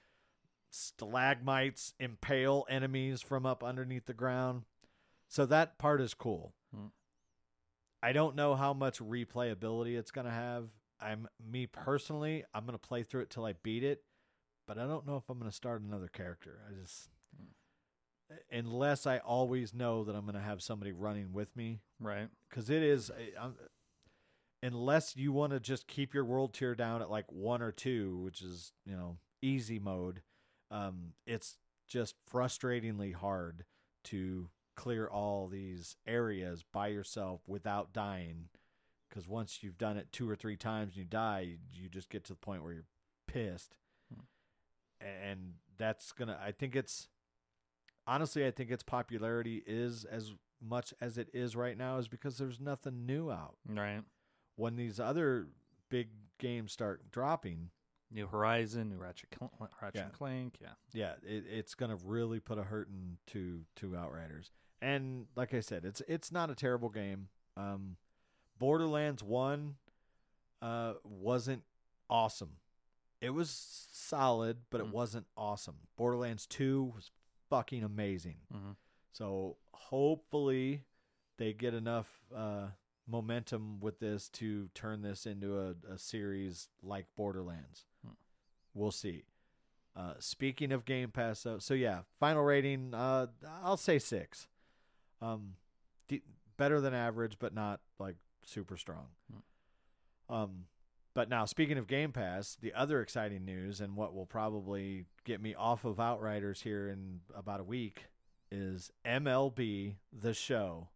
stalagmites 0.69 1.93
impale 1.99 2.65
enemies 2.69 3.21
from 3.21 3.45
up 3.45 3.65
underneath 3.65 4.05
the 4.05 4.13
ground. 4.13 4.63
So 5.27 5.45
that 5.47 5.77
part 5.77 5.99
is 5.99 6.13
cool. 6.13 6.53
Hmm. 6.73 6.87
I 8.01 8.13
don't 8.13 8.37
know 8.37 8.55
how 8.55 8.73
much 8.73 8.99
replayability 8.99 9.97
it's 9.97 10.11
going 10.11 10.25
to 10.25 10.31
have. 10.31 10.69
I'm 11.03 11.27
me 11.51 11.67
personally, 11.67 12.43
I'm 12.53 12.65
going 12.65 12.77
to 12.77 12.87
play 12.87 13.03
through 13.03 13.21
it 13.21 13.29
till 13.29 13.45
I 13.45 13.53
beat 13.61 13.83
it, 13.83 14.03
but 14.67 14.77
I 14.77 14.85
don't 14.87 15.05
know 15.05 15.17
if 15.17 15.29
I'm 15.29 15.37
going 15.39 15.49
to 15.51 15.55
start 15.55 15.81
another 15.81 16.07
character. 16.07 16.59
I 16.69 16.73
just 16.81 17.09
unless 18.51 19.05
I 19.05 19.19
always 19.19 19.73
know 19.73 20.03
that 20.05 20.15
I'm 20.15 20.23
going 20.23 20.33
to 20.35 20.41
have 20.41 20.61
somebody 20.61 20.91
running 20.91 21.33
with 21.33 21.55
me 21.55 21.81
Right. 21.99 22.29
because 22.49 22.69
it 22.69 22.81
is 22.81 23.11
I'm, 23.39 23.53
unless 24.63 25.15
you 25.15 25.31
want 25.31 25.53
to 25.53 25.59
just 25.59 25.87
keep 25.87 26.13
your 26.13 26.25
world 26.25 26.53
tier 26.53 26.73
down 26.73 27.01
at 27.01 27.11
like 27.11 27.31
one 27.31 27.61
or 27.61 27.71
two 27.71 28.17
which 28.23 28.41
is 28.41 28.71
you 28.85 28.95
know 28.95 29.17
easy 29.41 29.77
mode 29.77 30.21
um 30.71 31.13
it's 31.27 31.57
just 31.87 32.15
frustratingly 32.31 33.13
hard 33.13 33.65
to 34.05 34.49
clear 34.75 35.05
all 35.07 35.47
these 35.47 35.95
areas 36.07 36.63
by 36.73 36.87
yourself 36.87 37.41
without 37.45 37.93
dying 37.93 38.45
because 39.13 39.27
once 39.27 39.59
you've 39.61 39.77
done 39.77 39.95
it 39.97 40.07
two 40.11 40.27
or 40.27 40.35
three 40.35 40.55
times 40.57 40.93
and 40.93 40.97
you 40.97 41.03
die 41.05 41.55
you 41.71 41.87
just 41.89 42.09
get 42.09 42.23
to 42.23 42.33
the 42.33 42.39
point 42.39 42.63
where 42.63 42.73
you're 42.73 42.85
pissed 43.27 43.75
and 45.01 45.53
that's 45.77 46.11
gonna 46.11 46.39
i 46.43 46.51
think 46.51 46.75
it's 46.75 47.07
honestly 48.07 48.45
i 48.45 48.51
think 48.51 48.71
its 48.71 48.83
popularity 48.83 49.61
is 49.67 50.05
as 50.05 50.33
much 50.61 50.93
as 51.01 51.17
it 51.17 51.27
is 51.33 51.55
right 51.55 51.77
now 51.77 51.97
is 51.97 52.07
because 52.07 52.37
there's 52.37 52.59
nothing 52.59 53.05
new 53.05 53.29
out 53.29 53.55
Right. 53.67 54.01
when 54.55 54.75
these 54.77 54.99
other 54.99 55.47
big 55.89 56.09
games 56.39 56.71
start 56.71 57.11
dropping 57.11 57.69
New 58.11 58.27
Horizon, 58.27 58.89
New 58.91 58.97
Ratchet, 58.97 59.29
Cl- 59.37 59.51
Ratchet 59.81 59.95
Yeah. 59.95 60.03
and 60.03 60.13
Clank. 60.13 60.57
Yeah. 60.61 60.67
yeah 60.93 61.13
it, 61.23 61.45
it's 61.51 61.73
gonna 61.73 61.97
really 62.05 62.39
put 62.39 62.57
a 62.59 62.63
hurting 62.63 63.17
to 63.27 63.61
to 63.77 63.97
outriders 63.97 64.51
and 64.81 65.25
like 65.35 65.53
i 65.53 65.59
said 65.59 65.83
it's 65.83 66.01
it's 66.07 66.31
not 66.31 66.49
a 66.49 66.55
terrible 66.55 66.89
game 66.89 67.27
um 67.57 67.97
borderlands 68.63 69.21
1 69.21 69.75
uh 70.61 70.93
wasn't 71.03 71.63
awesome 72.09 72.51
it 73.19 73.31
was 73.31 73.49
solid 73.91 74.57
but 74.69 74.79
it 74.79 74.87
Mm. 74.87 74.91
wasn't 74.91 75.25
awesome 75.35 75.75
borderlands 75.97 76.45
2 76.47 76.83
was 76.95 77.11
fucking 77.49 77.83
amazing 77.83 78.37
hmm 78.51 78.71
So 79.11 79.57
hopefully 79.73 80.83
they 81.37 81.51
get 81.53 81.73
enough 81.73 82.07
uh, 82.35 82.67
momentum 83.07 83.79
with 83.81 83.99
this 83.99 84.29
to 84.29 84.69
turn 84.73 85.01
this 85.01 85.25
into 85.25 85.59
a, 85.59 85.75
a 85.93 85.97
series 85.97 86.69
like 86.81 87.05
Borderlands. 87.17 87.85
Hmm. 88.05 88.13
We'll 88.73 88.91
see. 88.91 89.23
Uh, 89.95 90.13
speaking 90.19 90.71
of 90.71 90.85
Game 90.85 91.09
Pass, 91.11 91.43
though, 91.43 91.59
so 91.59 91.73
yeah, 91.75 92.01
final 92.19 92.43
rating, 92.43 92.93
uh, 92.93 93.27
I'll 93.63 93.77
say 93.77 93.99
six. 93.99 94.47
Um, 95.21 95.55
de- 96.07 96.23
better 96.57 96.79
than 96.81 96.93
average, 96.93 97.37
but 97.39 97.53
not 97.53 97.81
like 97.99 98.15
super 98.45 98.77
strong. 98.77 99.07
Um, 100.29 100.65
but 101.13 101.29
now 101.29 101.45
speaking 101.45 101.77
of 101.77 101.87
Game 101.87 102.11
Pass, 102.11 102.57
the 102.59 102.73
other 102.73 103.01
exciting 103.01 103.45
news 103.45 103.81
and 103.81 103.95
what 103.95 104.13
will 104.15 104.25
probably 104.25 105.05
get 105.25 105.41
me 105.41 105.53
off 105.53 105.85
of 105.85 105.99
Outriders 105.99 106.61
here 106.61 106.87
in 106.89 107.19
about 107.35 107.59
a 107.59 107.63
week 107.63 108.05
is 108.51 108.91
MLB 109.05 109.95
The 110.11 110.33
Show 110.33 110.89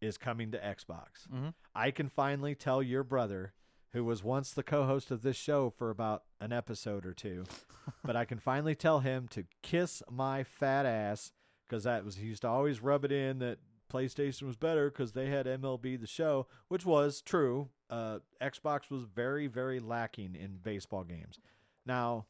is 0.00 0.18
coming 0.18 0.50
to 0.52 0.58
Xbox. 0.58 1.26
Mhm. 1.32 1.54
I 1.74 1.90
can 1.90 2.08
finally 2.08 2.54
tell 2.54 2.82
your 2.82 3.02
brother, 3.02 3.54
who 3.92 4.04
was 4.04 4.22
once 4.22 4.52
the 4.52 4.62
co-host 4.62 5.10
of 5.10 5.22
this 5.22 5.36
show 5.36 5.70
for 5.70 5.88
about 5.88 6.24
an 6.40 6.52
episode 6.52 7.06
or 7.06 7.14
two, 7.14 7.44
but 8.04 8.14
I 8.16 8.26
can 8.26 8.38
finally 8.38 8.74
tell 8.74 9.00
him 9.00 9.26
to 9.28 9.44
kiss 9.62 10.02
my 10.10 10.44
fat 10.44 10.84
ass 10.84 11.32
because 11.66 11.84
that 11.84 12.04
was 12.04 12.16
he 12.16 12.26
used 12.26 12.42
to 12.42 12.48
always 12.48 12.82
rub 12.82 13.04
it 13.06 13.12
in 13.12 13.38
that 13.38 13.58
PlayStation 13.92 14.42
was 14.42 14.56
better 14.56 14.90
because 14.90 15.12
they 15.12 15.26
had 15.26 15.46
MLB 15.46 16.00
The 16.00 16.06
Show, 16.06 16.46
which 16.68 16.84
was 16.84 17.20
true. 17.20 17.68
Uh, 17.88 18.18
Xbox 18.40 18.90
was 18.90 19.04
very 19.04 19.46
very 19.46 19.80
lacking 19.80 20.34
in 20.34 20.58
baseball 20.62 21.04
games. 21.04 21.38
Now, 21.84 22.26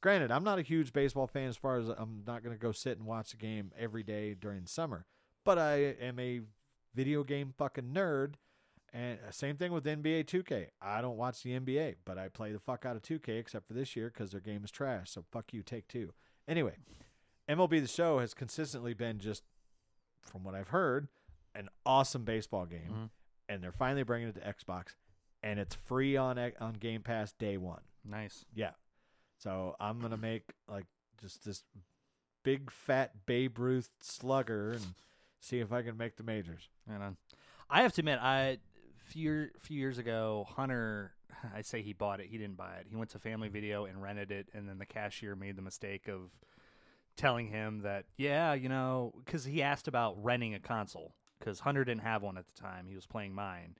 granted, 0.00 0.30
I'm 0.30 0.44
not 0.44 0.58
a 0.58 0.62
huge 0.62 0.92
baseball 0.92 1.26
fan 1.26 1.48
as 1.48 1.56
far 1.56 1.78
as 1.78 1.88
I'm 1.88 2.22
not 2.26 2.42
going 2.42 2.54
to 2.54 2.60
go 2.60 2.72
sit 2.72 2.98
and 2.98 3.06
watch 3.06 3.34
a 3.34 3.36
game 3.36 3.72
every 3.78 4.02
day 4.02 4.34
during 4.34 4.66
summer, 4.66 5.06
but 5.44 5.58
I 5.58 5.94
am 6.00 6.18
a 6.18 6.40
video 6.94 7.24
game 7.24 7.54
fucking 7.56 7.92
nerd. 7.92 8.34
And 8.92 9.18
uh, 9.26 9.30
same 9.30 9.56
thing 9.56 9.72
with 9.72 9.84
NBA 9.84 10.24
2K. 10.24 10.66
I 10.82 11.00
don't 11.00 11.16
watch 11.16 11.42
the 11.42 11.58
NBA, 11.58 11.96
but 12.04 12.18
I 12.18 12.28
play 12.28 12.52
the 12.52 12.58
fuck 12.58 12.84
out 12.84 12.96
of 12.96 13.02
2K 13.02 13.38
except 13.38 13.66
for 13.66 13.72
this 13.74 13.94
year 13.94 14.10
because 14.12 14.32
their 14.32 14.40
game 14.40 14.64
is 14.64 14.70
trash. 14.70 15.10
So 15.10 15.24
fuck 15.30 15.52
you, 15.52 15.62
Take-Two. 15.62 16.12
Anyway, 16.48 16.74
MLB 17.48 17.80
The 17.82 17.86
Show 17.86 18.18
has 18.18 18.34
consistently 18.34 18.94
been 18.94 19.18
just, 19.18 19.44
from 20.22 20.44
what 20.44 20.54
I've 20.54 20.68
heard, 20.68 21.08
an 21.54 21.68
awesome 21.84 22.24
baseball 22.24 22.66
game. 22.66 22.90
Mhm. 22.90 23.10
And 23.48 23.62
they're 23.62 23.72
finally 23.72 24.02
bringing 24.04 24.28
it 24.28 24.34
to 24.34 24.40
Xbox. 24.40 24.94
and 25.42 25.58
it's 25.58 25.74
free 25.74 26.16
on 26.18 26.38
on 26.60 26.74
Game 26.74 27.02
Pass 27.02 27.32
day 27.32 27.56
one. 27.56 27.80
Nice. 28.04 28.44
Yeah. 28.54 28.72
So 29.38 29.74
I'm 29.80 29.98
gonna 29.98 30.18
make 30.18 30.52
like 30.68 30.84
just 31.18 31.44
this 31.46 31.64
big 32.42 32.70
fat 32.70 33.24
Babe 33.24 33.58
Ruth 33.58 33.88
slugger 34.00 34.72
and 34.72 34.94
see 35.40 35.60
if 35.60 35.72
I 35.72 35.80
can 35.82 35.96
make 35.96 36.16
the 36.16 36.22
majors. 36.22 36.68
Right 36.86 37.00
on. 37.00 37.16
I 37.70 37.80
have 37.82 37.94
to 37.94 38.02
admit, 38.02 38.18
I 38.20 38.58
few 39.06 39.50
few 39.60 39.78
years 39.78 39.96
ago, 39.96 40.46
Hunter. 40.50 41.14
I 41.54 41.62
say 41.62 41.80
he 41.80 41.94
bought 41.94 42.20
it. 42.20 42.26
He 42.26 42.36
didn't 42.36 42.58
buy 42.58 42.74
it. 42.76 42.86
He 42.90 42.96
went 42.96 43.08
to 43.10 43.18
Family 43.18 43.48
Video 43.48 43.86
and 43.86 44.02
rented 44.02 44.30
it, 44.30 44.48
and 44.52 44.68
then 44.68 44.76
the 44.76 44.84
cashier 44.86 45.34
made 45.34 45.56
the 45.56 45.62
mistake 45.62 46.06
of 46.06 46.30
telling 47.16 47.48
him 47.48 47.82
that, 47.82 48.06
yeah, 48.16 48.54
you 48.54 48.68
know, 48.68 49.12
because 49.24 49.44
he 49.44 49.62
asked 49.62 49.88
about 49.88 50.22
renting 50.22 50.54
a 50.54 50.60
console 50.60 51.14
because 51.38 51.60
Hunter 51.60 51.84
didn't 51.84 52.02
have 52.02 52.22
one 52.22 52.38
at 52.38 52.46
the 52.46 52.60
time. 52.60 52.86
He 52.88 52.94
was 52.94 53.06
playing 53.06 53.34
mine. 53.34 53.76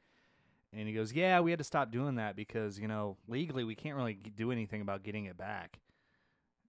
And 0.72 0.86
he 0.86 0.94
goes, 0.94 1.12
"Yeah, 1.12 1.40
we 1.40 1.50
had 1.50 1.58
to 1.58 1.64
stop 1.64 1.90
doing 1.90 2.16
that 2.16 2.36
because 2.36 2.78
you 2.78 2.86
know 2.86 3.16
legally 3.26 3.64
we 3.64 3.74
can't 3.74 3.96
really 3.96 4.14
do 4.14 4.52
anything 4.52 4.80
about 4.80 5.02
getting 5.02 5.24
it 5.24 5.36
back." 5.36 5.80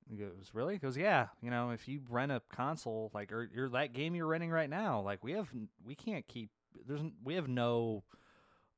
He 0.10 0.18
goes, 0.18 0.52
"Really?" 0.54 0.74
He 0.74 0.80
goes, 0.80 0.98
"Yeah, 0.98 1.28
you 1.42 1.52
know, 1.52 1.70
if 1.70 1.88
you 1.88 2.02
rent 2.10 2.32
a 2.32 2.42
console 2.52 3.12
like 3.14 3.32
or, 3.32 3.50
or 3.56 3.70
that 3.70 3.94
game 3.94 4.16
you're 4.16 4.28
renting 4.28 4.50
right 4.50 4.70
now, 4.70 5.02
like 5.02 5.24
we 5.24 5.34
have 5.34 5.50
we 5.86 5.96
can't 5.96 6.28
keep 6.28 6.50
there's 6.88 7.02
we 7.24 7.36
have 7.36 7.48
no 7.48 8.04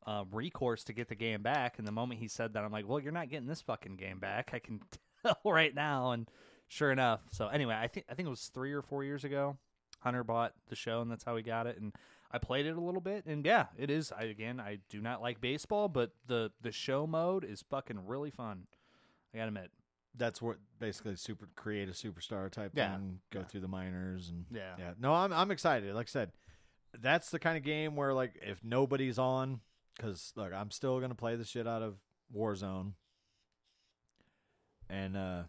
um, 0.06 0.28
recourse 0.32 0.84
to 0.86 0.94
get 0.94 1.08
the 1.08 1.16
game 1.16 1.42
back." 1.42 1.80
And 1.80 1.88
the 1.88 1.92
moment 1.94 2.20
he 2.20 2.28
said 2.28 2.54
that, 2.54 2.64
I'm 2.66 2.72
like, 2.72 2.88
"Well, 2.88 3.00
you're 3.00 3.14
not 3.14 3.30
getting 3.30 3.48
this 3.48 3.62
fucking 3.62 3.96
game 3.96 4.20
back. 4.20 4.52
I 4.54 4.60
can 4.60 4.82
tell 5.24 5.40
right 5.46 5.74
now." 5.74 6.12
And 6.12 6.30
sure 6.68 6.92
enough, 6.92 7.22
so 7.32 7.48
anyway, 7.48 7.76
I 7.80 7.88
think 7.88 8.06
I 8.10 8.14
think 8.14 8.28
it 8.28 8.30
was 8.32 8.48
three 8.54 8.74
or 8.74 8.82
four 8.82 9.04
years 9.04 9.24
ago. 9.24 9.58
Hunter 10.00 10.24
bought 10.24 10.54
the 10.68 10.76
show, 10.76 11.02
and 11.02 11.10
that's 11.10 11.24
how 11.24 11.36
he 11.38 11.44
got 11.44 11.66
it. 11.68 11.78
And 11.80 11.94
I 12.32 12.38
played 12.38 12.66
it 12.66 12.76
a 12.76 12.82
little 12.82 13.00
bit, 13.02 13.26
and 13.26 13.46
yeah, 13.46 13.68
it 13.78 13.90
is. 13.90 14.12
I 14.12 14.24
again, 14.24 14.60
I 14.60 14.80
do 14.90 15.00
not 15.02 15.22
like 15.22 15.40
baseball, 15.40 15.88
but 15.88 16.12
the 16.28 16.52
the 16.62 16.72
show 16.72 17.08
mode 17.08 17.44
is 17.46 17.64
fucking 17.70 18.06
really 18.06 18.32
fun. 18.32 18.68
I 19.34 19.38
gotta 19.38 19.48
admit. 19.50 19.72
That's 20.16 20.42
what 20.44 20.58
basically 20.78 21.16
super 21.16 21.48
create 21.56 21.90
a 21.90 21.92
superstar 21.94 22.52
type 22.52 22.74
Yeah. 22.76 22.96
thing. 22.98 23.20
Go 23.32 23.40
Yeah. 23.40 23.46
through 23.46 23.62
the 23.62 23.68
minors 23.68 24.30
and 24.30 24.46
Yeah. 24.52 24.76
yeah. 24.78 24.94
No, 25.00 25.14
I'm 25.14 25.32
I'm 25.34 25.50
excited. 25.52 25.94
Like 25.96 26.08
I 26.08 26.12
said, 26.12 26.32
that's 27.00 27.32
the 27.32 27.40
kind 27.40 27.58
of 27.58 27.64
game 27.64 27.96
where 27.96 28.14
like 28.14 28.38
if 28.42 28.64
nobody's 28.64 29.18
on, 29.18 29.62
because 29.96 30.34
look, 30.36 30.54
I'm 30.54 30.70
still 30.70 31.00
gonna 31.00 31.16
play 31.16 31.36
the 31.36 31.46
shit 31.46 31.66
out 31.68 31.82
of 31.82 31.96
Warzone 32.36 32.94
and 34.90 35.16
uh 35.18 35.44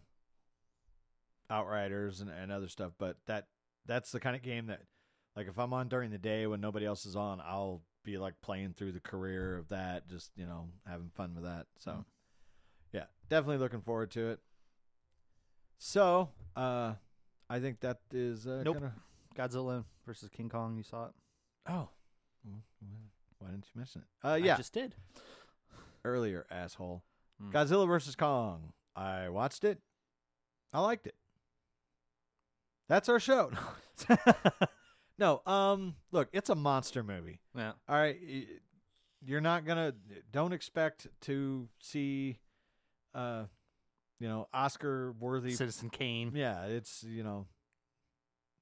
Outriders 1.49 2.21
and, 2.21 2.29
and 2.29 2.51
other 2.51 2.67
stuff. 2.67 2.93
But 2.97 3.17
that 3.27 3.47
that's 3.85 4.11
the 4.11 4.19
kind 4.19 4.35
of 4.35 4.41
game 4.41 4.67
that 4.67 4.81
like 5.35 5.47
if 5.47 5.57
I'm 5.59 5.73
on 5.73 5.87
during 5.89 6.09
the 6.11 6.17
day 6.17 6.47
when 6.47 6.61
nobody 6.61 6.85
else 6.85 7.05
is 7.05 7.15
on, 7.15 7.39
I'll 7.41 7.81
be 8.03 8.17
like 8.17 8.33
playing 8.41 8.73
through 8.73 8.91
the 8.93 8.99
career 8.99 9.57
of 9.57 9.69
that, 9.69 10.07
just 10.07 10.31
you 10.35 10.45
know 10.45 10.69
having 10.87 11.09
fun 11.15 11.35
with 11.35 11.43
that. 11.43 11.67
So 11.79 11.91
Mm. 11.91 12.05
yeah, 12.93 13.03
definitely 13.29 13.57
looking 13.57 13.81
forward 13.81 14.11
to 14.11 14.29
it. 14.29 14.39
So 15.77 16.29
uh 16.55 16.93
I 17.49 17.59
think 17.59 17.81
that 17.81 17.99
is 18.11 18.47
uh, 18.47 18.63
Nope. 18.65 18.75
gonna 18.79 18.93
Godzilla 19.35 19.83
versus 20.05 20.29
King 20.29 20.49
Kong. 20.49 20.77
You 20.77 20.83
saw 20.83 21.05
it? 21.07 21.11
Oh, 21.69 21.89
why 23.39 23.49
didn't 23.51 23.65
you 23.73 23.79
mention 23.79 24.01
it? 24.03 24.27
Uh, 24.27 24.35
yeah, 24.35 24.53
I 24.53 24.57
just 24.57 24.73
did. 24.73 24.95
earlier, 26.03 26.45
asshole. 26.49 27.03
Mm. 27.43 27.51
Godzilla 27.51 27.87
versus 27.87 28.15
Kong. 28.15 28.71
I 28.95 29.29
watched 29.29 29.63
it. 29.63 29.79
I 30.73 30.79
liked 30.79 31.05
it. 31.05 31.15
That's 32.87 33.09
our 33.09 33.19
show. 33.19 33.51
no, 35.17 35.41
um, 35.45 35.95
look, 36.11 36.29
it's 36.33 36.49
a 36.49 36.55
monster 36.55 37.03
movie. 37.03 37.39
yeah. 37.55 37.73
All 37.89 37.95
right, 37.95 38.17
you're 39.25 39.41
not 39.41 39.65
gonna. 39.65 39.93
Don't 40.31 40.53
expect 40.53 41.07
to 41.21 41.67
see, 41.79 42.37
uh, 43.13 43.45
you 44.19 44.27
know, 44.27 44.47
Oscar-worthy 44.53 45.51
Citizen 45.51 45.89
Kane. 45.89 46.31
Yeah, 46.35 46.65
it's 46.65 47.03
you 47.03 47.23
know, 47.23 47.47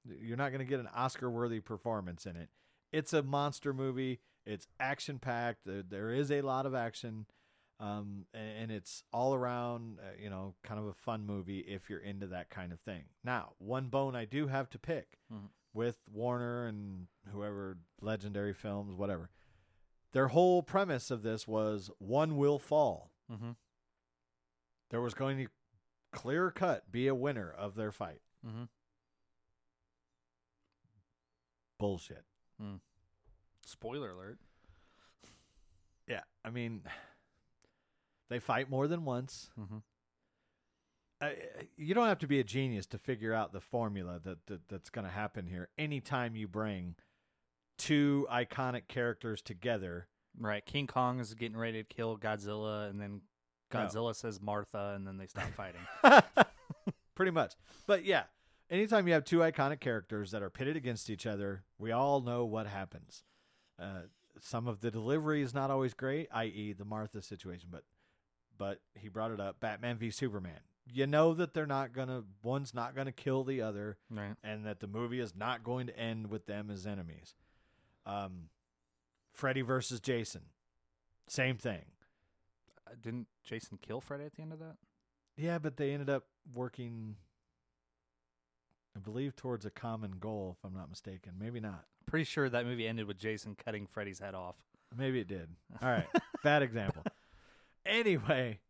you're 0.04 0.36
not 0.36 0.50
going 0.50 0.60
to 0.60 0.70
get 0.70 0.80
an 0.80 0.88
Oscar-worthy 0.94 1.60
performance 1.60 2.26
in 2.26 2.36
it. 2.36 2.48
It's 2.92 3.12
a 3.12 3.22
monster 3.22 3.72
movie. 3.72 4.20
It's 4.46 4.66
action-packed. 4.78 5.60
There, 5.64 5.82
there 5.82 6.10
is 6.10 6.30
a 6.30 6.42
lot 6.42 6.66
of 6.66 6.74
action, 6.74 7.26
um, 7.80 8.26
and, 8.32 8.70
it's 8.70 9.02
all 9.12 9.34
around, 9.34 9.98
uh, 10.00 10.12
you 10.20 10.30
know, 10.30 10.54
kind 10.62 10.78
of 10.80 10.86
a 10.86 10.92
fun 10.94 11.26
movie 11.26 11.58
if 11.60 11.90
you're 11.90 11.98
into 12.00 12.26
that 12.28 12.48
kind 12.50 12.72
of 12.72 12.80
thing. 12.80 13.04
Now, 13.24 13.54
one 13.58 13.88
bone 13.88 14.14
I 14.14 14.24
do 14.24 14.46
have 14.46 14.70
to 14.70 14.78
pick 14.78 15.18
Mhm. 15.32 15.48
with 15.72 15.98
Warner 16.10 16.66
and 16.66 17.08
whoever, 17.30 17.78
Legendary 18.00 18.54
Films, 18.54 18.94
whatever. 18.94 19.30
Their 20.12 20.28
whole 20.28 20.62
premise 20.62 21.10
of 21.10 21.22
this 21.22 21.48
was 21.48 21.90
one 21.98 22.36
will 22.36 22.58
fall. 22.60 23.10
Mm-hmm. 23.30 23.52
There 24.90 25.00
was 25.00 25.14
going 25.14 25.38
to 25.38 25.50
clear 26.12 26.52
cut 26.52 26.92
be 26.92 27.08
a 27.08 27.14
winner 27.14 27.50
of 27.50 27.74
their 27.74 27.90
fight. 27.90 28.20
Mm-hmm. 28.46 28.64
Bullshit. 31.78 32.24
Spoiler 33.66 34.10
alert. 34.10 34.38
Yeah, 36.06 36.22
I 36.44 36.50
mean, 36.50 36.82
they 38.34 38.40
fight 38.40 38.68
more 38.68 38.88
than 38.88 39.04
once. 39.04 39.50
Mm-hmm. 39.58 39.76
Uh, 41.20 41.28
you 41.76 41.94
don't 41.94 42.08
have 42.08 42.18
to 42.18 42.26
be 42.26 42.40
a 42.40 42.44
genius 42.44 42.84
to 42.86 42.98
figure 42.98 43.32
out 43.32 43.52
the 43.52 43.60
formula 43.60 44.20
that, 44.24 44.44
that 44.46 44.68
that's 44.68 44.90
going 44.90 45.04
to 45.06 45.10
happen 45.12 45.46
here. 45.46 45.68
Anytime 45.78 46.34
you 46.34 46.48
bring 46.48 46.96
two 47.78 48.26
iconic 48.30 48.88
characters 48.88 49.40
together, 49.40 50.08
Right. 50.36 50.66
King 50.66 50.88
Kong 50.88 51.20
is 51.20 51.32
getting 51.34 51.56
ready 51.56 51.80
to 51.80 51.94
kill 51.94 52.18
Godzilla, 52.18 52.90
and 52.90 53.00
then 53.00 53.20
No. 53.72 53.78
Godzilla 53.78 54.16
says 54.16 54.40
Martha, 54.42 54.94
and 54.96 55.06
then 55.06 55.16
they 55.16 55.26
stop 55.26 55.48
fighting. 55.56 55.80
pretty 57.14 57.30
much. 57.30 57.54
But 57.86 58.04
yeah, 58.04 58.24
anytime 58.68 59.06
you 59.06 59.14
have 59.14 59.24
two 59.24 59.38
iconic 59.38 59.78
characters 59.78 60.32
that 60.32 60.42
are 60.42 60.50
pitted 60.50 60.74
against 60.76 61.08
each 61.08 61.24
other, 61.24 61.62
we 61.78 61.92
all 61.92 62.20
know 62.20 62.44
what 62.44 62.66
happens. 62.66 63.22
Uh, 63.78 64.08
some 64.40 64.66
of 64.66 64.80
the 64.80 64.90
delivery 64.90 65.40
is 65.40 65.54
not 65.54 65.70
always 65.70 65.94
great, 65.94 66.28
i.e., 66.32 66.72
the 66.72 66.84
Martha 66.84 67.22
situation, 67.22 67.68
but 67.70 67.84
but 68.58 68.80
he 68.94 69.08
brought 69.08 69.30
it 69.30 69.40
up. 69.40 69.60
Batman 69.60 69.96
v 69.96 70.10
Superman. 70.10 70.60
You 70.92 71.06
know 71.06 71.32
that 71.34 71.54
they're 71.54 71.66
not 71.66 71.92
gonna 71.92 72.24
one's 72.42 72.74
not 72.74 72.94
gonna 72.94 73.12
kill 73.12 73.44
the 73.44 73.62
other, 73.62 73.96
right. 74.10 74.34
and 74.42 74.66
that 74.66 74.80
the 74.80 74.86
movie 74.86 75.20
is 75.20 75.34
not 75.34 75.64
going 75.64 75.86
to 75.86 75.98
end 75.98 76.28
with 76.28 76.46
them 76.46 76.70
as 76.70 76.86
enemies. 76.86 77.34
Um, 78.06 78.50
Freddy 79.32 79.62
versus 79.62 79.98
Jason, 80.00 80.42
same 81.26 81.56
thing. 81.56 81.84
Uh, 82.86 82.92
didn't 83.00 83.28
Jason 83.42 83.78
kill 83.80 84.00
Freddy 84.00 84.24
at 84.24 84.34
the 84.34 84.42
end 84.42 84.52
of 84.52 84.58
that? 84.58 84.76
Yeah, 85.36 85.58
but 85.58 85.76
they 85.76 85.92
ended 85.92 86.10
up 86.10 86.24
working, 86.52 87.16
I 88.94 89.00
believe, 89.00 89.34
towards 89.34 89.64
a 89.64 89.70
common 89.70 90.16
goal, 90.20 90.56
if 90.58 90.64
I'm 90.64 90.76
not 90.76 90.90
mistaken. 90.90 91.32
Maybe 91.38 91.60
not. 91.60 91.84
Pretty 92.06 92.24
sure 92.24 92.48
that 92.48 92.66
movie 92.66 92.86
ended 92.86 93.06
with 93.06 93.18
Jason 93.18 93.56
cutting 93.56 93.86
Freddy's 93.86 94.20
head 94.20 94.34
off. 94.34 94.56
Maybe 94.96 95.18
it 95.20 95.28
did. 95.28 95.48
All 95.82 95.88
right. 95.88 96.06
Bad 96.44 96.62
example. 96.62 97.02
Anyway, 97.86 98.60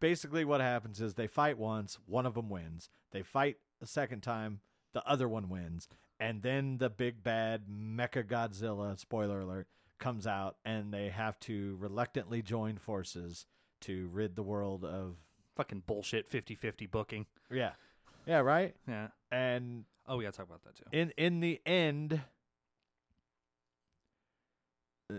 basically 0.00 0.44
what 0.44 0.60
happens 0.60 1.00
is 1.00 1.14
they 1.14 1.26
fight 1.26 1.58
once, 1.58 1.98
one 2.06 2.26
of 2.26 2.34
them 2.34 2.48
wins. 2.50 2.88
They 3.12 3.22
fight 3.22 3.56
a 3.82 3.86
second 3.86 4.22
time, 4.22 4.60
the 4.92 5.04
other 5.06 5.28
one 5.28 5.48
wins. 5.48 5.88
And 6.18 6.42
then 6.42 6.78
the 6.78 6.90
big 6.90 7.22
bad 7.22 7.62
Mecha 7.70 8.24
Godzilla, 8.24 8.98
spoiler 8.98 9.40
alert, 9.40 9.66
comes 9.98 10.26
out 10.26 10.56
and 10.64 10.92
they 10.92 11.08
have 11.08 11.38
to 11.40 11.76
reluctantly 11.80 12.42
join 12.42 12.76
forces 12.76 13.46
to 13.82 14.08
rid 14.12 14.36
the 14.36 14.42
world 14.42 14.84
of 14.84 15.16
Fucking 15.56 15.82
bullshit 15.86 16.30
50-50 16.30 16.90
booking. 16.90 17.26
Yeah. 17.50 17.72
Yeah, 18.26 18.38
right? 18.38 18.74
Yeah. 18.88 19.08
And 19.30 19.84
Oh, 20.06 20.16
we 20.16 20.24
gotta 20.24 20.36
talk 20.36 20.46
about 20.46 20.62
that 20.64 20.74
too. 20.76 20.84
in 20.92 21.12
in 21.16 21.40
the 21.40 21.60
end 21.66 22.20
uh, 25.12 25.16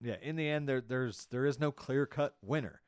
yeah 0.00 0.16
in 0.22 0.36
the 0.36 0.48
end 0.48 0.68
there 0.68 0.80
there's 0.80 1.26
there 1.30 1.46
is 1.46 1.58
no 1.58 1.70
clear 1.72 2.06
cut 2.06 2.36
winner 2.42 2.82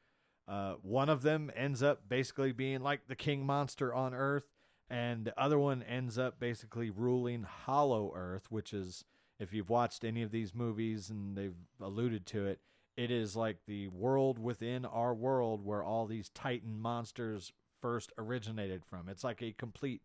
uh 0.47 0.75
one 0.83 1.09
of 1.09 1.23
them 1.23 1.51
ends 1.55 1.83
up 1.83 2.09
basically 2.09 2.53
being 2.53 2.81
like 2.81 3.07
the 3.09 3.17
king 3.17 3.45
monster 3.45 3.93
on 3.95 4.15
earth 4.15 4.49
and 4.91 5.25
the 5.25 5.41
other 5.41 5.59
one 5.59 5.83
ends 5.83 6.19
up 6.19 6.39
basically 6.39 6.91
ruling 6.91 7.43
hollow 7.43 8.13
earth 8.15 8.51
which 8.51 8.73
is 8.73 9.05
if 9.39 9.53
you've 9.53 9.71
watched 9.71 10.05
any 10.05 10.23
of 10.23 10.31
these 10.31 10.55
movies 10.55 11.11
and 11.11 11.37
they've 11.37 11.57
alluded 11.81 12.27
to 12.27 12.47
it 12.47 12.61
it 12.97 13.11
is 13.11 13.37
like 13.37 13.59
the 13.67 13.87
world 13.89 14.39
within 14.39 14.85
our 14.85 15.15
world 15.15 15.65
where 15.65 15.83
all 15.83 16.07
these 16.07 16.31
titan 16.31 16.79
monsters 16.79 17.53
first 17.81 18.13
originated 18.19 18.85
from 18.85 19.09
it's 19.09 19.25
like 19.25 19.43
a 19.43 19.53
complete 19.53 20.03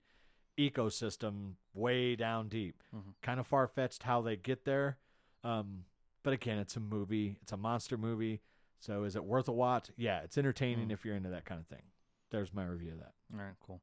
ecosystem 0.58 1.54
way 1.74 2.16
down 2.16 2.48
deep. 2.48 2.84
Mhm. 2.94 3.16
Kind 3.22 3.40
of 3.40 3.48
far 3.48 3.68
fetched 3.68 4.04
how 4.04 4.22
they 4.22 4.36
get 4.36 4.66
there. 4.66 4.98
Um, 5.44 5.86
but 6.24 6.34
again, 6.34 6.58
it's 6.58 6.76
a 6.76 6.80
movie. 6.80 7.38
It's 7.42 7.52
a 7.52 7.58
monster 7.58 7.98
movie. 7.98 8.42
So 8.80 9.04
is 9.04 9.16
it 9.16 9.24
worth 9.24 9.48
a 9.48 9.52
watch? 9.54 9.90
Yeah, 9.98 10.20
it's 10.22 10.38
entertaining 10.38 10.90
Mm. 10.90 10.94
if 10.94 11.06
you're 11.06 11.16
into 11.16 11.30
that 11.30 11.46
kind 11.46 11.62
of 11.62 11.68
thing. 11.68 11.84
There's 12.32 12.54
my 12.54 12.66
review 12.66 12.94
of 12.94 13.00
that. 13.00 13.14
All 13.34 13.40
right, 13.46 13.54
cool. 13.66 13.82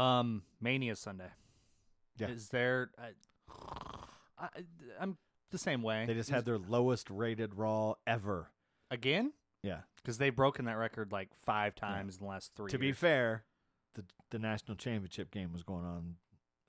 Um, 0.00 0.44
Mania 0.60 0.96
Sunday. 0.96 1.30
Yeah. 2.16 2.28
Is 2.28 2.48
there? 2.48 2.90
I, 2.98 3.10
I, 4.38 4.48
I'm 5.00 5.16
the 5.50 5.58
same 5.58 5.82
way. 5.82 6.04
They 6.06 6.14
just 6.14 6.30
It 6.30 6.34
had 6.34 6.44
their 6.44 6.58
lowest 6.58 7.10
rated 7.10 7.54
Raw 7.54 7.94
ever. 8.06 8.50
again 8.90 9.32
Yeah. 9.62 9.80
because 9.96 10.18
they've 10.18 10.34
broken 10.34 10.64
that 10.66 10.76
record 10.76 11.12
like 11.12 11.30
five 11.44 11.74
times 11.74 12.16
in 12.16 12.22
the 12.24 12.28
last 12.28 12.54
three. 12.54 12.70
To 12.70 12.78
be 12.78 12.92
fair, 12.92 13.44
the 13.94 14.04
the 14.30 14.38
national 14.38 14.76
championship 14.76 15.30
game 15.30 15.52
was 15.52 15.62
going 15.62 15.84
on 15.84 16.16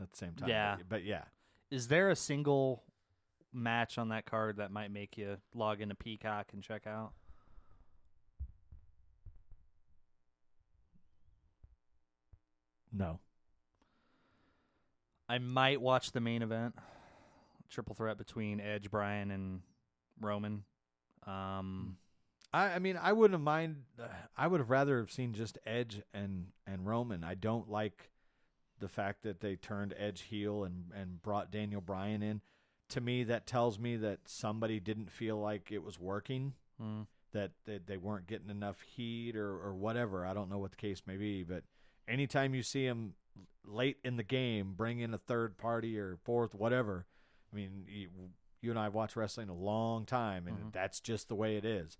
at 0.01 0.11
the 0.11 0.17
same 0.17 0.33
time. 0.33 0.49
Yeah. 0.49 0.77
But 0.87 1.03
yeah. 1.05 1.23
is 1.71 1.87
there 1.87 2.09
a 2.09 2.15
single 2.15 2.83
match 3.53 3.97
on 3.97 4.09
that 4.09 4.25
card 4.25 4.57
that 4.57 4.71
might 4.71 4.91
make 4.91 5.17
you 5.17 5.37
log 5.53 5.81
into 5.81 5.95
Peacock 5.95 6.47
and 6.53 6.63
check 6.63 6.87
out? 6.87 7.13
No. 12.91 13.19
I 15.27 15.39
might 15.39 15.81
watch 15.81 16.11
the 16.11 16.19
main 16.19 16.41
event, 16.41 16.75
triple 17.69 17.95
threat 17.95 18.17
between 18.17 18.59
Edge, 18.59 18.91
Bryan, 18.91 19.31
and 19.31 19.61
Roman. 20.21 20.63
Um, 21.25 21.97
I, 22.53 22.73
I 22.73 22.79
mean, 22.79 22.99
I 23.01 23.13
wouldn't 23.13 23.33
have 23.33 23.43
mind. 23.43 23.83
Uh, 23.99 24.07
I 24.37 24.47
would 24.47 24.59
have 24.59 24.69
rather 24.69 24.99
have 24.99 25.11
seen 25.11 25.33
just 25.33 25.57
Edge 25.65 26.01
and 26.13 26.47
and 26.67 26.85
Roman. 26.85 27.23
I 27.23 27.33
don't 27.33 27.69
like 27.69 28.11
the 28.79 28.87
fact 28.87 29.23
that 29.23 29.39
they 29.39 29.55
turned 29.55 29.93
Edge 29.97 30.21
heel 30.21 30.63
and 30.63 30.91
and 30.95 31.21
brought 31.21 31.51
Daniel 31.51 31.81
Bryan 31.81 32.21
in. 32.21 32.41
To 32.89 33.01
me, 33.01 33.23
that 33.23 33.47
tells 33.47 33.79
me 33.79 33.95
that 33.97 34.19
somebody 34.27 34.79
didn't 34.79 35.09
feel 35.11 35.37
like 35.39 35.71
it 35.71 35.83
was 35.83 35.99
working. 35.99 36.53
mm, 36.81 37.07
That 37.31 37.51
that 37.65 37.87
they 37.87 37.97
weren't 37.97 38.27
getting 38.27 38.49
enough 38.49 38.81
heat 38.81 39.35
or 39.35 39.49
or 39.57 39.73
whatever. 39.73 40.25
I 40.25 40.33
don't 40.33 40.49
know 40.49 40.59
what 40.59 40.71
the 40.71 40.77
case 40.77 41.01
may 41.07 41.17
be, 41.17 41.43
but 41.43 41.63
anytime 42.07 42.53
you 42.53 42.61
see 42.61 42.85
him 42.85 43.15
late 43.65 43.97
in 44.03 44.17
the 44.17 44.23
game, 44.23 44.73
bring 44.75 44.99
in 44.99 45.13
a 45.13 45.17
third 45.17 45.57
party 45.57 45.97
or 45.97 46.17
fourth, 46.23 46.53
whatever. 46.53 47.07
I 47.51 47.55
mean, 47.55 47.85
you, 47.87 48.09
you 48.61 48.69
and 48.69 48.77
I 48.79 48.83
have 48.83 48.93
watched 48.93 49.15
wrestling 49.15 49.49
a 49.49 49.55
long 49.55 50.05
time, 50.05 50.47
and 50.47 50.57
Mhm. 50.57 50.71
that's 50.73 50.99
just 50.99 51.27
the 51.29 51.35
way 51.35 51.55
it 51.57 51.65
is. 51.65 51.97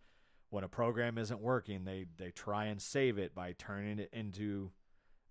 When 0.50 0.64
a 0.64 0.70
program 0.70 1.18
isn't 1.18 1.40
working, 1.42 1.86
they 1.86 2.06
they 2.18 2.30
try 2.30 2.66
and 2.66 2.80
save 2.80 3.18
it 3.18 3.34
by 3.34 3.54
turning 3.54 3.98
it 3.98 4.10
into 4.14 4.72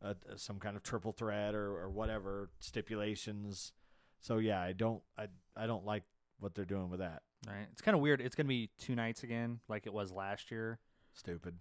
a, 0.01 0.17
some 0.37 0.59
kind 0.59 0.77
of 0.77 0.83
triple 0.83 1.13
threat 1.13 1.55
or, 1.55 1.77
or 1.79 1.89
whatever 1.89 2.51
stipulations. 2.59 3.73
So 4.19 4.39
yeah, 4.39 4.61
I 4.61 4.73
don't 4.73 5.03
I 5.17 5.29
I 5.57 5.67
don't 5.67 5.85
like 5.85 6.05
what 6.41 6.55
they're 6.55 6.65
doing 6.65 6.91
with 6.91 7.01
that. 7.01 7.23
right. 7.47 7.67
It's 7.73 7.81
kind 7.83 7.95
of 7.95 8.01
weird. 8.01 8.21
It's 8.21 8.35
gonna 8.35 8.49
be 8.49 8.71
two 8.79 8.95
nights 8.95 9.23
again, 9.23 9.61
like 9.69 9.87
it 9.87 9.93
was 9.93 10.11
last 10.13 10.51
year. 10.51 10.79
Stupid. 11.15 11.59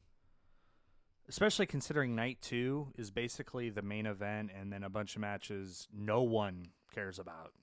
Especially 1.30 1.66
considering 1.66 2.16
night 2.16 2.40
two 2.42 2.92
is 2.98 3.12
basically 3.12 3.70
the 3.70 3.82
main 3.82 4.06
event, 4.06 4.52
and 4.58 4.72
then 4.74 4.84
a 4.84 4.90
bunch 4.90 5.16
of 5.16 5.22
matches 5.22 5.88
no 5.94 6.24
one 6.24 6.66
cares 6.94 7.20
about 7.20 7.54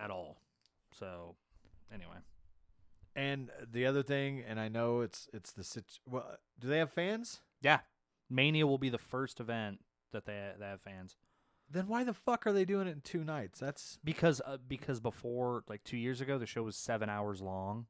at 0.00 0.10
all. 0.10 0.38
So, 0.98 1.36
anyway, 1.92 2.16
And 3.14 3.50
the 3.70 3.86
other 3.86 4.02
thing, 4.02 4.42
and 4.46 4.58
I 4.58 4.68
know 4.68 5.00
it's 5.02 5.28
it's 5.32 5.52
the 5.52 5.62
situ- 5.64 6.00
well, 6.06 6.36
do 6.58 6.68
they 6.68 6.78
have 6.78 6.90
fans? 6.90 7.40
yeah, 7.60 7.80
Mania 8.30 8.66
will 8.66 8.78
be 8.78 8.88
the 8.88 8.98
first 8.98 9.38
event 9.40 9.80
that 10.12 10.24
they 10.24 10.52
they 10.58 10.66
have 10.66 10.80
fans. 10.80 11.16
Then 11.72 11.88
why 11.88 12.04
the 12.04 12.12
fuck 12.12 12.46
are 12.46 12.52
they 12.52 12.64
doing 12.64 12.86
it 12.86 12.92
in 12.92 13.00
two 13.00 13.24
nights? 13.24 13.58
That's 13.58 13.98
because 14.04 14.40
uh, 14.44 14.58
because 14.68 15.00
before 15.00 15.64
like 15.68 15.82
two 15.84 15.96
years 15.96 16.20
ago 16.20 16.38
the 16.38 16.46
show 16.46 16.62
was 16.62 16.76
seven 16.76 17.08
hours 17.08 17.40
long 17.40 17.86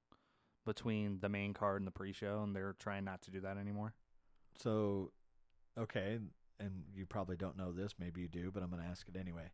between 0.65 1.19
the 1.21 1.29
main 1.29 1.53
card 1.53 1.81
and 1.81 1.87
the 1.89 1.93
pre-show 1.93 2.41
and 2.45 2.55
they're 2.55 2.77
trying 2.79 3.05
not 3.05 3.21
to 3.23 3.33
do 3.33 3.41
that 3.41 3.57
anymore 3.57 3.95
so 4.57 5.11
okay. 5.79 6.19
And 6.61 6.85
you 6.95 7.07
probably 7.07 7.37
don't 7.37 7.59
know 7.59 7.73
this, 7.73 7.95
maybe 7.99 8.21
you 8.21 8.29
do, 8.29 8.53
but 8.53 8.63
I'm 8.63 8.71
going 8.71 8.81
to 8.83 8.89
ask 8.89 9.09
it 9.09 9.19
anyway. 9.19 9.51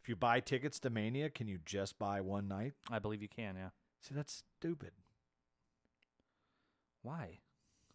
If 0.00 0.08
you 0.08 0.14
buy 0.14 0.38
tickets 0.38 0.78
to 0.80 0.90
Mania, 0.90 1.28
can 1.28 1.48
you 1.48 1.58
just 1.64 1.98
buy 1.98 2.20
one 2.20 2.46
night? 2.46 2.74
i 2.90 2.98
believe 3.00 3.20
you 3.22 3.28
can 3.28 3.56
yeah 3.56 3.70
See, 4.02 4.14
that's 4.14 4.44
stupid. 4.58 4.92
why 7.02 7.40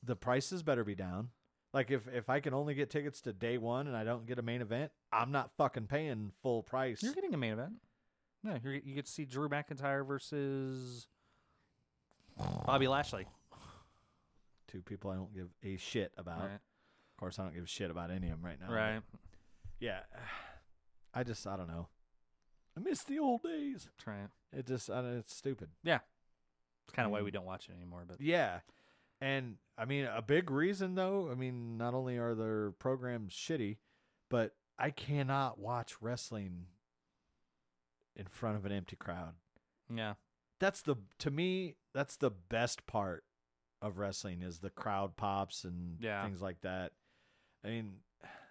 The 0.04 0.16
prices 0.16 0.64
better 0.64 0.84
be 0.84 0.96
down. 0.96 1.30
Like 1.76 1.92
if 1.92 2.08
if 2.08 2.30
I 2.30 2.40
can 2.40 2.54
only 2.54 2.74
get 2.74 2.90
tickets 2.90 3.20
to 3.22 3.34
day 3.34 3.58
one 3.58 3.86
and 3.88 3.96
I 3.98 4.04
don't 4.06 4.26
get 4.26 4.40
a 4.40 4.42
main 4.42 4.62
event, 4.62 4.92
I'm 5.12 5.32
not 5.32 5.52
fucking 5.58 5.88
paying 5.88 6.32
full 6.42 6.64
price. 6.64 7.04
you're 7.04 7.14
getting 7.14 7.34
a 7.34 7.38
main 7.38 7.52
event 7.54 7.74
no 8.44 8.58
you're, 8.64 8.74
you 8.76 8.96
get 8.96 9.06
to 9.08 9.12
see 9.12 9.26
drew 9.26 9.50
mcintyre 9.50 10.08
versus 10.08 11.08
bobby 12.66 12.88
lashley 12.88 13.26
Two 14.68 14.82
people 14.82 15.12
I 15.12 15.16
don't 15.16 15.34
give 15.34 15.50
a 15.64 15.78
shit 15.78 16.12
about. 16.18 16.40
right 16.40 16.54
Of 16.54 17.18
course, 17.20 17.40
I 17.40 17.44
don't 17.44 17.54
give 17.54 17.64
a 17.64 17.68
shit 17.68 17.92
about 17.92 18.10
any 18.10 18.28
of 18.30 18.38
them 18.38 18.46
right 18.46 18.58
now. 18.60 18.74
right 18.74 19.02
Yeah. 19.80 20.00
I 21.14 21.24
just 21.24 21.46
I 21.48 21.56
don't 21.58 21.68
know. 21.68 21.88
I 22.78 22.82
miss 22.82 23.04
the 23.04 23.20
old 23.20 23.44
days. 23.44 23.88
Try 23.98 24.22
it. 24.24 24.30
It 24.60 24.66
just 24.68 24.90
I 24.90 25.02
don't, 25.02 25.18
it's 25.18 25.36
stupid. 25.36 25.70
Yeah. 25.84 26.00
It's 26.86 26.94
kind 26.94 27.06
of 27.06 27.12
why 27.12 27.22
we 27.22 27.30
Mm. 27.32 27.36
don't 27.36 27.46
watch 27.46 27.70
it 27.70 27.76
anymore 27.76 28.04
but 28.08 28.20
Yeah. 28.22 28.60
And 29.26 29.56
I 29.78 29.86
mean 29.86 30.06
a 30.06 30.22
big 30.22 30.52
reason 30.52 30.94
though, 30.96 31.30
I 31.32 31.36
mean 31.36 31.78
not 31.78 31.94
only 31.96 32.18
are 32.18 32.36
their 32.36 32.72
programs 32.72 33.34
shitty, 33.34 33.78
but 34.30 34.54
I 34.78 34.92
cannot 34.92 35.58
watch 35.58 35.96
wrestling 36.02 36.66
in 38.16 38.26
front 38.28 38.56
of 38.58 38.66
an 38.66 38.72
empty 38.72 38.96
crowd. 38.96 39.34
yeah 39.94 40.14
That's 40.60 40.82
the 40.82 40.96
to 41.20 41.32
me 41.32 41.76
that's 41.94 42.18
the 42.18 42.30
best 42.30 42.86
part 42.88 43.24
of 43.82 43.98
wrestling 43.98 44.42
is 44.42 44.60
the 44.60 44.70
crowd 44.70 45.18
pops 45.18 45.64
and 45.64 45.98
Yeah. 46.00 46.24
things 46.24 46.42
like 46.42 46.62
that. 46.62 46.92
I 47.64 47.70
mean, 47.70 47.94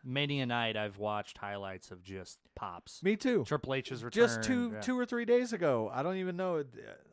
many 0.07 0.41
a 0.41 0.47
night 0.47 0.77
i've 0.77 0.99
watched 0.99 1.39
highlights 1.39 1.91
of 1.91 2.03
just 2.03 2.39
pops 2.55 3.03
me 3.03 3.17
too. 3.17 3.43
triple 3.45 3.75
h's 3.75 4.05
return 4.05 4.23
just 4.27 4.43
two 4.43 4.73
yeah. 4.75 4.81
two 4.81 4.99
or 4.99 5.07
three 5.07 5.25
days 5.25 5.53
ago. 5.53 5.91
I 5.95 6.03
don't 6.03 6.17
even 6.17 6.37
know. 6.37 6.65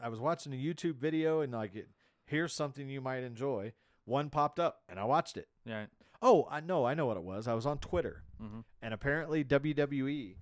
I 0.02 0.10
was 0.10 0.20
watching 0.20 0.52
a 0.52 0.58
YouTube 0.58 0.96
video 0.96 1.42
and 1.42 1.54
like, 1.54 1.76
it, 1.76 1.88
here's 2.32 2.54
something 2.54 2.90
you 2.90 3.02
might 3.02 3.24
enjoy. 3.24 3.74
One 4.06 4.30
popped 4.30 4.60
up 4.60 4.82
and 4.90 5.00
I 5.00 5.04
watched 5.04 5.38
it. 5.38 5.48
yeah 5.66 5.86
Oh, 6.24 6.48
I 6.52 6.60
know, 6.60 6.86
I 6.86 6.94
know 6.94 7.08
what 7.08 7.18
it 7.18 7.24
was. 7.24 7.48
I 7.48 7.56
was 7.56 7.66
on 7.66 7.80
Twitter 7.80 8.24
mm-hmm. 8.42 8.60
and 8.82 8.94
apparently 8.94 9.44
WWE 9.44 10.36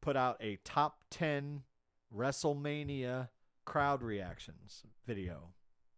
put 0.00 0.16
out 0.16 0.36
a 0.40 0.58
top 0.64 1.02
ten 1.10 1.62
WrestleMania 2.16 3.28
crowd 3.64 4.02
reactions 4.02 4.84
video. 5.06 5.50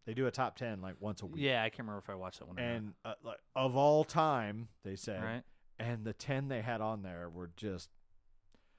They 0.07 0.15
do 0.15 0.27
a 0.27 0.31
top 0.31 0.57
ten 0.57 0.81
like 0.81 0.95
once 1.01 1.21
a 1.21 1.27
week. 1.27 1.43
yeah 1.43 1.63
i 1.63 1.69
can't 1.69 1.81
remember 1.81 1.99
if 1.99 2.09
i 2.09 2.15
watched 2.15 2.39
that 2.39 2.49
one. 2.49 2.59
And 2.59 2.95
uh, 3.05 3.15
like 3.23 3.39
of 3.55 3.77
all 3.77 4.05
time, 4.05 4.69
they 4.83 4.97
said, 4.97 5.23
right 5.23 5.43
and 5.79 6.05
the 6.05 6.13
10 6.13 6.49
they 6.49 6.63
had 6.63 6.81
on 6.81 7.03
there 7.03 7.29
were 7.31 7.51
just 7.57 7.91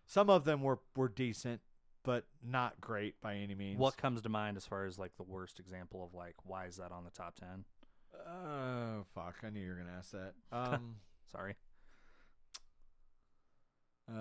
some 0.06 0.30
of 0.30 0.44
them 0.44 0.62
were 0.62 0.80
were 0.96 1.08
decent 1.08 1.62
but 2.04 2.26
not 2.44 2.80
great 2.82 3.20
by 3.22 3.36
any 3.36 3.56
means 3.56 3.78
What 3.80 3.98
comes 3.98 4.22
to 4.22 4.30
mind 4.30 4.58
as 4.58 4.66
far 4.66 4.86
as 4.86 4.98
like 4.98 5.16
the 5.18 5.24
worst 5.24 5.60
example 5.60 6.04
of 6.04 6.14
like 6.14 6.36
why 6.44 6.66
is 6.66 6.78
that 6.78 6.92
on 6.92 7.04
the 7.04 7.12
top 7.12 7.36
ten? 7.36 7.66
Oh 8.28 9.06
fuck 9.14 9.36
i 9.44 9.50
knew 9.50 9.60
you 9.62 9.70
were 9.70 9.76
gonna 9.76 9.98
ask 9.98 10.12
that 10.12 10.34
um 10.52 10.96
Sorry. 11.32 11.56
uh 14.10 14.14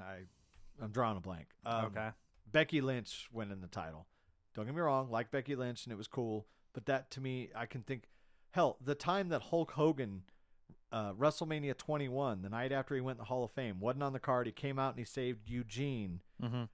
i 0.00 0.20
i'm 0.82 0.90
drawing 0.90 1.16
a 1.16 1.20
blank 1.20 1.48
um, 1.66 1.86
okay. 1.86 2.08
becky 2.50 2.80
lynch 2.80 3.28
winning 3.32 3.60
the 3.60 3.66
title 3.66 4.06
don't 4.54 4.64
get 4.64 4.74
me 4.74 4.80
wrong 4.80 5.10
like 5.10 5.30
becky 5.30 5.54
lynch 5.54 5.84
and 5.84 5.92
it 5.92 5.96
was 5.96 6.08
cool 6.08 6.46
but 6.72 6.86
that 6.86 7.10
to 7.10 7.20
me 7.20 7.50
i 7.54 7.66
can 7.66 7.82
think 7.82 8.04
hell 8.52 8.78
the 8.82 8.94
time 8.94 9.28
that 9.28 9.42
hulk 9.42 9.72
hogan 9.72 10.22
uh, 10.92 11.12
WrestleMania 11.12 11.76
21, 11.76 12.42
the 12.42 12.48
night 12.48 12.72
after 12.72 12.94
he 12.94 13.00
went 13.00 13.16
in 13.16 13.20
the 13.20 13.26
Hall 13.26 13.44
of 13.44 13.50
Fame, 13.52 13.78
wasn't 13.80 14.02
on 14.02 14.12
the 14.12 14.18
card. 14.18 14.46
He 14.46 14.52
came 14.52 14.78
out 14.78 14.90
and 14.90 14.98
he 14.98 15.04
saved 15.04 15.48
Eugene. 15.48 16.20
Mm-hmm. 16.42 16.64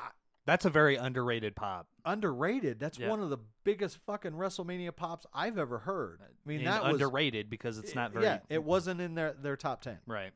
I- 0.00 0.08
That's 0.46 0.64
a 0.64 0.70
very 0.70 0.96
underrated 0.96 1.54
pop. 1.56 1.86
underrated. 2.04 2.78
That's 2.80 2.98
Yeah. 2.98 3.08
one 3.08 3.20
of 3.20 3.30
the 3.30 3.38
biggest 3.64 3.98
fucking 4.06 4.32
WrestleMania 4.32 4.94
pops 4.94 5.26
I've 5.32 5.58
ever 5.58 5.78
heard. 5.80 6.20
I 6.22 6.26
mean, 6.44 6.58
And 6.58 6.66
that 6.68 6.84
was 6.84 6.94
underrated 6.94 7.48
because 7.50 7.78
it's 7.78 7.94
not 7.94 8.12
very 8.12 8.24
Yeah, 8.26 8.38
it 8.48 8.62
wasn't 8.64 9.00
in 9.00 9.14
their 9.14 9.32
their 9.32 9.56
top 9.56 9.80
ten. 9.82 9.98
right. 10.06 10.32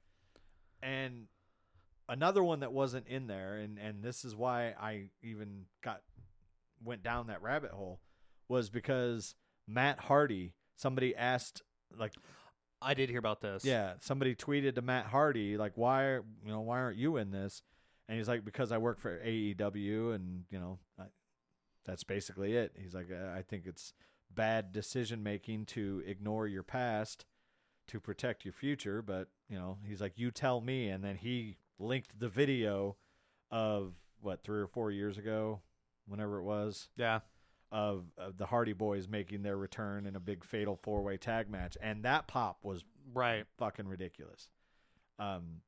And 0.82 1.26
another 2.08 2.42
one 2.42 2.60
that 2.60 2.72
wasn't 2.72 3.06
in 3.06 3.26
there, 3.26 3.56
and 3.58 3.78
and 3.78 4.02
this 4.02 4.24
is 4.24 4.34
why 4.34 4.74
I 4.80 5.10
even 5.22 5.66
got 5.82 6.02
went 6.82 7.02
down 7.02 7.26
that 7.26 7.42
rabbit 7.42 7.70
hole, 7.72 8.00
was 8.48 8.70
because 8.70 9.34
Matt 9.66 9.98
Hardy. 10.00 10.54
Somebody 10.76 11.14
asked, 11.14 11.60
like, 11.98 12.14
I 12.82 12.94
did 12.94 13.10
hear 13.10 13.18
about 13.18 13.40
this. 13.40 13.64
yeah, 13.64 13.94
somebody 14.00 14.34
tweeted 14.34 14.74
to 14.76 14.82
Matt 14.82 15.06
Hardy, 15.06 15.56
like, 15.56 15.72
why, 15.76 16.04
are, 16.04 16.24
you 16.44 16.50
know, 16.52 16.60
why 16.60 16.78
aren't 16.78 16.96
you 16.98 17.16
in 17.16 17.30
this? 17.30 17.62
And 18.08 18.18
he's 18.18 18.28
like, 18.28 18.44
because 18.44 18.72
I 18.72 18.78
work 18.78 18.98
for 19.00 19.18
AEW, 19.18 20.14
and 20.14 20.44
you 20.50 20.58
know, 20.58 20.78
I, 20.98 21.04
that's 21.84 22.04
basically 22.04 22.56
it. 22.56 22.72
He's 22.76 22.94
like, 22.94 23.08
"Uh, 23.10 23.30
I 23.36 23.42
think 23.42 23.66
it's 23.66 23.92
bad 24.34 24.72
decision 24.72 25.22
making 25.22 25.66
to 25.66 26.02
ignore 26.06 26.46
your 26.46 26.62
past 26.62 27.24
to 27.88 28.00
protect 28.00 28.44
your 28.44 28.52
future. 28.52 29.02
But 29.02 29.28
you 29.48 29.56
know, 29.58 29.78
he's 29.86 30.00
like, 30.00 30.14
you 30.16 30.30
tell 30.30 30.60
me. 30.60 30.88
And 30.88 31.04
then 31.04 31.16
he 31.16 31.56
linked 31.78 32.18
the 32.18 32.28
video 32.28 32.96
of 33.50 33.94
what 34.20 34.42
three 34.44 34.60
or 34.60 34.66
four 34.66 34.90
years 34.90 35.18
ago, 35.18 35.60
whenever 36.06 36.38
it 36.38 36.44
was, 36.44 36.88
Yeah. 36.96 37.20
Of, 37.72 38.04
of 38.18 38.36
the 38.36 38.46
Hardy 38.46 38.72
Boys 38.72 39.06
making 39.08 39.42
their 39.42 39.56
return 39.56 40.06
in 40.06 40.16
a 40.16 40.20
big 40.20 40.44
fatal 40.44 40.76
four 40.82 41.02
way 41.02 41.16
tag 41.16 41.48
match, 41.50 41.76
and 41.80 42.02
that 42.04 42.26
pop 42.26 42.58
was 42.64 42.84
Right. 43.12 43.44
fucking 43.58 43.88
ridiculous. 43.88 44.50
Um, 45.18 45.62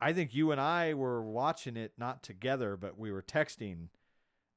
I 0.00 0.12
think 0.12 0.34
you 0.34 0.52
and 0.52 0.60
I 0.60 0.94
were 0.94 1.22
watching 1.22 1.76
it 1.76 1.92
not 1.98 2.22
together, 2.22 2.76
but 2.76 2.98
we 2.98 3.10
were 3.10 3.22
texting 3.22 3.88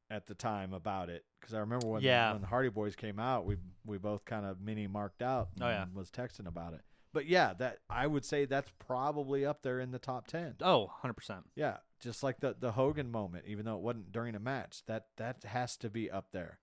at 0.09 0.27
the 0.27 0.35
time 0.35 0.73
about 0.73 1.09
it 1.09 1.25
because 1.39 1.53
I 1.53 1.59
remember 1.59 1.87
when 1.87 2.01
Yeah. 2.03 2.33
when 2.33 2.41
the 2.41 2.47
Hardy 2.47 2.69
Boys 2.69 2.95
came 2.95 3.17
out, 3.19 3.45
we 3.45 3.57
we 3.85 3.97
both 3.97 4.25
kind 4.25 4.45
of 4.45 4.59
mini 4.61 4.85
marked 4.87 5.21
out. 5.21 5.49
Oh, 5.59 5.67
yeah. 5.67 5.85
was 5.93 6.11
texting 6.11 6.47
about 6.47 6.73
it. 6.73 6.81
But 7.13 7.25
yeah, 7.27 7.53
that 7.59 7.79
I 7.89 8.07
would 8.07 8.23
say 8.25 8.45
that's 8.45 8.71
probably 8.79 9.45
up 9.45 9.63
there 9.63 9.79
in 9.79 9.91
the 9.91 9.99
top 9.99 10.27
ten. 10.27 10.55
Oh, 10.61 10.85
100 10.85 11.13
percent. 11.13 11.49
Yeah, 11.55 11.77
just 11.99 12.23
like 12.23 12.39
the 12.39 12.55
the 12.57 12.71
Hogan 12.73 13.11
moment, 13.11 13.45
even 13.47 13.65
though 13.65 13.75
it 13.75 13.81
wasn't 13.81 14.11
during 14.11 14.35
a 14.35 14.39
match, 14.39 14.83
that 14.87 15.07
that 15.17 15.43
has 15.43 15.75
to 15.77 15.89
be 15.89 16.09
up 16.09 16.27
there. 16.31 16.59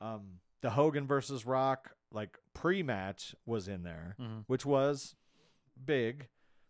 Um, 0.00 0.40
the 0.62 0.70
Hogan 0.70 1.06
versus 1.06 1.44
Rock 1.44 1.92
like 2.12 2.38
pre-match 2.54 3.34
was 3.46 3.68
in 3.68 3.82
there, 3.82 4.16
Mhm. 4.20 4.44
which 4.46 4.64
was 4.66 5.14
big, 5.84 6.28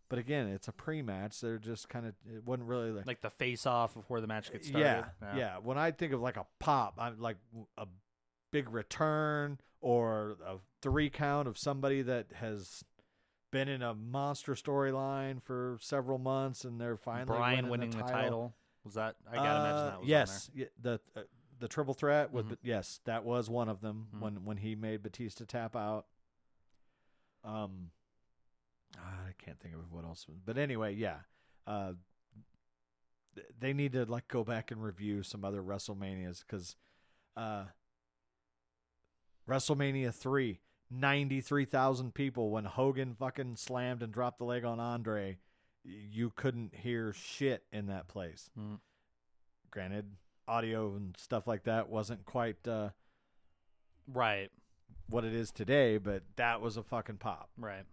but 0.09 0.19
again, 0.19 0.47
it's 0.47 0.67
a 0.67 0.71
pre-match. 0.71 1.41
They're 1.41 1.57
just 1.57 1.89
kind 1.89 2.05
of 2.05 2.13
it 2.31 2.43
wasn't 2.45 2.67
really 2.69 2.91
like, 2.91 3.05
Like 3.07 3.21
the 3.21 3.29
face 3.31 3.65
off 3.65 3.93
before 3.93 4.21
the 4.21 4.27
match 4.27 4.51
gets 4.51 4.67
started. 4.67 5.05
yeah, 5.21 5.35
yeah, 5.35 5.57
When 5.57 5.77
I 5.77 5.91
think 5.91 6.13
of 6.13 6.21
like 6.21 6.37
a 6.37 6.45
pop, 6.59 6.95
I'm 6.97 7.19
like 7.19 7.37
a 7.77 7.87
big 8.51 8.69
return 8.69 9.59
or 9.79 10.37
a 10.45 10.57
three 10.81 11.09
count 11.09 11.47
of 11.47 11.57
somebody 11.57 12.01
that 12.03 12.31
has 12.33 12.83
been 13.51 13.67
in 13.67 13.81
a 13.81 13.93
monster 13.93 14.53
storyline 14.53 15.41
for 15.43 15.77
several 15.81 16.17
months 16.17 16.63
and 16.63 16.79
they're 16.79 16.97
finally 16.97 17.25
Bryan 17.37 17.69
winning, 17.69 17.91
winning 17.91 18.05
the 18.05 18.11
title. 18.11 18.53
Was 18.83 18.95
that? 18.95 19.15
I 19.29 19.35
gotta 19.35 19.49
Uh, 19.49 19.59
imagine 19.59 19.85
that 19.87 19.99
was 19.99 20.09
yes, 20.09 20.51
the 20.81 20.99
uh, 21.15 21.21
the 21.59 21.67
triple 21.67 21.93
threat 21.93 22.31
with 22.31 22.47
Mhm. 22.47 22.57
Yes, 22.63 22.99
that 23.03 23.23
was 23.23 23.49
one 23.49 23.69
of 23.69 23.81
them 23.81 24.07
Mhm. 24.15 24.19
when 24.19 24.45
when 24.45 24.57
he 24.57 24.75
made 24.75 25.03
Batista 25.03 25.45
tap 25.45 25.75
out. 25.75 26.07
Um, 27.43 27.91
ah, 28.97 29.25
I 29.27 29.33
can't 29.37 29.59
think 29.59 29.75
of 29.75 29.91
what 29.91 30.03
else, 30.05 30.25
but 30.45 30.57
anyway, 30.57 30.93
yeah. 30.95 31.21
Uh, 31.67 31.93
they 33.59 33.73
need 33.73 33.93
to 33.93 34.05
like 34.05 34.27
go 34.27 34.43
back 34.43 34.71
and 34.71 34.83
review 34.83 35.23
some 35.23 35.45
other 35.45 35.61
WrestleManias 35.61 36.41
because, 36.41 36.75
uh, 37.37 37.65
WrestleMania 39.47 40.13
three. 40.13 40.61
93,000 40.91 42.13
people 42.13 42.49
when 42.51 42.65
Hogan 42.65 43.15
fucking 43.15 43.55
slammed 43.55 44.03
and 44.03 44.11
dropped 44.11 44.39
the 44.39 44.45
leg 44.45 44.65
on 44.65 44.79
Andre. 44.79 45.37
You 45.83 46.31
couldn't 46.35 46.75
hear 46.75 47.13
shit 47.13 47.63
in 47.71 47.87
that 47.87 48.07
place. 48.07 48.49
Mm. 48.59 48.79
granted 49.71 50.05
audio 50.47 50.95
and 50.95 51.15
stuff 51.17 51.47
like 51.47 51.63
that 51.63 51.89
wasn't 51.89 52.25
quite 52.25 52.67
uh, 52.67 52.89
Right, 54.11 54.49
what 55.09 55.23
it 55.23 55.33
is 55.33 55.51
today 55.51 55.97
but 55.97 56.23
that 56.35 56.59
was 56.61 56.75
a 56.77 56.83
fucking 56.83 57.17
pop 57.17 57.49
right. 57.57 57.83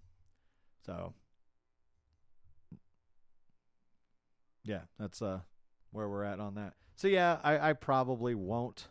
so 0.84 1.12
yeah 4.64 4.80
that's 4.98 5.22
uh 5.22 5.40
where 5.92 6.08
we're 6.08 6.24
at 6.24 6.40
on 6.40 6.54
that 6.56 6.74
so 6.96 7.06
yeah 7.08 7.38
i, 7.44 7.70
I 7.70 7.72
probably 7.74 8.34
won't 8.34 8.88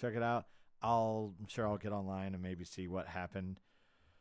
check 0.00 0.14
it 0.14 0.22
out 0.22 0.46
i'll 0.82 1.34
i'm 1.40 1.46
sure 1.48 1.66
i'll 1.66 1.76
get 1.78 1.92
online 1.92 2.34
and 2.34 2.42
maybe 2.42 2.64
see 2.64 2.86
what 2.88 3.06
happened 3.06 3.58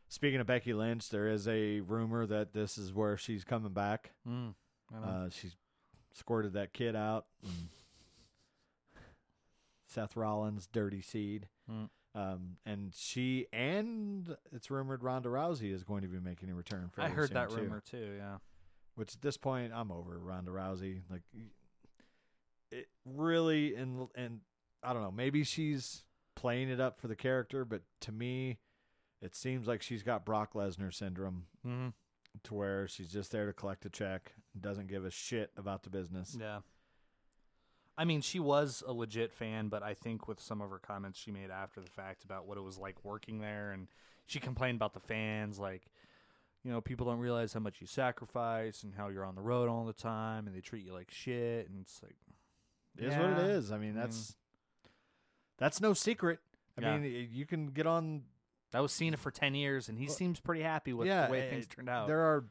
speaking 0.09 0.39
of 0.39 0.47
becky 0.47 0.73
lynch 0.73 1.09
there 1.09 1.27
is 1.27 1.47
a 1.47 1.79
rumor 1.81 2.25
that 2.25 2.53
this 2.53 2.77
is 2.77 2.93
where 2.93 3.17
she's 3.17 3.43
coming 3.43 3.73
back 3.73 4.11
Mm. 4.27 4.53
Uh, 5.03 5.29
she's 5.29 5.55
squirted 6.13 6.53
that 6.53 6.71
kid 6.71 6.95
out. 6.95 7.25
Seth 9.85 10.15
Rollins, 10.15 10.67
dirty 10.71 11.01
seed. 11.01 11.47
Mm. 11.69 11.89
Um, 12.15 12.57
and 12.65 12.93
she 12.95 13.47
and 13.53 14.35
it's 14.51 14.71
rumored 14.71 15.03
Ronda 15.03 15.29
Rousey 15.29 15.73
is 15.73 15.83
going 15.83 16.01
to 16.01 16.07
be 16.07 16.19
making 16.19 16.49
a 16.49 16.55
return. 16.55 16.89
I 16.97 17.09
heard 17.09 17.33
that 17.33 17.49
too. 17.49 17.57
rumor 17.57 17.81
too. 17.81 18.15
Yeah. 18.17 18.37
Which 18.95 19.13
at 19.13 19.21
this 19.21 19.37
point, 19.37 19.71
I'm 19.75 19.91
over 19.91 20.17
Ronda 20.17 20.51
Rousey. 20.51 21.01
Like, 21.11 21.21
it 22.71 22.87
really 23.05 23.75
and 23.75 24.07
and 24.15 24.39
I 24.83 24.93
don't 24.93 25.03
know. 25.03 25.11
Maybe 25.11 25.43
she's 25.43 26.03
playing 26.37 26.69
it 26.69 26.79
up 26.79 26.99
for 26.99 27.07
the 27.07 27.15
character, 27.15 27.65
but 27.65 27.81
to 28.01 28.11
me, 28.11 28.59
it 29.21 29.35
seems 29.35 29.67
like 29.67 29.81
she's 29.81 30.03
got 30.03 30.23
Brock 30.25 30.53
Lesnar 30.53 30.93
syndrome 30.93 31.47
Mm-hmm. 31.67 31.87
to 32.43 32.53
where 32.53 32.87
she's 32.87 33.11
just 33.11 33.31
there 33.31 33.47
to 33.47 33.53
collect 33.53 33.85
a 33.85 33.89
check, 33.89 34.33
doesn't 34.59 34.87
give 34.87 35.03
a 35.03 35.09
shit 35.11 35.51
about 35.57 35.83
the 35.83 35.89
business. 35.89 36.37
Yeah. 36.39 36.59
I 37.97 38.05
mean, 38.05 38.21
she 38.21 38.39
was 38.39 38.83
a 38.85 38.93
legit 38.93 39.33
fan, 39.33 39.69
but 39.69 39.81
I 39.81 39.95
think 39.95 40.27
with 40.27 40.39
some 40.39 40.61
of 40.61 40.69
her 40.69 40.77
comments 40.77 41.17
she 41.17 41.31
made 41.31 41.49
after 41.49 41.81
the 41.81 41.89
fact 41.89 42.23
about 42.23 42.45
what 42.45 42.57
it 42.57 42.61
was 42.61 42.77
like 42.77 43.03
working 43.03 43.39
there, 43.39 43.71
and 43.71 43.87
she 44.27 44.39
complained 44.39 44.75
about 44.75 44.93
the 44.93 44.99
fans, 44.99 45.57
like, 45.57 45.87
you 46.63 46.71
know, 46.71 46.79
people 46.79 47.07
don't 47.07 47.17
realize 47.19 47.53
how 47.53 47.59
much 47.59 47.81
you 47.81 47.87
sacrifice 47.87 48.83
and 48.83 48.93
how 48.93 49.07
you're 49.07 49.25
on 49.25 49.33
the 49.35 49.41
road 49.41 49.67
all 49.67 49.85
the 49.85 49.93
time, 49.93 50.45
and 50.45 50.55
they 50.55 50.61
treat 50.61 50.85
you 50.85 50.93
like 50.93 51.09
shit, 51.09 51.67
and 51.69 51.79
it's 51.81 51.99
like, 52.03 52.15
It 52.99 53.05
is 53.05 53.15
what 53.17 53.29
it 53.31 53.37
Yeah, 53.37 53.55
is. 53.57 53.71
I 53.71 53.79
mean, 53.79 53.97
I 53.97 54.01
that's 54.01 54.35
that's 55.57 55.81
no 55.81 55.93
secret. 55.93 56.39
I 56.77 56.81
Yeah. 56.81 56.97
mean, 56.97 57.29
you 57.31 57.45
can 57.45 57.67
get 57.67 57.87
on. 57.87 58.23
that 58.71 58.79
was 58.81 58.91
Cena 58.91 59.17
for 59.17 59.31
ten 59.31 59.55
years, 59.55 59.89
and 59.89 59.97
he 59.97 60.07
Well, 60.07 60.15
seems 60.15 60.39
pretty 60.39 60.61
happy 60.61 60.93
with 60.93 61.07
yeah, 61.07 61.25
the 61.27 61.31
way 61.31 61.47
eh, 61.47 61.49
things 61.49 61.67
turned 61.67 61.89
out. 61.89 62.07
There 62.07 62.21
are 62.21 62.45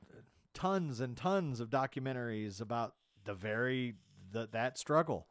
tons 0.55 1.01
and 1.01 1.17
tons 1.17 1.61
of 1.61 1.69
documentaries 1.71 2.61
about 2.61 2.95
the 3.25 3.35
very 3.35 3.97
the, 4.33 4.49
that 4.49 4.79
struggle. 4.79 5.29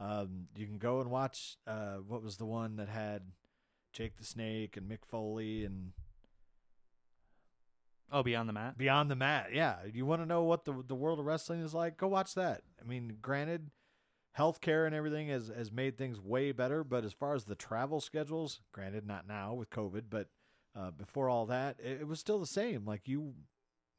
Um, 0.00 0.48
you 0.56 0.66
can 0.66 0.78
go 0.78 1.00
and 1.00 1.10
watch. 1.10 1.56
Uh, 1.66 1.96
what 1.98 2.22
was 2.22 2.36
the 2.36 2.44
one 2.46 2.76
that 2.76 2.88
had 2.88 3.32
Jake 3.92 4.16
the 4.16 4.24
Snake 4.24 4.76
and 4.76 4.90
Mick 4.90 5.04
Foley 5.06 5.64
and 5.64 5.92
oh, 8.10 8.22
beyond 8.22 8.48
the 8.48 8.52
mat. 8.52 8.76
Beyond 8.76 9.10
the 9.10 9.16
Mat? 9.16 9.50
Yeah, 9.52 9.76
you 9.92 10.04
want 10.04 10.20
to 10.22 10.26
know 10.26 10.42
what 10.42 10.64
the 10.64 10.82
the 10.86 10.94
world 10.96 11.20
of 11.20 11.26
wrestling 11.26 11.60
is 11.60 11.74
like? 11.74 11.96
Go 11.96 12.08
watch 12.08 12.34
that. 12.34 12.62
I 12.80 12.84
mean, 12.84 13.18
granted, 13.22 13.70
healthcare 14.38 14.86
and 14.86 14.94
everything 14.94 15.28
has 15.28 15.48
has 15.48 15.70
made 15.72 15.96
things 15.96 16.18
way 16.20 16.52
better, 16.52 16.82
but 16.84 17.04
as 17.04 17.12
far 17.12 17.34
as 17.34 17.44
the 17.44 17.54
travel 17.54 18.00
schedules, 18.00 18.60
granted, 18.72 19.06
not 19.06 19.26
now 19.26 19.54
with 19.54 19.70
COVID, 19.70 20.04
but 20.10 20.28
uh, 20.76 20.90
before 20.90 21.28
all 21.28 21.46
that, 21.46 21.78
it, 21.78 22.00
it 22.00 22.08
was 22.08 22.18
still 22.20 22.38
the 22.40 22.46
same. 22.46 22.84
Like 22.84 23.06
you, 23.06 23.34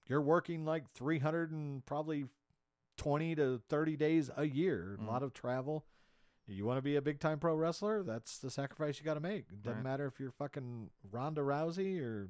you're 0.08 0.22
working 0.22 0.66
like 0.66 0.90
three 0.92 1.20
hundred 1.20 1.52
and 1.52 1.86
probably 1.86 2.26
twenty 2.98 3.34
to 3.36 3.62
thirty 3.70 3.96
days 3.96 4.30
a 4.36 4.46
year. 4.46 4.98
Mhm. 5.00 5.08
A 5.08 5.10
lot 5.12 5.24
of 5.24 5.34
travel. 5.34 5.86
You 6.48 6.64
want 6.66 6.78
to 6.78 6.82
be 6.84 6.96
a 6.96 7.02
big 7.02 7.20
time 7.20 7.40
pro 7.40 7.56
wrestler? 7.56 8.04
That's 8.04 8.38
the 8.38 8.52
sacrifice 8.52 9.00
you 9.00 9.06
got 9.06 9.16
to 9.16 9.20
make. 9.20 9.46
It 9.52 9.64
doesn't 9.64 9.78
Right. 9.78 9.84
matter 9.92 10.06
if 10.06 10.20
you're 10.20 10.30
fucking 10.32 10.92
Ronda 11.12 11.42
Rousey 11.42 12.00
or 12.02 12.30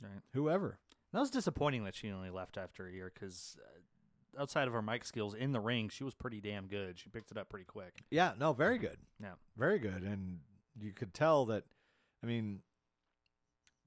Right. 0.00 0.22
whoever. 0.32 0.78
That 1.12 1.20
was 1.20 1.30
disappointing 1.30 1.84
that 1.84 1.94
she 1.94 2.10
only 2.10 2.30
left 2.30 2.56
after 2.56 2.86
a 2.86 2.92
year 2.92 3.10
because 3.12 3.56
uh, 3.64 3.80
outside 4.38 4.66
of 4.68 4.74
her 4.74 4.82
mic 4.82 5.04
skills 5.04 5.34
in 5.34 5.52
the 5.52 5.60
ring, 5.60 5.88
she 5.88 6.04
was 6.04 6.14
pretty 6.14 6.40
damn 6.40 6.66
good. 6.66 6.98
She 6.98 7.08
picked 7.08 7.30
it 7.30 7.36
up 7.38 7.48
pretty 7.48 7.64
quick. 7.66 8.02
Yeah, 8.10 8.32
no, 8.38 8.52
very 8.52 8.78
good. 8.78 8.96
Yeah. 9.22 9.32
Very 9.56 9.78
good. 9.78 10.02
And 10.02 10.38
you 10.78 10.92
could 10.92 11.12
tell 11.14 11.46
that 11.46 11.64
I 12.22 12.26
mean 12.26 12.60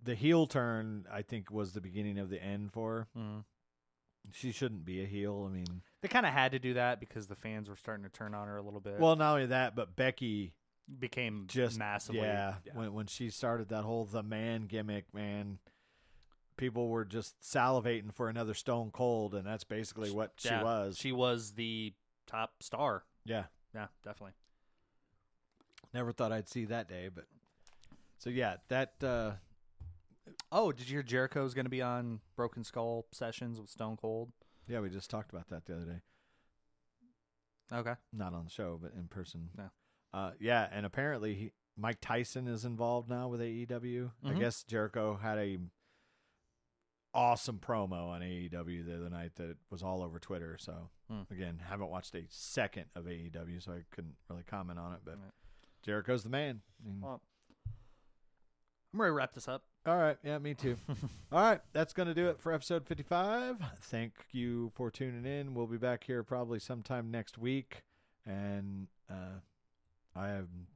the 0.03 0.15
heel 0.15 0.45
turn 0.47 1.05
I 1.11 1.21
think 1.21 1.49
was 1.51 1.73
the 1.73 1.81
beginning 1.81 2.19
of 2.19 2.29
the 2.29 2.41
end 2.43 2.73
for 2.73 2.91
her. 2.93 3.07
Mm-hmm. 3.17 3.39
She 4.31 4.51
shouldn't 4.51 4.85
be 4.85 5.03
a 5.03 5.05
heel. 5.05 5.47
I 5.49 5.53
mean 5.53 5.81
They 6.01 6.07
kind 6.07 6.25
of 6.25 6.33
had 6.33 6.51
to 6.53 6.59
do 6.59 6.75
that 6.75 6.99
because 6.99 7.27
the 7.27 7.35
fans 7.35 7.69
were 7.69 7.75
starting 7.75 8.03
to 8.03 8.11
turn 8.11 8.33
on 8.33 8.47
her 8.47 8.57
a 8.57 8.61
little 8.61 8.79
bit. 8.79 8.99
well 8.99 9.15
not 9.15 9.33
only 9.33 9.45
that, 9.47 9.75
but 9.75 9.95
Becky 9.95 10.53
became 10.99 11.45
just 11.47 11.79
massively. 11.79 12.21
yeah, 12.21 12.55
when 12.73 12.93
when 12.93 13.07
she 13.07 13.29
started 13.29 13.69
that 13.69 13.83
whole 13.83 14.03
the 14.05 14.21
man 14.23 14.65
gimmick, 14.65 15.13
man, 15.13 15.59
people 16.57 16.89
were 16.89 17.05
just 17.05 17.39
salivating 17.41 18.13
for 18.13 18.29
another 18.29 18.53
Stone 18.53 18.91
Cold 18.91 19.33
and 19.35 19.45
that's 19.45 19.63
basically 19.63 20.11
what 20.11 20.31
she 20.37 20.49
Yeah, 20.49 20.63
was. 20.63 20.97
She 20.97 21.11
was 21.11 21.53
the 21.53 21.93
top 22.27 22.61
star. 22.61 23.03
yeah. 23.25 23.45
Yeah, 23.75 23.87
definitely. 24.03 24.33
Never 25.93 26.11
thought 26.11 26.31
I'd 26.31 26.47
see 26.49 26.65
that 26.65 26.87
day, 26.87 27.09
but 27.13 27.25
so 28.19 28.29
yeah, 28.29 28.57
that 28.69 28.93
uh 29.03 29.31
Oh, 30.51 30.71
did 30.71 30.87
you 30.87 30.95
hear 30.97 31.03
Jericho's 31.03 31.53
going 31.53 31.65
to 31.65 31.69
be 31.71 31.81
on 31.81 32.21
Broken 32.35 32.63
Skull 32.63 33.05
sessions 33.11 33.59
with 33.59 33.69
Stone 33.69 33.97
Cold? 33.97 34.31
yeah, 34.67 34.79
we 34.79 34.89
just 34.89 35.09
talked 35.09 35.31
about 35.33 35.49
that 35.49 35.65
the 35.65 35.75
other 35.75 35.85
day. 35.85 36.01
Okay. 37.73 37.95
not 38.11 38.33
on 38.33 38.43
the 38.45 38.49
show, 38.51 38.79
but 38.81 38.93
in 38.93 39.07
person. 39.07 39.49
No. 39.57 39.69
Uh, 40.13 40.31
yeah, 40.39 40.67
and 40.71 40.85
apparently 40.85 41.33
he, 41.33 41.51
Mike 41.75 41.97
Tyson 42.01 42.47
is 42.47 42.65
involved 42.65 43.09
now 43.09 43.27
with 43.27 43.41
AEW. 43.41 44.11
I 44.23 44.31
Mhm. 44.33 44.39
guess 44.39 44.63
Jericho 44.63 45.15
had 45.15 45.39
a 45.39 45.57
awesome 47.13 47.59
promo 47.59 48.07
on 48.09 48.21
AEW 48.21 48.85
the 48.85 48.95
other 48.95 49.09
night 49.09 49.35
that 49.35 49.57
was 49.69 49.83
all 49.83 50.01
over 50.03 50.19
Twitter. 50.19 50.57
So 50.59 50.89
Hmm. 51.09 51.21
again, 51.31 51.59
haven't 51.67 51.89
watched 51.89 52.15
a 52.15 52.23
second 52.29 52.85
of 52.95 53.05
AEW, 53.07 53.59
so 53.61 53.71
I 53.73 53.83
couldn't 53.91 54.15
really 54.29 54.43
comment 54.43 54.79
on 54.79 54.93
it. 54.93 54.99
But 55.05 55.15
Right. 55.17 55.31
Jericho's 55.83 56.23
the 56.23 56.29
man. 56.29 56.61
Well, 57.01 57.21
I'm 58.93 59.01
ready 59.01 59.09
to 59.09 59.13
wrap 59.13 59.33
this 59.33 59.47
up. 59.47 59.63
all 59.85 59.97
right, 59.97 60.17
yeah, 60.23 60.37
me 60.37 60.53
too. 60.53 60.77
all 61.31 61.41
right, 61.41 61.61
that's 61.73 61.93
going 61.93 62.07
to 62.07 62.13
do 62.13 62.27
it 62.29 62.39
for 62.39 62.53
episode 62.53 62.85
55. 62.87 63.57
Thank 63.81 64.13
you 64.31 64.71
for 64.75 64.89
tuning 64.91 65.25
in. 65.25 65.53
We'll 65.53 65.67
be 65.67 65.77
back 65.77 66.03
here 66.05 66.23
probably 66.23 66.59
sometime 66.59 67.11
next 67.11 67.37
week. 67.37 67.83
And 68.25 68.87
uh, 69.09 69.39
I 70.15 70.29
am 70.29 70.67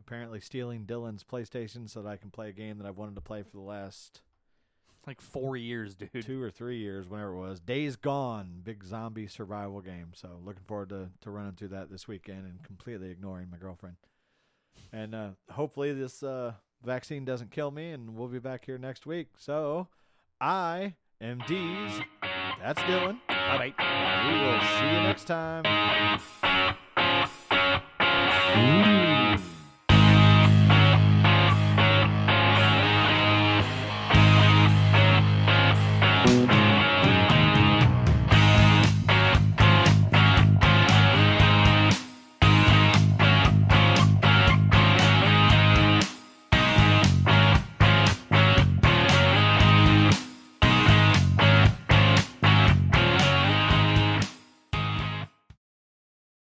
apparently 0.00 0.40
stealing 0.40 0.84
Dylan's 0.84 1.24
PlayStation 1.24 1.88
so 1.88 2.02
that 2.02 2.08
I 2.08 2.16
can 2.16 2.30
play 2.30 2.48
a 2.50 2.52
game 2.52 2.78
that 2.78 2.86
I've 2.86 2.98
wanted 2.98 3.14
to 3.14 3.20
play 3.22 3.42
for 3.42 3.52
the 3.56 3.60
last 3.62 4.20
like 5.06 5.20
four 5.20 5.56
years, 5.56 5.94
dude. 5.94 6.24
two 6.24 6.40
or 6.42 6.50
three 6.50 6.78
years, 6.78 7.08
whenever 7.08 7.32
it 7.32 7.38
was. 7.38 7.60
Days 7.60 7.96
Gone, 7.96 8.60
big 8.62 8.84
zombie 8.84 9.26
survival 9.26 9.80
game. 9.80 10.12
So 10.14 10.40
looking 10.44 10.62
forward 10.64 10.90
to, 10.90 11.08
to 11.22 11.30
running 11.30 11.52
through 11.52 11.68
that 11.68 11.90
this 11.90 12.06
weekend 12.06 12.44
and 12.46 12.62
completely 12.62 13.10
ignoring 13.10 13.48
my 13.50 13.56
girlfriend. 13.58 13.96
And 14.92 15.14
uh, 15.14 15.30
hopefully 15.50 15.92
this 15.92 16.22
uh, 16.22 16.52
vaccine 16.84 17.24
doesn't 17.24 17.50
kill 17.50 17.70
me, 17.70 17.90
and 17.90 18.14
we'll 18.14 18.28
be 18.28 18.38
back 18.38 18.64
here 18.64 18.78
next 18.78 19.06
week. 19.06 19.28
So 19.38 19.88
I 20.40 20.94
am 21.20 21.42
D's. 21.46 21.92
That's 22.60 22.80
Dylan. 22.82 23.18
Bye 23.28 23.72
bye. 23.76 24.28
We 24.28 24.34
will 24.40 24.60
see 24.78 24.86
you 24.86 25.02
next 25.02 25.24
time. 25.26 25.64